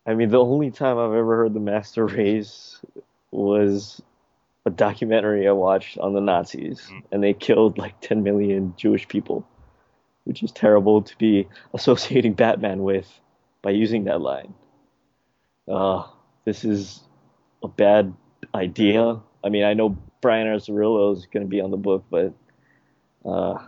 I 0.05 0.13
mean, 0.13 0.29
the 0.29 0.43
only 0.43 0.71
time 0.71 0.97
I've 0.97 1.13
ever 1.13 1.37
heard 1.37 1.53
the 1.53 1.61
Master 1.61 2.05
Race 2.05 2.81
was 3.31 4.01
a 4.65 4.69
documentary 4.69 5.47
I 5.47 5.53
watched 5.53 5.97
on 5.99 6.13
the 6.13 6.19
Nazis, 6.19 6.91
and 7.13 7.23
they 7.23 7.33
killed 7.33 7.77
like 7.77 8.01
10 8.01 8.21
million 8.21 8.73
Jewish 8.75 9.07
people, 9.07 9.47
which 10.25 10.43
is 10.43 10.51
terrible 10.51 11.01
to 11.01 11.17
be 11.17 11.47
associating 11.73 12.33
Batman 12.43 12.83
with 12.83 13.07
by 13.61 13.69
using 13.71 14.03
that 14.03 14.19
line. 14.19 14.53
Uh, 15.65 16.03
this 16.43 16.65
is 16.65 16.99
a 17.63 17.69
bad 17.69 18.13
idea. 18.53 19.21
I 19.41 19.49
mean, 19.49 19.63
I 19.63 19.73
know 19.73 19.97
Brian 20.25 20.47
Azzarello 20.47 21.15
is 21.15 21.27
going 21.27 21.45
to 21.45 21.47
be 21.47 21.61
on 21.61 21.69
the 21.69 21.77
book, 21.77 22.03
but 22.09 22.33
uh, 23.23 23.59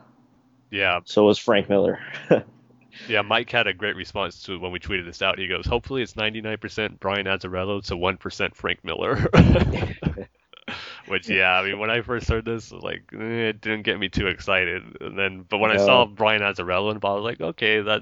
yeah, 0.71 1.01
so 1.05 1.23
was 1.25 1.37
Frank 1.37 1.69
Miller. 1.69 1.99
yeah. 3.07 3.21
Mike 3.21 3.51
had 3.51 3.67
a 3.67 3.73
great 3.75 3.95
response 3.95 4.41
to 4.41 4.57
when 4.57 4.71
we 4.71 4.79
tweeted 4.79 5.05
this 5.05 5.21
out. 5.21 5.37
He 5.37 5.47
goes, 5.47 5.67
"Hopefully, 5.67 6.01
it's 6.01 6.13
99% 6.13 6.99
Brian 6.99 7.27
Azzarello 7.27 7.85
to 7.85 7.95
1% 7.95 8.55
Frank 8.55 8.83
Miller." 8.83 9.27
Which, 11.07 11.29
yeah, 11.29 11.51
I 11.51 11.63
mean, 11.63 11.77
when 11.77 11.91
I 11.91 12.01
first 12.01 12.27
heard 12.27 12.45
this, 12.45 12.71
like, 12.71 13.03
eh, 13.13 13.49
it 13.49 13.61
didn't 13.61 13.83
get 13.83 13.99
me 13.99 14.09
too 14.09 14.25
excited. 14.25 14.81
And 14.99 15.15
then, 15.15 15.45
but 15.47 15.59
when 15.59 15.69
I 15.69 15.77
saw 15.77 16.07
Brian 16.07 16.41
Azzarello 16.41 16.91
involved, 16.91 17.19
I 17.19 17.21
was 17.21 17.23
like, 17.23 17.41
okay, 17.49 17.81
that 17.81 18.01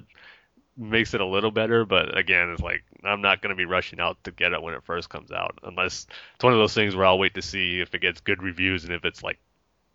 makes 0.77 1.13
it 1.13 1.21
a 1.21 1.25
little 1.25 1.51
better. 1.51 1.85
But 1.85 2.17
again, 2.17 2.49
it's 2.51 2.61
like 2.61 2.83
I'm 3.03 3.21
not 3.21 3.41
gonna 3.41 3.55
be 3.55 3.65
rushing 3.65 3.99
out 3.99 4.23
to 4.25 4.31
get 4.31 4.53
it 4.53 4.61
when 4.61 4.73
it 4.73 4.83
first 4.83 5.09
comes 5.09 5.31
out, 5.31 5.57
unless 5.63 6.07
it's 6.35 6.43
one 6.43 6.53
of 6.53 6.59
those 6.59 6.73
things 6.73 6.95
where 6.95 7.05
I'll 7.05 7.19
wait 7.19 7.35
to 7.35 7.41
see 7.41 7.79
if 7.81 7.93
it 7.95 8.01
gets 8.01 8.21
good 8.21 8.43
reviews 8.43 8.83
and 8.85 8.93
if 8.93 9.05
it's 9.05 9.23
like 9.23 9.39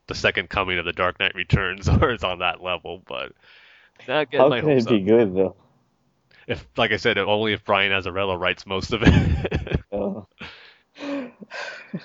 the 0.06 0.14
second 0.14 0.48
coming 0.50 0.78
of 0.78 0.84
the 0.84 0.92
Dark 0.92 1.18
Knight 1.20 1.34
Returns 1.34 1.88
or 1.88 2.10
it's 2.10 2.24
on 2.24 2.40
that 2.40 2.62
level. 2.62 3.02
But 3.06 3.32
not 4.08 4.30
getting 4.30 4.46
How 4.46 4.48
my 4.48 4.60
can 4.60 4.70
it 4.70 4.88
be 4.88 5.02
up. 5.02 5.04
good 5.04 5.34
though? 5.34 5.56
If, 6.46 6.66
like 6.76 6.92
I 6.92 6.96
said, 6.96 7.18
only 7.18 7.52
if 7.52 7.64
Brian 7.64 7.92
Azzarello 7.92 8.38
writes 8.38 8.66
most 8.66 8.92
of 8.92 9.02
it. 9.04 9.80
Uh, 9.92 10.22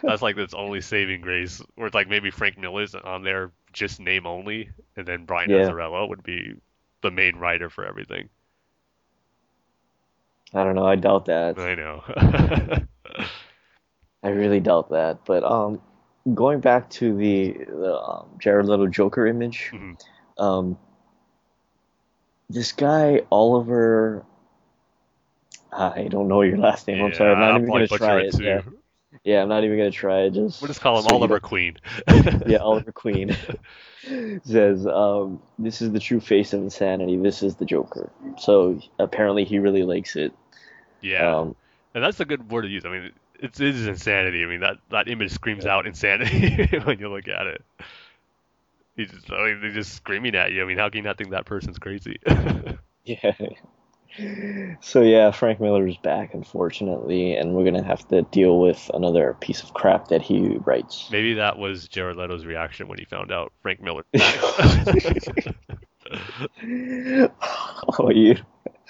That's 0.03 0.21
like 0.21 0.37
its 0.37 0.53
only 0.53 0.81
saving 0.81 1.21
grace. 1.21 1.61
Or 1.77 1.87
it's 1.87 1.95
like 1.95 2.07
maybe 2.09 2.31
Frank 2.31 2.57
Miller's 2.57 2.95
on 2.95 3.23
there 3.23 3.51
just 3.73 3.99
name 3.99 4.25
only, 4.25 4.69
and 4.95 5.05
then 5.05 5.25
Brian 5.25 5.49
Yeah. 5.49 5.57
Azzarello 5.57 6.07
would 6.09 6.23
be 6.23 6.55
the 7.01 7.11
main 7.11 7.35
writer 7.37 7.69
for 7.69 7.85
everything. 7.85 8.29
I 10.55 10.63
don't 10.63 10.75
know. 10.75 10.85
I 10.87 10.95
doubt 10.95 11.25
that. 11.25 11.59
I 11.59 11.75
know. 11.75 12.03
I 14.23 14.29
really 14.29 14.59
doubt 14.61 14.89
that. 14.89 15.19
But 15.25 15.43
um, 15.43 15.81
going 16.33 16.61
back 16.61 16.89
to 16.91 17.15
the, 17.15 17.51
the 17.67 17.95
um, 17.95 18.27
Jared 18.39 18.65
Leto 18.65 18.87
Joker 18.87 19.27
image, 19.27 19.71
Mhm. 19.73 19.99
um, 20.39 20.77
this 22.49 22.71
guy 22.71 23.21
Oliver, 23.31 24.25
I 25.71 26.07
don't 26.09 26.27
know 26.27 26.41
your 26.41 26.57
last 26.57 26.87
name. 26.87 27.03
I'm 27.03 27.13
sorry. 27.13 27.33
I'm 27.33 27.39
not 27.39 27.51
I'll 27.51 27.57
even 27.57 27.69
gonna 27.69 27.87
try 27.87 28.19
it. 28.21 28.33
it 28.35 28.41
yeah. 28.41 28.61
yeah. 29.23 29.41
I'm 29.41 29.49
not 29.49 29.63
even 29.63 29.77
gonna 29.77 29.91
try 29.91 30.21
it. 30.21 30.31
Just 30.31 30.61
We'll 30.61 30.67
just 30.69 30.79
call 30.81 30.97
him 30.99 31.09
so 31.09 31.15
Oliver 31.15 31.39
Queen. 31.39 31.77
yeah, 32.47 32.57
Oliver 32.57 32.91
Queen 32.93 33.35
says, 34.43 34.87
um, 34.87 35.41
"This 35.59 35.81
is 35.81 35.91
the 35.91 35.99
true 35.99 36.19
face 36.19 36.53
of 36.53 36.61
insanity. 36.61 37.17
This 37.17 37.43
is 37.43 37.55
the 37.55 37.65
Joker." 37.65 38.09
So 38.37 38.79
apparently, 38.99 39.43
he 39.43 39.59
really 39.59 39.83
likes 39.83 40.15
it. 40.15 40.31
Yeah, 41.05 41.39
Um, 41.39 41.55
and 41.93 42.03
that's 42.03 42.19
a 42.19 42.25
good 42.25 42.49
word 42.51 42.63
to 42.63 42.67
use. 42.67 42.85
I 42.85 42.89
mean, 42.89 43.11
it's, 43.39 43.59
it 43.59 43.75
is 43.75 43.87
insanity. 43.87 44.43
I 44.43 44.47
mean, 44.47 44.61
that 44.61 44.77
that 44.89 45.07
image 45.07 45.31
screams 45.31 45.65
out 45.65 45.85
insanity 45.87 46.67
when 46.83 46.99
you 46.99 47.09
look 47.09 47.27
at 47.27 47.47
it. 47.47 47.63
He's 48.95 49.11
just, 49.11 49.31
I 49.31 49.45
mean, 49.45 49.61
they're 49.61 49.71
just 49.71 49.93
screaming 49.93 50.35
at 50.35 50.51
you. 50.51 50.63
I 50.63 50.65
mean, 50.65 50.77
how 50.77 50.89
can 50.89 50.97
you 50.99 51.03
not 51.03 51.17
think 51.17 51.31
that 51.31 51.45
person's 51.45 51.79
crazy? 51.79 52.17
Yeah. 53.07 53.33
So 54.81 55.01
yeah, 55.01 55.31
Frank 55.31 55.59
Miller 55.59 55.87
is 55.87 55.97
back, 55.97 56.33
unfortunately, 56.33 57.35
and 57.35 57.53
we're 57.53 57.65
gonna 57.65 57.83
have 57.83 58.07
to 58.07 58.21
deal 58.23 58.59
with 58.59 58.89
another 58.93 59.35
piece 59.41 59.61
of 59.61 59.73
crap 59.73 60.07
that 60.07 60.21
he 60.21 60.57
writes. 60.65 61.09
Maybe 61.11 61.33
that 61.35 61.57
was 61.57 61.87
Jared 61.87 62.15
Leto's 62.17 62.45
reaction 62.45 62.87
when 62.87 62.97
he 62.97 63.05
found 63.05 63.31
out 63.31 63.51
Frank 63.61 63.81
Miller. 63.81 64.03
oh, 67.99 68.09
you. 68.09 68.35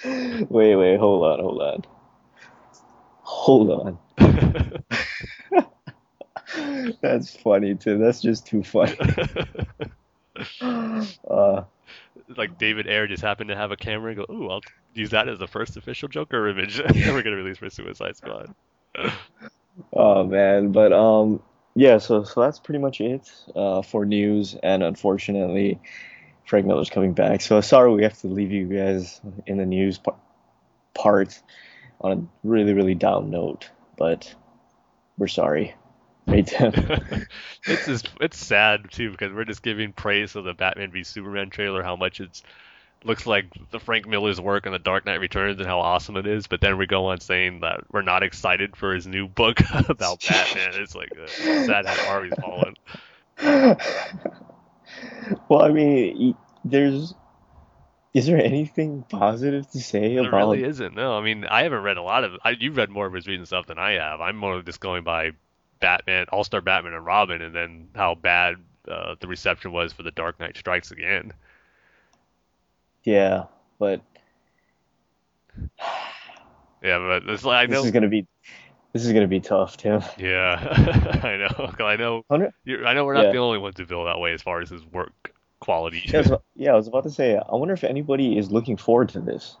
Wait, 0.04 0.76
wait, 0.76 0.98
hold 0.98 1.24
on, 1.24 1.40
hold 1.40 1.62
on, 1.62 1.82
hold 3.26 3.70
on. 3.70 3.98
That's 7.02 7.36
funny 7.36 7.74
too. 7.74 7.98
That's 7.98 8.22
just 8.22 8.46
too 8.46 8.62
funny. 8.62 8.96
Uh, 11.30 11.64
like 12.36 12.58
David 12.58 12.86
Ayer 12.86 13.06
just 13.06 13.22
happened 13.22 13.48
to 13.48 13.56
have 13.56 13.70
a 13.70 13.76
camera 13.76 14.12
and 14.12 14.18
go, 14.18 14.26
"Ooh, 14.30 14.50
I'll 14.50 14.60
use 14.92 15.08
that 15.10 15.30
as 15.30 15.38
the 15.38 15.46
first 15.46 15.78
official 15.78 16.08
Joker 16.08 16.46
image 16.48 16.78
we're 16.94 17.22
gonna 17.22 17.36
release 17.36 17.56
for 17.56 17.70
Suicide 17.70 18.18
Squad." 18.18 18.54
Oh 19.94 20.24
man, 20.24 20.72
but 20.72 20.92
um, 20.92 21.42
yeah. 21.74 21.96
So 21.96 22.24
so 22.24 22.42
that's 22.42 22.58
pretty 22.58 22.80
much 22.80 23.00
it 23.00 23.32
uh, 23.54 23.80
for 23.80 24.04
news, 24.04 24.54
and 24.62 24.82
unfortunately, 24.82 25.80
Frank 26.44 26.66
Miller's 26.66 26.90
coming 26.90 27.14
back. 27.14 27.40
So 27.40 27.62
sorry 27.62 27.90
we 27.94 28.02
have 28.02 28.18
to 28.20 28.26
leave 28.26 28.52
you 28.52 28.66
guys 28.66 29.22
in 29.46 29.56
the 29.56 29.66
news 29.66 29.96
par- 29.96 30.20
part 30.92 31.40
on 32.00 32.12
a 32.12 32.46
really 32.46 32.72
really 32.72 32.94
down 32.94 33.30
note, 33.30 33.70
but 33.96 34.34
we're 35.18 35.28
sorry. 35.28 35.74
Right, 36.26 36.46
Tim? 36.46 36.72
it's 37.66 37.86
just 37.86 38.10
it's 38.20 38.38
sad 38.38 38.90
too 38.90 39.10
because 39.10 39.32
we're 39.32 39.44
just 39.44 39.62
giving 39.62 39.92
praise 39.92 40.32
to 40.32 40.42
the 40.42 40.54
Batman 40.54 40.90
v 40.90 41.04
Superman 41.04 41.50
trailer, 41.50 41.82
how 41.82 41.96
much 41.96 42.20
it's 42.20 42.42
looks 43.04 43.26
like 43.26 43.46
the 43.70 43.78
Frank 43.78 44.06
Miller's 44.06 44.40
work 44.40 44.66
on 44.66 44.72
The 44.72 44.78
Dark 44.78 45.06
Knight 45.06 45.20
Returns 45.20 45.58
and 45.58 45.66
how 45.66 45.80
awesome 45.80 46.16
it 46.16 46.26
is, 46.26 46.46
but 46.46 46.60
then 46.60 46.76
we 46.76 46.86
go 46.86 47.06
on 47.06 47.20
saying 47.20 47.60
that 47.60 47.80
we're 47.90 48.02
not 48.02 48.22
excited 48.22 48.76
for 48.76 48.94
his 48.94 49.06
new 49.06 49.28
book 49.28 49.60
about 49.88 50.22
Batman. 50.26 50.70
It's 50.74 50.94
like 50.94 51.10
uh, 51.16 51.26
sad 51.26 51.86
hat 51.86 51.98
Harvey's 51.98 52.34
fallen. 52.40 52.74
well, 55.48 55.62
I 55.62 55.70
mean, 55.70 56.34
there's. 56.64 57.14
Is 58.16 58.24
there 58.26 58.42
anything 58.42 59.02
positive 59.10 59.70
to 59.72 59.78
say 59.80 60.14
There 60.14 60.28
about? 60.28 60.38
really 60.38 60.64
isn't. 60.64 60.94
No, 60.94 61.18
I 61.18 61.20
mean 61.22 61.44
I 61.44 61.64
haven't 61.64 61.82
read 61.82 61.98
a 61.98 62.02
lot 62.02 62.24
of. 62.24 62.32
I, 62.42 62.50
you've 62.58 62.76
read 62.78 62.88
more 62.88 63.06
of 63.06 63.12
his 63.12 63.26
recent 63.26 63.46
stuff 63.48 63.66
than 63.66 63.78
I 63.78 63.92
have. 63.92 64.22
I'm 64.22 64.36
more 64.36 64.62
just 64.62 64.80
going 64.80 65.04
by 65.04 65.32
Batman, 65.80 66.24
All 66.32 66.42
Star 66.42 66.62
Batman 66.62 66.94
and 66.94 67.04
Robin, 67.04 67.42
and 67.42 67.54
then 67.54 67.88
how 67.94 68.14
bad 68.14 68.56
uh, 68.88 69.16
the 69.20 69.26
reception 69.28 69.70
was 69.72 69.92
for 69.92 70.02
The 70.02 70.12
Dark 70.12 70.40
Knight 70.40 70.56
Strikes 70.56 70.90
Again. 70.92 71.32
Yeah, 73.04 73.44
but 73.78 74.00
Yeah, 76.82 76.98
but 76.98 77.44
like 77.44 77.46
I 77.46 77.66
this 77.66 77.84
is 77.84 77.90
gonna 77.90 78.08
be. 78.08 78.26
This 78.92 79.04
is 79.04 79.12
gonna 79.12 79.28
be 79.28 79.40
tough, 79.40 79.76
Tim. 79.76 80.02
Yeah, 80.18 80.56
I 81.22 81.36
know. 81.36 81.84
I 81.84 81.96
know. 81.96 82.22
I 82.30 82.94
know 82.94 83.04
we're 83.04 83.12
not 83.14 83.26
Yeah. 83.26 83.32
the 83.32 83.38
only 83.38 83.58
ones 83.58 83.74
who 83.76 83.84
feel 83.84 84.04
that 84.06 84.18
way 84.20 84.32
as 84.32 84.40
far 84.40 84.62
as 84.62 84.70
his 84.70 84.84
work 84.86 85.34
quality. 85.66 86.02
Yeah, 86.06 86.18
I 86.18 86.22
was, 86.22 86.32
yeah, 86.56 86.72
I 86.72 86.76
was 86.76 86.88
about 86.88 87.02
to 87.04 87.10
say. 87.10 87.36
I 87.36 87.54
wonder 87.56 87.74
if 87.74 87.84
anybody 87.84 88.38
is 88.38 88.50
looking 88.50 88.76
forward 88.76 89.10
to 89.10 89.20
this. 89.20 89.56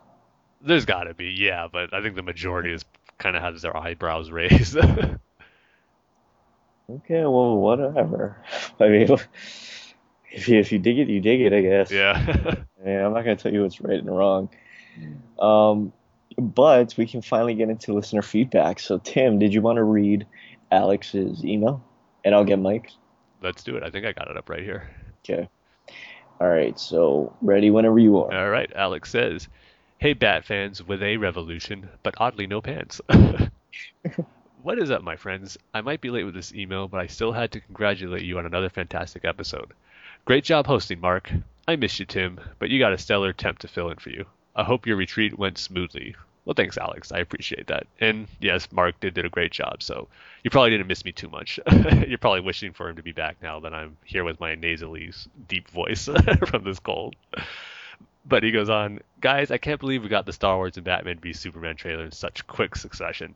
There's 0.62 0.86
got 0.86 1.04
to 1.04 1.14
be, 1.14 1.26
yeah, 1.26 1.68
but 1.70 1.92
I 1.92 2.00
think 2.00 2.14
the 2.16 2.22
majority 2.22 2.72
is 2.72 2.84
kind 3.18 3.36
of 3.36 3.42
has 3.42 3.60
their 3.60 3.76
eyebrows 3.76 4.30
raised. 4.30 4.78
Okay, 6.88 7.22
well, 7.22 7.56
whatever. 7.56 8.40
I 8.80 8.88
mean, 8.88 9.08
if 10.30 10.48
you, 10.48 10.60
if 10.60 10.70
you 10.70 10.78
dig 10.78 11.00
it, 11.00 11.08
you 11.08 11.20
dig 11.20 11.40
it, 11.40 11.52
I 11.52 11.60
guess. 11.60 11.90
yeah. 11.90 12.54
Mean, 12.84 13.00
I'm 13.00 13.12
not 13.12 13.22
gonna 13.22 13.34
tell 13.34 13.52
you 13.52 13.62
what's 13.62 13.80
right 13.80 13.98
and 13.98 14.16
wrong. 14.16 14.48
Um, 15.40 15.92
but 16.38 16.96
we 16.96 17.06
can 17.06 17.22
finally 17.22 17.54
get 17.54 17.70
into 17.70 17.92
listener 17.92 18.22
feedback. 18.22 18.78
So, 18.78 18.98
Tim, 18.98 19.40
did 19.40 19.52
you 19.52 19.62
want 19.62 19.76
to 19.78 19.82
read 19.82 20.26
Alex's 20.70 21.44
email, 21.44 21.82
and 22.24 22.34
I'll 22.34 22.44
get 22.44 22.60
Mike's. 22.60 22.96
Let's 23.42 23.64
do 23.64 23.76
it. 23.76 23.82
I 23.82 23.90
think 23.90 24.06
I 24.06 24.12
got 24.12 24.30
it 24.30 24.36
up 24.36 24.48
right 24.48 24.62
here. 24.62 24.88
Okay. 25.24 25.48
All 26.40 26.48
right. 26.48 26.78
So 26.78 27.34
ready 27.40 27.70
whenever 27.70 27.98
you 27.98 28.18
are. 28.18 28.34
All 28.34 28.50
right. 28.50 28.70
Alex 28.74 29.10
says, 29.10 29.48
"Hey, 29.98 30.12
Bat 30.12 30.44
fans 30.44 30.82
with 30.82 31.02
a 31.02 31.16
revolution, 31.16 31.88
but 32.02 32.14
oddly 32.18 32.46
no 32.46 32.60
pants." 32.60 33.00
what 34.62 34.78
is 34.78 34.90
up, 34.90 35.02
my 35.02 35.16
friends? 35.16 35.56
I 35.72 35.80
might 35.80 36.00
be 36.00 36.10
late 36.10 36.24
with 36.24 36.34
this 36.34 36.54
email, 36.54 36.88
but 36.88 37.00
I 37.00 37.06
still 37.06 37.32
had 37.32 37.52
to 37.52 37.60
congratulate 37.60 38.22
you 38.22 38.38
on 38.38 38.46
another 38.46 38.68
fantastic 38.68 39.24
episode. 39.24 39.72
Great 40.24 40.44
job 40.44 40.66
hosting, 40.66 41.00
Mark. 41.00 41.30
I 41.68 41.76
missed 41.76 42.00
you, 42.00 42.06
Tim, 42.06 42.40
but 42.58 42.68
you 42.68 42.78
got 42.78 42.92
a 42.92 42.98
stellar 42.98 43.32
temp 43.32 43.60
to 43.60 43.68
fill 43.68 43.90
in 43.90 43.98
for 43.98 44.10
you. 44.10 44.26
I 44.54 44.64
hope 44.64 44.86
your 44.86 44.96
retreat 44.96 45.38
went 45.38 45.58
smoothly. 45.58 46.16
Well, 46.46 46.54
thanks, 46.54 46.78
Alex. 46.78 47.10
I 47.10 47.18
appreciate 47.18 47.66
that. 47.66 47.88
And 48.00 48.28
yes, 48.40 48.70
Mark 48.70 48.98
did, 49.00 49.14
did 49.14 49.26
a 49.26 49.28
great 49.28 49.50
job, 49.50 49.82
so 49.82 50.06
you 50.44 50.50
probably 50.50 50.70
didn't 50.70 50.86
miss 50.86 51.04
me 51.04 51.10
too 51.10 51.28
much. 51.28 51.58
You're 52.06 52.18
probably 52.18 52.40
wishing 52.40 52.72
for 52.72 52.88
him 52.88 52.94
to 52.96 53.02
be 53.02 53.10
back 53.10 53.36
now 53.42 53.58
that 53.60 53.74
I'm 53.74 53.96
here 54.04 54.22
with 54.22 54.38
my 54.38 54.54
nasally 54.54 55.12
deep 55.48 55.68
voice 55.68 56.08
from 56.46 56.62
this 56.62 56.78
cold. 56.78 57.16
But 58.24 58.44
he 58.44 58.52
goes 58.52 58.70
on, 58.70 59.00
guys, 59.20 59.50
I 59.50 59.58
can't 59.58 59.80
believe 59.80 60.04
we 60.04 60.08
got 60.08 60.24
the 60.24 60.32
Star 60.32 60.56
Wars 60.56 60.76
and 60.76 60.84
Batman 60.84 61.18
v 61.18 61.32
Superman 61.32 61.74
trailer 61.74 62.04
in 62.04 62.12
such 62.12 62.46
quick 62.46 62.76
succession. 62.76 63.34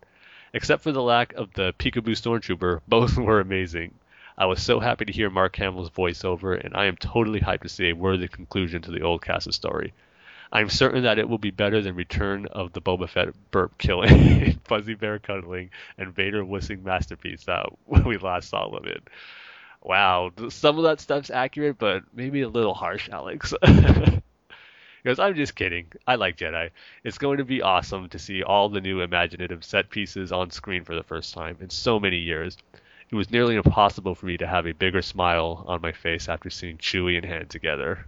Except 0.52 0.82
for 0.82 0.92
the 0.92 1.02
lack 1.02 1.32
of 1.32 1.52
the 1.54 1.72
Peekaboo 1.80 2.14
Stormtrooper, 2.14 2.80
both 2.88 3.16
were 3.16 3.40
amazing. 3.40 3.92
I 4.38 4.46
was 4.46 4.62
so 4.62 4.78
happy 4.78 5.04
to 5.04 5.12
hear 5.12 5.30
Mark 5.30 5.56
Hamill's 5.56 5.90
voiceover, 5.90 6.64
and 6.64 6.76
I 6.76 6.86
am 6.86 6.96
totally 6.96 7.40
hyped 7.40 7.62
to 7.62 7.68
see 7.68 7.90
a 7.90 7.94
worthy 7.96 8.28
conclusion 8.28 8.82
to 8.82 8.92
the 8.92 9.02
old 9.02 9.20
cast 9.20 9.52
story. 9.52 9.92
I'm 10.52 10.68
certain 10.68 11.04
that 11.04 11.18
it 11.18 11.28
will 11.28 11.38
be 11.38 11.50
better 11.50 11.80
than 11.80 11.94
Return 11.94 12.46
of 12.46 12.72
the 12.72 12.80
Boba 12.80 13.08
Fett 13.08 13.28
burp 13.50 13.78
killing, 13.78 14.58
Fuzzy 14.64 14.94
Bear 14.94 15.18
cuddling, 15.18 15.70
and 15.96 16.14
Vader 16.14 16.44
whistling 16.44 16.82
masterpiece 16.82 17.44
that 17.44 17.66
we 18.04 18.16
last 18.18 18.48
saw 18.48 18.68
of 18.68 18.86
it. 18.86 19.02
Wow, 19.82 20.32
some 20.48 20.76
of 20.76 20.84
that 20.84 21.00
stuff's 21.00 21.30
accurate, 21.30 21.78
but 21.78 22.02
maybe 22.12 22.42
a 22.42 22.48
little 22.48 22.74
harsh, 22.74 23.08
Alex. 23.10 23.54
Because 25.02 25.18
I'm 25.18 25.34
just 25.34 25.54
kidding. 25.54 25.86
I 26.06 26.16
like 26.16 26.36
Jedi. 26.36 26.70
It's 27.04 27.16
going 27.16 27.38
to 27.38 27.44
be 27.44 27.62
awesome 27.62 28.10
to 28.10 28.18
see 28.18 28.42
all 28.42 28.68
the 28.68 28.82
new 28.82 29.00
imaginative 29.00 29.64
set 29.64 29.88
pieces 29.88 30.30
on 30.30 30.50
screen 30.50 30.84
for 30.84 30.94
the 30.94 31.02
first 31.02 31.32
time 31.32 31.56
in 31.60 31.70
so 31.70 31.98
many 31.98 32.18
years. 32.18 32.58
It 33.10 33.14
was 33.14 33.30
nearly 33.30 33.56
impossible 33.56 34.14
for 34.14 34.26
me 34.26 34.36
to 34.36 34.46
have 34.46 34.66
a 34.66 34.72
bigger 34.72 35.00
smile 35.00 35.64
on 35.66 35.80
my 35.80 35.92
face 35.92 36.28
after 36.28 36.50
seeing 36.50 36.76
Chewie 36.76 37.16
and 37.16 37.24
Han 37.24 37.46
together. 37.46 38.04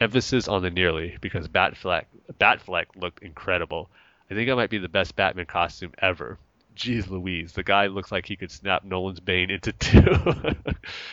Emphasis 0.00 0.48
on 0.48 0.62
the 0.62 0.70
nearly, 0.70 1.18
because 1.20 1.46
Batfleck, 1.46 2.06
Batfleck 2.40 2.86
looked 2.96 3.22
incredible. 3.22 3.90
I 4.30 4.34
think 4.34 4.48
I 4.48 4.54
might 4.54 4.70
be 4.70 4.78
the 4.78 4.88
best 4.88 5.14
Batman 5.14 5.46
costume 5.46 5.92
ever. 5.98 6.38
Jeez 6.74 7.10
Louise, 7.10 7.52
the 7.52 7.62
guy 7.62 7.88
looks 7.88 8.10
like 8.10 8.24
he 8.24 8.36
could 8.36 8.50
snap 8.50 8.84
Nolan's 8.84 9.20
Bane 9.20 9.50
into 9.50 9.72
two. 9.78 10.16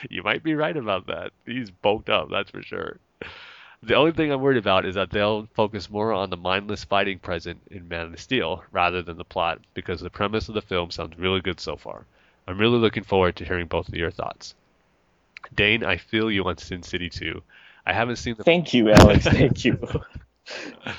you 0.10 0.24
might 0.24 0.42
be 0.42 0.56
right 0.56 0.78
about 0.78 1.08
that. 1.08 1.32
He's 1.46 1.70
bulked 1.70 2.10
up, 2.10 2.30
that's 2.30 2.52
for 2.52 2.62
sure. 2.62 3.00
The 3.84 3.96
only 3.96 4.12
thing 4.12 4.32
I'm 4.32 4.42
worried 4.42 4.58
about 4.58 4.86
is 4.86 4.96
that 4.96 5.10
they'll 5.10 5.48
focus 5.54 5.90
more 5.90 6.14
on 6.14 6.30
the 6.30 6.38
mindless 6.38 6.84
fighting 6.86 7.20
present 7.20 7.62
in 7.70 7.88
Man 7.88 8.14
of 8.14 8.20
Steel 8.20 8.64
rather 8.72 9.02
than 9.02 9.18
the 9.18 9.26
plot, 9.26 9.60
because 9.74 10.00
the 10.00 10.10
premise 10.10 10.48
of 10.48 10.56
the 10.56 10.62
film 10.62 10.92
sounds 10.92 11.20
really 11.20 11.42
good 11.42 11.60
so 11.60 11.76
far. 11.76 12.06
I'm 12.48 12.58
really 12.58 12.80
looking 12.80 13.04
forward 13.04 13.36
to 13.36 13.46
hearing 13.46 13.68
both 13.68 13.90
of 13.90 13.96
your 13.96 14.12
thoughts. 14.12 14.56
Dane, 15.54 15.84
I 15.84 15.98
feel 15.98 16.32
you 16.32 16.46
on 16.46 16.58
Sin 16.58 16.82
City 16.82 17.10
2. 17.10 17.42
I 17.88 17.94
haven't 17.94 18.18
seen 18.18 18.36
the 18.36 18.44
Thank 18.44 18.74
you, 18.74 18.92
Alex. 18.92 19.24
Thank 19.24 19.64
you. 19.64 19.80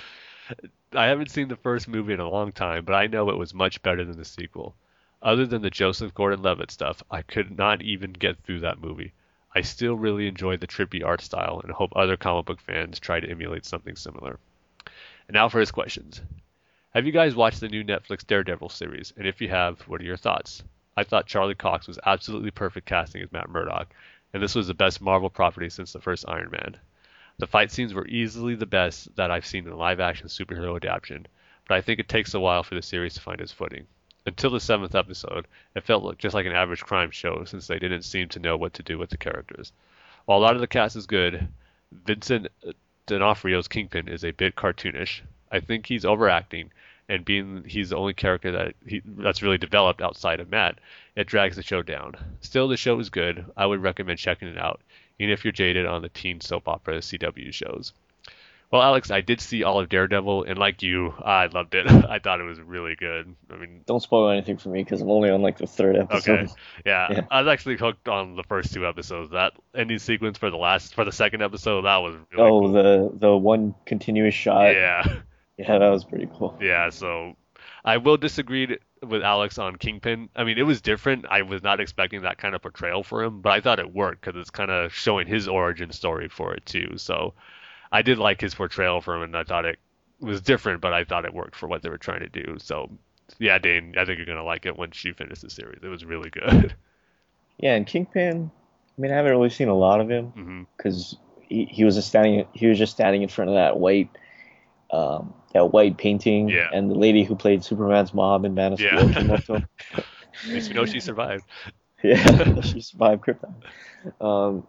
I 0.95 1.05
haven't 1.05 1.31
seen 1.31 1.49
the 1.49 1.57
first 1.57 1.87
movie 1.87 2.15
in 2.15 2.21
a 2.21 2.31
long 2.31 2.51
time, 2.51 2.87
but 2.87 2.95
I 2.95 3.09
know 3.09 3.29
it 3.29 3.37
was 3.37 3.53
much 3.53 3.83
better 3.83 4.07
than 4.07 4.17
the 4.17 4.25
sequel. 4.25 4.75
Other 5.21 5.45
than 5.45 5.61
the 5.61 5.69
Joseph 5.69 6.15
Gordon-Levitt 6.15 6.71
stuff, 6.71 7.03
I 7.11 7.21
could 7.21 7.59
not 7.59 7.83
even 7.83 8.15
get 8.15 8.39
through 8.39 8.61
that 8.61 8.81
movie. 8.81 9.13
I 9.55 9.61
still 9.61 9.97
really 9.97 10.29
enjoy 10.29 10.57
the 10.57 10.67
trippy 10.67 11.05
art 11.05 11.21
style 11.21 11.61
and 11.63 11.71
hope 11.73 11.93
other 11.95 12.17
comic 12.17 12.47
book 12.47 12.61
fans 12.61 12.99
try 12.99 13.21
to 13.21 13.31
emulate 13.31 13.67
something 13.67 13.95
similar. 13.95 14.39
And 15.27 15.35
now 15.35 15.51
for 15.51 15.61
his 15.61 15.71
questions. 15.71 16.23
Have 16.95 17.05
you 17.05 17.13
guys 17.13 17.35
watched 17.35 17.61
the 17.61 17.69
new 17.69 17.85
Netflix 17.85 18.27
Daredevil 18.27 18.71
series? 18.71 19.13
And 19.19 19.27
if 19.27 19.43
you 19.43 19.51
have, 19.51 19.83
what 19.83 20.01
are 20.01 20.05
your 20.05 20.17
thoughts? 20.17 20.63
I 20.97 21.05
thought 21.05 21.27
Charlie 21.27 21.55
Cox 21.55 21.87
was 21.87 21.99
absolutely 22.07 22.51
perfect 22.51 22.87
casting 22.87 23.21
as 23.21 23.31
Matt 23.31 23.51
Murdock, 23.51 23.89
and 24.33 24.43
this 24.43 24.55
was 24.55 24.67
the 24.67 24.75
best 24.75 25.01
Marvel 25.01 25.31
property 25.31 25.69
since 25.69 25.93
the 25.93 26.01
first 26.01 26.25
Iron 26.29 26.51
Man. 26.51 26.77
The 27.39 27.47
fight 27.47 27.71
scenes 27.71 27.95
were 27.95 28.07
easily 28.07 28.55
the 28.55 28.67
best 28.67 29.15
that 29.17 29.31
I've 29.31 29.47
seen 29.47 29.67
in 29.67 29.73
a 29.73 29.77
live 29.77 30.01
action 30.01 30.27
superhero 30.27 30.77
adaptation, 30.77 31.27
but 31.69 31.77
I 31.77 31.81
think 31.81 32.01
it 32.01 32.09
takes 32.09 32.35
a 32.35 32.41
while 32.41 32.63
for 32.63 32.75
the 32.75 32.83
series 32.83 33.15
to 33.15 33.21
find 33.21 33.41
its 33.41 33.53
footing. 33.53 33.87
Until 34.27 34.51
the 34.51 34.61
seventh 34.61 34.95
episode, 34.95 35.47
it 35.75 35.85
felt 35.85 36.19
just 36.19 36.35
like 36.35 36.47
an 36.47 36.53
average 36.53 36.83
crime 36.83 37.11
show 37.11 37.45
since 37.45 37.67
they 37.67 37.79
didn't 37.79 38.03
seem 38.03 38.29
to 38.31 38.41
know 38.41 38.57
what 38.57 38.75
to 38.75 38.83
do 38.83 38.99
with 38.99 39.11
the 39.11 39.17
characters. 39.17 39.73
While 40.27 40.39
a 40.39 40.41
lot 40.41 40.55
of 40.55 40.61
the 40.61 40.67
cast 40.67 40.97
is 40.97 41.07
good, 41.07 41.49
Vincent 41.93 42.49
D'Onofrio's 43.07 43.69
Kingpin 43.69 44.09
is 44.09 44.25
a 44.25 44.33
bit 44.33 44.57
cartoonish. 44.57 45.23
I 45.51 45.61
think 45.61 45.87
he's 45.87 46.05
overacting, 46.05 46.73
and 47.09 47.25
being 47.25 47.65
he's 47.67 47.91
the 47.91 47.97
only 47.97 48.15
character 48.15 48.53
that 48.53 48.75
he, 48.87 49.03
that's 49.05 49.43
really 49.43 49.59
developed 49.59 50.03
outside 50.03 50.41
of 50.41 50.51
Matt, 50.51 50.79
it 51.17 51.27
drags 51.27 51.57
the 51.57 51.63
show 51.63 51.83
down. 51.83 52.15
Still, 52.41 52.69
the 52.69 52.77
show 52.77 52.99
is 53.01 53.11
good. 53.11 53.45
I 53.57 53.67
would 53.67 53.83
recommend 53.83 54.19
checking 54.19 54.49
it 54.49 54.59
out, 54.59 54.81
even 55.19 55.33
if 55.33 55.45
you're 55.45 55.53
jaded 55.53 55.87
on 55.87 56.03
the 56.03 56.09
teen 56.09 56.41
soap 56.41 56.69
opera 56.69 56.99
CW 56.99 57.53
shows. 57.53 57.93
Well, 58.71 58.83
Alex, 58.83 59.11
I 59.11 59.23
did 59.23 59.41
see 59.41 59.65
all 59.65 59.81
of 59.81 59.89
Daredevil, 59.89 60.45
and 60.45 60.59
like 60.59 60.83
you, 60.83 61.15
I 61.25 61.47
loved 61.47 61.75
it. 61.75 61.87
I 62.11 62.19
thought 62.19 62.41
it 62.41 62.45
was 62.45 62.61
really 62.61 62.97
good. 62.97 63.35
I 63.51 63.57
mean, 63.57 63.81
don't 63.87 64.03
spoil 64.03 64.29
anything 64.29 64.59
for 64.59 64.69
me 64.69 64.85
because 64.85 65.01
I'm 65.01 65.11
only 65.11 65.31
on 65.31 65.41
like 65.41 65.57
the 65.57 65.67
third 65.67 65.97
episode. 65.97 66.41
Okay, 66.41 66.53
yeah, 66.85 67.09
yeah, 67.13 67.21
I 67.31 67.41
was 67.41 67.51
actually 67.51 67.77
hooked 67.77 68.09
on 68.09 68.37
the 68.37 68.43
first 68.43 68.75
two 68.75 68.87
episodes. 68.87 69.31
That 69.31 69.55
ending 69.75 69.99
sequence 69.99 70.37
for 70.37 70.51
the 70.51 70.59
last, 70.59 70.95
for 70.95 71.07
the 71.07 71.13
second 71.13 71.43
episode, 71.43 71.83
that 71.83 71.97
was 71.97 72.17
really 72.31 72.45
oh 72.45 72.61
cool. 72.61 72.73
the 72.73 73.11
the 73.15 73.37
one 73.37 73.75
continuous 73.87 74.35
shot. 74.35 74.75
Yeah, 74.75 75.21
yeah, 75.59 75.79
that 75.79 75.91
was 75.91 76.05
pretty 76.05 76.29
cool. 76.35 76.57
Yeah, 76.61 76.91
so 76.91 77.37
I 77.85 77.97
will 77.97 78.17
disagree 78.17 78.79
with 79.03 79.23
Alex 79.23 79.59
on 79.59 79.77
Kingpin. 79.77 80.29
I 80.37 80.45
mean, 80.45 80.59
it 80.59 80.63
was 80.63 80.81
different. 80.81 81.27
I 81.29 81.43
was 81.43 81.63
not 81.63 81.81
expecting 81.81 82.23
that 82.23 82.39
kind 82.39 82.55
of 82.55 82.63
portrayal 82.63 83.03
for 83.03 83.23
him, 83.23 83.41
but 83.41 83.53
I 83.53 83.61
thought 83.61 83.79
it 83.79 83.93
worked 83.93 84.25
because 84.25 84.41
it's 84.41 84.51
kind 84.51 84.71
of 84.71 84.93
showing 84.95 85.27
his 85.27 85.49
origin 85.49 85.93
story 85.93 86.29
for 86.29 86.55
it 86.55 86.65
too. 86.65 86.95
So 86.97 87.35
I 87.91 88.03
did 88.03 88.19
like 88.19 88.41
his 88.41 88.55
portrayal 88.55 89.01
for 89.01 89.17
him, 89.17 89.23
and 89.23 89.37
I 89.37 89.45
thought 89.45 89.65
it 89.65 89.79
was 90.21 90.41
different, 90.41 90.81
but 90.81 90.93
I 90.93 91.05
thought 91.05 91.25
it 91.25 91.35
worked 91.35 91.57
for 91.57 91.67
what 91.67 91.83
they 91.83 91.89
were 91.89 91.99
trying 91.99 92.21
to 92.21 92.29
do. 92.29 92.57
So 92.59 92.91
yeah, 93.39 93.59
Dane, 93.59 93.95
I 93.99 94.05
think 94.05 94.19
you're 94.19 94.27
gonna 94.27 94.45
like 94.45 94.65
it 94.65 94.79
when 94.79 94.93
she 94.93 95.13
finishes 95.13 95.43
the 95.43 95.51
series. 95.51 95.81
It 95.83 95.89
was 95.89 96.05
really 96.05 96.31
good. 96.31 96.75
Yeah, 97.61 97.75
and 97.75 97.85
Kingpin. 97.85 98.53
I 98.97 99.01
mean, 99.01 99.11
I 99.11 99.17
haven't 99.17 99.33
really 99.33 99.51
seen 99.51 99.67
a 99.67 99.75
lot 99.75 100.01
of 100.01 100.09
him 100.09 100.67
because 100.77 101.15
mm-hmm. 101.15 101.43
he, 101.49 101.65
he 101.65 101.83
was 101.83 101.97
just 101.97 102.07
standing 102.07 102.47
he 102.53 102.69
was 102.69 102.79
just 102.79 102.93
standing 102.93 103.23
in 103.23 103.29
front 103.29 103.51
of 103.51 103.57
that 103.57 103.79
white 103.79 104.11
um, 104.93 105.35
that 105.53 105.73
white 105.73 105.97
painting, 105.97 106.49
yeah. 106.49 106.69
and 106.73 106.91
the 106.91 106.95
lady 106.95 107.25
who 107.25 107.35
played 107.35 107.65
Superman's 107.65 108.13
mom 108.13 108.45
in 108.45 108.55
Man 108.55 108.75
of 108.75 108.79
Steel 108.79 109.09
yeah. 109.09 109.13
came 109.13 109.31
up. 109.31 109.49
At 109.51 110.05
least 110.47 110.69
we 110.69 110.75
know 110.75 110.87
she 110.87 111.01
survived. 111.01 111.45
yeah, 112.03 112.61
she 112.61 112.81
survived 112.81 113.23
Krypton. 113.23 113.55
Um, 114.21 114.67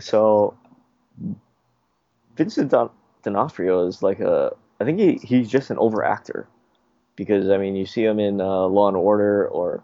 so 0.00 0.56
Vincent 2.36 2.72
D'Onofrio 3.22 3.86
is 3.86 4.02
like 4.02 4.20
a, 4.20 4.54
I 4.80 4.84
think 4.84 4.98
he, 4.98 5.14
he's 5.14 5.48
just 5.48 5.70
an 5.70 5.78
over 5.78 6.04
actor, 6.04 6.48
because 7.16 7.50
I 7.50 7.58
mean 7.58 7.76
you 7.76 7.86
see 7.86 8.04
him 8.04 8.20
in 8.20 8.40
uh, 8.40 8.66
Law 8.66 8.88
and 8.88 8.96
Order 8.96 9.48
or, 9.48 9.82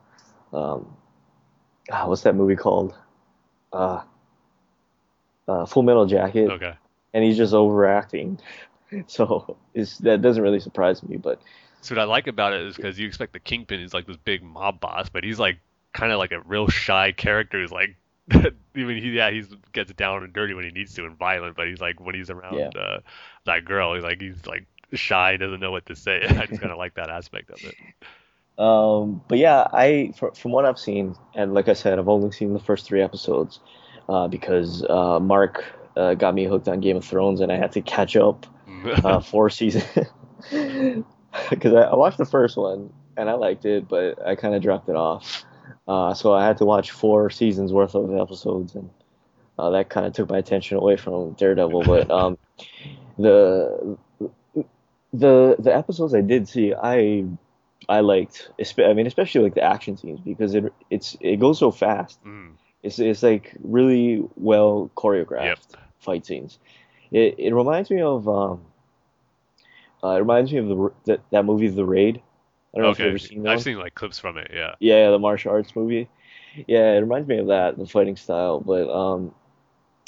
um, 0.52 0.96
ah, 1.90 2.06
what's 2.06 2.22
that 2.22 2.36
movie 2.36 2.56
called? 2.56 2.94
Uh, 3.72 4.02
uh, 5.48 5.66
Full 5.66 5.82
Metal 5.82 6.06
Jacket. 6.06 6.50
Okay. 6.50 6.74
And 7.14 7.24
he's 7.24 7.36
just 7.36 7.52
overacting. 7.52 8.38
So 9.06 9.56
that 10.00 10.20
doesn't 10.22 10.42
really 10.42 10.60
surprise 10.60 11.02
me, 11.02 11.16
but. 11.16 11.40
So 11.80 11.94
what 11.94 12.02
I 12.02 12.04
like 12.04 12.26
about 12.26 12.52
it 12.52 12.60
is 12.60 12.76
because 12.76 12.98
you 12.98 13.06
expect 13.06 13.32
the 13.32 13.40
Kingpin 13.40 13.80
is 13.80 13.92
like 13.92 14.06
this 14.06 14.16
big 14.16 14.42
mob 14.42 14.80
boss, 14.80 15.08
but 15.08 15.24
he's 15.24 15.38
like 15.38 15.58
kind 15.92 16.12
of 16.12 16.18
like 16.18 16.32
a 16.32 16.40
real 16.40 16.68
shy 16.68 17.12
character. 17.12 17.60
He's 17.60 17.72
like, 17.72 17.96
mean, 18.74 19.02
he 19.02 19.10
yeah, 19.10 19.30
he 19.30 19.44
gets 19.72 19.92
down 19.92 20.22
and 20.22 20.32
dirty 20.32 20.54
when 20.54 20.64
he 20.64 20.70
needs 20.70 20.94
to 20.94 21.04
and 21.04 21.16
violent, 21.16 21.56
but 21.56 21.66
he's 21.66 21.80
like 21.80 22.00
when 22.00 22.14
he's 22.14 22.30
around 22.30 22.58
yeah. 22.58 22.80
uh, 22.80 23.00
that 23.44 23.64
girl, 23.64 23.94
he's 23.94 24.04
like 24.04 24.20
he's 24.20 24.46
like 24.46 24.66
shy, 24.92 25.36
doesn't 25.36 25.60
know 25.60 25.70
what 25.70 25.86
to 25.86 25.96
say. 25.96 26.22
I 26.28 26.46
just 26.46 26.60
kind 26.60 26.72
of 26.72 26.78
like 26.78 26.94
that 26.94 27.10
aspect 27.10 27.50
of 27.50 27.62
it. 27.64 27.74
Um, 28.58 29.22
but 29.28 29.38
yeah, 29.38 29.66
I 29.72 30.12
for, 30.16 30.32
from 30.34 30.52
what 30.52 30.64
I've 30.64 30.78
seen, 30.78 31.16
and 31.34 31.54
like 31.54 31.68
I 31.68 31.72
said, 31.72 31.98
I've 31.98 32.08
only 32.08 32.30
seen 32.30 32.52
the 32.52 32.60
first 32.60 32.86
three 32.86 33.02
episodes 33.02 33.60
uh, 34.08 34.28
because 34.28 34.84
uh, 34.88 35.18
Mark 35.20 35.64
uh, 35.96 36.14
got 36.14 36.34
me 36.34 36.44
hooked 36.44 36.68
on 36.68 36.80
Game 36.80 36.96
of 36.96 37.04
Thrones, 37.04 37.40
and 37.40 37.50
I 37.50 37.56
had 37.56 37.72
to 37.72 37.82
catch 37.82 38.16
up 38.16 38.46
uh, 39.04 39.20
four 39.20 39.50
seasons 39.50 39.84
because 41.50 41.74
I, 41.74 41.82
I, 41.82 41.94
watched 41.94 42.18
the 42.18 42.26
first 42.26 42.56
one 42.56 42.92
and 43.16 43.28
I 43.28 43.34
liked 43.34 43.64
it, 43.64 43.88
but 43.88 44.24
I 44.26 44.34
kind 44.34 44.54
of 44.54 44.62
dropped 44.62 44.88
it 44.88 44.96
off. 44.96 45.44
Uh, 45.86 46.14
so 46.14 46.32
I 46.32 46.46
had 46.46 46.58
to 46.58 46.64
watch 46.64 46.90
four 46.90 47.30
seasons 47.30 47.72
worth 47.72 47.94
of 47.94 48.14
episodes, 48.14 48.74
and 48.74 48.90
uh, 49.58 49.70
that 49.70 49.88
kind 49.88 50.06
of 50.06 50.12
took 50.12 50.30
my 50.30 50.38
attention 50.38 50.76
away 50.78 50.96
from 50.96 51.32
Daredevil. 51.32 51.82
But 51.86 52.10
um, 52.10 52.38
the 53.18 53.98
the 55.12 55.56
the 55.58 55.74
episodes 55.74 56.14
I 56.14 56.20
did 56.20 56.48
see, 56.48 56.74
I 56.74 57.24
I 57.88 58.00
liked. 58.00 58.50
I 58.78 58.92
mean, 58.92 59.06
especially 59.06 59.42
like 59.42 59.54
the 59.54 59.62
action 59.62 59.96
scenes 59.96 60.20
because 60.20 60.54
it 60.54 60.72
it's 60.90 61.16
it 61.20 61.40
goes 61.40 61.58
so 61.58 61.70
fast. 61.70 62.22
Mm. 62.24 62.52
It's 62.82 62.98
it's 62.98 63.22
like 63.22 63.54
really 63.62 64.24
well 64.36 64.90
choreographed 64.96 65.72
Yep. 65.72 65.82
fight 66.00 66.26
scenes. 66.26 66.58
It 67.10 67.34
it 67.38 67.54
reminds 67.54 67.90
me 67.90 68.00
of 68.02 68.28
um. 68.28 68.62
Uh, 70.04 70.08
it 70.16 70.18
reminds 70.18 70.52
me 70.52 70.58
of 70.58 70.68
the 70.68 70.92
that, 71.04 71.20
that 71.30 71.44
movie 71.44 71.68
The 71.68 71.84
Raid. 71.84 72.20
I 72.74 72.78
don't 72.78 72.84
know 72.84 72.90
if 72.90 72.98
you've 72.98 73.08
ever 73.08 73.18
seen 73.18 73.42
that. 73.42 73.52
I've 73.52 73.62
seen 73.62 73.78
like 73.78 73.94
clips 73.94 74.18
from 74.18 74.38
it. 74.38 74.50
Yeah. 74.52 74.74
Yeah, 74.80 75.10
the 75.10 75.18
martial 75.18 75.52
arts 75.52 75.76
movie. 75.76 76.08
Yeah, 76.66 76.92
it 76.92 76.98
reminds 77.00 77.28
me 77.28 77.38
of 77.38 77.46
that, 77.48 77.76
the 77.78 77.86
fighting 77.86 78.16
style. 78.16 78.60
But 78.60 78.90
um, 78.90 79.34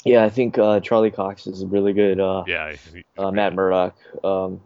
yeah, 0.03 0.23
I 0.23 0.29
think 0.29 0.57
uh, 0.57 0.79
Charlie 0.79 1.11
Cox 1.11 1.47
is 1.47 1.61
a 1.61 1.67
really 1.67 1.93
good. 1.93 2.19
Uh, 2.19 2.43
Yeah. 2.47 2.75
uh, 3.17 3.31
Matt 3.31 3.53
Murdock. 3.53 3.95
Um, 4.23 4.61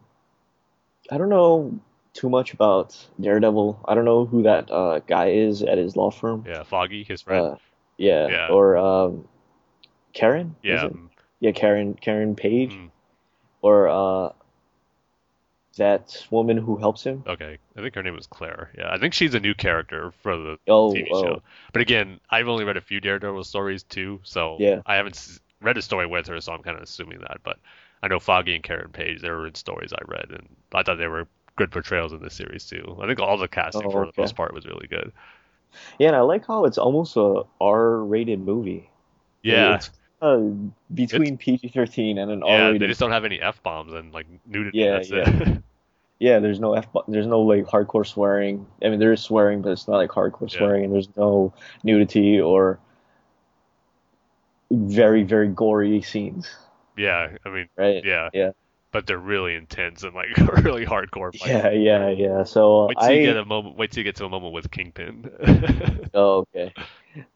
I 1.12 1.18
don't 1.18 1.30
know 1.30 1.78
too 2.14 2.30
much 2.30 2.54
about 2.54 2.98
Daredevil. 3.20 3.82
I 3.86 3.96
don't 3.96 4.06
know 4.06 4.26
who 4.26 4.44
that 4.44 4.70
uh, 4.72 5.00
guy 5.00 5.30
is 5.32 5.62
at 5.62 5.78
his 5.78 5.96
law 5.96 6.10
firm. 6.12 6.46
Yeah. 6.48 6.64
Foggy, 6.64 7.04
his 7.04 7.22
friend. 7.22 7.46
Uh, 7.46 7.56
yeah, 7.98 8.28
Yeah. 8.28 8.48
or 8.50 8.78
um, 8.78 9.28
Karen. 10.14 10.56
yeah. 10.64 10.86
mm, 10.86 11.10
yeah, 11.42 11.52
Karen 11.52 11.94
Karen 11.94 12.36
Page, 12.36 12.72
Mm. 12.74 12.90
or 13.62 13.88
uh, 13.88 14.30
that 15.80 16.26
woman 16.30 16.58
who 16.58 16.78
helps 16.78 17.04
him. 17.04 17.24
Okay. 17.28 17.58
I 17.76 17.82
think 17.82 17.96
her 17.96 18.04
name 18.04 18.16
was 18.16 18.28
Claire. 18.28 18.72
Yeah. 18.78 18.90
I 18.94 18.98
think 18.98 19.14
she's 19.14 19.34
a 19.34 19.40
new 19.40 19.54
character 19.54 20.12
for 20.22 20.38
the 20.38 20.58
Oh, 20.68 20.94
TV 20.94 21.08
oh. 21.12 21.24
show. 21.24 21.42
But 21.74 21.82
again, 21.82 22.20
I've 22.30 22.48
only 22.48 22.64
read 22.64 22.78
a 22.78 22.82
few 22.82 23.00
Daredevil 23.00 23.44
stories 23.44 23.84
too, 23.84 24.20
so 24.24 24.56
Yeah. 24.60 24.82
I 24.86 24.96
haven't 24.96 25.40
read 25.62 25.78
a 25.78 25.82
story 25.82 26.06
with 26.06 26.28
her, 26.28 26.40
so 26.40 26.54
I'm 26.54 26.62
kind 26.64 26.78
of 26.78 26.84
assuming 26.84 27.20
that. 27.20 27.40
But 27.44 27.58
I 28.02 28.08
know 28.08 28.20
Foggy 28.20 28.56
and 28.56 28.64
Karen 28.64 28.92
Page, 28.92 29.22
they 29.22 29.30
were 29.30 29.48
in 29.48 29.56
stories 29.56 29.92
I 29.92 30.02
read, 30.08 30.30
and 30.30 30.48
I 30.74 30.84
thought 30.84 30.98
they 30.98 31.08
were 31.08 31.28
good 31.56 31.72
portrayals 31.72 32.14
in 32.14 32.22
this 32.22 32.36
series 32.36 32.66
too. 32.66 32.98
I 33.02 33.08
think 33.08 33.20
all 33.20 33.38
the 33.38 33.48
casting 33.48 33.86
Oh, 33.88 33.92
for 33.92 34.04
okay. 34.04 34.12
the 34.16 34.22
most 34.22 34.36
part 34.36 34.54
was 34.54 34.66
really 34.66 34.88
good. 34.88 35.12
Yeah, 36.00 36.08
and 36.08 36.16
I 36.16 36.22
like 36.22 36.48
how 36.48 36.66
it's 36.66 36.78
almost 36.78 37.16
a 37.18 37.44
R-rated 37.62 38.40
movie. 38.40 38.90
Yeah. 39.44 39.76
It's 39.76 39.92
uh, 40.22 40.40
between 40.94 41.38
PG-13 41.38 42.18
and 42.20 42.32
an 42.32 42.44
yeah, 42.46 42.64
R-rated 42.64 42.82
they 42.82 42.88
just 42.88 43.00
don't 43.00 43.12
have 43.12 43.26
any 43.26 43.42
f 43.42 43.62
bombs 43.64 43.94
and 43.94 44.14
like 44.14 44.26
nudity. 44.46 44.80
Yeah, 44.80 44.92
that's 44.94 45.10
yeah. 45.10 45.58
Yeah, 46.20 46.40
there's 46.40 46.60
no 46.60 46.74
F, 46.74 46.86
there's 47.08 47.28
no 47.28 47.42
like 47.42 47.66
hardcore 47.66 48.06
swearing. 48.06 48.66
I 48.84 48.90
mean, 48.90 49.00
there 49.00 49.14
is 49.14 49.22
swearing, 49.22 49.62
but 49.62 49.72
it's 49.72 49.88
not 49.88 49.98
like 49.98 50.10
hardcore 50.10 50.52
Yeah. 50.52 50.58
swearing, 50.58 50.84
and 50.84 50.94
there's 50.94 51.10
no 51.16 51.54
nudity 51.84 52.40
or 52.40 52.80
very, 54.72 55.24
very 55.24 55.48
gory 55.48 56.02
scenes, 56.02 56.56
yeah, 56.98 57.30
I 57.46 57.50
mean, 57.50 57.68
right? 57.78 58.04
yeah, 58.04 58.30
yeah, 58.34 58.52
but 58.92 59.08
they're 59.08 59.18
really 59.18 59.56
intense 59.56 60.04
and 60.04 60.14
like 60.14 60.36
really 60.64 60.86
hardcore. 60.86 61.34
fights. 61.36 61.48
yeah, 61.48 61.70
yeah, 61.72 62.10
yeah. 62.10 62.44
So 62.44 62.88
Wait 62.88 62.98
till 63.00 63.10
I, 63.10 63.14
you 63.14 63.22
get 63.24 63.38
a 63.38 63.46
moment. 63.46 63.78
Wait 63.78 63.92
till 63.92 64.02
you 64.02 64.04
get 64.04 64.16
to 64.18 64.26
a 64.26 64.30
moment 64.30 64.54
with 64.54 64.70
Kingpin. 64.72 65.30
oh, 66.14 66.46
okay. 66.56 66.74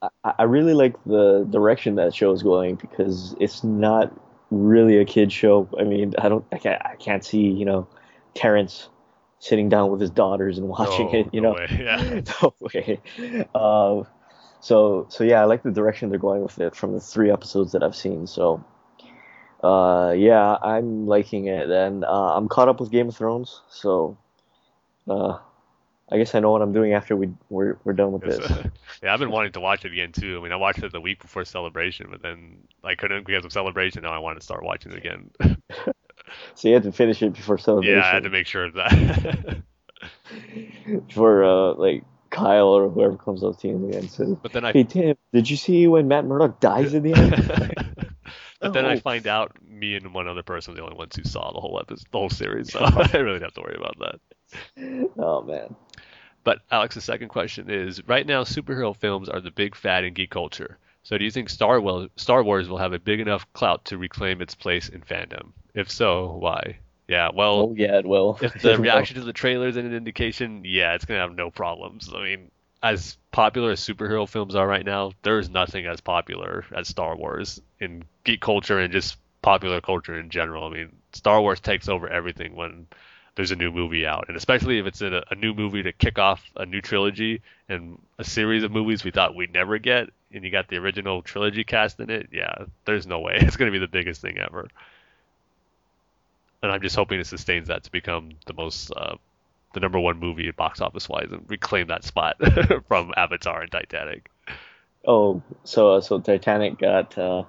I, 0.02 0.34
I 0.40 0.44
really 0.44 0.74
like 0.74 0.96
the 1.06 1.48
direction 1.50 1.96
that 1.96 2.14
show 2.14 2.32
is 2.32 2.44
going 2.44 2.76
because 2.76 3.36
it's 3.40 3.64
not 3.64 4.14
really 4.52 4.98
a 4.98 5.06
kid 5.06 5.32
show. 5.32 5.68
I 5.80 5.84
mean, 5.84 6.14
I 6.20 6.30
don't, 6.30 6.46
I 6.52 6.58
can't, 6.58 6.82
I 6.86 6.96
can't 6.96 7.24
see, 7.26 7.42
you 7.48 7.66
know, 7.66 7.88
Terrence 8.36 8.90
sitting 9.40 9.70
down 9.70 9.92
with 9.92 10.00
his 10.00 10.10
daughters 10.10 10.58
and 10.58 10.68
watching 10.68 11.08
No, 11.08 11.20
it. 11.20 11.34
You 11.34 11.42
no 11.42 11.50
know, 11.50 11.56
way, 11.56 11.68
yeah. 11.80 12.22
no 12.42 12.54
way. 12.60 13.02
Um, 13.54 14.08
so 14.62 15.08
so 15.10 15.24
yeah, 15.24 15.42
I 15.42 15.46
like 15.46 15.64
the 15.64 15.72
direction 15.72 16.10
they're 16.10 16.20
going 16.20 16.42
with 16.44 16.60
it 16.60 16.76
from 16.76 16.94
the 16.94 17.00
three 17.02 17.32
episodes 17.32 17.74
that 17.74 17.84
I've 17.84 17.96
seen. 17.96 18.28
So 18.28 18.64
uh, 19.64 20.14
yeah, 20.18 20.58
I'm 20.62 21.08
liking 21.08 21.48
it, 21.48 21.70
and 21.70 22.04
uh, 22.04 22.36
I'm 22.36 22.48
caught 22.48 22.70
up 22.70 22.80
with 22.80 22.92
Game 22.92 23.10
of 23.10 23.16
Thrones. 23.16 23.62
So 23.70 24.18
uh, 25.10 25.38
I 26.12 26.18
guess 26.18 26.36
I 26.36 26.40
know 26.40 26.52
what 26.52 26.62
I'm 26.62 26.74
doing 26.74 26.94
after 26.94 27.16
we 27.16 27.30
we're 27.50 27.78
we're 27.84 27.94
done 27.94 28.12
with 28.12 28.24
Yes. 28.26 28.38
this. 28.38 28.52
yeah, 29.04 29.14
I've 29.14 29.20
been 29.20 29.32
wanting 29.32 29.52
to 29.54 29.60
watch 29.60 29.86
it 29.86 29.92
again 29.94 30.12
too. 30.12 30.38
I 30.40 30.44
mean, 30.44 30.52
I 30.52 30.58
watched 30.58 30.84
it 30.84 30.92
the 30.92 31.02
week 31.02 31.22
before 31.22 31.46
Celebration, 31.46 32.08
but 32.10 32.22
then 32.22 32.58
I 32.84 32.96
couldn't 32.96 33.26
because 33.26 33.46
of 33.46 33.52
Celebration. 33.52 34.04
Now 34.04 34.12
I 34.14 34.20
want 34.20 34.40
to 34.40 34.44
start 34.46 34.64
watching 34.64 34.92
it 34.92 34.98
again. 34.98 35.32
So 36.56 36.68
you 36.68 36.74
had 36.74 36.84
to 36.84 36.92
finish 36.92 37.22
it 37.22 37.34
before 37.34 37.58
celebration. 37.58 37.98
yeah, 37.98 38.06
I 38.06 38.14
had 38.14 38.24
to 38.24 38.30
make 38.30 38.48
sure 38.48 38.66
of 38.66 38.74
that. 38.74 39.58
before 41.08 41.44
uh, 41.44 41.74
like 41.74 42.04
Kyle 42.30 42.68
or 42.68 42.90
whoever 42.90 43.16
comes 43.18 43.44
up 43.44 43.60
to 43.60 43.68
you 43.68 43.90
again 43.90 44.10
says, 44.10 44.36
but 44.42 44.54
then 44.54 44.66
I, 44.66 44.72
"Hey 44.72 44.84
Tim, 44.84 45.16
did 45.32 45.50
you 45.50 45.58
see 45.58 45.88
when 45.88 46.08
Matt 46.08 46.26
Murdock 46.26 46.60
dies 46.60 46.94
in 46.94 47.04
the 47.04 47.14
end?" 47.14 48.16
but 48.60 48.74
then 48.74 48.86
I 48.86 49.00
find 49.00 49.28
out 49.28 49.56
me 49.62 49.96
and 49.96 50.14
one 50.14 50.28
other 50.28 50.44
person 50.44 50.74
are 50.74 50.78
the 50.78 50.84
only 50.84 50.98
ones 50.98 51.16
who 51.16 51.24
saw 51.24 51.52
the 51.52 51.60
whole 51.60 51.80
episode, 51.80 52.08
the 52.12 52.18
whole 52.18 52.30
series, 52.30 52.72
so 52.72 52.80
I 52.84 53.10
really 53.14 53.40
didn't 53.40 53.44
have 53.44 53.54
to 53.54 53.62
worry 53.62 53.78
about 53.78 53.98
that. 54.00 55.10
oh 55.20 55.44
man. 55.44 55.76
But 56.44 56.60
Alex, 56.72 56.96
the 56.96 57.02
second 57.02 57.30
question 57.30 57.70
is: 57.70 58.06
Right 58.08 58.26
now, 58.26 58.44
superhero 58.44 58.96
films 58.96 59.30
are 59.30 59.40
the 59.40 59.52
big 59.52 59.76
fad 59.76 60.04
in 60.04 60.14
geek 60.14 60.32
culture. 60.32 60.78
So, 61.04 61.18
do 61.18 61.26
you 61.26 61.32
think 61.32 61.50
Star 61.50 61.82
Wars 61.82 62.70
will 62.70 62.78
have 62.78 62.94
a 62.94 63.00
big 63.00 63.20
enough 63.20 63.52
clout 63.54 63.86
to 63.86 63.98
reclaim 63.98 64.42
its 64.42 64.56
place 64.56 64.90
in 64.90 65.02
fandom? 65.02 65.52
If 65.74 65.90
so, 65.92 66.34
why? 66.38 66.78
Yeah, 67.08 67.30
well, 67.34 67.70
Oh 67.70 67.74
yeah, 67.76 67.98
it 68.00 68.06
will. 68.06 68.38
if 68.42 68.54
the 68.62 68.78
reaction 68.80 69.16
to 69.16 69.24
the 69.24 69.34
trailer 69.34 69.68
is 69.68 69.78
an 69.78 69.94
indication, 69.94 70.62
yeah, 70.66 70.94
it's 70.94 71.06
gonna 71.06 71.20
have 71.20 71.36
no 71.36 71.52
problems. 71.52 72.10
I 72.14 72.24
mean, 72.24 72.52
as 72.82 73.18
popular 73.32 73.72
as 73.72 73.80
superhero 73.82 74.28
films 74.28 74.56
are 74.56 74.68
right 74.68 74.86
now, 74.86 75.12
there 75.24 75.40
is 75.40 75.50
nothing 75.50 75.86
as 75.86 76.02
popular 76.02 76.66
as 76.74 76.88
Star 76.88 77.16
Wars 77.16 77.62
in 77.80 78.04
geek 78.24 78.42
culture 78.42 78.80
and 78.80 78.92
just 78.94 79.18
popular 79.42 79.82
culture 79.82 80.18
in 80.20 80.30
general. 80.30 80.66
I 80.66 80.70
mean, 80.70 80.96
Star 81.14 81.42
Wars 81.42 81.60
takes 81.60 81.90
over 81.90 82.08
everything 82.08 82.56
when 82.56 82.88
there's 83.36 83.52
a 83.52 83.56
new 83.56 83.72
movie 83.72 84.06
out, 84.06 84.26
and 84.28 84.38
especially 84.38 84.78
if 84.80 84.86
it's 84.86 85.02
in 85.02 85.14
a, 85.14 85.24
a 85.32 85.36
new 85.36 85.54
movie 85.54 85.84
to 85.84 85.92
kick 85.92 86.20
off 86.20 86.44
a 86.56 86.66
new 86.66 86.82
trilogy 86.82 87.42
and 87.68 88.00
a 88.20 88.24
series 88.24 88.64
of 88.64 88.72
movies 88.72 89.04
we 89.04 89.12
thought 89.12 89.36
we'd 89.36 89.54
never 89.54 89.78
get, 89.80 90.10
and 90.32 90.44
you 90.44 90.52
got 90.52 90.68
the 90.68 90.78
original 90.78 91.22
trilogy 91.22 91.64
cast 91.64 92.00
in 92.00 92.10
it. 92.10 92.30
Yeah, 92.32 92.66
there's 92.86 93.08
no 93.08 93.20
way 93.20 93.34
it's 93.42 93.58
gonna 93.58 93.72
be 93.72 93.80
the 93.80 93.88
biggest 93.88 94.22
thing 94.22 94.38
ever 94.38 94.68
and 96.64 96.72
I'm 96.72 96.82
just 96.82 96.98
hoping 96.98 97.22
it 97.22 97.28
sustains 97.28 97.70
that 97.70 97.86
to 97.86 97.92
become 97.92 98.32
the 98.48 98.56
most, 98.56 98.92
uh, 98.98 99.18
the 99.74 99.82
number 99.82 100.00
one 100.00 100.20
movie 100.20 100.52
box 100.52 100.82
office 100.82 101.10
wise 101.10 101.30
and 101.32 101.46
reclaim 101.50 101.88
that 101.88 102.06
spot 102.06 102.38
from 102.90 103.14
Avatar 103.18 103.64
and 103.64 103.72
Titanic. 103.72 104.30
Oh, 105.06 105.44
so 105.66 105.96
uh, 105.96 106.02
so 106.02 106.20
Titanic 106.20 106.80
got 106.80 107.18
uh, 107.18 107.44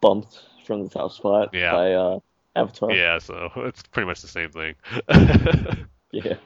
bumped 0.00 0.40
from 0.66 0.84
the 0.84 0.90
top 0.90 1.12
spot 1.12 1.54
Yeah. 1.54 1.72
by 1.72 1.92
uh, 1.94 2.20
Avatar. 2.56 2.90
Yeah, 2.94 3.18
so 3.18 3.50
it's 3.56 3.82
pretty 3.84 4.06
much 4.06 4.22
the 4.22 4.28
same 4.28 4.50
thing. 4.50 4.74
Yeah. 6.12 6.36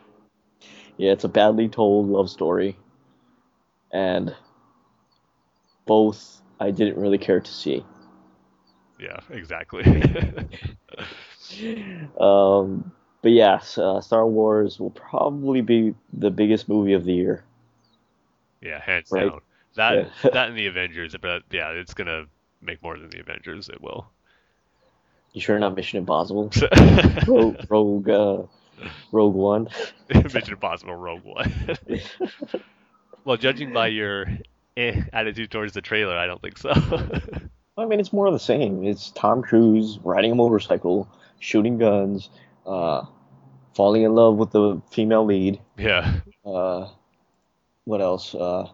Yeah, 0.97 1.13
it's 1.13 1.25
a 1.25 1.29
badly 1.29 1.69
told 1.69 2.09
love 2.09 2.31
story, 2.31 2.77
and 3.93 4.35
both 5.87 6.43
I 6.61 6.71
didn't 6.73 6.99
really 7.01 7.19
care 7.19 7.41
to 7.41 7.51
see. 7.53 7.85
yeah, 8.99 9.21
exactly. 9.31 9.83
Um, 12.19 12.93
but 13.23 13.33
yes, 13.33 13.79
uh, 13.79 14.01
Star 14.01 14.27
Wars 14.27 14.79
will 14.81 14.91
probably 14.91 15.61
be 15.61 15.95
the 16.13 16.31
biggest 16.31 16.69
movie 16.69 16.93
of 16.95 17.05
the 17.05 17.13
year. 17.15 17.45
yeah, 18.61 18.81
hands 18.81 19.09
Right. 19.11 19.29
down. 19.29 19.41
That 19.77 19.95
Yeah. 19.95 20.31
that 20.33 20.49
and 20.49 20.57
the 20.59 20.67
Avengers, 20.67 21.17
but 21.21 21.43
yeah, 21.51 21.71
it's 21.71 21.95
gonna 21.95 22.27
make 22.61 22.83
more 22.83 22.99
than 22.99 23.11
the 23.11 23.21
Avengers. 23.21 23.69
It 23.69 23.81
will. 23.81 24.07
You 25.33 25.41
sure 25.41 25.59
not 25.59 25.75
Mission 25.75 25.99
Impossible? 25.99 26.51
Rogue, 27.27 27.57
Rogue, 27.71 28.09
uh, 28.11 28.43
Rogue 29.13 29.35
One. 29.35 29.69
Mission 30.15 30.53
Impossible 30.53 30.95
Rogue 30.95 31.25
One. 31.25 31.71
well, 33.25 33.37
judging 33.39 33.73
by 33.73 33.87
your 33.89 34.27
eh, 34.77 35.01
attitude 35.13 35.51
towards 35.51 35.73
the 35.73 35.81
trailer, 35.81 36.17
I 36.19 36.27
don't 36.27 36.41
think 36.43 36.59
so. 36.59 36.71
I 37.79 37.87
mean, 37.87 37.99
it's 37.99 38.13
more 38.13 38.27
of 38.27 38.35
the 38.35 38.39
same. 38.39 38.85
It's 38.85 39.11
Tom 39.13 39.41
Cruise 39.43 39.99
riding 40.05 40.33
a 40.33 40.35
motorcycle, 40.35 41.09
shooting 41.43 41.77
guns, 41.77 42.31
uh, 42.65 43.05
falling 43.75 44.03
in 44.03 44.15
love 44.15 44.37
with 44.37 44.53
the 44.53 44.81
female 44.91 45.25
lead. 45.25 45.61
yeah. 45.77 46.21
Uh, 46.47 46.89
what 47.85 48.01
else? 48.01 48.35
Uh, 48.35 48.69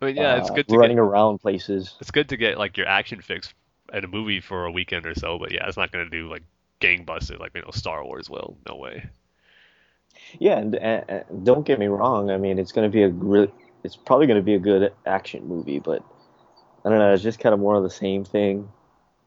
mean, 0.00 0.16
yeah, 0.16 0.36
it's 0.36 0.50
uh, 0.50 0.54
good 0.54 0.68
to 0.68 0.76
running 0.76 0.96
get, 0.96 1.02
around 1.02 1.38
places. 1.38 1.96
it's 2.00 2.10
good 2.10 2.28
to 2.28 2.36
get 2.36 2.58
like 2.58 2.76
your 2.76 2.86
action 2.86 3.20
fix 3.20 3.52
at 3.92 4.04
a 4.04 4.08
movie 4.08 4.40
for 4.40 4.66
a 4.66 4.70
weekend 4.70 5.06
or 5.06 5.14
so, 5.14 5.38
but 5.38 5.50
yeah, 5.50 5.66
it's 5.66 5.76
not 5.76 5.90
gonna 5.90 6.08
do 6.10 6.28
like 6.28 6.42
gangbusters 6.80 7.40
like 7.40 7.52
you 7.54 7.62
know 7.62 7.70
Star 7.72 8.04
Wars 8.04 8.28
will. 8.28 8.56
No 8.68 8.76
way. 8.76 9.08
Yeah, 10.38 10.58
and, 10.58 10.74
and, 10.76 11.24
don't 11.44 11.66
get 11.66 11.78
me 11.78 11.86
wrong. 11.86 12.30
I 12.30 12.36
mean, 12.36 12.58
it's 12.58 12.72
going 12.72 12.88
to 12.88 12.92
be 12.92 13.02
a 13.02 13.08
gr- 13.08 13.46
it's 13.82 13.96
probably 13.96 14.26
going 14.26 14.38
to 14.38 14.44
be 14.44 14.54
a 14.54 14.58
good 14.58 14.92
action 15.06 15.46
movie, 15.46 15.78
but 15.78 16.04
I 16.84 16.90
don't 16.90 16.98
know. 16.98 17.12
It's 17.14 17.22
just 17.22 17.38
kind 17.38 17.52
of 17.54 17.60
more 17.60 17.76
of 17.76 17.82
the 17.82 17.90
same 17.90 18.24
thing 18.24 18.68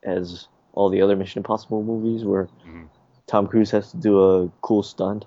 as 0.03 0.47
all 0.73 0.89
the 0.89 1.01
other 1.01 1.15
Mission 1.15 1.39
Impossible 1.39 1.83
movies, 1.83 2.25
where 2.25 2.49
Mhm. 2.65 2.89
Tom 3.27 3.47
Cruise 3.47 3.71
has 3.71 3.91
to 3.91 3.97
do 3.97 4.21
a 4.21 4.49
cool 4.61 4.83
stunt. 4.83 5.25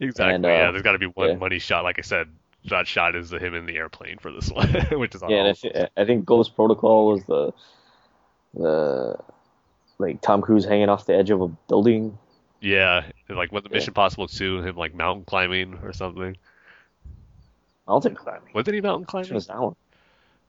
Exactly. 0.00 0.34
And, 0.34 0.46
uh, 0.46 0.48
yeah, 0.48 0.70
there's 0.70 0.82
got 0.82 0.92
to 0.92 0.98
be 0.98 1.06
one 1.06 1.30
yeah. 1.30 1.36
money 1.36 1.58
shot. 1.58 1.84
Like 1.84 1.98
I 1.98 2.02
said, 2.02 2.28
that 2.68 2.86
shot 2.86 3.14
is 3.14 3.32
him 3.32 3.54
in 3.54 3.66
the 3.66 3.76
airplane 3.76 4.18
for 4.18 4.32
this 4.32 4.50
one, 4.50 4.68
which 4.92 5.14
is 5.14 5.22
Yeah, 5.28 5.44
I, 5.44 5.50
awesome. 5.50 5.70
I 5.96 6.04
think 6.04 6.24
Ghost 6.24 6.54
Protocol 6.54 7.08
was 7.08 7.24
the 7.24 7.52
the 8.54 9.16
like 9.98 10.20
Tom 10.22 10.42
Cruise 10.42 10.64
hanging 10.64 10.88
off 10.88 11.06
the 11.06 11.14
edge 11.14 11.30
of 11.30 11.40
a 11.40 11.48
building. 11.48 12.18
Yeah, 12.60 13.04
Like 13.28 13.52
what 13.52 13.62
the 13.62 13.70
Mission 13.70 13.94
Possible 13.94 14.26
two, 14.26 14.60
him 14.62 14.76
like 14.76 14.94
mountain 14.94 15.24
climbing 15.24 15.78
or 15.82 15.92
something. 15.92 16.36
Mountain 17.86 18.14
climbing. 18.16 18.50
Wasn't 18.54 18.74
he 18.74 18.80
mountain 18.80 19.06
climbing? 19.06 19.34
was 19.34 19.46
that 19.46 19.60
one? 19.60 19.76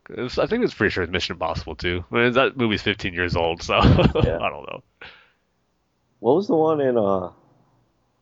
Was- 0.10 0.38
I 0.40 0.46
think 0.46 0.60
it 0.60 0.66
was 0.66 0.74
pretty 0.74 0.92
sure 0.92 1.04
it's 1.04 1.12
Mission 1.12 1.34
Impossible 1.34 1.76
too. 1.76 2.06
I 2.12 2.16
mean, 2.16 2.34
that 2.34 2.58
movie's 2.58 2.82
15 2.84 3.14
years 3.14 3.36
old, 3.36 3.64
so 3.64 3.76
Yeah. 4.20 4.40
I 4.40 4.50
don't 4.50 4.68
know. 4.70 4.84
What 6.22 6.36
was 6.38 6.48
the 6.48 6.56
one 6.56 6.80
in 6.80 6.98
uh 6.98 7.32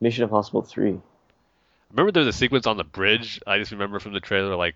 Mission 0.02 0.24
Impossible 0.24 0.64
three? 0.64 1.02
Remember 1.92 2.12
there's 2.12 2.28
a 2.28 2.34
sequence 2.34 2.68
on 2.68 2.78
the 2.78 2.84
bridge. 2.84 3.40
I 3.48 3.58
just 3.60 3.72
remember 3.72 4.00
from 4.00 4.14
the 4.14 4.20
trailer 4.20 4.56
like 4.56 4.76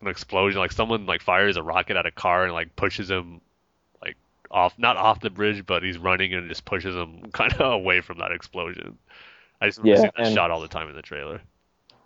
an 0.00 0.08
explosion, 0.08 0.58
like 0.60 0.72
someone 0.72 1.06
like 1.06 1.22
fires 1.22 1.56
a 1.56 1.62
rocket 1.62 1.96
at 1.96 2.06
a 2.06 2.10
car 2.10 2.44
and 2.44 2.52
like 2.52 2.74
pushes 2.76 3.10
him 3.10 3.40
like 4.02 4.16
off, 4.50 4.78
not 4.78 4.96
off 4.98 5.20
the 5.20 5.30
bridge, 5.30 5.66
but 5.66 5.82
he's 5.84 5.98
running 5.98 6.34
and 6.34 6.48
just 6.48 6.64
pushes 6.66 6.96
him 6.96 7.30
kind 7.34 7.52
of 7.54 7.72
away 7.74 8.00
from 8.02 8.18
that 8.18 8.32
explosion. 8.32 8.98
I 9.60 9.68
just 9.68 9.78
remember 9.78 9.96
Yeah, 9.96 9.96
seeing 9.96 10.12
that 10.16 10.26
shot 10.26 10.50
all 10.52 10.60
the 10.62 10.68
time 10.68 10.88
in 10.90 10.96
the 10.96 11.02
trailer. 11.02 11.42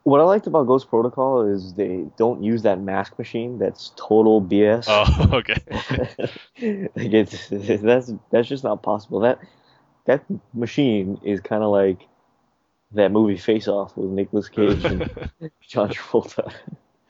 What 0.05 0.21
I 0.21 0.25
liked 0.25 0.47
about 0.47 0.67
Ghost 0.67 0.89
Protocol 0.89 1.43
is 1.43 1.75
they 1.75 2.07
don't 2.17 2.43
use 2.43 2.63
that 2.63 2.81
mask 2.81 3.19
machine. 3.19 3.59
That's 3.59 3.93
total 3.97 4.41
BS. 4.41 4.87
Oh, 4.89 5.29
okay. 5.37 5.57
like 6.97 7.13
it's 7.13 7.49
that's 7.51 8.13
that's 8.31 8.49
just 8.49 8.65
not 8.65 8.83
possible. 8.83 9.21
That 9.21 9.39
that 10.07 10.25
machine 10.55 11.21
is 11.23 11.41
kind 11.41 11.63
of 11.63 11.71
like 11.71 12.07
that 12.93 13.13
movie 13.13 13.37
Face 13.37 13.69
Off 13.69 13.97
with 13.97 14.11
Nicolas 14.11 14.49
Cage 14.49 14.85
and 14.85 15.31
John 15.61 15.91
Travolta. 15.91 16.53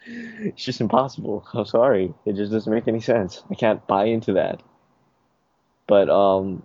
It's 0.05 0.65
just 0.65 0.81
impossible. 0.81 1.47
I'm 1.53 1.67
sorry. 1.67 2.15
It 2.25 2.35
just 2.35 2.51
doesn't 2.51 2.73
make 2.73 2.89
any 2.89 3.01
sense. 3.01 3.43
I 3.51 3.55
can't 3.55 3.87
buy 3.87 4.07
into 4.07 4.33
that. 4.33 4.63
But 5.87 6.11
um 6.11 6.65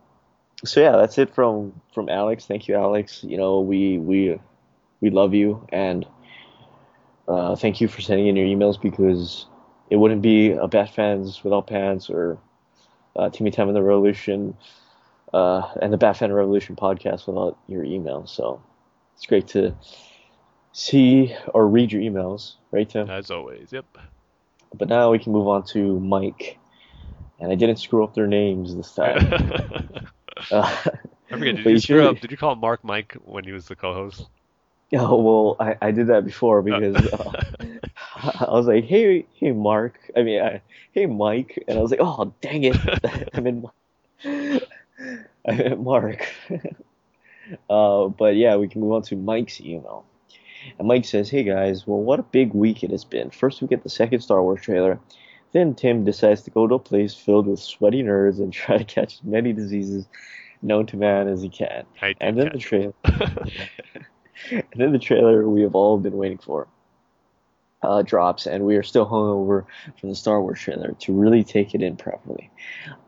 so 0.65 0.81
yeah, 0.81 0.95
that's 0.97 1.17
it 1.17 1.33
from 1.35 1.81
from 1.93 2.09
Alex. 2.09 2.45
Thank 2.45 2.67
you, 2.67 2.75
Alex. 2.75 3.23
You 3.23 3.37
know, 3.37 3.59
we 3.59 3.97
we 3.97 4.39
we 5.03 5.09
love 5.09 5.33
you 5.33 5.67
and 5.69 6.05
uh, 7.27 7.55
thank 7.57 7.81
you 7.81 7.87
for 7.89 8.01
sending 8.01 8.27
in 8.27 8.35
your 8.37 8.47
emails 8.47 8.81
because 8.81 9.45
it 9.89 9.97
wouldn't 9.97 10.21
be 10.21 10.51
a 10.51 10.67
Bat 10.67 10.93
Fans 10.95 11.43
Without 11.43 11.67
Pants 11.67 12.09
or 12.09 12.37
uh, 13.17 13.29
Timmy 13.29 13.51
Time 13.51 13.67
in 13.67 13.73
the 13.75 13.83
Revolution 13.83 14.55
uh, 15.33 15.61
and 15.81 15.91
the 15.91 15.97
Bat 15.97 16.17
Fan 16.17 16.31
Revolution 16.31 16.75
podcast 16.75 17.27
without 17.27 17.57
your 17.67 17.83
emails. 17.83 18.29
So 18.29 18.61
it's 19.15 19.25
great 19.25 19.47
to 19.49 19.75
see 20.71 21.35
or 21.53 21.67
read 21.67 21.91
your 21.91 22.01
emails, 22.01 22.53
right, 22.71 22.89
Tim? 22.89 23.09
As 23.09 23.29
always, 23.29 23.71
yep. 23.71 23.85
But 24.73 24.87
now 24.87 25.11
we 25.11 25.19
can 25.19 25.33
move 25.33 25.47
on 25.47 25.65
to 25.67 25.99
Mike. 25.99 26.57
And 27.39 27.51
I 27.51 27.55
didn't 27.55 27.77
screw 27.77 28.03
up 28.05 28.13
their 28.15 28.27
names 28.27 28.75
this 28.75 28.93
time. 28.93 29.99
Uh, 30.51 30.65
I 31.31 31.37
forget. 31.37 31.55
Did 31.55 31.65
you 31.65 31.71
you 31.71 31.79
screw 31.79 32.01
should- 32.01 32.15
up? 32.17 32.19
Did 32.19 32.31
you 32.31 32.35
call 32.37 32.55
Mark 32.55 32.83
Mike 32.83 33.15
when 33.23 33.45
he 33.45 33.53
was 33.53 33.65
the 33.67 33.77
co-host? 33.77 34.27
Oh 34.99 35.15
well, 35.15 35.55
I, 35.59 35.87
I 35.87 35.91
did 35.91 36.07
that 36.07 36.23
before 36.23 36.61
because 36.61 36.95
uh, 37.13 37.41
I 38.45 38.51
was 38.51 38.67
like, 38.67 38.83
hey, 38.83 39.25
hey, 39.33 39.51
Mark. 39.51 39.97
I 40.15 40.21
mean, 40.21 40.39
I, 40.39 40.61
hey, 40.91 41.07
Mike, 41.07 41.63
and 41.67 41.79
I 41.79 41.81
was 41.81 41.89
like, 41.89 41.99
oh, 41.99 42.31
dang 42.41 42.63
it, 42.63 42.77
I 43.33 43.39
meant, 43.39 43.65
I 44.23 45.51
meant 45.51 45.81
Mark. 45.81 46.27
uh, 47.71 48.07
but 48.07 48.35
yeah, 48.35 48.55
we 48.55 48.67
can 48.67 48.81
move 48.81 48.91
on 48.91 49.01
to 49.03 49.15
Mike's 49.15 49.59
email. 49.61 50.05
And 50.77 50.87
Mike 50.87 51.05
says, 51.05 51.27
hey 51.27 51.43
guys, 51.43 51.87
well, 51.87 51.99
what 51.99 52.19
a 52.19 52.23
big 52.23 52.53
week 52.53 52.83
it 52.83 52.91
has 52.91 53.03
been. 53.03 53.31
First, 53.31 53.61
we 53.61 53.67
get 53.67 53.81
the 53.81 53.89
second 53.89 54.21
Star 54.21 54.43
Wars 54.43 54.61
trailer. 54.61 54.99
Then 55.53 55.73
Tim 55.73 56.03
decides 56.05 56.43
to 56.43 56.51
go 56.51 56.67
to 56.67 56.75
a 56.75 56.79
place 56.79 57.15
filled 57.15 57.47
with 57.47 57.59
sweaty 57.59 58.03
nerds 58.03 58.37
and 58.37 58.53
try 58.53 58.77
to 58.77 58.85
catch 58.85 59.15
as 59.15 59.23
many 59.23 59.53
diseases 59.53 60.05
known 60.61 60.85
to 60.85 60.97
man 60.97 61.27
as 61.27 61.41
he 61.41 61.49
can. 61.49 61.83
And 62.21 62.37
then 62.37 62.51
the 62.53 62.59
trailer. 62.59 62.93
And 64.51 64.63
then 64.75 64.91
the 64.91 64.99
trailer 64.99 65.47
we 65.47 65.61
have 65.61 65.75
all 65.75 65.97
been 65.97 66.17
waiting 66.17 66.37
for 66.37 66.67
uh, 67.83 68.01
drops, 68.01 68.47
and 68.47 68.65
we 68.65 68.75
are 68.75 68.83
still 68.83 69.05
hungover 69.05 69.65
from 69.99 70.09
the 70.09 70.15
Star 70.15 70.41
Wars 70.41 70.59
trailer 70.59 70.93
to 70.99 71.13
really 71.13 71.43
take 71.43 71.75
it 71.75 71.81
in 71.81 71.97
properly. 71.97 72.49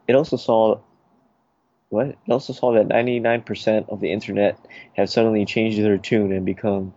It 0.08 0.16
also 0.16 0.38
saw 0.38 0.80
what? 1.90 2.08
It 2.08 2.18
also 2.30 2.54
saw 2.54 2.74
that 2.74 2.88
99% 2.88 3.90
of 3.90 4.02
the 4.02 4.12
internet 4.12 4.60
have 4.94 5.10
suddenly 5.10 5.46
changed 5.46 5.82
their 5.82 5.98
tune 5.98 6.32
and 6.32 6.46
become 6.46 6.94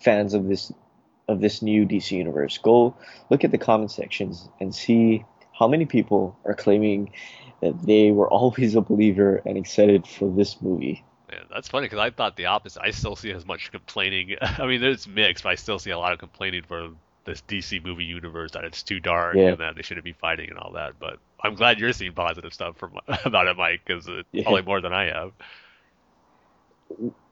fans 0.00 0.34
of 0.34 0.48
this 0.48 0.72
of 1.28 1.40
this 1.40 1.62
new 1.62 1.86
DC 1.86 2.10
universe. 2.12 2.58
Go 2.58 2.94
look 3.30 3.44
at 3.44 3.50
the 3.50 3.58
comment 3.58 3.90
sections 3.90 4.48
and 4.60 4.74
see 4.74 5.24
how 5.58 5.66
many 5.66 5.86
people 5.86 6.36
are 6.44 6.54
claiming 6.54 7.12
that 7.62 7.80
they 7.86 8.10
were 8.10 8.30
always 8.38 8.74
a 8.74 8.80
believer 8.82 9.40
and 9.46 9.56
excited 9.56 10.06
for 10.06 10.30
this 10.30 10.60
movie. 10.60 11.04
Man, 11.34 11.46
that's 11.50 11.68
funny 11.68 11.86
because 11.86 11.98
I 11.98 12.10
thought 12.10 12.36
the 12.36 12.46
opposite. 12.46 12.82
I 12.82 12.90
still 12.90 13.16
see 13.16 13.32
as 13.32 13.44
much 13.46 13.70
complaining. 13.72 14.36
I 14.42 14.66
mean, 14.66 14.82
it's 14.84 15.06
mixed, 15.06 15.44
but 15.44 15.50
I 15.50 15.54
still 15.56 15.78
see 15.78 15.90
a 15.90 15.98
lot 15.98 16.12
of 16.12 16.18
complaining 16.18 16.62
for 16.62 16.90
this 17.24 17.42
DC 17.42 17.80
movie 17.80 18.04
universe 18.04 18.52
that 18.52 18.64
it's 18.64 18.82
too 18.82 19.00
dark 19.00 19.36
Yeah. 19.38 19.50
and 19.50 19.58
that 19.60 19.76
they 19.76 19.82
shouldn't 19.82 20.04
be 20.04 20.12
fighting 20.12 20.50
and 20.50 20.58
all 20.58 20.72
that. 20.72 20.98
But 20.98 21.18
I'm 21.42 21.54
glad 21.54 21.80
you're 21.80 21.92
seeing 21.92 22.12
positive 22.12 22.52
stuff 22.52 22.76
from 22.76 22.98
about 23.24 23.48
it, 23.48 23.56
Mike, 23.56 23.82
because 23.86 24.06
it's 24.08 24.28
Yeah. 24.32 24.42
probably 24.42 24.62
more 24.62 24.80
than 24.80 24.92
I 24.92 25.06
have. 25.06 25.32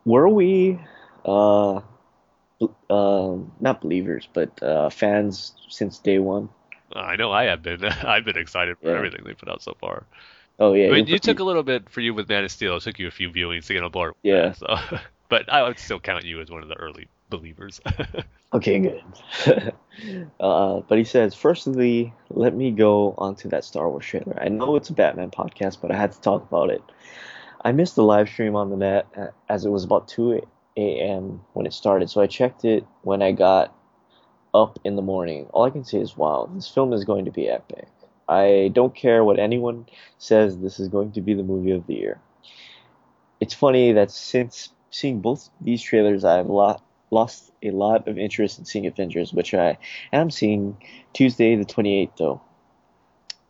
were 0.04 0.28
we 0.28 0.78
uh 1.24 1.80
um 2.90 3.52
not 3.60 3.80
believers 3.80 4.28
but 4.32 4.62
uh 4.62 4.88
fans 4.90 5.54
since 5.68 5.98
day 5.98 6.18
one 6.18 6.48
Uh, 6.94 6.98
I 7.00 7.16
know 7.16 7.32
I 7.32 7.44
have 7.44 7.62
been. 7.62 7.84
I've 7.84 8.24
been 8.24 8.36
excited 8.38 8.76
for 8.78 8.90
Yeah. 8.90 8.96
everything 8.96 9.24
they 9.24 9.34
put 9.34 9.48
out 9.48 9.62
so 9.62 9.74
far. 9.80 10.06
Oh 10.62 10.72
yeah 10.74 10.88
I 10.88 10.92
mean, 10.92 11.06
you're 11.06 11.18
took 11.18 11.40
a 11.40 11.44
little 11.44 11.62
bit 11.62 11.90
for 11.90 12.00
you 12.00 12.14
with 12.14 12.28
Man 12.28 12.44
of 12.44 12.50
Steel. 12.50 12.76
It 12.76 12.82
took 12.82 12.98
you 12.98 13.08
a 13.08 13.10
few 13.10 13.30
viewings 13.30 13.66
to 13.66 13.74
get 13.74 13.82
on 13.82 13.90
board. 13.90 14.14
Yeah. 14.22 14.52
So, 14.52 14.76
but 15.28 15.50
I 15.52 15.62
would 15.62 15.78
still 15.78 16.00
count 16.00 16.24
you 16.24 16.40
as 16.40 16.50
one 16.50 16.62
of 16.62 16.68
the 16.68 16.76
early 16.76 17.08
believers. 17.28 17.80
okay 18.54 18.78
good 18.78 19.02
uh 20.40 20.80
but 20.80 20.98
he 20.98 21.04
says 21.04 21.34
firstly 21.34 22.12
let 22.28 22.54
me 22.54 22.70
go 22.70 23.14
onto 23.16 23.48
that 23.48 23.64
star 23.64 23.88
wars 23.88 24.04
trailer 24.04 24.38
i 24.40 24.48
know 24.48 24.76
it's 24.76 24.90
a 24.90 24.92
batman 24.92 25.30
podcast 25.30 25.78
but 25.80 25.90
i 25.90 25.96
had 25.96 26.12
to 26.12 26.20
talk 26.20 26.42
about 26.42 26.68
it 26.68 26.82
i 27.62 27.72
missed 27.72 27.96
the 27.96 28.02
live 28.02 28.28
stream 28.28 28.54
on 28.54 28.68
the 28.68 28.76
net 28.76 29.06
uh, 29.16 29.28
as 29.48 29.64
it 29.64 29.70
was 29.70 29.84
about 29.84 30.06
2 30.08 30.42
a.m 30.76 31.40
when 31.54 31.64
it 31.64 31.72
started 31.72 32.10
so 32.10 32.20
i 32.20 32.26
checked 32.26 32.64
it 32.66 32.86
when 33.00 33.22
i 33.22 33.32
got 33.32 33.74
up 34.52 34.78
in 34.84 34.96
the 34.96 35.02
morning 35.02 35.46
all 35.54 35.64
i 35.64 35.70
can 35.70 35.84
say 35.84 35.98
is 35.98 36.14
wow 36.14 36.50
this 36.54 36.68
film 36.68 36.92
is 36.92 37.04
going 37.04 37.24
to 37.24 37.30
be 37.30 37.48
epic 37.48 37.88
i 38.28 38.70
don't 38.72 38.94
care 38.94 39.24
what 39.24 39.38
anyone 39.38 39.86
says 40.18 40.58
this 40.58 40.78
is 40.80 40.88
going 40.88 41.12
to 41.12 41.20
be 41.20 41.34
the 41.34 41.42
movie 41.42 41.70
of 41.72 41.86
the 41.86 41.94
year 41.94 42.20
it's 43.40 43.54
funny 43.54 43.92
that 43.92 44.10
since 44.10 44.70
seeing 44.90 45.20
both 45.20 45.48
these 45.60 45.82
trailers 45.82 46.24
i've 46.24 46.46
lot, 46.46 46.82
lost 47.10 47.50
a 47.62 47.70
lot 47.70 48.06
of 48.08 48.18
interest 48.18 48.58
in 48.58 48.64
seeing 48.64 48.86
avengers 48.86 49.32
which 49.32 49.52
i 49.54 49.76
am 50.12 50.30
seeing 50.30 50.76
tuesday 51.12 51.56
the 51.56 51.64
28th 51.64 52.16
though 52.18 52.40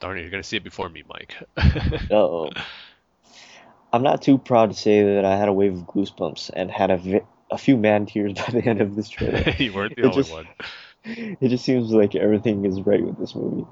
Darn 0.00 0.18
it, 0.18 0.22
you're 0.22 0.30
gonna 0.30 0.42
see 0.42 0.56
it 0.56 0.64
before 0.64 0.88
me, 0.88 1.04
Mike. 1.08 1.36
uh-oh 2.10 2.50
i'm 3.92 4.02
not 4.02 4.22
too 4.22 4.38
proud 4.38 4.70
to 4.70 4.76
say 4.76 5.02
that 5.14 5.24
i 5.24 5.36
had 5.36 5.48
a 5.48 5.52
wave 5.52 5.74
of 5.74 5.86
goosebumps 5.86 6.50
and 6.54 6.70
had 6.70 6.90
a, 6.90 6.96
vi- 6.96 7.26
a 7.50 7.58
few 7.58 7.76
man 7.76 8.06
tears 8.06 8.32
by 8.36 8.46
the 8.52 8.64
end 8.64 8.80
of 8.80 8.96
this 8.96 9.08
trailer 9.08 9.44
you 9.58 9.72
weren't 9.72 9.94
the 9.94 10.02
It 10.02 10.06
only 10.06 10.16
just- 10.16 10.32
one. 10.32 10.48
It 11.04 11.48
just 11.48 11.64
seems 11.64 11.90
like 11.90 12.14
everything 12.14 12.64
is 12.64 12.80
right 12.82 13.04
with 13.04 13.18
this 13.18 13.34
movie. 13.34 13.66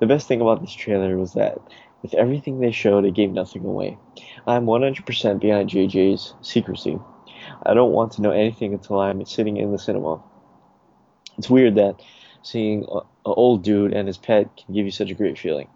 The 0.00 0.06
best 0.06 0.28
thing 0.28 0.42
about 0.42 0.60
this 0.60 0.74
trailer 0.74 1.16
was 1.16 1.32
that 1.32 1.58
with 2.02 2.12
everything 2.12 2.60
they 2.60 2.72
showed, 2.72 3.06
it 3.06 3.14
gave 3.14 3.30
nothing 3.30 3.64
away. 3.64 3.96
I'm 4.46 4.66
100% 4.66 5.40
behind 5.40 5.70
JJ's 5.70 6.34
secrecy. 6.42 6.98
I 7.64 7.72
don't 7.72 7.92
want 7.92 8.12
to 8.12 8.22
know 8.22 8.32
anything 8.32 8.74
until 8.74 9.00
I'm 9.00 9.24
sitting 9.24 9.56
in 9.56 9.72
the 9.72 9.78
cinema. 9.78 10.22
It's 11.38 11.48
weird 11.48 11.76
that 11.76 12.02
seeing 12.42 12.84
a, 12.86 12.98
a 12.98 13.32
old 13.32 13.62
dude 13.62 13.94
and 13.94 14.06
his 14.06 14.18
pet 14.18 14.54
can 14.54 14.74
give 14.74 14.84
you 14.84 14.92
such 14.92 15.10
a 15.10 15.14
great 15.14 15.38
feeling. 15.38 15.68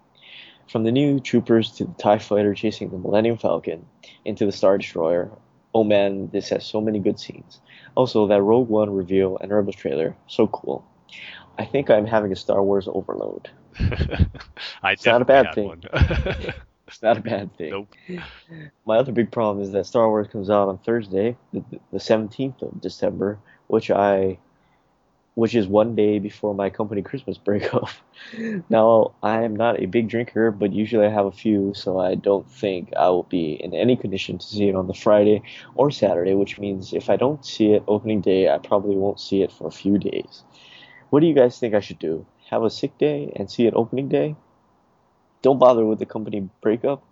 From 0.70 0.84
the 0.84 0.92
new 0.92 1.20
troopers 1.20 1.72
to 1.76 1.86
the 1.86 1.94
TIE 1.94 2.18
fighter 2.18 2.54
chasing 2.54 2.90
the 2.90 2.98
Millennium 2.98 3.38
Falcon 3.38 3.86
into 4.26 4.44
the 4.44 4.52
Star 4.52 4.76
Destroyer, 4.76 5.30
oh 5.74 5.84
man, 5.84 6.28
this 6.34 6.50
has 6.50 6.66
so 6.66 6.82
many 6.82 6.98
good 6.98 7.18
scenes. 7.18 7.60
Also, 7.94 8.26
that 8.26 8.42
Rogue 8.42 8.68
One 8.68 8.90
reveal 8.90 9.38
and 9.38 9.50
Rebels 9.50 9.76
trailer, 9.76 10.14
so 10.26 10.46
cool. 10.46 10.84
I 11.58 11.64
think 11.64 11.90
I'm 11.90 12.06
having 12.06 12.32
a 12.32 12.36
Star 12.36 12.62
Wars 12.62 12.88
overload. 12.88 13.50
I 14.82 14.92
It's 14.92 15.06
not 15.06 15.22
a 15.22 15.24
bad 15.24 15.54
thing. 15.54 15.82
It's 16.88 17.02
not 17.02 17.18
a 17.18 17.20
bad 17.20 17.54
thing. 17.58 17.70
nope. 17.70 17.94
My 18.86 18.96
other 18.96 19.12
big 19.12 19.30
problem 19.30 19.62
is 19.62 19.72
that 19.72 19.84
Star 19.84 20.08
Wars 20.08 20.26
comes 20.28 20.48
out 20.48 20.68
on 20.68 20.78
Thursday, 20.78 21.36
the, 21.52 21.62
the 21.92 21.98
17th 21.98 22.62
of 22.62 22.80
December, 22.80 23.38
which 23.66 23.90
I, 23.90 24.38
which 25.34 25.54
is 25.54 25.66
one 25.66 25.94
day 25.94 26.18
before 26.18 26.54
my 26.54 26.70
company 26.70 27.02
Christmas 27.02 27.36
break 27.36 27.74
off. 27.74 28.02
Now 28.70 29.12
I 29.22 29.42
am 29.42 29.54
not 29.54 29.80
a 29.82 29.86
big 29.86 30.08
drinker, 30.08 30.50
but 30.50 30.72
usually 30.72 31.04
I 31.06 31.10
have 31.10 31.26
a 31.26 31.30
few, 31.30 31.74
so 31.74 32.00
I 32.00 32.14
don't 32.14 32.50
think 32.50 32.94
I 32.96 33.10
will 33.10 33.24
be 33.24 33.52
in 33.52 33.74
any 33.74 33.94
condition 33.94 34.38
to 34.38 34.46
see 34.46 34.68
it 34.68 34.74
on 34.74 34.86
the 34.86 34.94
Friday 34.94 35.42
or 35.74 35.90
Saturday. 35.90 36.32
Which 36.32 36.58
means 36.58 36.94
if 36.94 37.10
I 37.10 37.16
don't 37.16 37.44
see 37.44 37.72
it 37.72 37.84
opening 37.86 38.22
day, 38.22 38.48
I 38.48 38.56
probably 38.56 38.96
won't 38.96 39.20
see 39.20 39.42
it 39.42 39.52
for 39.52 39.68
a 39.68 39.70
few 39.72 39.98
days. 39.98 40.42
What 41.10 41.20
do 41.20 41.26
you 41.26 41.34
guys 41.34 41.58
think 41.58 41.74
I 41.74 41.80
should 41.80 41.98
do? 41.98 42.26
Have 42.50 42.62
a 42.64 42.70
sick 42.70 42.96
day 42.98 43.32
and 43.36 43.50
see 43.50 43.66
it 43.66 43.74
opening 43.74 44.08
day? 44.08 44.36
Don't 45.42 45.58
bother 45.58 45.84
with 45.84 45.98
the 45.98 46.06
company 46.06 46.48
breakup. 46.60 47.02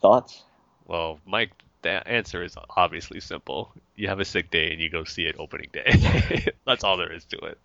Thoughts? 0.00 0.42
Well, 0.86 1.20
Mike, 1.26 1.50
the 1.82 2.06
answer 2.08 2.42
is 2.42 2.56
obviously 2.76 3.20
simple. 3.20 3.72
You 3.96 4.08
have 4.08 4.20
a 4.20 4.24
sick 4.24 4.50
day 4.50 4.70
and 4.72 4.80
you 4.80 4.90
go 4.90 5.04
see 5.04 5.22
it 5.24 5.36
opening 5.38 5.68
day. 5.72 6.46
That's 6.66 6.84
all 6.84 6.96
there 6.96 7.12
is 7.12 7.24
to 7.26 7.38
it. 7.38 7.58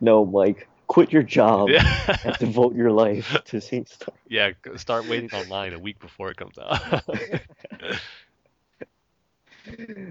No, 0.00 0.24
Mike, 0.24 0.68
quit 0.86 1.12
your 1.12 1.22
job 1.22 1.68
Yeah. 1.70 2.18
and 2.24 2.36
devote 2.38 2.74
your 2.74 2.92
life 2.92 3.36
to 3.46 3.60
seeing 3.60 3.86
Star. 3.86 4.14
Yeah, 4.28 4.50
start 4.76 5.08
waiting 5.08 5.30
online 5.32 5.72
a 5.72 5.78
week 5.78 5.98
before 6.00 6.30
it 6.30 6.36
comes 6.36 6.58
out. 6.58 7.02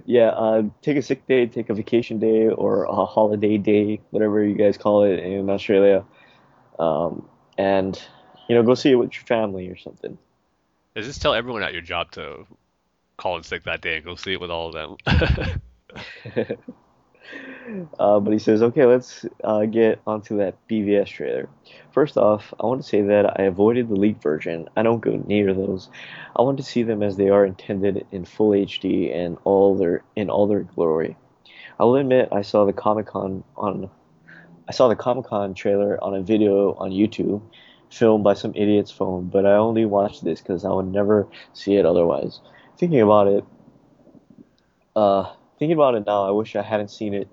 Yeah, 0.06 0.30
uh, 0.30 0.64
take 0.82 0.98
a 0.98 1.02
sick 1.02 1.28
day, 1.28 1.46
take 1.48 1.70
a 1.70 1.74
vacation 1.74 2.20
day, 2.20 2.48
or 2.48 2.84
a 2.84 3.06
holiday 3.06 3.58
day, 3.58 4.02
whatever 4.12 4.44
you 4.44 4.56
guys 4.56 4.78
call 4.78 5.04
it 5.04 5.20
in 5.20 5.50
Australia, 5.50 6.06
um, 6.80 7.28
and 7.58 8.02
you 8.48 8.56
know, 8.56 8.64
go 8.64 8.76
see 8.76 8.92
it 8.92 8.96
with 8.96 9.14
your 9.14 9.24
family 9.24 9.68
or 9.70 9.78
something. 9.78 10.18
Just 10.96 11.22
tell 11.22 11.34
everyone 11.34 11.64
at 11.64 11.74
your 11.74 11.82
job 11.82 12.12
to 12.12 12.46
call 13.18 13.38
in 13.38 13.44
sick 13.44 13.64
that 13.64 13.82
day 13.82 13.98
and 13.98 14.06
go 14.06 14.16
see 14.16 14.34
it 14.34 14.42
with 14.42 14.52
all 14.52 14.74
of 14.74 14.74
them. 14.74 15.58
Uh, 18.00 18.20
but 18.20 18.32
he 18.32 18.40
says, 18.40 18.62
okay, 18.62 18.86
let's 18.86 19.26
uh, 19.44 19.66
get 19.66 20.00
onto 20.06 20.38
that 20.38 20.56
BVS 20.70 21.08
trailer. 21.08 21.50
First 21.92 22.18
off, 22.18 22.54
I 22.60 22.66
want 22.66 22.82
to 22.84 22.88
say 22.88 23.02
that 23.02 23.40
I 23.40 23.44
avoided 23.44 23.90
the 23.90 23.96
leaked 23.96 24.22
version. 24.22 24.70
I 24.76 24.84
don't 24.84 25.00
go 25.00 25.24
near 25.26 25.54
those. 25.54 25.90
I 26.36 26.44
want 26.44 26.58
to 26.58 26.64
see 26.64 26.84
them 26.84 27.02
as 27.02 27.18
they 27.18 27.30
are 27.30 27.46
intended 27.46 28.06
in 28.12 28.26
full 28.26 28.52
HD 28.52 29.16
and 29.16 29.38
all 29.44 29.76
their 29.76 30.04
in 30.16 30.30
all 30.30 30.48
their 30.48 30.62
glory. 30.62 31.18
I'll 31.80 31.96
admit 31.96 32.30
I 32.32 32.44
saw 32.44 32.66
the 32.66 32.74
Comic 32.74 33.08
Con 33.08 33.44
on 33.58 33.90
I 34.68 34.72
saw 34.72 34.88
the 34.88 34.96
Comic 34.96 35.26
Con 35.26 35.54
trailer 35.54 36.04
on 36.04 36.16
a 36.16 36.22
video 36.22 36.74
on 36.76 36.92
YouTube, 36.92 37.42
filmed 37.90 38.24
by 38.24 38.34
some 38.34 38.52
idiot's 38.56 38.92
phone, 38.92 39.30
but 39.30 39.46
I 39.46 39.56
only 39.56 39.86
watched 39.86 40.24
this 40.24 40.42
because 40.42 40.66
I 40.66 40.70
would 40.70 40.92
never 40.92 41.28
see 41.54 41.76
it 41.76 41.86
otherwise. 41.86 42.42
Thinking 42.78 43.02
about 43.02 43.28
it, 43.28 43.46
uh, 44.96 45.34
thinking 45.58 45.74
about 45.74 45.96
it 45.96 46.06
now, 46.06 46.28
I 46.28 46.32
wish 46.32 46.56
I 46.56 46.62
hadn't 46.62 46.92
seen 46.92 47.14
it, 47.14 47.28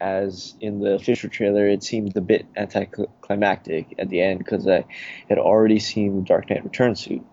as 0.00 0.54
in 0.60 0.80
the 0.80 0.94
official 0.94 1.30
trailer, 1.30 1.68
it 1.68 1.82
seemed 1.82 2.16
a 2.16 2.20
bit 2.20 2.46
anticlimactic 2.56 3.94
at 3.98 4.08
the 4.08 4.20
end 4.20 4.38
because 4.38 4.66
I 4.66 4.84
had 5.28 5.38
already 5.38 5.78
seen 5.78 6.16
the 6.16 6.22
Dark 6.22 6.50
Knight 6.50 6.64
Returns 6.64 7.00
suit. 7.00 7.24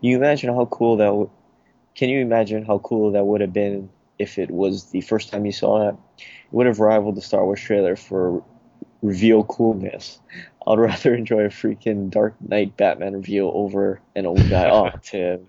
You 0.00 0.16
imagine 0.16 0.54
how 0.54 0.66
cool 0.66 0.96
that 0.96 1.14
would. 1.14 1.30
Can 1.94 2.08
you 2.08 2.20
imagine 2.20 2.64
how 2.64 2.78
cool 2.78 3.12
that 3.12 3.24
would 3.24 3.40
have 3.40 3.52
been 3.52 3.90
if 4.18 4.38
it 4.38 4.50
was 4.50 4.90
the 4.90 5.02
first 5.02 5.30
time 5.30 5.44
you 5.44 5.52
saw 5.52 5.88
it? 5.88 5.96
It 6.18 6.26
would 6.52 6.66
have 6.66 6.80
rivaled 6.80 7.16
the 7.16 7.20
Star 7.20 7.44
Wars 7.44 7.60
trailer 7.60 7.96
for 7.96 8.42
reveal 9.02 9.44
coolness. 9.44 10.20
I'd 10.66 10.78
rather 10.78 11.14
enjoy 11.16 11.44
a 11.44 11.48
freaking 11.48 12.10
Dark 12.10 12.34
Knight 12.40 12.76
Batman 12.76 13.14
review 13.14 13.50
over 13.50 14.00
an 14.14 14.26
old 14.26 14.48
guy. 14.48 14.70
Oh, 14.70 14.90
Tim, 15.02 15.46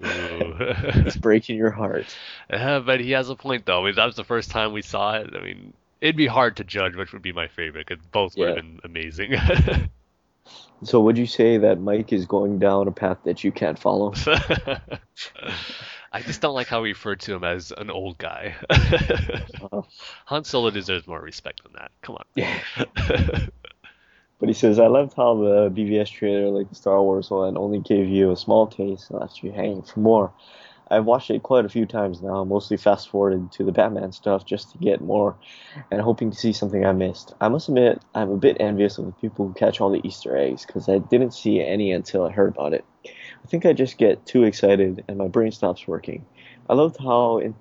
it's 0.00 1.16
breaking 1.16 1.56
your 1.56 1.70
heart. 1.70 2.06
Yeah, 2.50 2.78
but 2.78 3.00
he 3.00 3.10
has 3.10 3.28
a 3.28 3.34
point 3.34 3.66
though. 3.66 3.82
I 3.82 3.86
mean, 3.86 3.94
that 3.96 4.06
was 4.06 4.14
the 4.14 4.24
first 4.24 4.50
time 4.50 4.72
we 4.72 4.82
saw 4.82 5.14
it. 5.16 5.30
I 5.34 5.42
mean, 5.42 5.72
it'd 6.00 6.16
be 6.16 6.28
hard 6.28 6.56
to 6.58 6.64
judge 6.64 6.94
which 6.94 7.12
would 7.12 7.22
be 7.22 7.32
my 7.32 7.48
favorite 7.48 7.86
because 7.88 8.04
both 8.12 8.36
would 8.36 8.48
have 8.48 8.56
been 8.56 8.80
amazing. 8.84 9.34
So 10.84 11.00
would 11.00 11.18
you 11.18 11.26
say 11.26 11.58
that 11.58 11.80
Mike 11.80 12.12
is 12.12 12.26
going 12.26 12.58
down 12.58 12.86
a 12.86 12.92
path 12.92 13.18
that 13.24 13.42
you 13.42 13.50
can't 13.50 13.78
follow? 13.78 14.12
I 16.12 16.22
just 16.22 16.40
don't 16.40 16.54
like 16.54 16.68
how 16.68 16.82
we 16.82 16.90
refer 16.90 17.16
to 17.16 17.34
him 17.34 17.44
as 17.44 17.72
an 17.76 17.90
old 17.90 18.18
guy. 18.18 18.54
Han 20.26 20.44
Solo 20.44 20.70
deserves 20.70 21.06
more 21.06 21.20
respect 21.20 21.62
than 21.62 21.72
that. 21.72 21.90
Come 22.02 22.16
on. 22.16 23.50
But 24.38 24.48
he 24.48 24.54
says, 24.54 24.78
I 24.78 24.86
loved 24.86 25.14
how 25.16 25.34
the 25.34 25.70
BVS 25.70 26.10
trailer, 26.10 26.50
like 26.50 26.68
the 26.68 26.74
Star 26.74 27.02
Wars 27.02 27.30
one, 27.30 27.56
only 27.56 27.78
gave 27.78 28.08
you 28.08 28.30
a 28.30 28.36
small 28.36 28.66
taste 28.66 29.10
and 29.10 29.20
left 29.20 29.42
you 29.42 29.50
hanging 29.50 29.82
for 29.82 30.00
more. 30.00 30.32
I've 30.88 31.04
watched 31.04 31.30
it 31.30 31.42
quite 31.42 31.64
a 31.64 31.68
few 31.68 31.84
times 31.84 32.22
now, 32.22 32.44
mostly 32.44 32.76
fast 32.76 33.08
forwarded 33.08 33.50
to 33.52 33.64
the 33.64 33.72
Batman 33.72 34.12
stuff 34.12 34.44
just 34.44 34.70
to 34.70 34.78
get 34.78 35.00
more 35.00 35.34
and 35.90 36.00
hoping 36.00 36.30
to 36.30 36.36
see 36.36 36.52
something 36.52 36.86
I 36.86 36.92
missed. 36.92 37.34
I 37.40 37.48
must 37.48 37.68
admit, 37.68 38.02
I'm 38.14 38.30
a 38.30 38.36
bit 38.36 38.58
envious 38.60 38.98
of 38.98 39.06
the 39.06 39.12
people 39.12 39.48
who 39.48 39.54
catch 39.54 39.80
all 39.80 39.90
the 39.90 40.06
Easter 40.06 40.36
eggs 40.36 40.64
because 40.64 40.88
I 40.88 40.98
didn't 40.98 41.34
see 41.34 41.60
any 41.60 41.90
until 41.90 42.24
I 42.24 42.30
heard 42.30 42.50
about 42.50 42.72
it. 42.72 42.84
I 43.04 43.48
think 43.48 43.66
I 43.66 43.72
just 43.72 43.98
get 43.98 44.26
too 44.26 44.44
excited 44.44 45.04
and 45.08 45.18
my 45.18 45.26
brain 45.26 45.50
stops 45.50 45.88
working. 45.88 46.24
I 46.70 46.74
loved 46.74 46.98
how 47.00 47.38
in, 47.38 47.56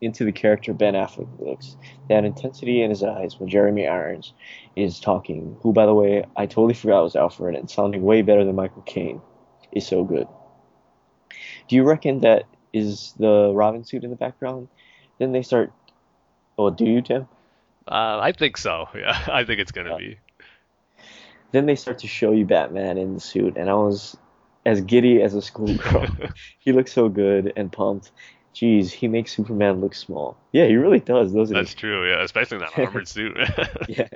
into 0.00 0.24
the 0.24 0.32
character 0.32 0.72
Ben 0.72 0.94
Affleck 0.94 1.28
looks, 1.38 1.76
that 2.08 2.24
intensity 2.24 2.82
in 2.82 2.90
his 2.90 3.02
eyes 3.02 3.38
when 3.38 3.48
Jeremy 3.48 3.86
Irons 3.86 4.34
is 4.76 5.00
talking, 5.00 5.56
who, 5.62 5.72
by 5.72 5.86
the 5.86 5.94
way, 5.94 6.24
I 6.36 6.46
totally 6.46 6.74
forgot 6.74 7.02
was 7.02 7.16
Alfred 7.16 7.54
and 7.54 7.70
sounding 7.70 8.02
way 8.02 8.22
better 8.22 8.44
than 8.44 8.54
Michael 8.54 8.82
Caine, 8.82 9.20
is 9.72 9.86
so 9.86 10.04
good. 10.04 10.28
Do 11.68 11.76
you 11.76 11.82
reckon 11.82 12.20
that 12.20 12.44
is 12.72 13.14
the 13.18 13.52
Robin 13.54 13.84
suit 13.84 14.04
in 14.04 14.10
the 14.10 14.16
background? 14.16 14.68
Then 15.18 15.32
they 15.32 15.42
start. 15.42 15.72
Oh, 16.58 16.70
do 16.70 16.84
you, 16.84 17.02
Tim? 17.02 17.28
Uh, 17.88 18.18
I 18.20 18.32
think 18.32 18.56
so. 18.56 18.88
Yeah, 18.94 19.18
I 19.28 19.44
think 19.44 19.60
it's 19.60 19.72
gonna 19.72 19.96
be. 19.96 20.18
Then 21.52 21.66
they 21.66 21.76
start 21.76 21.98
to 22.00 22.06
show 22.06 22.32
you 22.32 22.44
Batman 22.44 22.98
in 22.98 23.14
the 23.14 23.20
suit, 23.20 23.56
and 23.56 23.70
I 23.70 23.74
was 23.74 24.16
as 24.66 24.80
giddy 24.80 25.22
as 25.22 25.34
a 25.34 25.40
schoolgirl. 25.40 26.06
he 26.58 26.72
looks 26.72 26.92
so 26.92 27.08
good 27.08 27.52
and 27.56 27.70
pumped. 27.70 28.10
Jeez, 28.56 28.90
he 28.90 29.06
makes 29.06 29.36
Superman 29.36 29.82
look 29.82 29.94
small. 29.94 30.38
Yeah, 30.52 30.64
he 30.64 30.76
really 30.76 31.00
does, 31.00 31.34
doesn't 31.34 31.54
That's 31.54 31.72
he? 31.72 31.76
true. 31.76 32.08
Yeah, 32.08 32.22
especially 32.22 32.56
in 32.56 32.62
that 32.62 32.78
armored 32.78 33.06
suit. 33.06 33.36
yeah. 33.88 34.08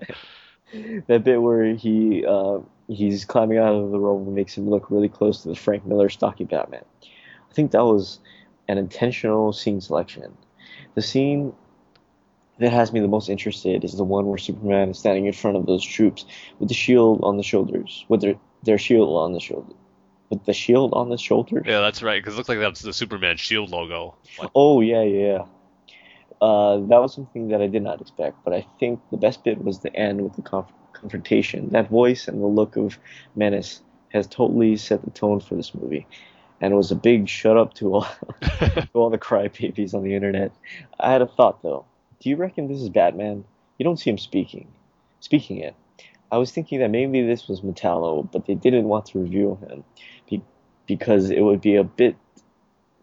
That 1.09 1.25
bit 1.25 1.43
where 1.43 1.75
he 1.75 2.25
uh, 2.25 2.61
he's 2.89 3.27
climbing 3.27 3.59
out 3.59 3.75
of 3.75 3.91
the 3.91 3.99
robe 3.99 4.27
makes 4.29 4.57
him 4.57 4.71
look 4.71 4.91
really 4.91 5.11
close 5.11 5.43
to 5.43 5.49
the 5.49 5.55
Frank 5.55 5.85
Miller 5.85 6.09
stocky 6.09 6.45
Batman. 6.45 6.85
I 7.03 7.53
think 7.53 7.73
that 7.73 7.85
was 7.85 8.19
an 8.67 8.79
intentional 8.79 9.53
scene 9.53 9.83
selection. 9.83 10.35
The 10.95 11.03
scene 11.03 11.53
that 12.61 12.73
has 12.73 12.95
me 12.95 13.01
the 13.01 13.09
most 13.09 13.29
interested 13.29 13.85
is 13.85 13.97
the 13.97 14.05
one 14.05 14.27
where 14.27 14.39
Superman 14.39 14.91
is 14.91 14.99
standing 14.99 15.27
in 15.27 15.35
front 15.35 15.59
of 15.59 15.67
those 15.67 15.85
troops 15.85 16.25
with 16.59 16.69
the 16.69 16.75
shield 16.75 17.21
on 17.23 17.37
the 17.37 17.43
shoulders, 17.43 18.07
with 18.09 18.23
their 18.23 18.37
their 18.63 18.79
shield 18.79 19.15
on 19.19 19.35
the 19.35 19.41
shoulder, 19.41 19.75
with 20.31 20.45
the 20.47 20.53
shield 20.53 20.93
on 20.95 21.11
the 21.11 21.19
shoulder. 21.19 21.63
yeah, 21.67 21.81
that's 21.81 22.03
right. 22.03 22.23
Because 22.23 22.35
it 22.35 22.37
looks 22.39 22.49
like 22.49 22.61
that's 22.61 22.83
the 22.83 22.93
Superman 22.93 23.37
shield 23.37 23.71
logo. 23.71 24.17
Like, 24.39 24.51
Oh 24.55 24.81
yeah, 24.81 25.03
yeah. 25.03 25.45
Uh, 26.41 26.79
that 26.87 27.03
was 27.03 27.13
something 27.15 27.49
that 27.49 27.61
I 27.61 27.67
did 27.67 27.83
not 27.83 28.01
expect, 28.01 28.39
but 28.45 28.55
I 28.55 28.67
think 28.79 29.01
the 29.11 29.19
best 29.19 29.45
bit 29.45 29.63
was 29.63 29.81
the 29.81 29.95
end 29.95 30.23
with 30.23 30.37
the 30.37 30.43
conf- 30.43 30.73
confrontation. 30.95 31.69
That 31.71 31.91
voice 31.91 32.29
and 32.29 32.41
the 32.41 32.47
look 32.47 32.77
of 32.77 32.99
menace 33.37 33.83
has 34.09 34.27
totally 34.27 34.77
set 34.77 35.05
the 35.05 35.11
tone 35.11 35.41
for 35.41 35.55
this 35.55 35.75
movie, 35.75 36.07
and 36.61 36.73
it 36.73 36.77
was 36.77 36.91
a 36.91 36.97
big 36.97 37.29
shut 37.29 37.59
up 37.59 37.75
to 37.75 37.95
all 37.95 38.07
to 38.41 38.89
all 38.95 39.11
the 39.11 39.19
crybabies 39.19 39.93
on 39.93 40.03
the 40.03 40.15
internet. 40.15 40.53
I 40.99 41.13
had 41.13 41.21
a 41.21 41.27
thought 41.27 41.63
though. 41.63 41.85
Do 42.21 42.31
you 42.31 42.37
reckon 42.37 42.69
this 42.69 42.81
is 42.81 42.89
Batman? 42.89 43.45
You 43.79 43.85
don't 43.85 43.99
see 43.99 44.11
him 44.11 44.19
speaking, 44.19 44.69
speaking 45.21 45.59
it. 45.59 45.75
I 46.33 46.39
was 46.39 46.53
thinking 46.53 46.79
that 46.79 46.91
maybe 46.91 47.27
this 47.27 47.49
was 47.49 47.63
Metallo, 47.63 48.31
but 48.31 48.47
they 48.47 48.55
didn't 48.55 48.85
want 48.85 49.07
to 49.07 49.19
reveal 49.19 49.57
him 49.57 49.85
because 50.99 51.31
it 51.31 51.41
would 51.41 51.61
be 51.61 51.77
a 51.77 51.85
bit 51.85 52.17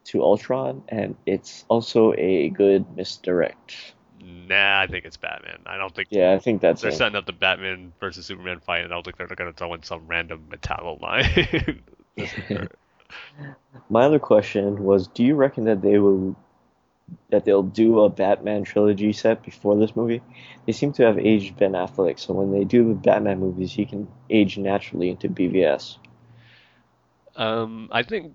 to 0.05 0.21
Ultron, 0.21 0.83
and 0.89 1.15
it's 1.25 1.63
also 1.69 2.13
a 2.17 2.49
good 2.49 2.85
misdirect. 2.97 3.93
nah, 4.21 4.81
I 4.81 4.87
think 4.87 5.05
it's 5.05 5.15
Batman. 5.17 5.59
I 5.65 5.77
don't 5.77 5.93
think. 5.95 6.09
Yeah, 6.11 6.33
I 6.33 6.39
think 6.39 6.61
that's 6.61 6.81
They're 6.81 6.91
it. 6.91 6.95
setting 6.95 7.15
up 7.15 7.25
the 7.25 7.33
Batman 7.33 7.93
versus 7.99 8.25
Superman 8.25 8.59
fight, 8.59 8.83
and 8.83 8.91
I 8.91 8.95
don't 8.95 9.03
think 9.03 9.17
they're 9.17 9.27
gonna 9.27 9.53
throw 9.53 9.73
in 9.73 9.83
some 9.83 10.05
random 10.07 10.47
Metallo 10.51 11.01
line. 11.01 11.83
My 13.89 14.03
other 14.03 14.19
question 14.19 14.83
was, 14.83 15.07
do 15.07 15.23
you 15.23 15.35
reckon 15.35 15.63
that 15.65 15.81
they 15.81 15.97
will 15.97 16.35
that 17.29 17.45
they'll 17.45 17.63
do 17.63 18.01
a 18.01 18.09
Batman 18.09 18.63
trilogy 18.65 19.13
set 19.13 19.43
before 19.43 19.77
this 19.77 19.95
movie? 19.95 20.21
They 20.65 20.73
seem 20.73 20.91
to 20.93 21.03
have 21.03 21.17
aged 21.17 21.55
Ben 21.57 21.71
Affleck, 21.71 22.19
so 22.19 22.33
when 22.33 22.51
they 22.51 22.65
do 22.65 22.87
the 22.87 22.95
Batman 22.95 23.39
movies, 23.39 23.71
he 23.71 23.85
can 23.85 24.09
age 24.29 24.57
naturally 24.57 25.09
into 25.09 25.29
BVS. 25.29 25.97
Um, 27.37 27.89
I 27.91 28.03
think 28.03 28.33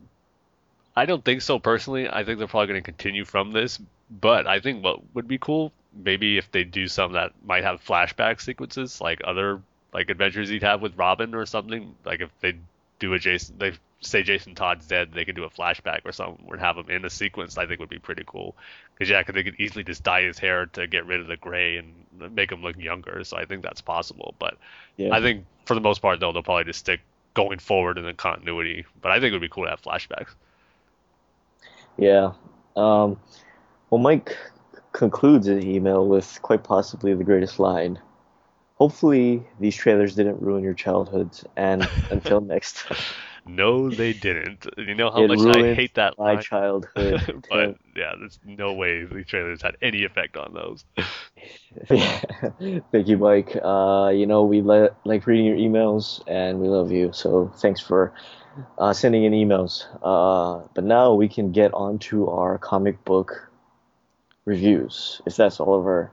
I 0.97 1.07
don't 1.07 1.25
think 1.25 1.43
so 1.43 1.59
personally. 1.59 2.09
I 2.09 2.25
think 2.25 2.39
they're 2.39 2.49
probably 2.49 2.69
going 2.69 2.83
to 2.83 2.85
continue 2.85 3.25
from 3.25 3.51
this, 3.53 3.81
but 4.11 4.47
I 4.47 4.61
think 4.61 4.85
what 4.85 5.01
would 5.15 5.27
be 5.29 5.39
cool, 5.39 5.73
maybe 5.95 6.39
if 6.39 6.51
they 6.53 6.65
do 6.65 6.87
some 6.89 7.13
that 7.13 7.33
might 7.45 7.65
have 7.65 7.85
flashback 7.85 8.41
sequences, 8.41 9.01
like 9.01 9.21
other 9.25 9.61
like 9.93 10.09
adventures 10.09 10.49
he'd 10.49 10.63
have 10.63 10.81
with 10.81 10.97
Robin 10.97 11.35
or 11.35 11.45
something. 11.47 11.95
Like 12.05 12.21
if 12.21 12.31
they 12.41 12.55
do 12.99 13.13
a 13.15 13.19
Jason, 13.19 13.57
they 13.59 13.73
say 14.01 14.23
Jason 14.23 14.55
Todd's 14.55 14.87
dead, 14.87 15.13
they 15.13 15.25
could 15.25 15.37
do 15.37 15.45
a 15.45 15.51
flashback 15.51 16.01
or 16.05 16.13
something, 16.13 16.45
or 16.49 16.57
have 16.57 16.77
him 16.77 16.89
in 16.91 17.05
a 17.05 17.11
sequence. 17.11 17.59
I 17.59 17.67
think 17.67 17.81
would 17.81 17.89
be 17.89 17.99
pretty 17.99 18.25
cool. 18.27 18.55
Because 18.95 19.11
yeah, 19.11 19.23
'cause 19.23 19.35
they 19.35 19.43
could 19.43 19.59
easily 19.59 19.85
just 19.85 20.03
dye 20.05 20.23
his 20.23 20.39
hair 20.39 20.67
to 20.67 20.87
get 20.87 21.07
rid 21.07 21.21
of 21.21 21.27
the 21.27 21.37
gray 21.37 21.77
and 21.79 21.95
make 22.35 22.53
him 22.53 22.63
look 22.63 22.77
younger. 22.79 23.25
So 23.25 23.37
I 23.37 23.45
think 23.47 23.63
that's 23.63 23.81
possible. 23.81 24.35
But 24.39 24.57
Yeah. 24.97 25.15
I 25.15 25.21
think 25.21 25.47
for 25.67 25.75
the 25.75 25.81
most 25.81 26.01
part, 26.03 26.21
though, 26.21 26.33
they'll 26.33 26.43
probably 26.43 26.65
just 26.65 26.81
stick 26.81 27.01
going 27.35 27.59
forward 27.59 27.99
in 27.99 28.05
the 28.05 28.15
continuity. 28.15 28.85
But 29.01 29.13
I 29.13 29.17
think 29.17 29.31
it 29.31 29.33
would 29.33 29.41
be 29.41 29.49
cool 29.49 29.65
to 29.65 29.71
have 29.71 29.83
flashbacks. 29.83 30.35
Yeah. 31.97 32.33
Um, 32.77 33.19
well, 33.91 34.01
Mike 34.01 34.37
concludes 34.93 35.47
his 35.47 35.65
email 35.65 36.07
with 36.07 36.41
quite 36.43 36.65
possibly 36.65 37.15
the 37.15 37.25
greatest 37.25 37.59
line. 37.59 37.99
Hopefully, 38.77 39.43
these 39.61 39.77
trailers 39.77 40.15
didn't 40.15 40.41
ruin 40.41 40.65
your 40.65 40.75
childhoods. 40.75 41.45
And 41.57 41.89
until 42.11 42.41
next 42.41 42.79
time. 42.79 42.99
No, 43.47 43.91
they 43.91 44.13
didn't. 44.13 44.67
You 44.77 44.95
know 44.95 45.11
how 45.11 45.23
It 45.23 45.29
much 45.29 45.41
I 45.41 45.75
hate 45.75 45.95
that 45.95 46.19
my 46.19 46.35
line. 46.35 46.43
childhood. 46.43 47.45
but 47.51 47.77
yeah, 47.97 48.15
there's 48.19 48.39
no 48.45 48.73
way 48.75 49.05
these 49.05 49.27
trailers 49.27 49.63
had 49.63 49.77
any 49.83 50.05
effect 50.05 50.37
on 50.37 50.55
those. 50.55 50.85
Thank 51.89 53.09
you, 53.09 53.19
Mike. 53.19 53.57
Uh, 53.63 54.13
you 54.15 54.27
know, 54.27 54.45
we 54.45 54.61
let, 54.61 54.97
like 55.05 55.27
reading 55.27 55.47
your 55.47 55.57
emails 55.57 56.23
and 56.27 56.61
we 56.61 56.69
love 56.69 56.93
you. 56.93 57.13
So 57.13 57.53
thanks 57.57 57.81
for 57.81 58.13
uh, 58.79 58.93
sending 58.93 59.25
in 59.25 59.33
emails. 59.33 59.87
Uh, 60.03 60.67
but 60.75 60.85
now 60.85 61.15
we 61.15 61.29
can 61.29 61.53
get 61.53 61.73
on 61.75 61.99
to 62.01 62.29
our 62.29 62.59
comic 62.59 63.05
book 63.05 63.51
reviews, 64.45 65.21
if 65.27 65.37
that's 65.37 65.61
all 65.61 65.79
of 65.79 65.87
our 65.87 66.13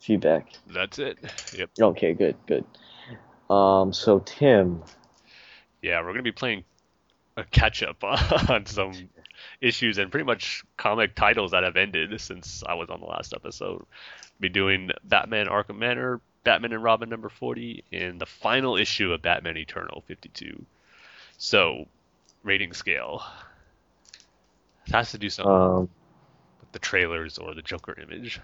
feedback. 0.00 0.52
That's 0.66 0.98
it. 0.98 1.18
Yep. 1.56 1.70
Okay, 1.80 2.12
good, 2.14 2.36
good. 2.46 2.64
Um, 3.50 3.92
so, 3.92 4.18
Tim, 4.20 4.82
Yeah, 5.82 6.00
we're 6.00 6.12
gonna 6.12 6.22
be 6.22 6.32
playing 6.32 6.64
a 7.36 7.44
catch 7.44 7.82
up 7.82 8.02
on 8.50 8.66
some 8.66 8.92
issues 9.60 9.98
and 9.98 10.10
pretty 10.10 10.24
much 10.26 10.64
comic 10.76 11.14
titles 11.14 11.52
that 11.52 11.62
have 11.62 11.76
ended 11.76 12.20
since 12.20 12.62
I 12.66 12.74
was 12.74 12.90
on 12.90 13.00
the 13.00 13.06
last 13.06 13.32
episode. 13.32 13.84
Be 14.40 14.48
doing 14.48 14.90
Batman 15.04 15.46
Arkham 15.46 15.78
Manor, 15.78 16.20
Batman 16.44 16.72
and 16.72 16.82
Robin 16.82 17.08
number 17.08 17.28
40, 17.28 17.84
and 17.92 18.20
the 18.20 18.26
final 18.26 18.76
issue 18.76 19.12
of 19.12 19.22
Batman 19.22 19.56
Eternal 19.56 20.02
52. 20.06 20.64
So, 21.36 21.86
rating 22.42 22.72
scale. 22.72 23.22
It 24.86 24.92
has 24.94 25.12
to 25.12 25.18
do 25.18 25.30
something 25.30 25.52
um, 25.52 25.88
with 26.60 26.72
the 26.72 26.78
trailers 26.78 27.38
or 27.38 27.54
the 27.54 27.62
Joker 27.62 27.96
image. 28.00 28.40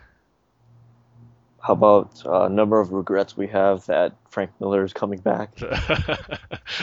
How 1.65 1.73
about 1.73 2.27
uh, 2.27 2.47
number 2.49 2.79
of 2.79 2.93
regrets 2.93 3.39
we 3.39 3.47
have 3.47 3.87
that 3.87 4.13
Frank 4.29 4.51
Miller 4.61 4.85
is 4.85 4.93
coming 4.93 5.19
back? 5.19 5.59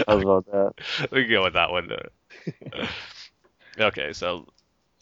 How's 0.08 0.24
about 0.24 0.48
that? 0.48 0.74
we 1.12 1.22
can 1.22 1.32
go 1.32 1.44
with 1.44 1.54
that 1.54 1.70
one. 1.70 1.92
okay, 3.80 4.12
so 4.12 4.48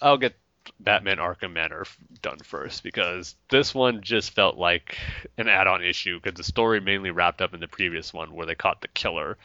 I'll 0.01 0.17
get 0.17 0.35
Batman 0.81 1.19
Arkham 1.19 1.53
Manor 1.53 1.85
done 2.21 2.39
first 2.39 2.83
because 2.83 3.35
this 3.49 3.73
one 3.73 4.01
just 4.01 4.31
felt 4.31 4.57
like 4.57 4.97
an 5.37 5.47
add-on 5.47 5.81
issue 5.81 6.19
because 6.19 6.35
the 6.35 6.43
story 6.43 6.81
mainly 6.81 7.11
wrapped 7.11 7.41
up 7.41 7.53
in 7.53 7.61
the 7.61 7.67
previous 7.69 8.13
one 8.13 8.33
where 8.33 8.45
they 8.45 8.55
caught 8.55 8.81
the 8.81 8.89
killer 8.89 9.37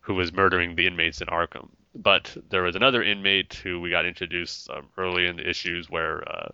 who 0.00 0.14
was 0.14 0.32
murdering 0.32 0.74
the 0.74 0.86
inmates 0.86 1.20
in 1.20 1.28
Arkham. 1.28 1.68
But 1.94 2.34
there 2.48 2.62
was 2.62 2.76
another 2.76 3.02
inmate 3.02 3.52
who 3.52 3.78
we 3.78 3.90
got 3.90 4.06
introduced 4.06 4.70
um, 4.70 4.88
early 4.96 5.26
in 5.26 5.36
the 5.36 5.46
issues 5.46 5.90
where 5.90 6.26
uh, 6.26 6.48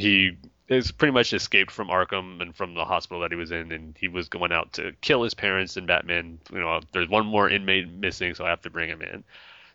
he 0.00 0.36
is 0.68 0.92
pretty 0.92 1.12
much 1.12 1.32
escaped 1.32 1.70
from 1.70 1.88
Arkham 1.88 2.40
and 2.40 2.54
from 2.54 2.74
the 2.74 2.84
hospital 2.84 3.20
that 3.22 3.32
he 3.32 3.36
was 3.36 3.50
in, 3.50 3.72
and 3.72 3.96
he 3.98 4.08
was 4.08 4.28
going 4.28 4.52
out 4.52 4.72
to 4.74 4.92
kill 5.00 5.22
his 5.22 5.34
parents. 5.34 5.76
And 5.76 5.86
Batman, 5.86 6.38
you 6.52 6.60
know, 6.60 6.80
there's 6.92 7.08
one 7.08 7.26
more 7.26 7.50
inmate 7.50 7.90
missing, 7.92 8.34
so 8.34 8.44
I 8.44 8.50
have 8.50 8.62
to 8.62 8.70
bring 8.70 8.88
him 8.88 9.02
in. 9.02 9.24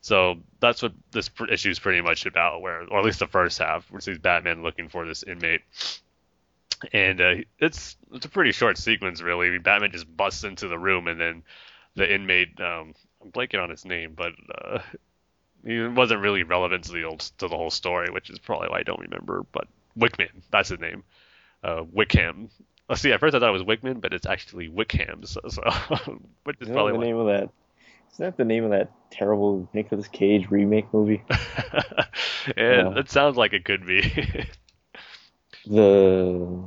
So 0.01 0.37
that's 0.59 0.81
what 0.81 0.93
this 1.11 1.29
issue 1.49 1.71
is 1.71 1.79
pretty 1.79 2.01
much 2.01 2.25
about, 2.25 2.61
where, 2.61 2.83
or 2.83 2.99
at 2.99 3.05
least 3.05 3.19
the 3.19 3.27
first 3.27 3.57
half, 3.57 3.89
which 3.91 4.07
is 4.07 4.19
Batman 4.19 4.63
looking 4.63 4.87
for 4.87 5.05
this 5.05 5.23
inmate. 5.23 5.61
And 6.93 7.19
uh, 7.19 7.35
it's 7.59 7.97
it's 8.13 8.25
a 8.25 8.29
pretty 8.29 8.51
short 8.51 8.77
sequence, 8.77 9.21
really. 9.21 9.57
Batman 9.57 9.91
just 9.91 10.15
busts 10.15 10.43
into 10.43 10.67
the 10.67 10.77
room, 10.77 11.07
and 11.07 11.19
then 11.19 11.43
the 11.95 12.13
inmate, 12.13 12.59
um, 12.59 12.93
I'm 13.21 13.31
blanking 13.31 13.61
on 13.61 13.69
his 13.69 13.83
name, 13.83 14.13
but 14.15 14.33
uh, 14.63 14.79
he 15.65 15.81
wasn't 15.81 16.21
really 16.21 16.43
relevant 16.43 16.83
to 16.85 16.91
the 16.91 17.03
old 17.03 17.21
to 17.39 17.47
the 17.47 17.57
whole 17.57 17.71
story, 17.71 18.09
which 18.11 18.29
is 18.29 18.39
probably 18.39 18.69
why 18.69 18.79
I 18.79 18.83
don't 18.83 18.99
remember. 18.99 19.45
But 19.51 19.67
Wickman, 19.97 20.29
that's 20.51 20.69
his 20.69 20.79
name, 20.79 21.03
uh, 21.63 21.83
Wickham. 21.91 22.49
Let's 22.89 23.01
see. 23.01 23.11
At 23.11 23.19
first 23.19 23.33
I 23.35 23.39
thought 23.39 23.49
it 23.49 23.51
was 23.51 23.63
Wickman, 23.63 23.99
but 23.99 24.13
it's 24.13 24.25
actually 24.27 24.67
Wickham. 24.67 25.25
So, 25.25 25.41
so 25.49 25.61
which 26.43 26.57
is 26.61 26.69
probably 26.69 26.93
the 26.93 26.99
name 26.99 27.17
of 27.17 27.27
that? 27.27 27.49
Isn't 28.13 28.25
that 28.25 28.37
the 28.37 28.45
name 28.45 28.63
of 28.63 28.71
that 28.71 28.91
terrible 29.11 29.67
Nicolas 29.73 30.07
Cage 30.07 30.49
remake 30.49 30.93
movie? 30.93 31.23
Yeah. 32.55 32.93
it 32.97 33.09
sounds 33.09 33.37
like 33.37 33.53
it 33.53 33.65
could 33.65 33.87
be. 33.87 34.47
The 35.67 36.63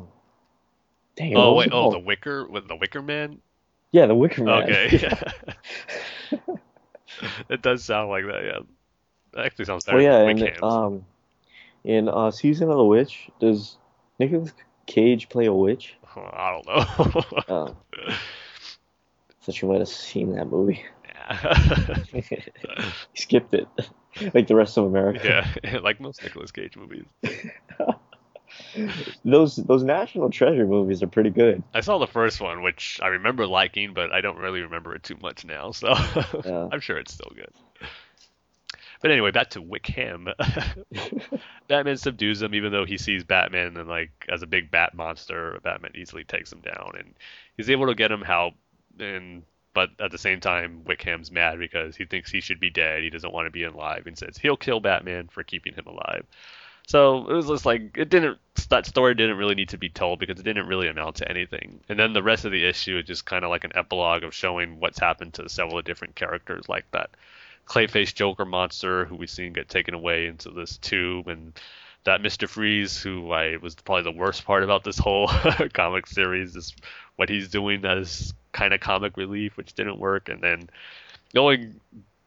dang. 1.14 1.36
oh 1.36 1.54
wait, 1.54 1.68
oh 1.70 1.92
the 1.92 2.00
Wicker 2.00 2.48
with 2.48 2.66
the 2.66 2.74
Wicker 2.74 3.00
Man. 3.00 3.38
yeah, 3.92 4.06
the 4.06 4.14
Wicker 4.16 4.42
Man. 4.42 4.64
Okay, 4.64 5.08
it 7.48 7.62
does 7.62 7.84
sound 7.84 8.10
like 8.10 8.24
that. 8.24 8.42
Yeah, 8.44 8.58
that 9.34 9.46
actually 9.46 9.66
sounds 9.66 9.84
better 9.84 9.98
oh 9.98 10.00
yeah, 10.00 10.28
and 10.28 10.62
um, 10.64 11.04
in 11.88 12.06
uh, 12.08 12.30
season 12.30 12.70
of 12.70 12.76
the 12.76 12.84
Witch, 12.84 13.30
does 13.40 13.78
Nicolas 14.20 14.52
Cage 14.86 15.28
play 15.30 15.46
a 15.46 15.52
witch? 15.52 15.96
I 16.16 16.52
don't 16.52 16.66
know. 16.66 17.22
Oh, 17.48 17.76
thought 19.40 19.62
you 19.62 19.68
might 19.68 19.78
have 19.78 19.88
seen 19.88 20.34
that 20.34 20.44
movie. 20.46 20.84
yeah. 21.32 22.02
He 22.12 22.22
skipped 23.14 23.54
it, 23.54 23.66
like 24.34 24.46
the 24.46 24.54
rest 24.54 24.76
of 24.76 24.84
America. 24.84 25.46
yeah, 25.64 25.78
like 25.78 25.98
most 26.00 26.22
Nicolas 26.22 26.52
Cage 26.52 26.76
movies. 26.76 27.06
Those 29.24 29.56
those 29.56 29.82
National 29.82 30.30
Treasure 30.30 30.66
movies 30.66 31.02
are 31.02 31.06
pretty 31.06 31.30
good. 31.30 31.62
I 31.74 31.80
saw 31.80 31.98
the 31.98 32.06
first 32.06 32.40
one, 32.40 32.62
which 32.62 33.00
I 33.02 33.08
remember 33.08 33.46
liking, 33.46 33.94
but 33.94 34.12
I 34.12 34.20
don't 34.20 34.36
really 34.36 34.60
remember 34.60 34.94
it 34.94 35.02
too 35.02 35.16
much 35.22 35.44
now, 35.46 35.70
so 35.70 35.94
Yeah. 36.44 36.68
I'm 36.70 36.80
sure 36.80 36.98
it's 36.98 37.12
still 37.14 37.32
good. 37.34 37.52
But 39.00 39.12
anyway, 39.12 39.30
back 39.30 39.50
to 39.50 39.62
Wickham. 39.62 40.28
Batman 41.68 41.96
subdues 41.96 42.42
him, 42.42 42.54
even 42.54 42.72
though 42.72 42.84
he 42.84 42.98
sees 42.98 43.22
Batman 43.22 43.76
and 43.76 43.88
like 43.88 44.10
as 44.28 44.42
a 44.42 44.46
big 44.46 44.70
bat 44.70 44.94
monster. 44.94 45.58
Batman 45.62 45.92
easily 45.94 46.24
takes 46.24 46.52
him 46.52 46.60
down, 46.60 46.92
and 46.98 47.14
he's 47.56 47.70
able 47.70 47.86
to 47.86 47.94
get 47.94 48.10
him 48.10 48.22
help. 48.22 48.54
And 48.98 49.44
but 49.72 49.90
at 50.00 50.10
the 50.10 50.18
same 50.18 50.40
time, 50.40 50.82
Wickham's 50.84 51.30
mad 51.30 51.58
because 51.58 51.94
he 51.94 52.04
thinks 52.06 52.30
he 52.30 52.40
should 52.40 52.58
be 52.58 52.70
dead. 52.70 53.02
He 53.02 53.10
doesn't 53.10 53.32
want 53.32 53.46
to 53.46 53.50
be 53.50 53.62
alive, 53.62 54.06
and 54.06 54.18
says 54.18 54.36
he'll 54.36 54.56
kill 54.56 54.80
Batman 54.80 55.28
for 55.28 55.44
keeping 55.44 55.74
him 55.74 55.86
alive. 55.86 56.26
So 56.88 57.28
it 57.28 57.34
was 57.34 57.46
just 57.46 57.66
like 57.66 57.96
it 57.96 58.08
didn't. 58.08 58.38
That 58.70 58.86
story 58.86 59.14
didn't 59.14 59.36
really 59.36 59.54
need 59.54 59.68
to 59.68 59.78
be 59.78 59.88
told 59.88 60.18
because 60.18 60.40
it 60.40 60.42
didn't 60.42 60.66
really 60.66 60.88
amount 60.88 61.16
to 61.16 61.30
anything. 61.30 61.80
And 61.88 61.98
then 61.98 62.14
the 62.14 62.22
rest 62.22 62.44
of 62.44 62.50
the 62.50 62.64
issue 62.64 62.98
is 62.98 63.06
just 63.06 63.26
kind 63.26 63.44
of 63.44 63.50
like 63.50 63.64
an 63.64 63.72
epilogue 63.76 64.24
of 64.24 64.34
showing 64.34 64.80
what's 64.80 64.98
happened 64.98 65.34
to 65.34 65.48
several 65.48 65.80
different 65.82 66.16
characters, 66.16 66.68
like 66.68 66.90
that 66.90 67.10
Clayface 67.68 68.14
Joker 68.14 68.44
monster 68.44 69.04
who 69.04 69.16
we've 69.16 69.30
seen 69.30 69.52
get 69.52 69.68
taken 69.68 69.94
away 69.94 70.26
into 70.26 70.50
this 70.50 70.78
tube, 70.78 71.28
and 71.28 71.52
that 72.04 72.22
Mister 72.22 72.48
Freeze, 72.48 73.00
who 73.00 73.30
I 73.32 73.56
was 73.58 73.74
probably 73.74 74.04
the 74.04 74.18
worst 74.18 74.44
part 74.44 74.64
about 74.64 74.84
this 74.84 74.98
whole 74.98 75.28
comic 75.74 76.06
series, 76.06 76.56
is 76.56 76.74
what 77.16 77.28
he's 77.28 77.48
doing 77.48 77.84
as 77.84 78.32
kind 78.52 78.72
of 78.72 78.80
comic 78.80 79.16
relief, 79.16 79.56
which 79.56 79.74
didn't 79.74 79.98
work. 79.98 80.28
And 80.28 80.40
then 80.40 80.70
the 81.32 81.40
only 81.40 81.72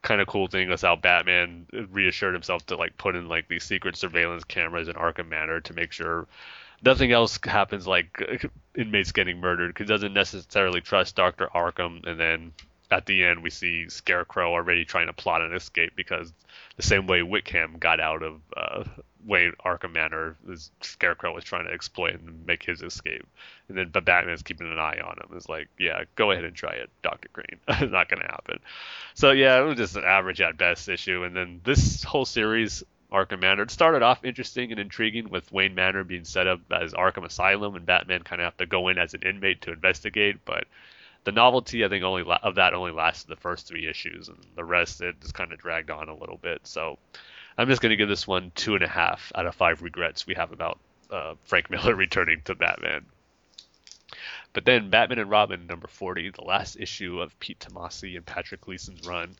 kind 0.02 0.22
of 0.22 0.28
cool 0.28 0.48
thing 0.48 0.70
was 0.70 0.82
how 0.82 0.96
Batman 0.96 1.68
reassured 1.92 2.34
himself 2.34 2.66
to 2.68 2.76
like 2.76 2.98
put 2.98 3.16
in 3.16 3.28
like 3.28 3.48
these 3.48 3.64
secret 3.64 3.96
surveillance 3.96 4.44
cameras 4.44 4.88
in 4.88 4.96
Arkham 4.96 5.30
Manor 5.30 5.60
to 5.62 5.74
make 5.74 5.92
sure 5.92 6.28
nothing 6.84 7.12
else 7.12 7.40
happens 7.44 7.88
like 7.88 8.50
inmates 8.78 9.12
getting 9.12 9.40
murdered 9.40 9.70
because 9.70 9.88
he 9.88 9.94
doesn't 9.94 10.14
necessarily 10.14 10.82
trust 10.82 11.16
Dr. 11.16 11.48
Arkham 11.54 12.06
and 12.06 12.20
then 12.20 12.54
at 12.92 13.06
the 13.06 13.24
end 13.24 13.42
we 13.42 13.50
see 13.50 13.90
Scarecrow 13.90 14.52
already 14.52 14.86
trying 14.86 15.08
to 15.08 15.14
plot 15.14 15.42
an 15.42 15.54
escape 15.54 15.94
because 15.96 16.34
the 16.76 16.84
same 16.84 17.08
way 17.08 17.24
Wickham 17.24 17.78
got 17.80 18.00
out 18.00 18.22
of 18.22 18.42
uh, 18.56 18.84
Wayne 19.26 19.54
Arkham 19.66 19.94
Manor, 19.94 20.36
Scarecrow 20.82 21.34
was 21.34 21.44
trying 21.44 21.66
to 21.66 21.72
exploit 21.72 22.20
and 22.20 22.46
make 22.46 22.64
his 22.64 22.82
escape. 22.82 23.26
And 23.68 23.78
then 23.78 23.90
but 23.90 24.06
Batman's 24.06 24.42
keeping 24.42 24.72
an 24.72 24.80
eye 24.80 25.00
on 25.04 25.18
him. 25.18 25.36
It's 25.36 25.50
like, 25.50 25.70
yeah, 25.80 26.04
go 26.16 26.32
ahead 26.32 26.44
and 26.44 26.56
try 26.56 26.74
it, 26.74 26.90
Doctor 27.02 27.30
Crane. 27.32 27.60
it's 27.68 27.92
not 27.92 28.10
gonna 28.10 28.26
happen. 28.26 28.60
So 29.14 29.32
yeah, 29.32 29.60
it 29.60 29.64
was 29.64 29.78
just 29.78 29.96
an 29.96 30.04
average 30.04 30.42
at 30.42 30.58
best 30.58 30.90
issue. 30.90 31.24
And 31.24 31.36
then 31.36 31.62
this 31.64 32.04
whole 32.04 32.26
series, 32.26 32.84
Arkham 33.12 33.42
Manor, 33.42 33.64
it 33.64 33.72
started 33.72 34.02
off 34.02 34.26
interesting 34.26 34.72
and 34.72 34.80
intriguing 34.80 35.30
with 35.30 35.52
Wayne 35.52 35.76
Manor 35.76 36.04
being 36.04 36.26
set 36.26 36.48
up 36.48 36.60
as 36.72 36.94
Arkham 36.94 37.26
Asylum 37.26 37.76
and 37.76 37.86
Batman 37.86 38.24
kind 38.24 38.42
of 38.42 38.46
have 38.46 38.58
to 38.58 38.66
go 38.66 38.88
in 38.88 38.98
as 38.98 39.14
an 39.14 39.22
inmate 39.24 39.62
to 39.62 39.74
investigate, 39.74 40.44
but 40.46 40.66
the 41.24 41.32
novelty 41.32 41.86
I 41.86 41.90
think 41.90 42.04
only 42.04 42.24
la- 42.24 42.40
of 42.42 42.56
that 42.56 42.74
only 42.74 42.92
lasted 42.92 43.30
the 43.30 43.36
first 43.36 43.68
three 43.68 43.88
issues, 43.88 44.28
and 44.28 44.38
the 44.56 44.64
rest 44.64 45.02
it 45.02 45.20
just 45.22 45.34
kind 45.34 45.52
of 45.52 45.60
dragged 45.60 45.90
on 45.90 46.10
a 46.10 46.16
little 46.16 46.38
bit. 46.38 46.62
So 46.66 46.98
I'm 47.58 47.68
just 47.68 47.82
going 47.82 47.92
to 47.92 47.96
give 47.96 48.10
this 48.10 48.28
one 48.28 48.52
two 48.56 48.76
and 48.76 48.84
a 48.84 48.88
half 48.88 49.32
out 49.36 49.46
of 49.46 49.56
five 49.56 49.82
regrets 49.82 50.26
we 50.26 50.36
have 50.36 50.52
about 50.52 50.80
uh, 51.12 51.36
Frank 51.46 51.70
Miller 51.72 51.96
returning 51.96 52.42
to 52.46 52.56
Batman. 52.56 53.06
But 54.54 54.66
then 54.66 54.90
Batman 54.90 55.20
and 55.20 55.30
Robin 55.30 55.66
number 55.68 55.88
40, 55.88 56.32
the 56.32 56.44
last 56.44 56.76
issue 56.78 57.22
of 57.22 57.40
Pete 57.40 57.60
Tomasi 57.60 58.18
and 58.18 58.26
Patrick 58.26 58.62
Gleason's 58.62 59.08
run. 59.08 59.36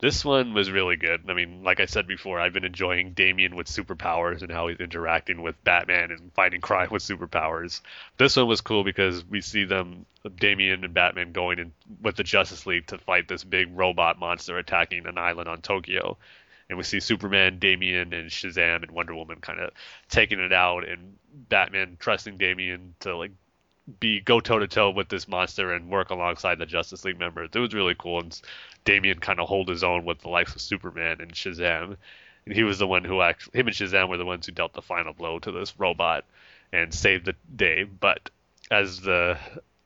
This 0.00 0.24
one 0.24 0.54
was 0.54 0.70
really 0.70 0.96
good. 0.96 1.28
I 1.28 1.34
mean, 1.34 1.62
like 1.62 1.78
I 1.78 1.84
said 1.84 2.06
before, 2.06 2.40
I've 2.40 2.54
been 2.54 2.64
enjoying 2.64 3.12
Damian 3.12 3.54
with 3.54 3.66
superpowers 3.66 4.40
and 4.40 4.50
how 4.50 4.68
he's 4.68 4.80
interacting 4.80 5.42
with 5.42 5.62
Batman 5.62 6.10
and 6.10 6.32
fighting 6.32 6.62
crime 6.62 6.88
with 6.90 7.02
superpowers. 7.02 7.82
This 8.16 8.36
one 8.36 8.46
was 8.46 8.62
cool 8.62 8.82
because 8.82 9.22
we 9.26 9.42
see 9.42 9.64
them, 9.64 10.06
Damian 10.36 10.84
and 10.84 10.94
Batman, 10.94 11.32
going 11.32 11.58
in 11.58 11.72
with 12.00 12.16
the 12.16 12.24
Justice 12.24 12.64
League 12.64 12.86
to 12.86 12.98
fight 12.98 13.28
this 13.28 13.44
big 13.44 13.76
robot 13.76 14.18
monster 14.18 14.56
attacking 14.56 15.06
an 15.06 15.18
island 15.18 15.50
on 15.50 15.60
Tokyo. 15.60 16.16
And 16.70 16.78
we 16.78 16.84
see 16.84 17.00
Superman, 17.00 17.58
Damian, 17.58 18.14
and 18.14 18.30
Shazam 18.30 18.82
and 18.82 18.92
Wonder 18.92 19.14
Woman 19.14 19.40
kind 19.40 19.60
of 19.60 19.70
taking 20.08 20.40
it 20.40 20.52
out, 20.52 20.88
and 20.88 21.16
Batman 21.48 21.96
trusting 21.98 22.38
Damian 22.38 22.94
to 23.00 23.16
like 23.16 23.32
be 23.98 24.20
go 24.20 24.38
toe 24.38 24.60
to 24.60 24.68
toe 24.68 24.90
with 24.90 25.08
this 25.08 25.26
monster 25.26 25.72
and 25.72 25.90
work 25.90 26.10
alongside 26.10 26.58
the 26.58 26.66
Justice 26.66 27.04
League 27.04 27.18
members. 27.18 27.50
It 27.52 27.58
was 27.58 27.74
really 27.74 27.96
cool, 27.98 28.20
and 28.20 28.40
Damian 28.84 29.18
kind 29.20 29.40
of 29.40 29.48
hold 29.48 29.68
his 29.68 29.84
own 29.84 30.04
with 30.04 30.20
the 30.20 30.28
likes 30.28 30.54
of 30.54 30.60
Superman 30.60 31.20
and 31.20 31.32
Shazam. 31.32 31.96
And 32.46 32.54
he 32.54 32.64
was 32.64 32.78
the 32.78 32.86
one 32.86 33.04
who 33.04 33.20
actually, 33.20 33.58
him 33.58 33.66
and 33.66 33.76
Shazam 33.76 34.08
were 34.08 34.16
the 34.16 34.24
ones 34.24 34.46
who 34.46 34.52
dealt 34.52 34.72
the 34.72 34.82
final 34.82 35.12
blow 35.12 35.38
to 35.40 35.52
this 35.52 35.78
robot 35.78 36.24
and 36.72 36.92
saved 36.92 37.26
the 37.26 37.34
day. 37.54 37.84
But 37.84 38.30
as 38.70 39.00
the 39.00 39.38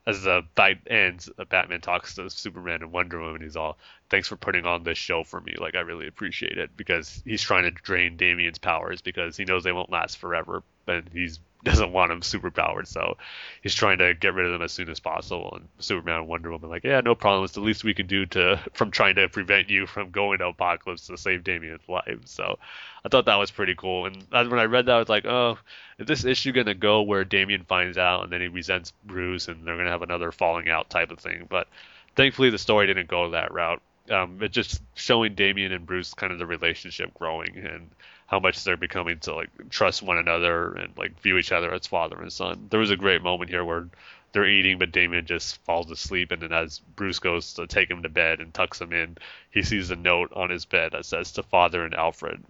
as 0.06 0.22
the 0.22 0.42
fight 0.54 0.80
ends, 0.86 1.30
uh, 1.38 1.44
Batman 1.44 1.80
talks 1.80 2.14
to 2.16 2.28
Superman 2.28 2.82
and 2.82 2.92
Wonder 2.92 3.20
Woman. 3.20 3.40
He's 3.40 3.56
all, 3.56 3.78
"Thanks 4.10 4.28
for 4.28 4.36
putting 4.36 4.66
on 4.66 4.84
this 4.84 4.98
show 4.98 5.24
for 5.24 5.40
me. 5.40 5.54
Like 5.58 5.74
I 5.74 5.80
really 5.80 6.06
appreciate 6.06 6.58
it." 6.58 6.76
Because 6.76 7.22
he's 7.24 7.42
trying 7.42 7.64
to 7.64 7.70
drain 7.70 8.16
Damian's 8.16 8.58
powers 8.58 9.00
because 9.00 9.36
he 9.36 9.44
knows 9.44 9.64
they 9.64 9.72
won't 9.72 9.90
last 9.90 10.18
forever, 10.18 10.62
and 10.86 11.08
he's 11.12 11.40
doesn't 11.64 11.92
want 11.92 12.12
him 12.12 12.20
superpowered, 12.20 12.86
so 12.86 13.16
he's 13.62 13.74
trying 13.74 13.98
to 13.98 14.14
get 14.14 14.34
rid 14.34 14.46
of 14.46 14.52
them 14.52 14.62
as 14.62 14.72
soon 14.72 14.88
as 14.90 15.00
possible. 15.00 15.52
And 15.56 15.68
Superman 15.78 16.20
and 16.20 16.28
Wonder 16.28 16.50
Woman 16.50 16.70
like, 16.70 16.84
yeah, 16.84 17.00
no 17.00 17.14
problem. 17.14 17.44
It's 17.44 17.54
the 17.54 17.60
least 17.60 17.84
we 17.84 17.94
can 17.94 18.06
do 18.06 18.26
to 18.26 18.60
from 18.74 18.90
trying 18.90 19.16
to 19.16 19.28
prevent 19.28 19.70
you 19.70 19.86
from 19.86 20.10
going 20.10 20.38
to 20.38 20.52
Apokolips 20.52 21.06
to 21.06 21.16
save 21.16 21.42
Damian's 21.42 21.88
life. 21.88 22.20
So 22.26 22.58
I 23.04 23.08
thought 23.08 23.24
that 23.24 23.36
was 23.36 23.50
pretty 23.50 23.74
cool. 23.74 24.06
And 24.06 24.24
when 24.30 24.60
I 24.60 24.64
read 24.64 24.86
that, 24.86 24.96
I 24.96 24.98
was 24.98 25.08
like, 25.08 25.24
oh, 25.24 25.58
is 25.98 26.06
this 26.06 26.24
issue 26.24 26.52
gonna 26.52 26.74
go 26.74 27.02
where 27.02 27.24
Damian 27.24 27.64
finds 27.64 27.98
out 27.98 28.24
and 28.24 28.32
then 28.32 28.40
he 28.40 28.48
resents 28.48 28.92
Bruce 29.04 29.48
and 29.48 29.66
they're 29.66 29.76
gonna 29.76 29.90
have 29.90 30.02
another 30.02 30.32
falling 30.32 30.68
out 30.68 30.90
type 30.90 31.10
of 31.10 31.18
thing? 31.18 31.46
But 31.48 31.66
thankfully, 32.14 32.50
the 32.50 32.58
story 32.58 32.86
didn't 32.86 33.08
go 33.08 33.30
that 33.30 33.52
route. 33.52 33.80
Um, 34.10 34.38
just 34.50 34.82
showing 34.94 35.34
Damian 35.34 35.72
and 35.72 35.86
Bruce 35.86 36.12
kind 36.12 36.30
of 36.30 36.38
the 36.38 36.44
relationship 36.44 37.14
growing 37.14 37.56
and 37.56 37.88
how 38.26 38.40
much 38.40 38.64
they're 38.64 38.76
becoming 38.76 39.18
to 39.20 39.34
like 39.34 39.50
trust 39.70 40.02
one 40.02 40.18
another 40.18 40.72
and 40.74 40.96
like 40.96 41.20
view 41.20 41.36
each 41.38 41.52
other 41.52 41.72
as 41.72 41.86
father 41.86 42.20
and 42.20 42.32
son. 42.32 42.66
There 42.70 42.80
was 42.80 42.90
a 42.90 42.96
great 42.96 43.22
moment 43.22 43.50
here 43.50 43.64
where 43.64 43.88
they're 44.32 44.48
eating, 44.48 44.78
but 44.78 44.90
Damian 44.90 45.26
just 45.26 45.62
falls 45.64 45.90
asleep, 45.90 46.32
and 46.32 46.42
then 46.42 46.52
as 46.52 46.80
Bruce 46.80 47.20
goes 47.20 47.54
to 47.54 47.68
take 47.68 47.88
him 47.88 48.02
to 48.02 48.08
bed 48.08 48.40
and 48.40 48.52
tucks 48.52 48.80
him 48.80 48.92
in, 48.92 49.16
he 49.50 49.62
sees 49.62 49.90
a 49.90 49.96
note 49.96 50.32
on 50.34 50.50
his 50.50 50.64
bed 50.64 50.92
that 50.92 51.06
says 51.06 51.30
to 51.32 51.44
Father 51.44 51.84
and 51.84 51.94
Alfred, 51.94 52.42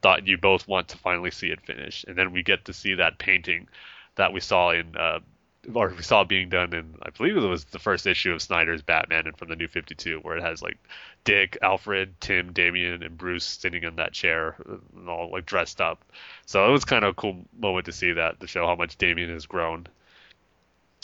"Thought 0.00 0.28
you 0.28 0.38
both 0.38 0.68
want 0.68 0.88
to 0.88 0.98
finally 0.98 1.32
see 1.32 1.50
it 1.50 1.60
finished," 1.60 2.04
And 2.04 2.16
then 2.16 2.30
we 2.30 2.44
get 2.44 2.66
to 2.66 2.72
see 2.72 2.94
that 2.94 3.18
painting 3.18 3.66
that 4.14 4.32
we 4.32 4.38
saw 4.38 4.70
in 4.70 4.96
uh, 4.96 5.18
or 5.72 5.90
we 5.96 6.02
saw 6.02 6.24
being 6.24 6.48
done 6.48 6.74
in 6.74 6.94
I 7.02 7.10
believe 7.10 7.36
it 7.36 7.40
was 7.40 7.64
the 7.64 7.78
first 7.78 8.06
issue 8.06 8.32
of 8.32 8.42
Snyder's 8.42 8.82
Batman 8.82 9.26
and 9.26 9.36
from 9.36 9.48
the 9.48 9.56
New 9.56 9.68
52 9.68 10.18
where 10.20 10.36
it 10.36 10.42
has 10.42 10.62
like 10.62 10.78
Dick, 11.24 11.56
Alfred, 11.62 12.20
Tim, 12.20 12.52
Damian, 12.52 13.02
and 13.02 13.16
Bruce 13.16 13.44
sitting 13.44 13.82
in 13.82 13.96
that 13.96 14.12
chair 14.12 14.56
and 14.66 15.08
all 15.08 15.30
like 15.30 15.46
dressed 15.46 15.80
up. 15.80 16.04
So 16.46 16.68
it 16.68 16.72
was 16.72 16.84
kind 16.84 17.04
of 17.04 17.10
a 17.10 17.14
cool 17.14 17.44
moment 17.58 17.86
to 17.86 17.92
see 17.92 18.12
that 18.12 18.40
to 18.40 18.46
show 18.46 18.66
how 18.66 18.74
much 18.74 18.96
Damian 18.98 19.30
has 19.30 19.46
grown. 19.46 19.86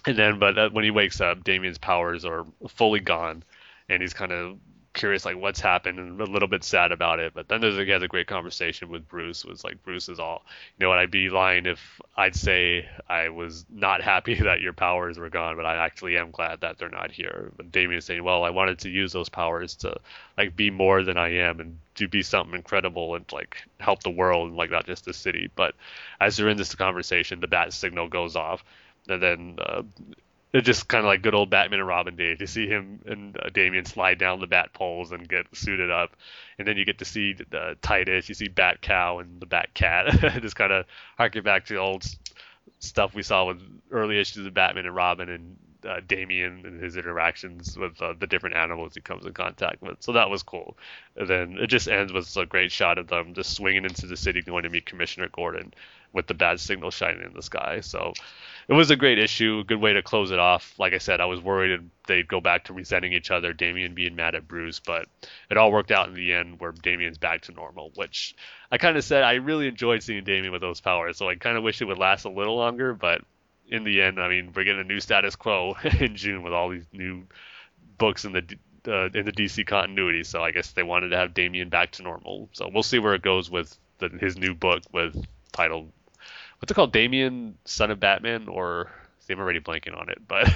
And 0.07 0.17
then, 0.17 0.39
but 0.39 0.59
uh, 0.59 0.71
when 0.71 0.85
he 0.85 0.91
wakes 0.91 1.21
up, 1.21 1.45
Damian's 1.45 1.79
powers 1.79 2.25
are 2.25 2.47
fully 2.69 3.01
gone, 3.01 3.43
and 3.89 4.01
he's 4.01 4.15
kind 4.15 4.33
of 4.33 4.59
curious 4.93 5.25
like 5.25 5.37
what's 5.37 5.61
happened 5.61 5.99
and 5.99 6.21
a 6.21 6.25
little 6.25 6.49
bit 6.49 6.65
sad 6.65 6.93
about 6.93 7.21
it. 7.21 7.33
But 7.35 7.49
then 7.49 7.61
there's 7.61 7.77
he 7.77 7.89
has 7.91 8.03
a 8.03 8.09
great 8.09 8.27
conversation 8.27 8.89
with 8.89 9.09
Bruce. 9.09 9.45
Was 9.45 9.63
like 9.65 9.83
Bruce 9.83 10.09
is 10.09 10.19
all, 10.19 10.43
you 10.79 10.85
know 10.85 10.89
what? 10.91 10.99
I'd 10.99 11.11
be 11.11 11.31
lying 11.31 11.67
if 11.67 12.01
I'd 12.17 12.35
say 12.35 12.89
I 13.09 13.29
was 13.29 13.65
not 13.71 14.03
happy 14.03 14.35
that 14.43 14.61
your 14.61 14.73
powers 14.73 15.19
were 15.19 15.31
gone, 15.31 15.57
but 15.57 15.67
I 15.67 15.77
actually 15.77 16.17
am 16.17 16.31
glad 16.31 16.61
that 16.61 16.79
they're 16.79 16.89
not 16.89 17.13
here. 17.13 17.53
But 17.57 17.71
Damian's 17.71 18.05
saying, 18.05 18.25
well, 18.25 18.45
I 18.45 18.51
wanted 18.51 18.81
to 18.81 18.91
use 18.91 19.13
those 19.13 19.29
powers 19.29 19.77
to 19.77 19.97
like 20.37 20.57
be 20.57 20.71
more 20.71 21.03
than 21.03 21.17
I 21.17 21.35
am 21.35 21.61
and 21.61 21.79
to 21.97 22.09
be 22.09 22.23
something 22.23 22.55
incredible 22.55 23.15
and 23.15 23.31
like 23.33 23.57
help 23.79 24.03
the 24.03 24.11
world 24.11 24.49
and 24.49 24.57
like 24.57 24.71
not 24.71 24.87
just 24.87 25.05
the 25.05 25.13
city. 25.13 25.51
But 25.55 25.75
as 26.21 26.37
they're 26.37 26.49
in 26.49 26.57
this 26.57 26.75
conversation, 26.75 27.41
the 27.41 27.49
bat 27.49 27.73
signal 27.73 28.09
goes 28.09 28.37
off. 28.37 28.65
And 29.09 29.23
then 29.23 29.59
uh, 29.61 29.83
it's 30.53 30.67
just 30.67 30.89
kind 30.89 31.05
of 31.05 31.09
like 31.09 31.23
good 31.23 31.35
old 31.35 31.51
Batman 31.51 31.81
and 31.81 31.89
Robin 31.89 32.17
days. 32.17 32.39
You 32.41 32.47
see 32.47 32.67
him 32.67 33.01
and 33.07 33.37
uh, 33.37 33.51
Damian 33.51 33.85
slide 33.85 34.19
down 34.19 34.41
the 34.41 34.47
bat 34.47 34.73
poles 34.73 35.13
and 35.13 35.29
get 35.29 35.47
suited 35.53 35.91
up, 35.91 36.17
and 36.59 36.67
then 36.67 36.77
you 36.77 36.85
get 36.85 36.99
to 36.99 37.05
see 37.05 37.37
uh, 37.53 37.75
Titus. 37.83 38.29
You 38.29 38.35
see 38.35 38.49
Bat 38.49 38.83
Cow 38.83 39.21
and 39.21 39.41
the 39.41 39.47
Bat 39.47 39.75
Cat. 39.75 40.07
just 40.43 40.57
kind 40.57 40.73
of 40.73 40.87
harken 41.17 41.45
back 41.45 41.67
to 41.67 41.77
old 41.77 42.05
stuff 42.81 43.15
we 43.15 43.23
saw 43.23 43.47
with 43.47 43.63
early 43.91 44.19
issues 44.19 44.47
of 44.47 44.55
Batman 44.55 44.87
and 44.87 44.95
Robin 44.95 45.29
and 45.29 45.57
uh, 45.89 46.01
Damian 46.07 46.63
and 46.67 46.83
his 46.83 46.97
interactions 46.97 47.77
with 47.79 48.01
uh, 48.03 48.15
the 48.19 48.27
different 48.27 48.57
animals 48.57 48.95
he 48.95 49.01
comes 49.01 49.25
in 49.27 49.33
contact 49.33 49.81
with. 49.83 49.97
So 50.01 50.13
that 50.13 50.31
was 50.31 50.43
cool. 50.43 50.77
And 51.17 51.29
then 51.29 51.57
it 51.59 51.69
just 51.69 51.89
ends 51.89 52.13
with 52.13 52.37
a 52.37 52.47
great 52.47 52.73
shot 52.73 52.99
of 52.99 53.09
them 53.09 53.35
just 53.35 53.55
swinging 53.55 53.85
into 53.85 54.07
the 54.07 54.17
city 54.17 54.43
going 54.43 54.65
to 54.65 54.69
meet 54.69 54.87
Commissioner 54.87 55.29
Gordon 55.29 55.73
with 56.13 56.27
the 56.27 56.35
bat 56.35 56.61
signal 56.61 56.91
shining 56.91 57.25
in 57.25 57.33
the 57.33 57.43
sky. 57.43 57.81
So 57.81 58.13
it 58.71 58.75
was 58.75 58.93
a 58.93 58.97
great 58.97 59.19
issue, 59.19 59.59
a 59.59 59.65
good 59.65 59.81
way 59.81 59.93
to 59.95 60.01
close 60.01 60.31
it 60.31 60.39
off. 60.39 60.79
Like 60.79 60.93
I 60.93 60.99
said, 60.99 61.21
I 61.21 61.25
was 61.25 61.41
worried 61.41 61.91
they'd 62.07 62.29
go 62.29 62.41
back 62.41 62.67
to 62.67 62.73
resenting 62.73 63.13
each 63.13 63.33
other, 63.33 63.53
Damian 63.53 63.95
being 63.95 64.15
mad 64.15 64.37
at 64.37 64.47
Bruce, 64.47 64.79
but 64.79 65.09
it 65.51 65.57
all 65.57 65.73
worked 65.73 65.91
out 65.91 66.07
in 66.07 66.15
the 66.15 66.33
end 66.33 66.61
where 66.61 66.71
Damian's 66.71 67.19
back 67.19 67.43
to 67.43 67.53
normal, 67.53 67.91
which 67.97 68.37
I 68.71 68.79
kind 68.79 68.97
of 68.97 69.03
said 69.03 69.25
I 69.25 69.35
really 69.35 69.67
enjoyed 69.67 70.05
seeing 70.05 70.23
Damian 70.23 70.53
with 70.53 70.61
those 70.61 70.81
powers. 70.81 71.17
So 71.17 71.29
I 71.29 71.35
kind 71.35 71.57
of 71.57 71.65
wish 71.65 71.83
it 71.83 71.87
would 71.87 71.99
last 71.99 72.25
a 72.27 72.31
little 72.31 72.55
longer, 72.55 72.95
but 72.95 73.23
in 73.67 73.83
the 73.83 74.03
end, 74.03 74.21
I 74.21 74.29
mean, 74.29 74.53
we're 74.55 74.63
getting 74.63 74.83
a 74.83 74.85
new 74.85 75.01
status 75.01 75.35
quo 75.35 75.75
in 75.99 76.15
June 76.15 76.45
with 76.45 76.53
all 76.53 76.69
these 76.69 76.87
new 76.93 77.25
books 77.99 78.25
in 78.25 78.33
the 78.33 78.45
uh, 78.87 79.11
in 79.13 79.27
the 79.27 79.33
DC 79.33 79.67
continuity. 79.67 80.23
So 80.23 80.45
I 80.45 80.53
guess 80.53 80.71
they 80.71 80.85
wanted 80.85 81.09
to 81.09 81.17
have 81.17 81.35
Damian 81.35 81.71
back 81.71 81.91
to 81.93 82.05
normal. 82.05 82.49
So 82.53 82.71
we'll 82.73 82.85
see 82.85 83.01
where 83.01 83.15
it 83.15 83.23
goes 83.23 83.51
with 83.51 83.77
the, 83.99 84.11
his 84.21 84.39
new 84.39 84.55
book 84.55 84.85
with 84.93 85.27
titled 85.53 85.91
what's 86.61 86.71
it 86.71 86.75
called? 86.75 86.93
Damian, 86.93 87.57
Son 87.65 87.91
of 87.91 87.99
Batman, 87.99 88.49
or 88.49 88.91
see, 89.21 89.33
I'm 89.33 89.41
already 89.41 89.61
blanking 89.61 89.99
on 89.99 90.09
it, 90.09 90.19
but 90.27 90.47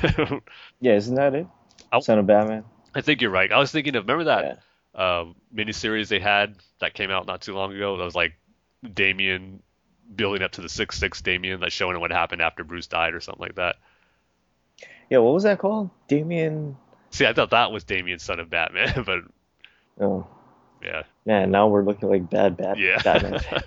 yeah, 0.81 0.95
isn't 0.95 1.15
that 1.17 1.35
it? 1.35 1.47
I'll, 1.91 2.03
Son 2.03 2.19
of 2.19 2.27
Batman. 2.27 2.65
I 2.95 3.01
think 3.01 3.21
you're 3.21 3.31
right. 3.31 3.51
I 3.51 3.59
was 3.59 3.73
thinking 3.73 3.97
of 3.97 4.05
remember 4.05 4.25
that 4.25 4.63
yeah. 4.95 5.01
uh, 5.01 5.25
miniseries 5.55 6.09
they 6.09 6.21
had 6.21 6.57
that 6.79 6.95
came 6.95 7.11
out 7.11 7.27
not 7.27 7.41
too 7.41 7.55
long 7.55 7.75
ago. 7.75 7.97
That 7.97 8.05
was 8.05 8.15
like 8.15 8.35
Damian 8.93 9.63
building 10.15 10.43
up 10.43 10.53
to 10.53 10.61
the 10.61 10.69
six 10.69 10.99
six 10.99 11.23
Damian, 11.23 11.61
that's 11.61 11.73
showing 11.73 11.99
what 11.99 12.11
happened 12.11 12.43
after 12.43 12.65
Bruce 12.65 12.87
died 12.87 13.15
or 13.15 13.21
something 13.21 13.43
like 13.43 13.57
that. 13.57 13.77
Yeah, 15.11 15.19
what 15.19 15.35
was 15.35 15.43
that 15.45 15.59
called? 15.59 15.91
Damian. 16.09 16.77
See, 17.11 17.27
I 17.27 17.33
thought 17.33 17.51
that 17.51 17.71
was 17.71 17.85
Damian, 17.85 18.19
son 18.19 18.41
of 18.41 18.51
Batman, 18.51 19.03
but 19.07 19.21
oh, 20.01 20.27
yeah. 20.85 21.03
Man, 21.25 21.51
now 21.51 21.69
we're 21.69 21.85
looking 21.85 22.09
like 22.09 22.29
bad 22.29 22.57
bad 22.57 22.79
yeah. 22.79 23.01
Batman. 23.03 23.41
uh, 23.53 23.63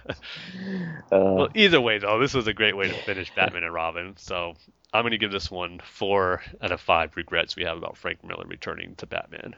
well, 1.11 1.49
either 1.55 1.81
way, 1.81 1.97
though, 1.97 2.19
this 2.19 2.33
was 2.33 2.47
a 2.47 2.53
great 2.53 2.77
way 2.77 2.87
to 2.87 2.93
finish 2.93 3.33
Batman 3.33 3.63
and 3.63 3.73
Robin. 3.73 4.15
So 4.17 4.53
I'm 4.93 5.03
going 5.03 5.11
to 5.11 5.17
give 5.17 5.31
this 5.31 5.51
one 5.51 5.79
four 5.83 6.41
out 6.61 6.71
of 6.71 6.79
five 6.79 7.15
regrets 7.15 7.55
we 7.55 7.63
have 7.63 7.77
about 7.77 7.97
Frank 7.97 8.23
Miller 8.23 8.45
returning 8.45 8.95
to 8.95 9.05
Batman. 9.05 9.55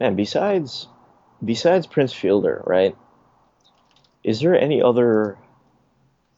Man, 0.00 0.16
besides 0.16 0.88
besides 1.44 1.86
Prince 1.86 2.12
Fielder, 2.12 2.62
right? 2.66 2.96
Is 4.22 4.40
there 4.40 4.58
any 4.58 4.82
other 4.82 5.38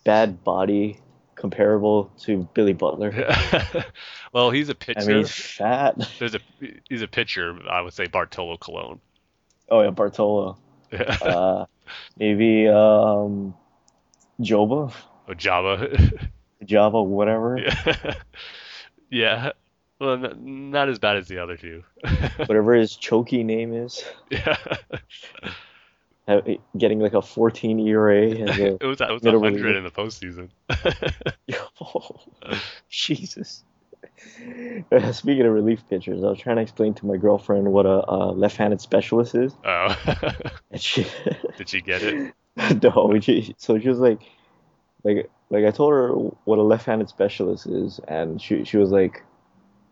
bad 0.05 0.43
body 0.43 1.01
comparable 1.37 2.11
to 2.21 2.49
Billy 2.55 2.73
Butler? 2.73 3.13
well, 4.33 4.51
he's 4.51 4.69
a 4.69 4.75
pitcher. 4.75 5.01
I 5.01 5.05
mean, 5.05 5.17
he's 5.19 5.31
fat. 5.31 5.97
There's 6.19 6.35
a 6.35 6.41
he's 6.89 7.03
a 7.03 7.09
pitcher. 7.09 7.57
I 7.71 7.81
would 7.81 7.93
say 7.93 8.07
Bartolo 8.07 8.57
Colon. 8.57 9.01
Oh 9.69 9.83
yeah, 9.83 9.91
Bartolo. 9.91 10.57
uh, 10.93 11.67
maybe 12.19 12.69
um, 12.69 13.55
Joba. 14.41 14.93
Oh, 15.29 15.35
Java. 15.35 15.97
Java, 16.65 17.03
whatever. 17.03 17.59
Yeah. 19.09 19.45
yeah. 19.45 19.53
Well, 20.01 20.17
not 20.37 20.89
as 20.89 20.99
bad 20.99 21.17
as 21.17 21.29
the 21.29 21.39
other 21.39 21.57
two. 21.57 21.85
whatever 22.37 22.75
his 22.75 22.97
choky 22.97 23.45
name 23.45 23.73
is. 23.73 24.05
Yeah. 24.31 24.57
Getting 26.77 26.99
like 26.99 27.15
a 27.15 27.23
14 27.23 27.79
ERA. 27.81 28.27
It 28.29 28.83
was, 28.83 29.01
it 29.01 29.11
was 29.11 29.23
100 29.23 29.77
in 29.77 29.85
the 29.85 29.91
postseason. 29.91 30.49
oh, 31.81 32.21
Jesus. 32.91 33.63
Speaking 35.13 35.47
of 35.47 35.53
relief 35.53 35.83
pitchers, 35.89 36.23
I 36.23 36.29
was 36.29 36.39
trying 36.39 36.57
to 36.57 36.63
explain 36.63 36.95
to 36.95 37.07
my 37.07 37.17
girlfriend 37.17 37.73
what 37.73 37.87
a, 37.87 38.09
a 38.11 38.33
left-handed 38.33 38.81
specialist 38.81 39.35
is. 39.35 39.53
Oh. 39.65 39.97
and 40.71 40.81
she 40.81 41.07
did 41.57 41.69
she 41.69 41.81
get 41.81 42.03
it? 42.03 42.35
no. 42.83 43.19
She, 43.21 43.55
so 43.59 43.79
she 43.79 43.89
was 43.89 43.99
like, 43.99 44.21
like, 45.05 45.31
like 45.51 45.65
I 45.65 45.71
told 45.71 45.93
her 45.93 46.09
what 46.45 46.59
a 46.59 46.63
left-handed 46.63 47.09
specialist 47.09 47.67
is, 47.67 48.01
and 48.09 48.41
she 48.41 48.65
she 48.65 48.77
was 48.77 48.91
like, 48.91 49.23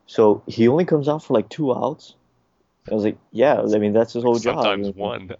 so 0.07 0.43
he 0.47 0.69
only 0.69 0.85
comes 0.85 1.09
out 1.09 1.25
for 1.25 1.35
like 1.35 1.49
two 1.49 1.75
outs. 1.75 2.15
I 2.91 2.95
was 2.95 3.05
like, 3.05 3.17
yeah. 3.33 3.63
I 3.63 3.79
mean, 3.79 3.95
that's 3.95 4.13
his 4.13 4.23
whole 4.23 4.35
sometimes 4.35 4.89
job. 4.89 4.95
Sometimes 4.95 4.97
one. 4.97 5.31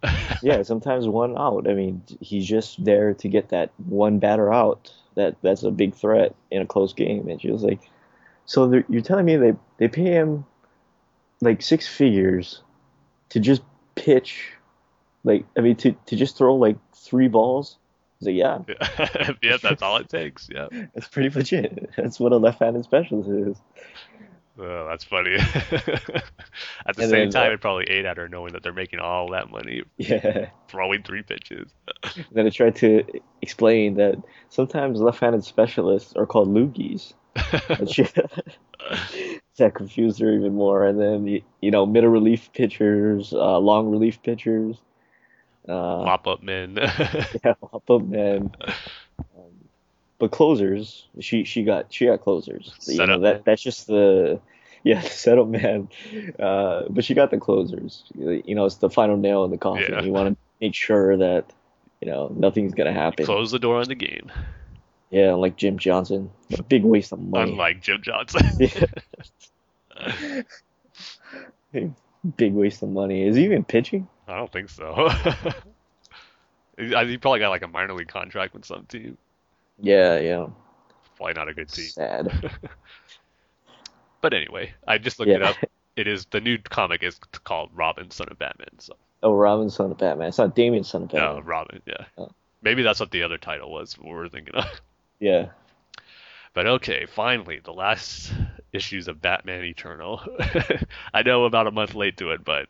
yeah, 0.43 0.63
sometimes 0.63 1.07
one 1.07 1.37
out. 1.37 1.69
I 1.69 1.75
mean, 1.75 2.03
he's 2.21 2.47
just 2.47 2.83
there 2.83 3.13
to 3.15 3.29
get 3.29 3.51
that 3.51 3.71
one 3.87 4.19
batter 4.19 4.53
out. 4.53 4.93
That 5.15 5.37
that's 5.43 5.63
a 5.63 5.71
big 5.71 5.95
threat 5.95 6.35
in 6.51 6.63
a 6.63 6.67
close 6.67 6.93
game. 6.93 7.29
And 7.29 7.41
she 7.41 7.51
was 7.51 7.63
like, 7.63 7.81
so 8.47 8.83
you're 8.89 9.03
telling 9.03 9.25
me 9.25 9.37
they 9.37 9.55
they 9.79 9.89
pay 9.89 10.05
him 10.05 10.45
like 11.41 11.63
six 11.63 11.87
figures 11.87 12.63
to 13.31 13.41
just 13.41 13.63
pitch, 13.95 14.53
like 15.25 15.47
I 15.57 15.61
mean 15.61 15.77
to 15.77 15.93
to 16.07 16.17
just 16.17 16.37
throw 16.37 16.55
like 16.57 16.77
three 16.95 17.29
balls 17.29 17.79
He's 18.21 18.29
like, 18.29 18.37
yeah, 18.37 19.35
yeah, 19.43 19.57
that's 19.63 19.83
all 19.83 19.97
it 19.97 20.09
takes. 20.09 20.49
Yeah. 20.51 20.69
that's 20.95 21.09
pretty 21.09 21.37
much 21.37 21.53
it. 21.53 21.91
That's 21.97 22.21
what 22.21 22.33
a 22.33 22.37
left-handed 22.37 22.85
specialist 22.85 23.29
is. 23.29 23.57
Oh, 24.57 24.87
that's 24.89 25.03
funny. 25.03 25.35
At 26.87 26.95
the 26.95 27.03
And 27.03 27.11
same 27.11 27.11
then, 27.11 27.31
time, 27.31 27.51
uh, 27.51 27.55
it 27.55 27.61
probably 27.61 27.87
ate 27.91 28.05
at 28.05 28.19
her 28.19 28.29
knowing 28.29 28.53
that 28.53 28.63
they're 28.63 28.73
making 28.73 29.01
all 29.01 29.33
that 29.33 29.51
money 29.51 29.83
Yeah. 29.97 30.51
throwing 30.69 31.03
three 31.03 31.23
pitches. 31.23 31.75
Then 32.31 32.47
I 32.47 32.51
tried 32.51 32.77
to 32.77 33.03
explain 33.43 33.95
that 33.95 34.15
sometimes 34.51 35.01
left-handed 35.01 35.45
specialists 35.45 36.13
are 36.15 36.27
called 36.27 36.49
loogies. 36.49 37.15
That 39.57 39.73
confused 39.77 40.19
her 40.19 40.33
even 40.33 40.55
more. 40.55 40.85
And 40.85 41.01
then 41.01 41.29
you, 41.29 41.43
you 41.61 41.71
know, 41.71 41.87
middle 41.87 42.11
relief 42.11 42.53
pitchers, 42.53 43.33
uh, 43.33 43.59
long 43.59 43.89
relief 43.89 44.21
pitchers, 44.21 44.77
uh, 45.69 45.73
Mop 45.73 46.27
up 46.27 46.43
men. 46.43 46.77
yeah, 47.45 47.55
mop 47.63 47.91
up 47.91 48.03
men. 48.03 48.51
Um, 49.19 49.69
but 50.19 50.31
closers, 50.31 51.07
she 51.21 51.45
she 51.45 51.63
got 51.63 51.93
she 51.93 52.07
got 52.07 52.21
closers. 52.21 52.75
You 52.87 52.99
know, 52.99 53.07
Setup 53.07 53.21
that 53.23 53.45
that's 53.45 53.63
just 53.63 53.87
the 53.87 54.41
yeah 54.83 55.01
the 55.03 55.09
setup 55.09 55.49
man. 55.49 55.89
Uh, 56.39 56.83
but 56.91 57.05
she 57.05 57.15
got 57.15 57.31
the 57.31 57.39
closers. 57.39 58.05
You 58.15 58.55
know, 58.55 58.67
it's 58.67 58.77
the 58.77 58.91
final 58.91 59.17
nail 59.17 59.45
in 59.45 59.51
the 59.51 59.59
coffin. 59.59 59.87
Yeah. 59.91 60.03
You 60.03 60.13
want 60.13 60.35
to 60.35 60.37
make 60.61 60.75
sure 60.75 61.17
that 61.17 61.51
you 62.01 62.11
know 62.11 62.31
nothing's 62.37 62.75
gonna 62.75 62.93
happen. 62.93 63.25
Close 63.25 63.51
the 63.51 63.59
door 63.59 63.79
on 63.79 63.89
the 63.89 63.95
game. 63.95 64.31
Yeah, 65.15 65.35
like 65.35 65.55
Jim 65.55 65.79
Johnson, 65.79 66.29
a 66.59 66.63
big 66.65 66.83
waste 66.83 67.13
of 67.13 67.21
money. 67.21 67.53
Unlike 67.53 67.83
Jim 67.83 68.03
Johnson. 68.03 68.41
big 72.37 72.53
waste 72.53 72.83
of 72.83 72.89
money. 72.89 73.23
Is 73.23 73.37
he 73.37 73.45
even 73.45 73.63
pitching? 73.63 74.09
I 74.27 74.35
don't 74.35 74.51
think 74.51 74.71
so. 74.71 75.09
he 76.77 77.17
probably 77.19 77.39
got 77.39 77.51
like 77.51 77.63
a 77.63 77.69
minor 77.69 77.95
league 77.95 78.09
contract 78.09 78.55
with 78.55 78.65
some 78.65 78.87
team. 78.87 79.17
Yeah, 79.81 80.19
yeah. 80.19 80.49
Probably 81.15 81.35
not 81.35 81.49
a 81.49 81.55
good 81.55 81.69
team. 81.69 81.87
Sad. 81.87 82.51
But 84.21 84.35
anyway, 84.35 84.75
I 84.89 84.99
just 84.99 85.21
looked 85.21 85.31
it 85.31 85.43
up. 85.45 85.55
It 85.95 86.09
is 86.09 86.27
the 86.27 86.41
new 86.41 86.59
comic 86.59 87.05
is 87.05 87.21
called 87.45 87.71
Robin, 87.73 88.11
Son 88.11 88.27
of 88.33 88.39
Batman. 88.41 88.81
So 88.81 88.95
Oh, 89.23 89.33
Robin, 89.33 89.71
son 89.71 89.93
of 89.93 89.99
Batman. 89.99 90.27
It's 90.27 90.39
not 90.39 90.57
Damian, 90.57 90.83
son 90.83 91.05
of 91.05 91.11
oh, 91.11 91.17
Batman. 91.17 91.37
no. 91.37 91.41
Robin. 91.43 91.83
Yeah, 91.87 92.05
Oh. 92.19 92.31
maybe 92.63 92.83
that's 92.83 92.99
what 92.99 93.13
the 93.13 93.23
other 93.23 93.39
title 93.39 93.71
was. 93.71 93.97
What 93.97 94.09
we're 94.09 94.29
thinking 94.29 94.57
of. 94.57 94.65
Yeah. 95.19 95.49
But 96.53 96.67
okay, 96.67 97.07
finally, 97.07 97.61
the 97.63 97.73
last 97.73 98.33
issues 98.73 99.09
of 99.09 99.21
Batman 99.21 99.65
Eternal. 99.65 100.23
I 101.15 101.23
know 101.23 101.45
about 101.45 101.67
a 101.67 101.71
month 101.71 101.95
late 101.95 102.17
to 102.19 102.31
it, 102.31 102.45
but 102.45 102.69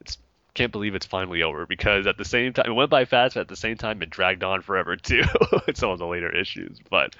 it's 0.00 0.18
can't 0.54 0.72
believe 0.72 0.94
it's 0.94 1.06
finally 1.06 1.42
over 1.42 1.66
because 1.66 2.06
at 2.06 2.16
the 2.16 2.24
same 2.24 2.54
time 2.54 2.64
it 2.66 2.72
went 2.74 2.90
by 2.90 3.04
fast, 3.04 3.34
but 3.34 3.42
at 3.42 3.48
the 3.48 3.56
same 3.56 3.76
time 3.76 4.00
it 4.00 4.08
dragged 4.08 4.42
on 4.42 4.62
forever 4.62 4.96
too. 4.96 5.22
with 5.66 5.76
some 5.76 5.90
of 5.90 5.98
the 5.98 6.06
later 6.06 6.34
issues, 6.34 6.78
but 6.90 7.14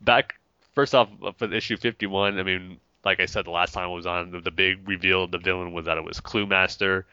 back 0.00 0.40
first 0.74 0.94
off 0.94 1.08
uh, 1.22 1.32
for 1.32 1.52
issue 1.52 1.76
51, 1.76 2.38
I 2.38 2.42
mean, 2.42 2.78
like 3.04 3.20
I 3.20 3.26
said 3.26 3.44
the 3.44 3.50
last 3.50 3.74
time 3.74 3.84
I 3.84 3.92
was 3.92 4.06
on, 4.06 4.30
the, 4.30 4.40
the 4.40 4.50
big 4.50 4.88
reveal 4.88 5.26
the 5.26 5.38
villain 5.38 5.72
was 5.72 5.86
that 5.86 5.98
it 5.98 6.04
was 6.04 6.20
Clue 6.20 6.46
Master. 6.46 7.06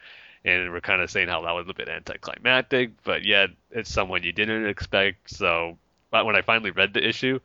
And 0.44 0.72
we're 0.72 0.80
kind 0.80 1.02
of 1.02 1.10
saying 1.10 1.28
how 1.28 1.42
that 1.42 1.52
was 1.52 1.68
a 1.68 1.74
bit 1.74 1.88
anticlimactic, 1.88 3.02
but 3.02 3.24
yet 3.24 3.50
it's 3.70 3.92
someone 3.92 4.22
you 4.22 4.32
didn't 4.32 4.66
expect. 4.66 5.30
So, 5.30 5.76
but 6.10 6.26
when 6.26 6.36
I 6.36 6.42
finally 6.42 6.70
read 6.70 6.94
the 6.94 7.06
issue, 7.06 7.40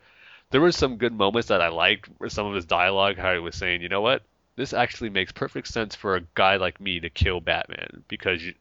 there 0.52 0.62
were 0.62 0.72
some 0.72 0.98
good 0.98 1.14
moments 1.14 1.48
that 1.48 1.62
I 1.62 1.70
liked. 1.70 2.10
Where 2.18 2.30
some 2.30 2.46
of 2.46 2.56
his 2.56 2.66
dialogue, 2.66 3.18
how 3.18 3.34
he 3.34 3.40
was 3.40 3.56
saying, 3.56 3.82
you 3.82 3.90
know 3.90 4.02
what, 4.02 4.24
this 4.56 4.74
actually 4.74 5.10
makes 5.10 5.32
perfect 5.32 5.68
sense 5.68 5.96
for 5.96 6.16
a 6.16 6.24
guy 6.36 6.58
like 6.58 6.80
me 6.80 7.00
to 7.00 7.10
kill 7.10 7.40
Batman 7.40 8.04
because 8.08 8.44
you, 8.44 8.54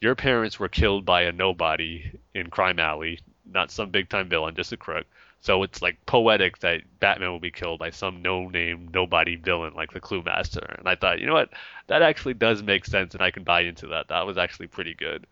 your 0.00 0.14
parents 0.14 0.58
were 0.58 0.68
killed 0.68 1.04
by 1.04 1.22
a 1.22 1.32
nobody 1.32 2.10
in 2.34 2.50
Crime 2.50 2.78
Alley, 2.78 3.20
not 3.50 3.70
some 3.70 3.90
big 3.90 4.08
time 4.08 4.28
villain, 4.28 4.54
just 4.54 4.72
a 4.72 4.76
crook. 4.76 5.06
So 5.42 5.62
it's 5.62 5.80
like 5.80 6.04
poetic 6.04 6.58
that 6.58 6.82
Batman 7.00 7.30
will 7.30 7.40
be 7.40 7.50
killed 7.50 7.78
by 7.78 7.90
some 7.90 8.20
no 8.20 8.48
name 8.48 8.90
nobody 8.92 9.36
villain 9.36 9.72
like 9.74 9.92
the 9.92 10.00
Clue 10.00 10.22
Master. 10.22 10.76
And 10.78 10.86
I 10.86 10.94
thought, 10.94 11.18
you 11.20 11.26
know 11.26 11.32
what, 11.32 11.50
that 11.86 12.02
actually 12.02 12.34
does 12.34 12.62
make 12.62 12.84
sense, 12.84 13.14
and 13.14 13.22
I 13.22 13.30
can 13.30 13.44
buy 13.44 13.62
into 13.62 13.86
that. 13.88 14.08
That 14.08 14.26
was 14.26 14.36
actually 14.36 14.66
pretty 14.66 14.94
good. 14.94 15.26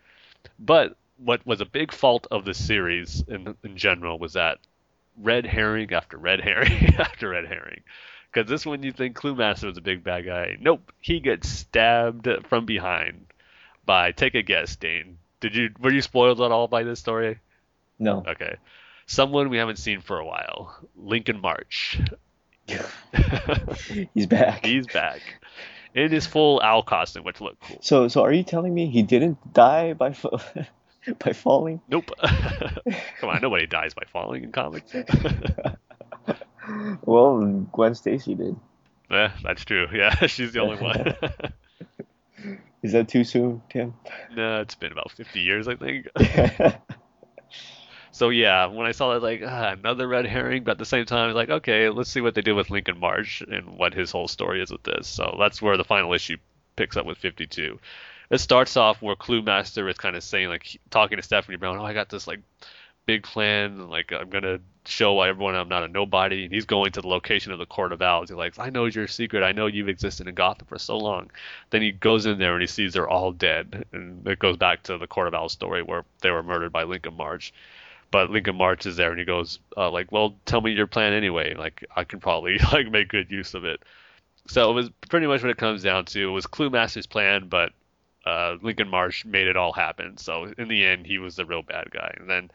But 0.59 0.97
what 1.19 1.47
was 1.47 1.61
a 1.61 1.67
big 1.67 1.93
fault 1.93 2.27
of 2.31 2.45
the 2.45 2.55
series 2.55 3.23
in 3.29 3.57
in 3.65 3.77
general 3.77 4.19
was 4.19 4.35
that 4.35 4.59
red 5.21 5.47
herring 5.47 5.93
after 5.93 6.17
red 6.17 6.41
herring 6.41 6.95
after 6.99 7.31
red 7.31 7.47
herring. 7.47 7.83
Because 8.33 8.49
this 8.49 8.67
one 8.67 8.83
you 8.83 8.93
think 8.93 9.17
Clue 9.17 9.35
Master 9.35 9.67
was 9.67 9.79
a 9.79 9.83
big 9.83 10.05
bad 10.05 10.27
guy. 10.27 10.57
Nope, 10.61 10.93
he 11.01 11.21
gets 11.21 11.49
stabbed 11.49 12.29
from 12.49 12.67
behind 12.67 13.27
by 13.87 14.13
take 14.13 14.35
a 14.35 14.43
guess, 14.43 14.77
Dane. 14.77 15.19
Did 15.41 15.55
you 15.55 15.71
were 15.81 15.93
you 15.93 16.03
spoiled 16.03 16.41
at 16.41 16.53
all 16.53 16.69
by 16.69 16.83
this 16.83 17.01
story? 17.01 17.39
No. 17.99 18.25
Okay. 18.27 18.57
Someone 19.07 19.49
we 19.49 19.57
haven't 19.57 19.79
seen 19.79 20.01
for 20.01 20.19
a 20.19 20.27
while. 20.27 20.77
Lincoln 20.97 21.41
March. 21.41 21.99
He's 24.15 24.27
back. 24.27 24.65
He's 24.65 24.87
back. 24.87 25.23
In 25.95 26.13
his 26.13 26.27
full 26.27 26.61
owl 26.63 26.83
costume, 26.83 27.25
which 27.25 27.41
looked 27.41 27.63
cool. 27.63 27.79
So, 27.81 28.09
so 28.09 28.23
are 28.23 28.33
you 28.33 28.43
telling 28.43 28.75
me 28.75 28.91
he 28.91 29.03
didn't 29.03 29.55
die 29.55 29.95
by 29.95 30.13
by 31.19 31.33
falling? 31.33 31.81
Nope. 31.89 32.11
Come 33.21 33.31
on, 33.31 33.41
nobody 33.43 33.67
dies 33.67 33.95
by 33.95 34.05
falling 34.13 34.45
in 34.45 34.53
comics. 34.53 34.93
Well, 37.07 37.41
Gwen 37.73 37.95
Stacy 37.95 38.35
did. 38.35 38.55
yeah, 39.11 39.33
that's 39.43 39.65
true. 39.65 39.87
Yeah, 39.91 40.27
she's 40.27 40.53
the 40.53 40.61
only 40.61 40.77
one. 40.77 41.15
Is 42.83 42.93
that 42.93 43.09
too 43.09 43.25
soon, 43.25 43.63
Tim? 43.71 43.95
no, 44.37 44.61
it's 44.61 44.75
been 44.75 44.93
about 44.93 45.11
50 45.11 45.41
years, 45.41 45.67
I 45.67 45.77
think. 45.77 46.09
So 48.19 48.31
yeah, 48.31 48.67
when 48.67 48.85
I 48.85 48.91
saw 48.91 49.13
that, 49.13 49.23
like 49.23 49.43
ah, 49.47 49.77
another 49.79 50.09
red 50.09 50.27
herring, 50.27 50.65
but 50.65 50.73
at 50.73 50.79
the 50.79 50.85
same 50.85 51.05
time, 51.05 51.35
like, 51.35 51.51
okay, 51.51 51.89
let's 51.89 52.11
see 52.11 52.21
what 52.21 52.35
they 52.35 52.41
do 52.41 52.57
with 52.57 52.69
Lincoln 52.69 52.99
March 52.99 53.45
and 53.49 53.79
what 53.79 53.95
his 53.95 54.11
whole 54.11 54.27
story 54.27 54.61
is 54.61 54.73
with 54.73 54.83
this. 54.83 55.07
So 55.07 55.37
that's 55.39 55.63
where 55.63 55.77
the 55.77 55.85
final 55.85 56.13
issue 56.13 56.37
picks 56.75 56.97
up 56.97 57.07
with 57.07 57.19
52. 57.19 57.79
It 58.31 58.39
starts 58.39 58.77
off 58.77 59.01
where 59.01 59.17
Clue 59.17 59.43
Master 59.43 59.89
is 59.89 59.97
kind 59.97 60.17
of 60.17 60.23
saying, 60.23 60.49
like, 60.49 60.81
talking 60.91 61.17
to 61.17 61.23
Stephanie 61.23 61.57
Brown, 61.57 61.79
oh, 61.79 61.85
I 61.85 61.95
got 61.95 62.11
this 62.11 62.27
like 62.27 62.41
big 63.07 63.23
plan, 63.23 63.89
like 63.89 64.13
I'm 64.13 64.29
gonna 64.29 64.61
show 64.85 65.21
everyone 65.23 65.55
I'm 65.55 65.69
not 65.69 65.83
a 65.83 65.89
nobody. 65.89 66.45
And 66.45 66.53
he's 66.53 66.67
going 66.67 66.93
to 66.93 67.01
the 67.01 67.09
location 67.09 67.53
of 67.53 67.59
the 67.59 67.67
Court 67.67 67.93
of 67.93 68.03
Owls. 68.03 68.29
He's 68.29 68.37
like, 68.37 68.59
I 68.59 68.69
know 68.69 68.85
your 68.85 69.07
secret. 69.07 69.43
I 69.43 69.53
know 69.53 69.67
you've 69.67 69.89
existed 69.89 70.29
in 70.29 70.35
Gotham 70.35 70.67
for 70.67 70.79
so 70.79 70.99
long. 70.99 71.31
Then 71.71 71.81
he 71.81 71.91
goes 71.91 72.27
in 72.27 72.39
there 72.39 72.53
and 72.53 72.61
he 72.61 72.67
sees 72.67 72.93
they're 72.93 73.09
all 73.09 73.33
dead, 73.33 73.87
and 73.93 74.27
it 74.27 74.39
goes 74.39 74.57
back 74.59 74.83
to 74.85 74.99
the 74.99 75.07
Court 75.07 75.29
of 75.29 75.35
Owls 75.35 75.53
story 75.53 75.83
where 75.83 76.05
they 76.21 76.31
were 76.31 76.43
murdered 76.43 76.73
by 76.73 76.85
Lincoln 76.85 77.17
March 77.17 77.53
but 78.11 78.31
Lincoln 78.31 78.57
March 78.57 78.87
is 78.87 78.97
there 78.97 79.11
and 79.11 79.19
he 79.19 79.25
goes 79.25 79.59
uh, 79.77 79.91
like, 79.91 80.11
"Well, 80.11 80.35
tell 80.47 80.61
me 80.61 80.73
your 80.73 80.87
plan 80.87 81.13
anyway. 81.13 81.55
Like 81.55 81.85
I 81.95 82.05
can 82.05 82.21
probably 82.21 82.59
like 82.73 82.91
make 82.91 83.09
good 83.09 83.31
use 83.31 83.55
of 83.55 83.65
it." 83.65 83.83
So 84.47 84.71
it 84.71 84.75
was 84.75 84.91
pretty 85.09 85.27
much 85.27 85.43
what 85.43 85.51
it 85.51 85.59
comes 85.59 85.83
down 85.83 86.07
to. 86.07 86.29
It 86.29 86.33
was 86.33 86.47
Clue 86.47 86.71
Master's 86.71 87.07
plan, 87.07 87.49
but 87.49 87.73
uh, 88.29 88.59
Lincoln 88.61 88.89
March 88.89 89.25
made 89.25 89.47
it 89.47 89.57
all 89.57 89.73
happen. 89.73 90.19
So 90.19 90.53
in 90.59 90.69
the 90.69 90.85
end, 90.85 91.07
he 91.07 91.19
was 91.19 91.37
the 91.37 91.47
real 91.47 91.63
bad 91.63 91.91
guy. 91.91 92.15
And 92.19 92.29
then 92.29 92.51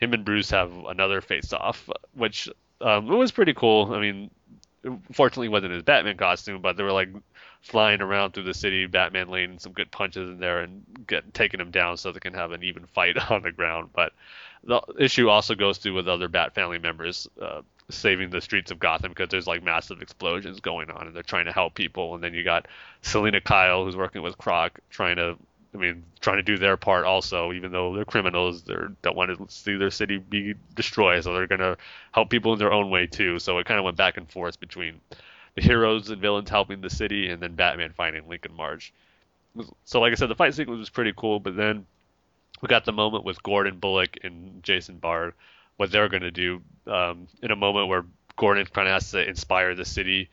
him 0.00 0.14
and 0.14 0.24
Bruce 0.24 0.50
have 0.50 0.72
another 0.86 1.20
face-off, 1.20 1.88
which 2.14 2.48
um, 2.80 3.10
it 3.10 3.16
was 3.16 3.30
pretty 3.30 3.52
cool. 3.52 3.92
I 3.92 4.00
mean, 4.00 4.30
fortunately, 5.12 5.48
wasn't 5.48 5.74
his 5.74 5.82
Batman 5.82 6.16
costume, 6.16 6.62
but 6.62 6.76
they 6.76 6.82
were 6.82 6.92
like 6.92 7.10
flying 7.60 8.00
around 8.00 8.32
through 8.32 8.44
the 8.44 8.54
city, 8.54 8.86
Batman 8.86 9.28
laying 9.28 9.58
some 9.58 9.72
good 9.72 9.90
punches 9.90 10.30
in 10.30 10.38
there 10.38 10.60
and 10.60 10.82
get, 11.06 11.34
taking 11.34 11.60
him 11.60 11.70
down 11.70 11.96
so 11.96 12.10
they 12.10 12.20
can 12.20 12.34
have 12.34 12.52
an 12.52 12.62
even 12.62 12.86
fight 12.86 13.18
on 13.30 13.42
the 13.42 13.52
ground. 13.52 13.90
But 13.94 14.12
the 14.64 14.80
issue 14.98 15.28
also 15.28 15.54
goes 15.54 15.78
through 15.78 15.94
with 15.94 16.08
other 16.08 16.28
Bat 16.28 16.54
family 16.54 16.78
members 16.78 17.28
uh, 17.40 17.62
saving 17.90 18.30
the 18.30 18.40
streets 18.40 18.70
of 18.70 18.78
Gotham 18.78 19.12
because 19.12 19.28
there's 19.28 19.46
like 19.46 19.62
massive 19.62 20.02
explosions 20.02 20.60
going 20.60 20.90
on 20.90 21.06
and 21.06 21.16
they're 21.16 21.22
trying 21.22 21.46
to 21.46 21.52
help 21.52 21.74
people. 21.74 22.14
And 22.14 22.22
then 22.22 22.34
you 22.34 22.44
got 22.44 22.66
Selina 23.02 23.40
Kyle 23.40 23.84
who's 23.84 23.96
working 23.96 24.22
with 24.22 24.36
Croc 24.36 24.78
trying 24.90 25.16
to, 25.16 25.36
I 25.74 25.76
mean, 25.78 26.04
trying 26.20 26.36
to 26.36 26.42
do 26.42 26.58
their 26.58 26.76
part 26.76 27.04
also. 27.04 27.52
Even 27.52 27.72
though 27.72 27.94
they're 27.94 28.04
criminals, 28.04 28.62
they 28.62 28.74
don't 29.02 29.16
want 29.16 29.36
to 29.36 29.54
see 29.54 29.76
their 29.76 29.90
city 29.90 30.18
be 30.18 30.54
destroyed, 30.74 31.24
so 31.24 31.32
they're 31.32 31.46
gonna 31.46 31.76
help 32.12 32.28
people 32.30 32.52
in 32.52 32.58
their 32.58 32.72
own 32.72 32.90
way 32.90 33.06
too. 33.06 33.38
So 33.38 33.58
it 33.58 33.66
kind 33.66 33.78
of 33.78 33.84
went 33.84 33.96
back 33.96 34.16
and 34.16 34.30
forth 34.30 34.60
between 34.60 35.00
the 35.54 35.62
heroes 35.62 36.10
and 36.10 36.20
villains 36.20 36.50
helping 36.50 36.80
the 36.80 36.90
city, 36.90 37.30
and 37.30 37.42
then 37.42 37.54
Batman 37.54 37.92
fighting 37.92 38.28
Lincoln 38.28 38.54
March. 38.54 38.92
So 39.84 40.00
like 40.00 40.12
I 40.12 40.14
said, 40.14 40.28
the 40.28 40.34
fight 40.34 40.54
sequence 40.54 40.78
was 40.78 40.90
pretty 40.90 41.12
cool, 41.16 41.40
but 41.40 41.56
then 41.56 41.86
we 42.60 42.68
got 42.68 42.84
the 42.84 42.92
moment 42.92 43.24
with 43.24 43.42
Gordon 43.42 43.78
Bullock 43.78 44.18
and 44.22 44.62
Jason 44.62 44.98
Bard, 44.98 45.32
what 45.78 45.90
they're 45.90 46.10
going 46.10 46.24
to 46.24 46.32
do 46.32 46.62
um, 46.86 47.28
in 47.42 47.52
a 47.52 47.56
moment 47.56 47.88
where 47.88 48.04
Gordon 48.36 48.66
kind 48.66 48.88
of 48.88 48.94
has 48.94 49.12
to 49.12 49.26
inspire 49.26 49.74
the 49.74 49.86
city 49.86 50.30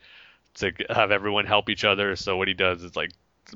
to 0.56 0.72
have 0.90 1.10
everyone 1.12 1.46
help 1.46 1.70
each 1.70 1.84
other. 1.84 2.16
So 2.16 2.36
what 2.36 2.48
he 2.48 2.54
does 2.54 2.82
is 2.82 2.96
like 2.96 3.12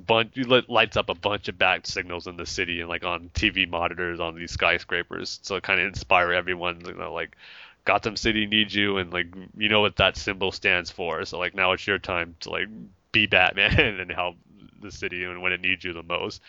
bunch 0.07 0.37
lights 0.69 0.97
up 0.97 1.09
a 1.09 1.15
bunch 1.15 1.49
of 1.49 1.59
bat 1.59 1.87
signals 1.87 2.27
in 2.27 2.37
the 2.37 2.47
city 2.47 2.81
and 2.81 2.89
like 2.89 3.05
on 3.05 3.31
TV 3.35 3.69
monitors 3.69 4.21
on 4.21 4.37
these 4.37 4.53
skyscrapers, 4.53 5.41
it 5.51 5.63
kind 5.63 5.81
of 5.81 5.87
inspire 5.87 6.33
everyone. 6.33 6.83
You 6.87 6.95
know, 6.95 7.13
like 7.13 7.37
Gotham 7.85 8.17
City 8.17 8.47
needs 8.47 8.75
you, 8.75 8.99
and 8.99 9.13
like 9.13 9.27
you 9.57 9.69
know 9.69 9.81
what 9.81 9.97
that 9.97 10.17
symbol 10.17 10.53
stands 10.53 10.91
for. 10.91 11.25
So 11.25 11.39
like 11.39 11.55
now 11.55 11.73
it's 11.73 11.87
your 11.87 11.99
time 11.99 12.37
to 12.41 12.51
like 12.51 12.69
be 13.13 13.27
Batman 13.27 13.79
and 14.01 14.13
help 14.13 14.37
the 14.81 14.91
city 14.91 15.25
and 15.25 15.43
when 15.43 15.53
it 15.53 15.61
needs 15.61 15.85
you 15.85 15.93
the 15.93 16.03
most. 16.03 16.41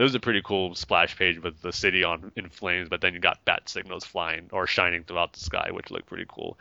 It 0.00 0.02
was 0.02 0.14
a 0.14 0.20
pretty 0.20 0.40
cool 0.40 0.74
splash 0.74 1.14
page 1.18 1.42
with 1.42 1.60
the 1.60 1.74
city 1.74 2.04
on 2.04 2.32
in 2.34 2.48
flames, 2.48 2.88
but 2.88 3.02
then 3.02 3.12
you 3.12 3.20
got 3.20 3.44
bat 3.44 3.68
signals 3.68 4.02
flying 4.02 4.48
or 4.50 4.66
shining 4.66 5.04
throughout 5.04 5.34
the 5.34 5.40
sky, 5.40 5.68
which 5.72 5.90
looked 5.90 6.06
pretty 6.06 6.24
cool. 6.26 6.56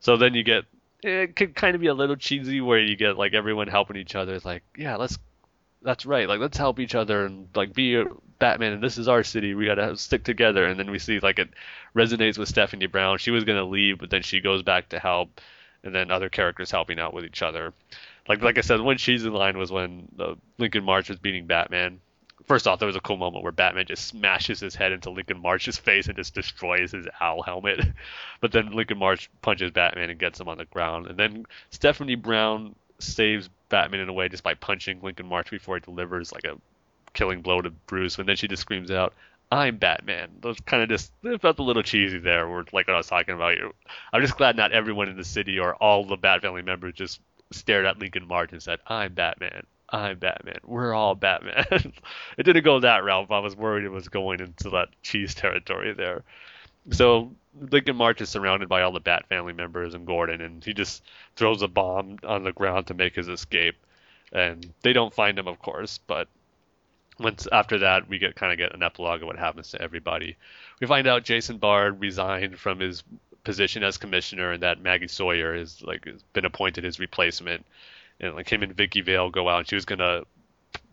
So 0.00 0.16
then 0.16 0.34
you 0.34 0.42
get 0.42 0.64
it 1.00 1.36
could 1.36 1.54
kind 1.54 1.76
of 1.76 1.80
be 1.80 1.86
a 1.86 1.94
little 1.94 2.16
cheesy 2.16 2.60
where 2.60 2.80
you 2.80 2.96
get 2.96 3.16
like 3.16 3.34
everyone 3.34 3.68
helping 3.68 3.94
each 3.94 4.16
other. 4.16 4.34
It's 4.34 4.44
like, 4.44 4.64
yeah, 4.76 4.96
let's 4.96 5.16
that's 5.82 6.04
right. 6.04 6.28
Like 6.28 6.40
let's 6.40 6.58
help 6.58 6.80
each 6.80 6.96
other 6.96 7.24
and 7.24 7.46
like 7.54 7.72
be 7.72 8.02
Batman 8.40 8.72
and 8.72 8.82
this 8.82 8.98
is 8.98 9.06
our 9.06 9.22
city. 9.22 9.54
We 9.54 9.66
gotta 9.66 9.96
stick 9.96 10.24
together. 10.24 10.66
And 10.66 10.76
then 10.76 10.90
we 10.90 10.98
see 10.98 11.20
like 11.20 11.38
it 11.38 11.50
resonates 11.94 12.36
with 12.36 12.48
Stephanie 12.48 12.86
Brown. 12.86 13.18
She 13.18 13.30
was 13.30 13.44
gonna 13.44 13.62
leave, 13.62 14.00
but 14.00 14.10
then 14.10 14.22
she 14.22 14.40
goes 14.40 14.64
back 14.64 14.88
to 14.88 14.98
help, 14.98 15.40
and 15.84 15.94
then 15.94 16.10
other 16.10 16.28
characters 16.28 16.72
helping 16.72 16.98
out 16.98 17.14
with 17.14 17.26
each 17.26 17.42
other. 17.42 17.74
Like 18.28 18.42
like 18.42 18.58
I 18.58 18.62
said, 18.62 18.80
when 18.80 18.98
she's 18.98 19.24
in 19.24 19.32
line 19.32 19.56
was 19.56 19.70
when 19.70 20.08
the 20.16 20.34
Lincoln 20.58 20.82
March 20.82 21.08
was 21.08 21.20
beating 21.20 21.46
Batman. 21.46 22.00
First 22.46 22.66
off, 22.66 22.78
there 22.78 22.86
was 22.86 22.96
a 22.96 23.00
cool 23.00 23.16
moment 23.16 23.42
where 23.42 23.52
Batman 23.52 23.86
just 23.86 24.06
smashes 24.06 24.60
his 24.60 24.74
head 24.74 24.92
into 24.92 25.10
Lincoln 25.10 25.40
March's 25.40 25.78
face 25.78 26.06
and 26.06 26.16
just 26.16 26.34
destroys 26.34 26.92
his 26.92 27.06
owl 27.20 27.42
helmet. 27.42 27.80
but 28.40 28.52
then 28.52 28.72
Lincoln 28.72 28.98
March 28.98 29.30
punches 29.42 29.70
Batman 29.70 30.10
and 30.10 30.18
gets 30.18 30.40
him 30.40 30.48
on 30.48 30.58
the 30.58 30.64
ground. 30.64 31.06
And 31.06 31.18
then 31.18 31.46
Stephanie 31.70 32.14
Brown 32.14 32.74
saves 32.98 33.48
Batman 33.68 34.00
in 34.00 34.08
a 34.08 34.12
way 34.12 34.28
just 34.28 34.42
by 34.42 34.54
punching 34.54 35.00
Lincoln 35.02 35.26
March 35.26 35.50
before 35.50 35.76
he 35.76 35.80
delivers 35.80 36.32
like 36.32 36.44
a 36.44 36.56
killing 37.14 37.42
blow 37.42 37.60
to 37.60 37.70
Bruce. 37.70 38.18
And 38.18 38.28
then 38.28 38.36
she 38.36 38.48
just 38.48 38.62
screams 38.62 38.90
out, 38.90 39.14
I'm 39.52 39.76
Batman. 39.76 40.30
Those 40.40 40.58
kind 40.60 40.82
of 40.82 40.88
just 40.88 41.12
it 41.22 41.40
felt 41.42 41.58
a 41.58 41.62
little 41.62 41.82
cheesy 41.82 42.18
there. 42.18 42.48
Where 42.48 42.64
like 42.72 42.88
what 42.88 42.94
I 42.94 42.96
was 42.96 43.06
talking 43.06 43.34
about. 43.34 43.54
I'm 44.12 44.22
just 44.22 44.38
glad 44.38 44.56
not 44.56 44.72
everyone 44.72 45.10
in 45.10 45.16
the 45.18 45.24
city 45.24 45.58
or 45.58 45.74
all 45.74 46.06
the 46.06 46.16
Bat 46.16 46.40
family 46.40 46.62
members 46.62 46.94
just 46.94 47.20
stared 47.50 47.84
at 47.84 47.98
Lincoln 47.98 48.26
March 48.26 48.52
and 48.52 48.62
said, 48.62 48.80
"I'm 48.86 49.12
Batman. 49.12 49.66
I'm 49.92 50.18
Batman. 50.18 50.58
We're 50.64 50.94
all 50.94 51.14
Batman." 51.14 51.66
it 52.38 52.42
didn't 52.42 52.64
go 52.64 52.80
that 52.80 53.04
route. 53.04 53.28
but 53.28 53.36
I 53.36 53.40
was 53.40 53.56
worried 53.56 53.84
it 53.84 53.90
was 53.90 54.08
going 54.08 54.40
into 54.40 54.70
that 54.70 54.88
cheese 55.02 55.34
territory 55.36 55.92
there. 55.92 56.24
So 56.90 57.30
Lincoln 57.60 57.96
March 57.96 58.20
is 58.20 58.28
surrounded 58.28 58.68
by 58.68 58.82
all 58.82 58.92
the 58.92 59.00
Bat 59.00 59.26
family 59.28 59.52
members 59.52 59.94
and 59.94 60.06
Gordon, 60.06 60.40
and 60.40 60.64
he 60.64 60.72
just 60.72 61.04
throws 61.36 61.62
a 61.62 61.68
bomb 61.68 62.18
on 62.24 62.42
the 62.44 62.52
ground 62.52 62.88
to 62.88 62.94
make 62.94 63.14
his 63.14 63.28
escape. 63.28 63.76
And 64.32 64.72
they 64.82 64.92
don't 64.92 65.12
find 65.12 65.38
him, 65.38 65.46
of 65.46 65.58
course, 65.60 65.98
but 65.98 66.26
once 67.18 67.46
after 67.52 67.78
that, 67.78 68.08
we 68.08 68.18
get 68.18 68.34
kind 68.34 68.52
of 68.52 68.58
get 68.58 68.74
an 68.74 68.82
epilogue 68.82 69.20
of 69.20 69.26
what 69.26 69.38
happens 69.38 69.70
to 69.70 69.82
everybody. 69.82 70.36
We 70.80 70.86
find 70.86 71.06
out 71.06 71.24
Jason 71.24 71.58
Bard 71.58 72.00
resigned 72.00 72.58
from 72.58 72.80
his 72.80 73.04
position 73.44 73.82
as 73.82 73.98
commissioner, 73.98 74.52
and 74.52 74.62
that 74.62 74.80
Maggie 74.80 75.08
Sawyer 75.08 75.54
is 75.54 75.82
like 75.82 76.06
has 76.06 76.22
been 76.32 76.44
appointed 76.44 76.84
his 76.84 76.98
replacement. 76.98 77.64
And 78.22 78.34
like 78.34 78.50
him 78.50 78.62
and 78.62 78.74
Vicky 78.74 79.00
Vale 79.00 79.30
go 79.30 79.48
out, 79.48 79.58
and 79.58 79.68
she 79.68 79.74
was 79.74 79.84
gonna 79.84 80.22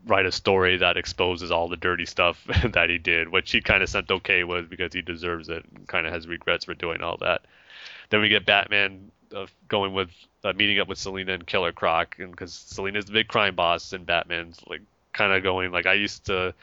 write 0.06 0.26
a 0.26 0.32
story 0.32 0.78
that 0.78 0.98
exposes 0.98 1.52
all 1.52 1.68
the 1.68 1.78
dirty 1.78 2.06
stuff 2.06 2.44
that 2.74 2.90
he 2.90 2.98
did, 2.98 3.30
which 3.30 3.52
he 3.52 3.62
kind 3.62 3.84
of 3.84 3.90
sent 3.90 4.10
okay 4.10 4.44
with 4.44 4.70
because 4.70 4.94
he 4.94 5.02
deserves 5.02 5.50
it 5.50 5.64
and 5.76 5.88
kind 5.88 6.08
of 6.08 6.14
has 6.14 6.28
regrets 6.28 6.66
for 6.66 6.74
doing 6.74 7.02
all 7.02 7.18
that. 7.18 7.42
Then 8.10 8.22
we 8.22 8.30
get 8.30 8.46
Batman 8.46 9.12
uh, 9.36 9.46
going 9.68 9.94
with 9.94 10.10
uh, 10.44 10.54
meeting 10.54 10.80
up 10.80 10.88
with 10.88 10.98
Selina 10.98 11.34
and 11.34 11.46
Killer 11.46 11.72
Croc, 11.72 12.16
and 12.20 12.32
because 12.32 12.54
Selina's 12.54 13.06
the 13.06 13.14
big 13.14 13.28
crime 13.28 13.56
boss, 13.56 13.94
and 13.94 14.06
Batman's 14.06 14.60
like 14.68 14.82
kind 15.14 15.34
of 15.34 15.44
going 15.44 15.72
like 15.72 15.86
I 15.86 15.94
used 15.94 16.26
to 16.28 16.54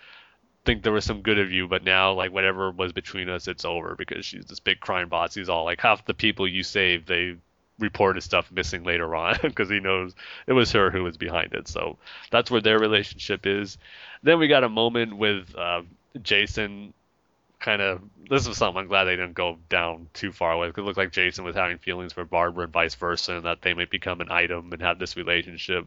think 0.65 0.83
there 0.83 0.93
was 0.93 1.05
some 1.05 1.23
good 1.23 1.39
of 1.39 1.53
you, 1.53 1.69
but 1.69 1.85
now 1.85 2.13
like 2.13 2.33
whatever 2.33 2.71
was 2.71 2.93
between 2.93 3.29
us, 3.29 3.47
it's 3.49 3.65
over 3.65 3.95
because 3.95 4.27
she's 4.27 4.45
this 4.47 4.61
big 4.61 4.81
crime 4.81 5.09
boss. 5.09 5.35
He's 5.35 5.49
all 5.49 5.65
like 5.65 5.81
half 5.81 6.05
the 6.05 6.15
people 6.15 6.49
you 6.49 6.63
saved, 6.63 7.07
they 7.07 7.37
reported 7.79 8.23
stuff 8.23 8.51
missing 8.51 8.85
later 8.85 9.15
on 9.15 9.37
because 9.43 9.69
he 9.69 9.81
knows 9.81 10.15
it 10.47 10.53
was 10.53 10.73
her 10.73 10.91
who 10.91 11.03
was 11.05 11.17
behind 11.17 11.55
it. 11.55 11.69
So 11.69 11.99
that's 12.31 12.51
where 12.51 12.61
their 12.61 12.79
relationship 12.79 13.47
is. 13.47 13.79
Then 14.23 14.39
we 14.39 14.49
got 14.49 14.65
a 14.65 14.69
moment 14.69 15.17
with 15.17 15.55
uh, 15.57 15.83
Jason. 16.23 16.93
Kind 17.59 17.81
of, 17.81 18.03
this 18.29 18.47
was 18.47 18.59
something 18.59 18.83
I'm 18.83 18.87
glad 18.87 19.05
they 19.05 19.17
didn't 19.17 19.33
go 19.33 19.57
down 19.71 20.09
too 20.13 20.31
far 20.31 20.59
with. 20.59 20.77
It 20.77 20.83
looked 20.83 20.99
like 20.99 21.11
Jason 21.11 21.43
was 21.43 21.57
having 21.57 21.79
feelings 21.79 22.13
for 22.13 22.25
Barbara 22.25 22.65
and 22.65 22.73
vice 22.73 22.95
versa, 22.95 23.37
and 23.37 23.47
that 23.47 23.63
they 23.63 23.73
might 23.73 23.91
become 23.91 24.21
an 24.21 24.31
item 24.31 24.73
and 24.75 24.83
have 24.83 24.99
this 24.99 25.17
relationship 25.17 25.87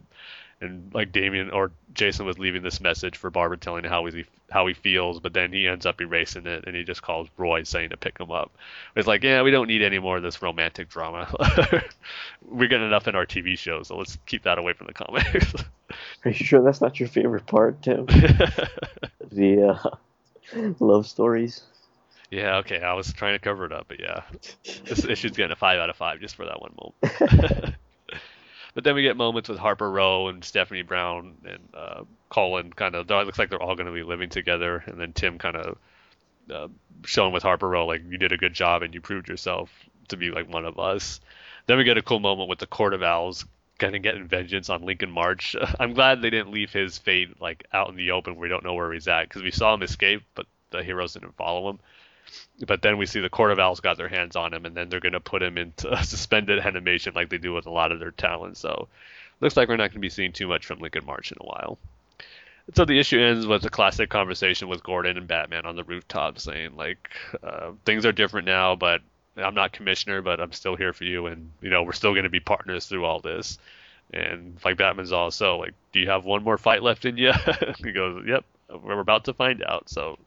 and 0.62 0.94
like 0.94 1.12
Damian 1.12 1.52
or 1.52 1.72
Jason 1.94 2.26
was 2.26 2.38
leaving 2.38 2.62
this 2.62 2.82
message 2.82 3.18
for 3.18 3.30
Barbara 3.30 3.58
telling 3.58 3.84
how 3.84 4.06
he 4.06 4.26
how 4.52 4.68
he 4.68 4.74
feels, 4.74 5.20
but 5.20 5.34
then 5.34 5.54
he 5.54 5.68
ends 5.68 5.86
up 5.86 6.02
erasing 6.02 6.48
it 6.48 6.66
and 6.66 6.76
he 6.76 6.84
just 6.84 7.02
calls 7.02 7.28
Roy 7.38 7.64
saying 7.64 7.92
to 7.92 7.98
pick 7.98 8.18
him 8.20 8.32
up. 8.32 8.52
It's 8.96 9.08
like, 9.08 9.24
yeah, 9.24 9.42
we 9.42 9.52
don't 9.52 9.68
need 9.68 9.82
any 9.82 10.00
more 10.00 10.18
of 10.18 10.24
this 10.24 10.42
romantic 10.42 10.90
drama. 10.90 11.32
We're 12.46 12.68
getting 12.68 12.88
enough 12.88 13.08
in 13.08 13.16
our 13.16 13.26
TV 13.26 13.58
shows, 13.58 13.88
so 13.88 13.98
let's 13.98 14.18
keep 14.26 14.44
that 14.44 14.58
away 14.58 14.74
from 14.74 14.88
the 14.88 14.94
comics. 14.94 15.54
Are 16.26 16.32
you 16.32 16.46
sure 16.46 16.62
that's 16.62 16.82
not 16.82 17.00
your 17.00 17.10
favorite 17.10 17.46
part, 17.46 17.82
Tim? 17.82 18.06
the 19.32 19.80
uh, 20.56 20.72
love 20.80 21.08
stories. 21.08 21.64
Yeah, 22.32 22.58
okay. 22.58 22.82
I 22.82 22.94
was 22.94 23.12
trying 23.14 23.34
to 23.34 23.40
cover 23.40 23.66
it 23.66 23.72
up, 23.72 23.86
but 23.88 24.00
yeah, 24.00 24.22
this 24.86 25.04
issue's 25.06 25.32
getting 25.32 25.52
a 25.52 25.56
five 25.56 25.80
out 25.80 25.90
of 25.90 25.96
five 25.96 26.20
just 26.20 26.36
for 26.36 26.46
that 26.46 26.62
one 26.62 26.76
moment. 26.80 27.76
But 28.80 28.86
then 28.86 28.96
we 28.96 29.02
get 29.02 29.18
moments 29.18 29.50
with 29.50 29.58
Harper 29.58 29.92
Row 29.92 30.30
and 30.30 30.42
Stephanie 30.42 30.84
Brown 30.84 31.36
and 31.44 31.60
uh, 31.74 32.04
Colin. 32.30 32.72
Kind 32.72 32.96
of, 32.96 33.12
it 33.12 33.26
looks 33.26 33.38
like 33.38 33.50
they're 33.50 33.62
all 33.62 33.76
going 33.76 33.88
to 33.88 33.92
be 33.92 34.04
living 34.04 34.30
together. 34.30 34.82
And 34.88 34.98
then 34.98 35.12
Tim 35.12 35.38
kind 35.38 35.58
of 35.58 35.78
uh, 36.50 36.68
showing 37.04 37.34
with 37.34 37.44
Harper 37.44 37.68
Row, 37.68 37.86
like 37.86 38.04
you 38.10 38.18
did 38.18 38.32
a 38.32 38.38
good 38.38 38.54
job 38.54 38.82
and 38.82 38.94
you 38.94 39.02
proved 39.02 39.28
yourself 39.28 39.70
to 40.08 40.16
be 40.16 40.32
like 40.32 40.48
one 40.48 40.64
of 40.64 40.80
us. 40.80 41.20
Then 41.66 41.78
we 41.78 41.84
get 41.84 41.98
a 41.98 42.02
cool 42.02 42.22
moment 42.22 42.48
with 42.48 42.60
the 42.60 42.68
Court 42.68 42.94
of 42.94 43.04
Owls 43.04 43.44
kind 43.80 43.98
of 43.98 44.02
getting 44.02 44.30
vengeance 44.30 44.70
on 44.70 44.86
Lincoln 44.86 45.12
March. 45.12 45.58
I'm 45.82 45.94
glad 45.94 46.22
they 46.22 46.30
didn't 46.30 46.54
leave 46.54 46.72
his 46.72 46.98
fate 46.98 47.42
like 47.42 47.66
out 47.74 47.90
in 47.90 47.98
the 47.98 48.12
open 48.12 48.36
where 48.36 48.44
we 48.44 48.48
don't 48.48 48.64
know 48.64 48.76
where 48.76 48.94
he's 48.94 49.10
at 49.10 49.28
because 49.28 49.44
we 49.44 49.52
saw 49.52 49.74
him 49.74 49.84
escape, 49.84 50.24
but 50.36 50.46
the 50.70 50.86
heroes 50.86 51.16
didn't 51.16 51.36
follow 51.36 51.70
him. 51.70 51.80
But 52.66 52.82
then 52.82 52.98
we 52.98 53.06
see 53.06 53.20
the 53.20 53.30
Court 53.30 53.52
of 53.52 53.60
Owls 53.60 53.80
got 53.80 53.98
their 53.98 54.10
hands 54.10 54.36
on 54.36 54.54
him, 54.54 54.66
and 54.66 54.76
then 54.76 54.90
they're 54.90 55.00
going 55.00 55.14
to 55.14 55.20
put 55.20 55.44
him 55.44 55.58
into 55.58 55.96
suspended 56.04 56.60
animation 56.60 57.14
like 57.14 57.30
they 57.30 57.38
do 57.38 57.54
with 57.54 57.66
a 57.66 57.72
lot 57.72 57.92
of 57.92 58.00
their 58.00 58.12
talent. 58.12 58.58
So 58.58 58.88
looks 59.40 59.56
like 59.56 59.70
we're 59.70 59.78
not 59.78 59.92
going 59.92 59.94
to 59.94 60.00
be 60.00 60.10
seeing 60.10 60.34
too 60.34 60.48
much 60.48 60.66
from 60.66 60.80
Lincoln 60.80 61.06
March 61.06 61.32
in 61.32 61.38
a 61.40 61.46
while. 61.46 61.78
So 62.76 62.86
the 62.86 63.00
issue 63.00 63.20
ends 63.20 63.48
with 63.48 63.66
a 63.66 63.70
classic 63.70 64.10
conversation 64.10 64.68
with 64.68 64.84
Gordon 64.84 65.18
and 65.18 65.28
Batman 65.28 65.66
on 65.66 65.76
the 65.76 65.84
rooftop, 65.84 66.40
saying 66.40 66.76
like 66.76 67.10
uh, 67.42 67.72
things 67.86 68.06
are 68.06 68.12
different 68.12 68.46
now, 68.46 68.76
but 68.76 69.02
I'm 69.38 69.56
not 69.56 69.72
commissioner, 69.72 70.22
but 70.22 70.40
I'm 70.40 70.52
still 70.52 70.76
here 70.76 70.94
for 70.94 71.04
you, 71.04 71.26
and 71.28 71.52
you 71.62 71.70
know 71.70 71.84
we're 71.84 71.94
still 71.94 72.14
going 72.14 72.24
to 72.24 72.30
be 72.30 72.40
partners 72.40 72.86
through 72.86 73.06
all 73.06 73.20
this. 73.20 73.58
And 74.14 74.58
like 74.66 74.78
Batman's 74.78 75.12
also 75.12 75.58
like, 75.58 75.74
do 75.94 76.00
you 76.00 76.10
have 76.10 76.26
one 76.26 76.44
more 76.44 76.58
fight 76.58 76.84
left 76.84 77.06
in 77.06 77.18
you? 77.18 77.32
he 77.84 77.92
goes, 77.92 78.24
yep, 78.28 78.44
we're 78.84 79.00
about 79.00 79.26
to 79.26 79.34
find 79.34 79.64
out. 79.64 79.90
So 79.90 80.18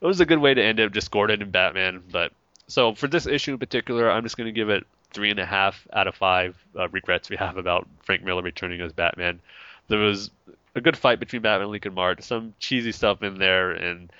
it 0.00 0.06
was 0.06 0.20
a 0.20 0.26
good 0.26 0.38
way 0.38 0.54
to 0.54 0.62
end 0.62 0.80
it, 0.80 0.92
just 0.92 1.10
Gordon 1.10 1.42
and 1.42 1.52
Batman. 1.52 2.02
But 2.10 2.32
so 2.66 2.94
for 2.94 3.08
this 3.08 3.26
issue 3.26 3.52
in 3.52 3.58
particular, 3.58 4.10
I'm 4.10 4.22
just 4.22 4.36
going 4.36 4.46
to 4.46 4.52
give 4.52 4.70
it 4.70 4.86
three 5.12 5.30
and 5.30 5.40
a 5.40 5.46
half 5.46 5.86
out 5.92 6.06
of 6.06 6.14
five 6.14 6.56
uh, 6.78 6.88
regrets 6.88 7.30
we 7.30 7.36
have 7.36 7.56
about 7.56 7.86
Frank 8.02 8.22
Miller 8.22 8.42
returning 8.42 8.80
as 8.80 8.92
Batman. 8.92 9.40
There 9.88 9.98
was 9.98 10.30
a 10.74 10.80
good 10.80 10.96
fight 10.96 11.18
between 11.18 11.42
Batman 11.42 11.62
and 11.62 11.70
Lincoln 11.72 11.94
March, 11.94 12.22
some 12.22 12.54
cheesy 12.58 12.92
stuff 12.92 13.22
in 13.22 13.38
there, 13.38 13.70
and 13.70 14.10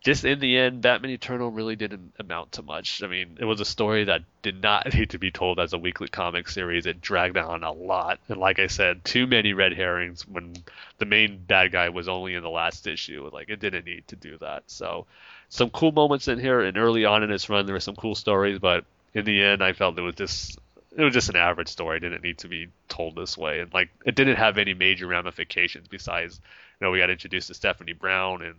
just 0.00 0.24
in 0.24 0.38
the 0.38 0.56
end, 0.56 0.80
Batman 0.80 1.10
Eternal 1.10 1.50
really 1.50 1.74
didn't 1.74 2.14
amount 2.18 2.52
to 2.52 2.62
much. 2.62 3.02
I 3.02 3.08
mean, 3.08 3.36
it 3.40 3.44
was 3.44 3.60
a 3.60 3.64
story 3.64 4.04
that 4.04 4.22
did 4.42 4.62
not 4.62 4.92
need 4.94 5.10
to 5.10 5.18
be 5.18 5.30
told 5.30 5.58
as 5.58 5.72
a 5.72 5.78
weekly 5.78 6.08
comic 6.08 6.48
series. 6.48 6.86
It 6.86 7.00
dragged 7.00 7.36
on 7.36 7.64
a 7.64 7.72
lot, 7.72 8.20
and 8.28 8.38
like 8.38 8.58
I 8.58 8.68
said, 8.68 9.04
too 9.04 9.26
many 9.26 9.52
red 9.54 9.74
herrings 9.74 10.26
when 10.26 10.54
the 10.98 11.06
main 11.06 11.38
bad 11.38 11.72
guy 11.72 11.88
was 11.88 12.08
only 12.08 12.34
in 12.34 12.42
the 12.42 12.50
last 12.50 12.86
issue. 12.86 13.28
Like 13.32 13.48
it 13.48 13.60
didn't 13.60 13.86
need 13.86 14.06
to 14.08 14.16
do 14.16 14.38
that. 14.38 14.64
So, 14.68 15.06
some 15.48 15.70
cool 15.70 15.92
moments 15.92 16.28
in 16.28 16.38
here, 16.38 16.60
and 16.60 16.78
early 16.78 17.04
on 17.04 17.22
in 17.22 17.30
its 17.30 17.48
run, 17.48 17.66
there 17.66 17.74
were 17.74 17.80
some 17.80 17.96
cool 17.96 18.14
stories, 18.14 18.58
but 18.58 18.84
in 19.14 19.24
the 19.24 19.42
end, 19.42 19.64
I 19.64 19.72
felt 19.72 19.98
it 19.98 20.02
was 20.02 20.14
just 20.14 20.58
it 20.96 21.02
was 21.02 21.12
just 21.14 21.28
an 21.28 21.36
average 21.36 21.68
story. 21.68 21.96
It 21.96 22.00
didn't 22.00 22.22
need 22.22 22.38
to 22.38 22.48
be 22.48 22.68
told 22.88 23.16
this 23.16 23.36
way, 23.36 23.60
and 23.60 23.74
like 23.74 23.88
it 24.06 24.14
didn't 24.14 24.36
have 24.36 24.58
any 24.58 24.74
major 24.74 25.08
ramifications 25.08 25.88
besides, 25.88 26.40
you 26.80 26.86
know, 26.86 26.92
we 26.92 27.00
got 27.00 27.10
introduced 27.10 27.48
to 27.48 27.54
Stephanie 27.54 27.94
Brown 27.94 28.42
and 28.42 28.54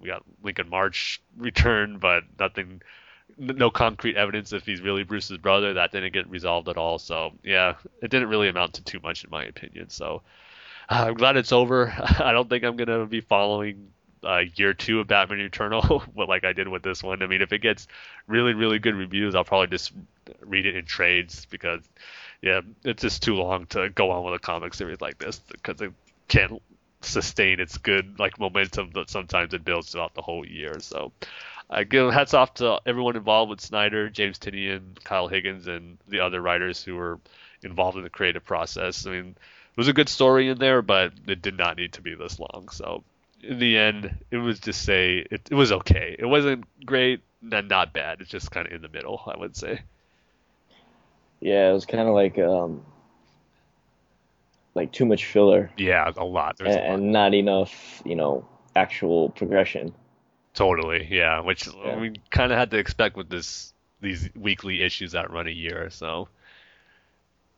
we 0.00 0.08
got 0.08 0.22
Lincoln 0.42 0.68
March 0.68 1.20
return, 1.36 1.98
but 1.98 2.24
nothing, 2.38 2.82
no 3.38 3.70
concrete 3.70 4.16
evidence 4.16 4.52
if 4.52 4.64
he's 4.66 4.80
really 4.80 5.04
Bruce's 5.04 5.38
brother. 5.38 5.74
That 5.74 5.92
didn't 5.92 6.12
get 6.12 6.28
resolved 6.28 6.68
at 6.68 6.76
all. 6.76 6.98
So 6.98 7.32
yeah, 7.42 7.74
it 8.02 8.10
didn't 8.10 8.28
really 8.28 8.48
amount 8.48 8.74
to 8.74 8.84
too 8.84 9.00
much 9.00 9.24
in 9.24 9.30
my 9.30 9.44
opinion. 9.44 9.90
So 9.90 10.22
uh, 10.88 11.04
I'm 11.08 11.14
glad 11.14 11.36
it's 11.36 11.52
over. 11.52 11.94
I 12.18 12.32
don't 12.32 12.48
think 12.48 12.64
I'm 12.64 12.76
gonna 12.76 13.06
be 13.06 13.20
following 13.20 13.88
uh, 14.24 14.42
year 14.56 14.74
two 14.74 15.00
of 15.00 15.06
Batman 15.06 15.40
Eternal, 15.40 16.02
like 16.16 16.44
I 16.44 16.52
did 16.52 16.68
with 16.68 16.82
this 16.82 17.02
one. 17.02 17.22
I 17.22 17.26
mean, 17.26 17.42
if 17.42 17.52
it 17.52 17.58
gets 17.58 17.86
really, 18.26 18.54
really 18.54 18.78
good 18.78 18.94
reviews, 18.94 19.34
I'll 19.34 19.44
probably 19.44 19.68
just 19.68 19.92
read 20.40 20.66
it 20.66 20.76
in 20.76 20.84
trades 20.84 21.46
because, 21.46 21.82
yeah, 22.40 22.62
it's 22.84 23.02
just 23.02 23.22
too 23.22 23.34
long 23.34 23.66
to 23.66 23.90
go 23.90 24.10
on 24.10 24.24
with 24.24 24.34
a 24.34 24.38
comic 24.38 24.74
series 24.74 25.00
like 25.00 25.18
this 25.18 25.38
because 25.38 25.80
it 25.80 25.92
can't 26.28 26.60
sustain 27.04 27.60
its 27.60 27.78
good 27.78 28.18
like 28.18 28.38
momentum 28.38 28.90
that 28.94 29.10
sometimes 29.10 29.54
it 29.54 29.64
builds 29.64 29.90
throughout 29.90 30.14
the 30.14 30.22
whole 30.22 30.46
year. 30.46 30.80
So 30.80 31.12
I 31.70 31.84
give 31.84 32.12
hats 32.12 32.34
off 32.34 32.54
to 32.54 32.80
everyone 32.86 33.16
involved 33.16 33.50
with 33.50 33.60
Snyder, 33.60 34.10
James 34.10 34.38
Tynion, 34.38 35.02
Kyle 35.02 35.28
Higgins, 35.28 35.66
and 35.66 35.98
the 36.08 36.20
other 36.20 36.40
writers 36.40 36.82
who 36.82 36.96
were 36.96 37.18
involved 37.62 37.96
in 37.96 38.04
the 38.04 38.10
creative 38.10 38.44
process. 38.44 39.06
I 39.06 39.10
mean, 39.10 39.28
it 39.30 39.76
was 39.76 39.88
a 39.88 39.92
good 39.92 40.08
story 40.08 40.48
in 40.48 40.58
there, 40.58 40.82
but 40.82 41.12
it 41.26 41.42
did 41.42 41.56
not 41.56 41.76
need 41.76 41.94
to 41.94 42.02
be 42.02 42.14
this 42.14 42.38
long. 42.38 42.68
So 42.70 43.02
in 43.42 43.58
the 43.58 43.76
end, 43.76 44.24
it 44.30 44.36
was 44.36 44.60
just 44.60 44.82
say 44.82 45.26
it, 45.30 45.48
it 45.50 45.54
was 45.54 45.72
okay. 45.72 46.16
It 46.18 46.26
wasn't 46.26 46.64
great 46.84 47.20
and 47.50 47.68
not 47.68 47.92
bad. 47.92 48.20
It's 48.20 48.30
just 48.30 48.50
kind 48.50 48.66
of 48.66 48.72
in 48.72 48.82
the 48.82 48.88
middle, 48.88 49.22
I 49.26 49.38
would 49.38 49.56
say. 49.56 49.80
Yeah, 51.40 51.70
it 51.70 51.72
was 51.72 51.86
kind 51.86 52.08
of 52.08 52.14
like 52.14 52.38
um, 52.38 52.84
like 54.74 54.92
too 54.92 55.06
much 55.06 55.26
filler. 55.26 55.70
Yeah, 55.76 56.10
a 56.16 56.24
lot. 56.24 56.56
And, 56.58 56.68
a 56.68 56.70
lot. 56.70 56.80
and, 56.80 57.12
not 57.12 57.34
enough, 57.34 58.02
you 58.04 58.16
know, 58.16 58.46
actual 58.74 59.30
progression. 59.30 59.94
Totally, 60.54 61.06
yeah. 61.10 61.40
Which 61.40 61.68
yeah. 61.68 61.98
we 61.98 62.20
kind 62.30 62.52
of 62.52 62.58
had 62.58 62.70
to 62.72 62.78
expect 62.78 63.16
with 63.16 63.28
this 63.28 63.72
these 64.00 64.28
weekly 64.34 64.82
issues 64.82 65.12
that 65.12 65.30
run 65.30 65.46
a 65.46 65.50
year. 65.50 65.86
or 65.86 65.90
So, 65.90 66.28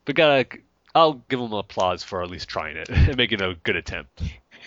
but 0.04 0.14
gotta, 0.14 0.46
I'll 0.94 1.14
give 1.28 1.40
them 1.40 1.52
applause 1.52 2.02
for 2.02 2.22
at 2.22 2.30
least 2.30 2.48
trying 2.48 2.76
it 2.76 2.88
and 2.88 3.16
making 3.18 3.42
a 3.42 3.54
good 3.54 3.76
attempt. 3.76 4.22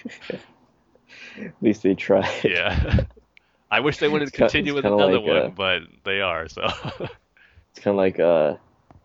at 0.32 1.54
least 1.62 1.84
they 1.84 1.96
tried. 1.96 2.44
Yeah. 2.44 3.06
I 3.72 3.82
wish 3.82 3.98
they 4.00 4.08
wouldn't 4.08 4.34
continue 4.34 4.74
with 4.74 4.86
another 4.86 5.20
like, 5.20 5.28
one, 5.28 5.38
uh, 5.38 5.50
but 5.50 5.82
they 6.04 6.22
are. 6.22 6.48
So 6.50 6.64
it's 6.64 7.80
kind 7.84 7.94
of 7.94 7.98
like 7.98 8.20
uh, 8.20 8.56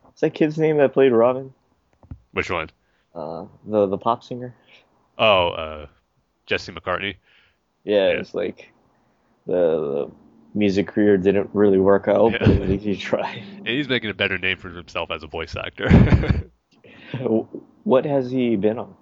what's 0.03 0.23
that 0.23 0.33
kid's 0.33 0.57
name 0.57 0.79
that 0.79 0.95
played 0.95 1.13
Robin? 1.13 1.53
Which 2.33 2.51
one? 2.51 2.71
Uh, 3.15 3.47
the 3.67 3.87
the 3.87 3.99
pop 3.99 4.25
singer. 4.25 4.55
Oh, 5.19 5.49
uh, 5.49 5.87
Jesse 6.47 6.73
McCartney. 6.73 7.17
Yeah, 7.85 8.09
yeah. 8.09 8.19
it's 8.19 8.35
like 8.35 8.73
the, 9.47 9.53
the, 9.53 10.11
music 10.55 10.89
career 10.89 11.17
didn't 11.17 11.51
really 11.53 11.79
work 11.79 12.09
out, 12.09 12.33
yeah. 12.33 12.39
but 12.39 12.69
he 12.69 12.97
tried. 13.01 13.43
And 13.59 13.69
he's 13.69 13.89
making 13.89 14.11
a 14.11 14.15
better 14.15 14.39
name 14.39 14.57
for 14.57 14.71
himself 14.71 15.11
as 15.11 15.23
a 15.23 15.27
voice 15.27 15.55
actor. 15.57 15.89
what 17.85 18.05
has 18.05 18.31
he 18.31 18.57
been 18.57 18.79
on? 18.79 18.95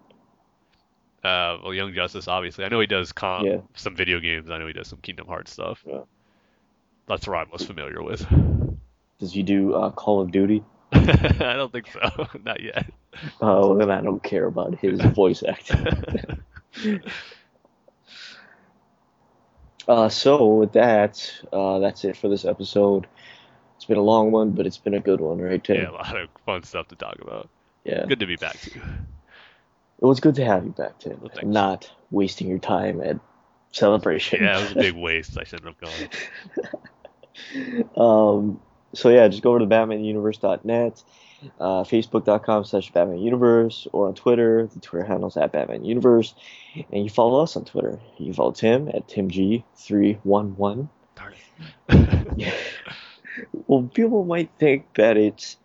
Uh, 1.22 1.58
well, 1.62 1.74
Young 1.74 1.94
Justice, 1.94 2.26
obviously. 2.26 2.64
I 2.64 2.68
know 2.68 2.80
he 2.80 2.86
does 2.86 3.12
com- 3.12 3.46
yeah. 3.46 3.58
some 3.74 3.94
video 3.94 4.18
games. 4.18 4.50
I 4.50 4.58
know 4.58 4.66
he 4.66 4.72
does 4.72 4.88
some 4.88 4.98
Kingdom 5.00 5.26
Hearts 5.28 5.52
stuff. 5.52 5.84
Yeah. 5.86 6.00
That's 7.06 7.28
what 7.28 7.36
I'm 7.36 7.48
most 7.50 7.66
familiar 7.66 8.02
with. 8.02 8.26
Does 9.18 9.32
he 9.32 9.42
do 9.42 9.74
uh, 9.74 9.90
Call 9.90 10.20
of 10.20 10.32
Duty? 10.32 10.64
I 11.40 11.54
don't 11.56 11.72
think 11.72 11.86
so. 11.90 12.26
Not 12.44 12.60
yet. 12.60 12.90
Oh, 13.40 13.76
then 13.76 13.90
I 13.90 14.00
don't 14.00 14.22
care 14.22 14.46
about 14.46 14.78
his 14.78 15.00
voice 15.14 15.42
acting. 15.42 15.86
uh, 19.88 20.08
so 20.08 20.46
with 20.54 20.72
that, 20.72 21.32
uh, 21.52 21.78
that's 21.78 22.04
it 22.04 22.16
for 22.16 22.28
this 22.28 22.44
episode. 22.44 23.06
It's 23.76 23.86
been 23.86 23.96
a 23.98 24.02
long 24.02 24.30
one, 24.30 24.50
but 24.50 24.66
it's 24.66 24.78
been 24.78 24.94
a 24.94 25.00
good 25.00 25.20
one, 25.20 25.38
right, 25.38 25.62
Tim? 25.62 25.76
Yeah, 25.76 25.90
a 25.90 25.92
lot 25.92 26.16
of 26.16 26.28
fun 26.44 26.62
stuff 26.62 26.88
to 26.88 26.94
talk 26.94 27.16
about. 27.20 27.48
Yeah. 27.84 28.04
Good 28.06 28.20
to 28.20 28.26
be 28.26 28.36
back 28.36 28.58
to 28.60 28.74
you. 28.74 28.82
It 30.00 30.04
was 30.04 30.20
good 30.20 30.34
to 30.36 30.44
have 30.44 30.64
you 30.64 30.72
back, 30.72 30.98
Tim. 30.98 31.18
Well, 31.20 31.30
not 31.44 31.90
wasting 32.10 32.48
your 32.48 32.58
time 32.58 33.00
at 33.00 33.18
celebration. 33.72 34.42
Yeah, 34.42 34.58
it 34.58 34.62
was 34.62 34.72
a 34.72 34.74
big 34.74 34.94
waste. 34.94 35.38
I 35.38 35.44
shouldn't 35.44 35.74
have 35.74 35.80
gone. 37.96 37.96
um, 37.96 38.60
so 38.94 39.08
yeah, 39.08 39.28
just 39.28 39.42
go 39.42 39.50
over 39.50 39.60
to 39.60 39.66
BatmanUniverse.net, 39.66 41.02
uh, 41.60 41.84
Facebook.com 41.84 42.64
slash 42.64 42.92
BatmanUniverse, 42.92 43.88
or 43.92 44.08
on 44.08 44.14
Twitter. 44.14 44.66
The 44.66 44.80
Twitter 44.80 45.04
handle's 45.04 45.36
at 45.36 45.52
BatmanUniverse, 45.52 46.34
and 46.90 47.04
you 47.04 47.10
follow 47.10 47.42
us 47.42 47.56
on 47.56 47.64
Twitter. 47.64 48.00
You 48.18 48.32
follow 48.32 48.52
Tim 48.52 48.88
at 48.88 49.08
TimG311. 49.08 50.88
Darn 51.14 51.34
it. 51.88 52.54
Well, 53.66 53.84
people 53.94 54.24
might 54.24 54.50
think 54.58 54.94
that 54.96 55.16
it's 55.16 55.56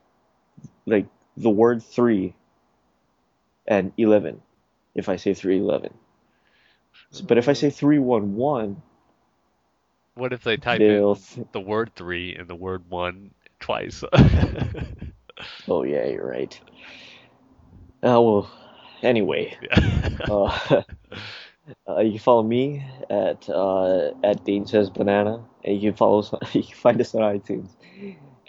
like 0.86 1.08
the 1.36 1.50
word 1.50 1.84
three 1.84 2.34
and 3.68 3.92
11 3.98 4.42
if 4.96 5.10
I 5.10 5.18
say 5.18 5.34
311. 5.34 5.94
But 7.28 7.38
if 7.38 7.50
I 7.50 7.54
say 7.54 7.70
311. 7.70 8.82
What 10.18 10.34
if 10.34 10.44
they 10.44 10.58
type 10.58 10.82
in 10.82 11.16
the 11.52 11.60
word 11.60 11.92
3 11.96 12.36
and 12.36 12.48
the 12.48 12.56
word 12.56 12.90
1 12.90 13.32
twice? 13.60 14.04
oh, 15.68 15.84
yeah, 15.84 16.06
you're 16.06 16.28
right. 16.28 16.60
Uh, 18.04 18.22
well, 18.22 18.50
anyway. 19.04 19.56
Yeah. 19.70 20.18
uh, 20.30 20.82
uh, 21.88 22.00
you 22.00 22.12
can 22.12 22.20
follow 22.20 22.44
me 22.44 22.84
at 23.10 23.48
uh, 23.50 24.12
at 24.24 24.44
Dane 24.44 24.66
Says 24.66 24.90
Banana, 24.90 25.44
and 25.64 25.76
you 25.76 25.92
can 25.92 25.98
follow 25.98 26.20
us. 26.20 26.34
You 26.54 26.64
can 26.64 26.76
find 26.76 27.00
us 27.00 27.14
on 27.14 27.22
iTunes, 27.22 27.70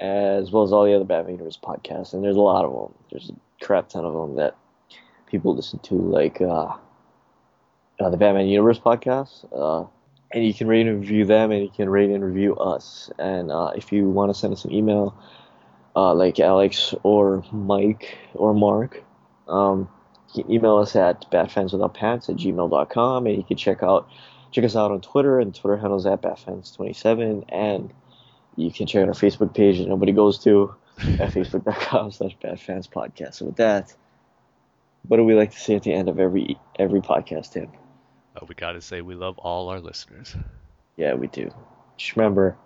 as 0.01 0.51
well 0.51 0.63
as 0.63 0.73
all 0.73 0.85
the 0.85 0.95
other 0.95 1.05
Batman 1.05 1.35
Universe 1.35 1.59
podcasts. 1.63 2.15
And 2.15 2.25
there's 2.25 2.37
a 2.37 2.41
lot 2.41 2.65
of 2.65 2.73
them. 2.73 2.95
There's 3.11 3.31
a 3.31 3.65
crap 3.65 3.89
ton 3.89 4.05
of 4.05 4.15
them 4.15 4.37
that 4.37 4.57
people 5.27 5.55
listen 5.55 5.79
to, 5.81 5.95
like 5.95 6.41
uh, 6.41 6.75
uh, 8.01 8.11
the 8.11 8.17
Batman 8.17 8.47
Universe 8.47 8.79
podcast. 8.79 9.45
And 10.31 10.45
you 10.45 10.53
can 10.53 10.67
rate 10.69 10.87
and 10.87 11.01
review 11.01 11.25
them, 11.25 11.51
and 11.51 11.63
you 11.63 11.71
can 11.71 11.89
rate 11.89 12.11
and 12.11 12.23
review 12.23 12.55
us. 12.57 13.11
And 13.19 13.51
uh, 13.51 13.73
if 13.75 13.93
you 13.93 14.09
want 14.11 14.33
to 14.33 14.39
send 14.39 14.53
us 14.53 14.65
an 14.65 14.73
email, 14.73 15.17
uh, 15.97 16.13
like 16.15 16.39
Alex 16.39 16.95
or 17.03 17.43
Mike 17.51 18.19
or 18.35 18.53
Mark, 18.53 19.03
um, 19.49 19.89
you 20.35 20.45
can 20.45 20.53
email 20.53 20.77
us 20.77 20.95
at 20.97 21.31
batfanswithoutpants 21.31 22.29
at 22.29 22.37
gmail.com, 22.37 23.27
and 23.27 23.37
you 23.37 23.43
can 23.43 23.57
check 23.57 23.83
out 23.83 24.09
check 24.51 24.65
us 24.65 24.77
out 24.77 24.91
on 24.91 25.01
Twitter, 25.01 25.41
and 25.41 25.55
Twitter 25.55 25.77
handles 25.77 26.07
at 26.07 26.23
batfans27, 26.23 27.45
and 27.49 27.93
you 28.57 28.71
can 28.71 28.87
check 28.87 29.03
out 29.03 29.09
our 29.09 29.15
Facebook 29.15 29.55
page 29.55 29.79
that 29.79 29.89
nobody 29.89 30.13
goes 30.13 30.39
to 30.45 30.75
at 30.99 31.31
facebook.com 31.33 32.13
slash 32.13 32.37
batfanspodcast. 32.43 33.35
So 33.35 33.47
with 33.47 33.57
that, 33.57 33.95
what 35.07 35.17
do 35.17 35.25
we 35.25 35.35
like 35.35 35.53
to 35.53 35.61
say 35.61 35.77
at 35.77 35.83
the 35.83 35.93
end 35.93 36.09
of 36.09 36.19
every 36.19 36.59
every 36.79 37.01
podcast, 37.01 37.53
Tim? 37.53 37.71
Uh, 38.39 38.45
we 38.49 38.55
got 38.55 38.73
to 38.73 38.81
say 38.81 39.01
we 39.01 39.15
love 39.15 39.39
all 39.39 39.69
our 39.69 39.81
listeners. 39.81 40.37
Yeah, 40.97 41.15
we 41.15 41.27
do. 41.29 41.51
Just 41.97 42.17
remember, 42.17 42.57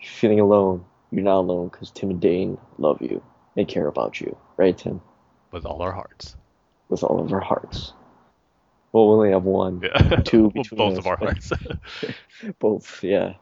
if 0.00 0.06
you're 0.06 0.12
feeling 0.12 0.40
alone, 0.40 0.84
you're 1.10 1.22
not 1.24 1.40
alone 1.40 1.68
because 1.68 1.90
Tim 1.90 2.10
and 2.10 2.20
Dane 2.20 2.58
love 2.78 3.00
you 3.00 3.22
and 3.56 3.66
care 3.66 3.86
about 3.86 4.20
you, 4.20 4.36
right, 4.56 4.76
Tim? 4.76 5.00
With 5.50 5.66
all 5.66 5.82
our 5.82 5.92
hearts. 5.92 6.36
With 6.88 7.02
all 7.02 7.20
of 7.20 7.32
our 7.32 7.40
hearts. 7.40 7.92
Well, 8.92 9.08
we 9.08 9.14
only 9.14 9.30
have 9.32 9.44
one, 9.44 9.82
yeah. 9.82 10.16
two 10.24 10.50
between 10.54 10.78
both 10.78 10.92
us, 10.94 10.98
of 10.98 11.06
our 11.06 11.16
hearts. 11.16 11.52
both, 12.58 13.04
yeah. 13.04 13.34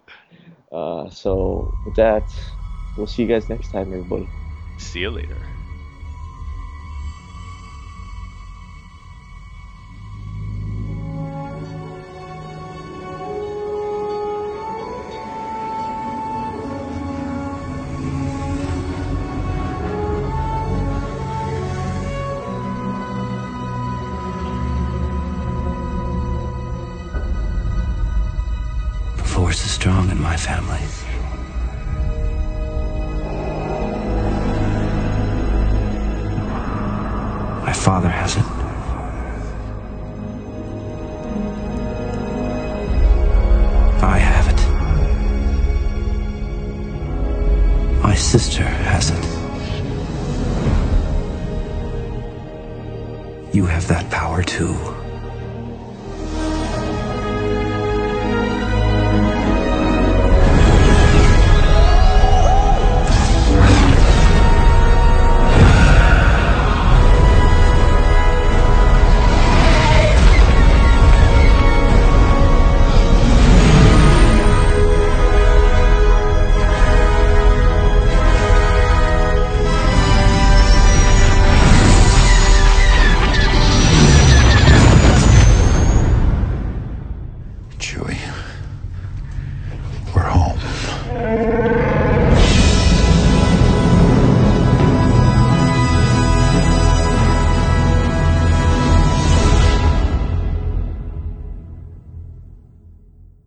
Uh, 0.72 1.08
so 1.10 1.76
with 1.84 1.94
that, 1.94 2.34
we'll 2.96 3.06
see 3.06 3.22
you 3.22 3.28
guys 3.28 3.48
next 3.48 3.68
time, 3.68 3.92
everybody. 3.92 4.28
See 4.78 5.00
you 5.00 5.10
later. 5.10 5.46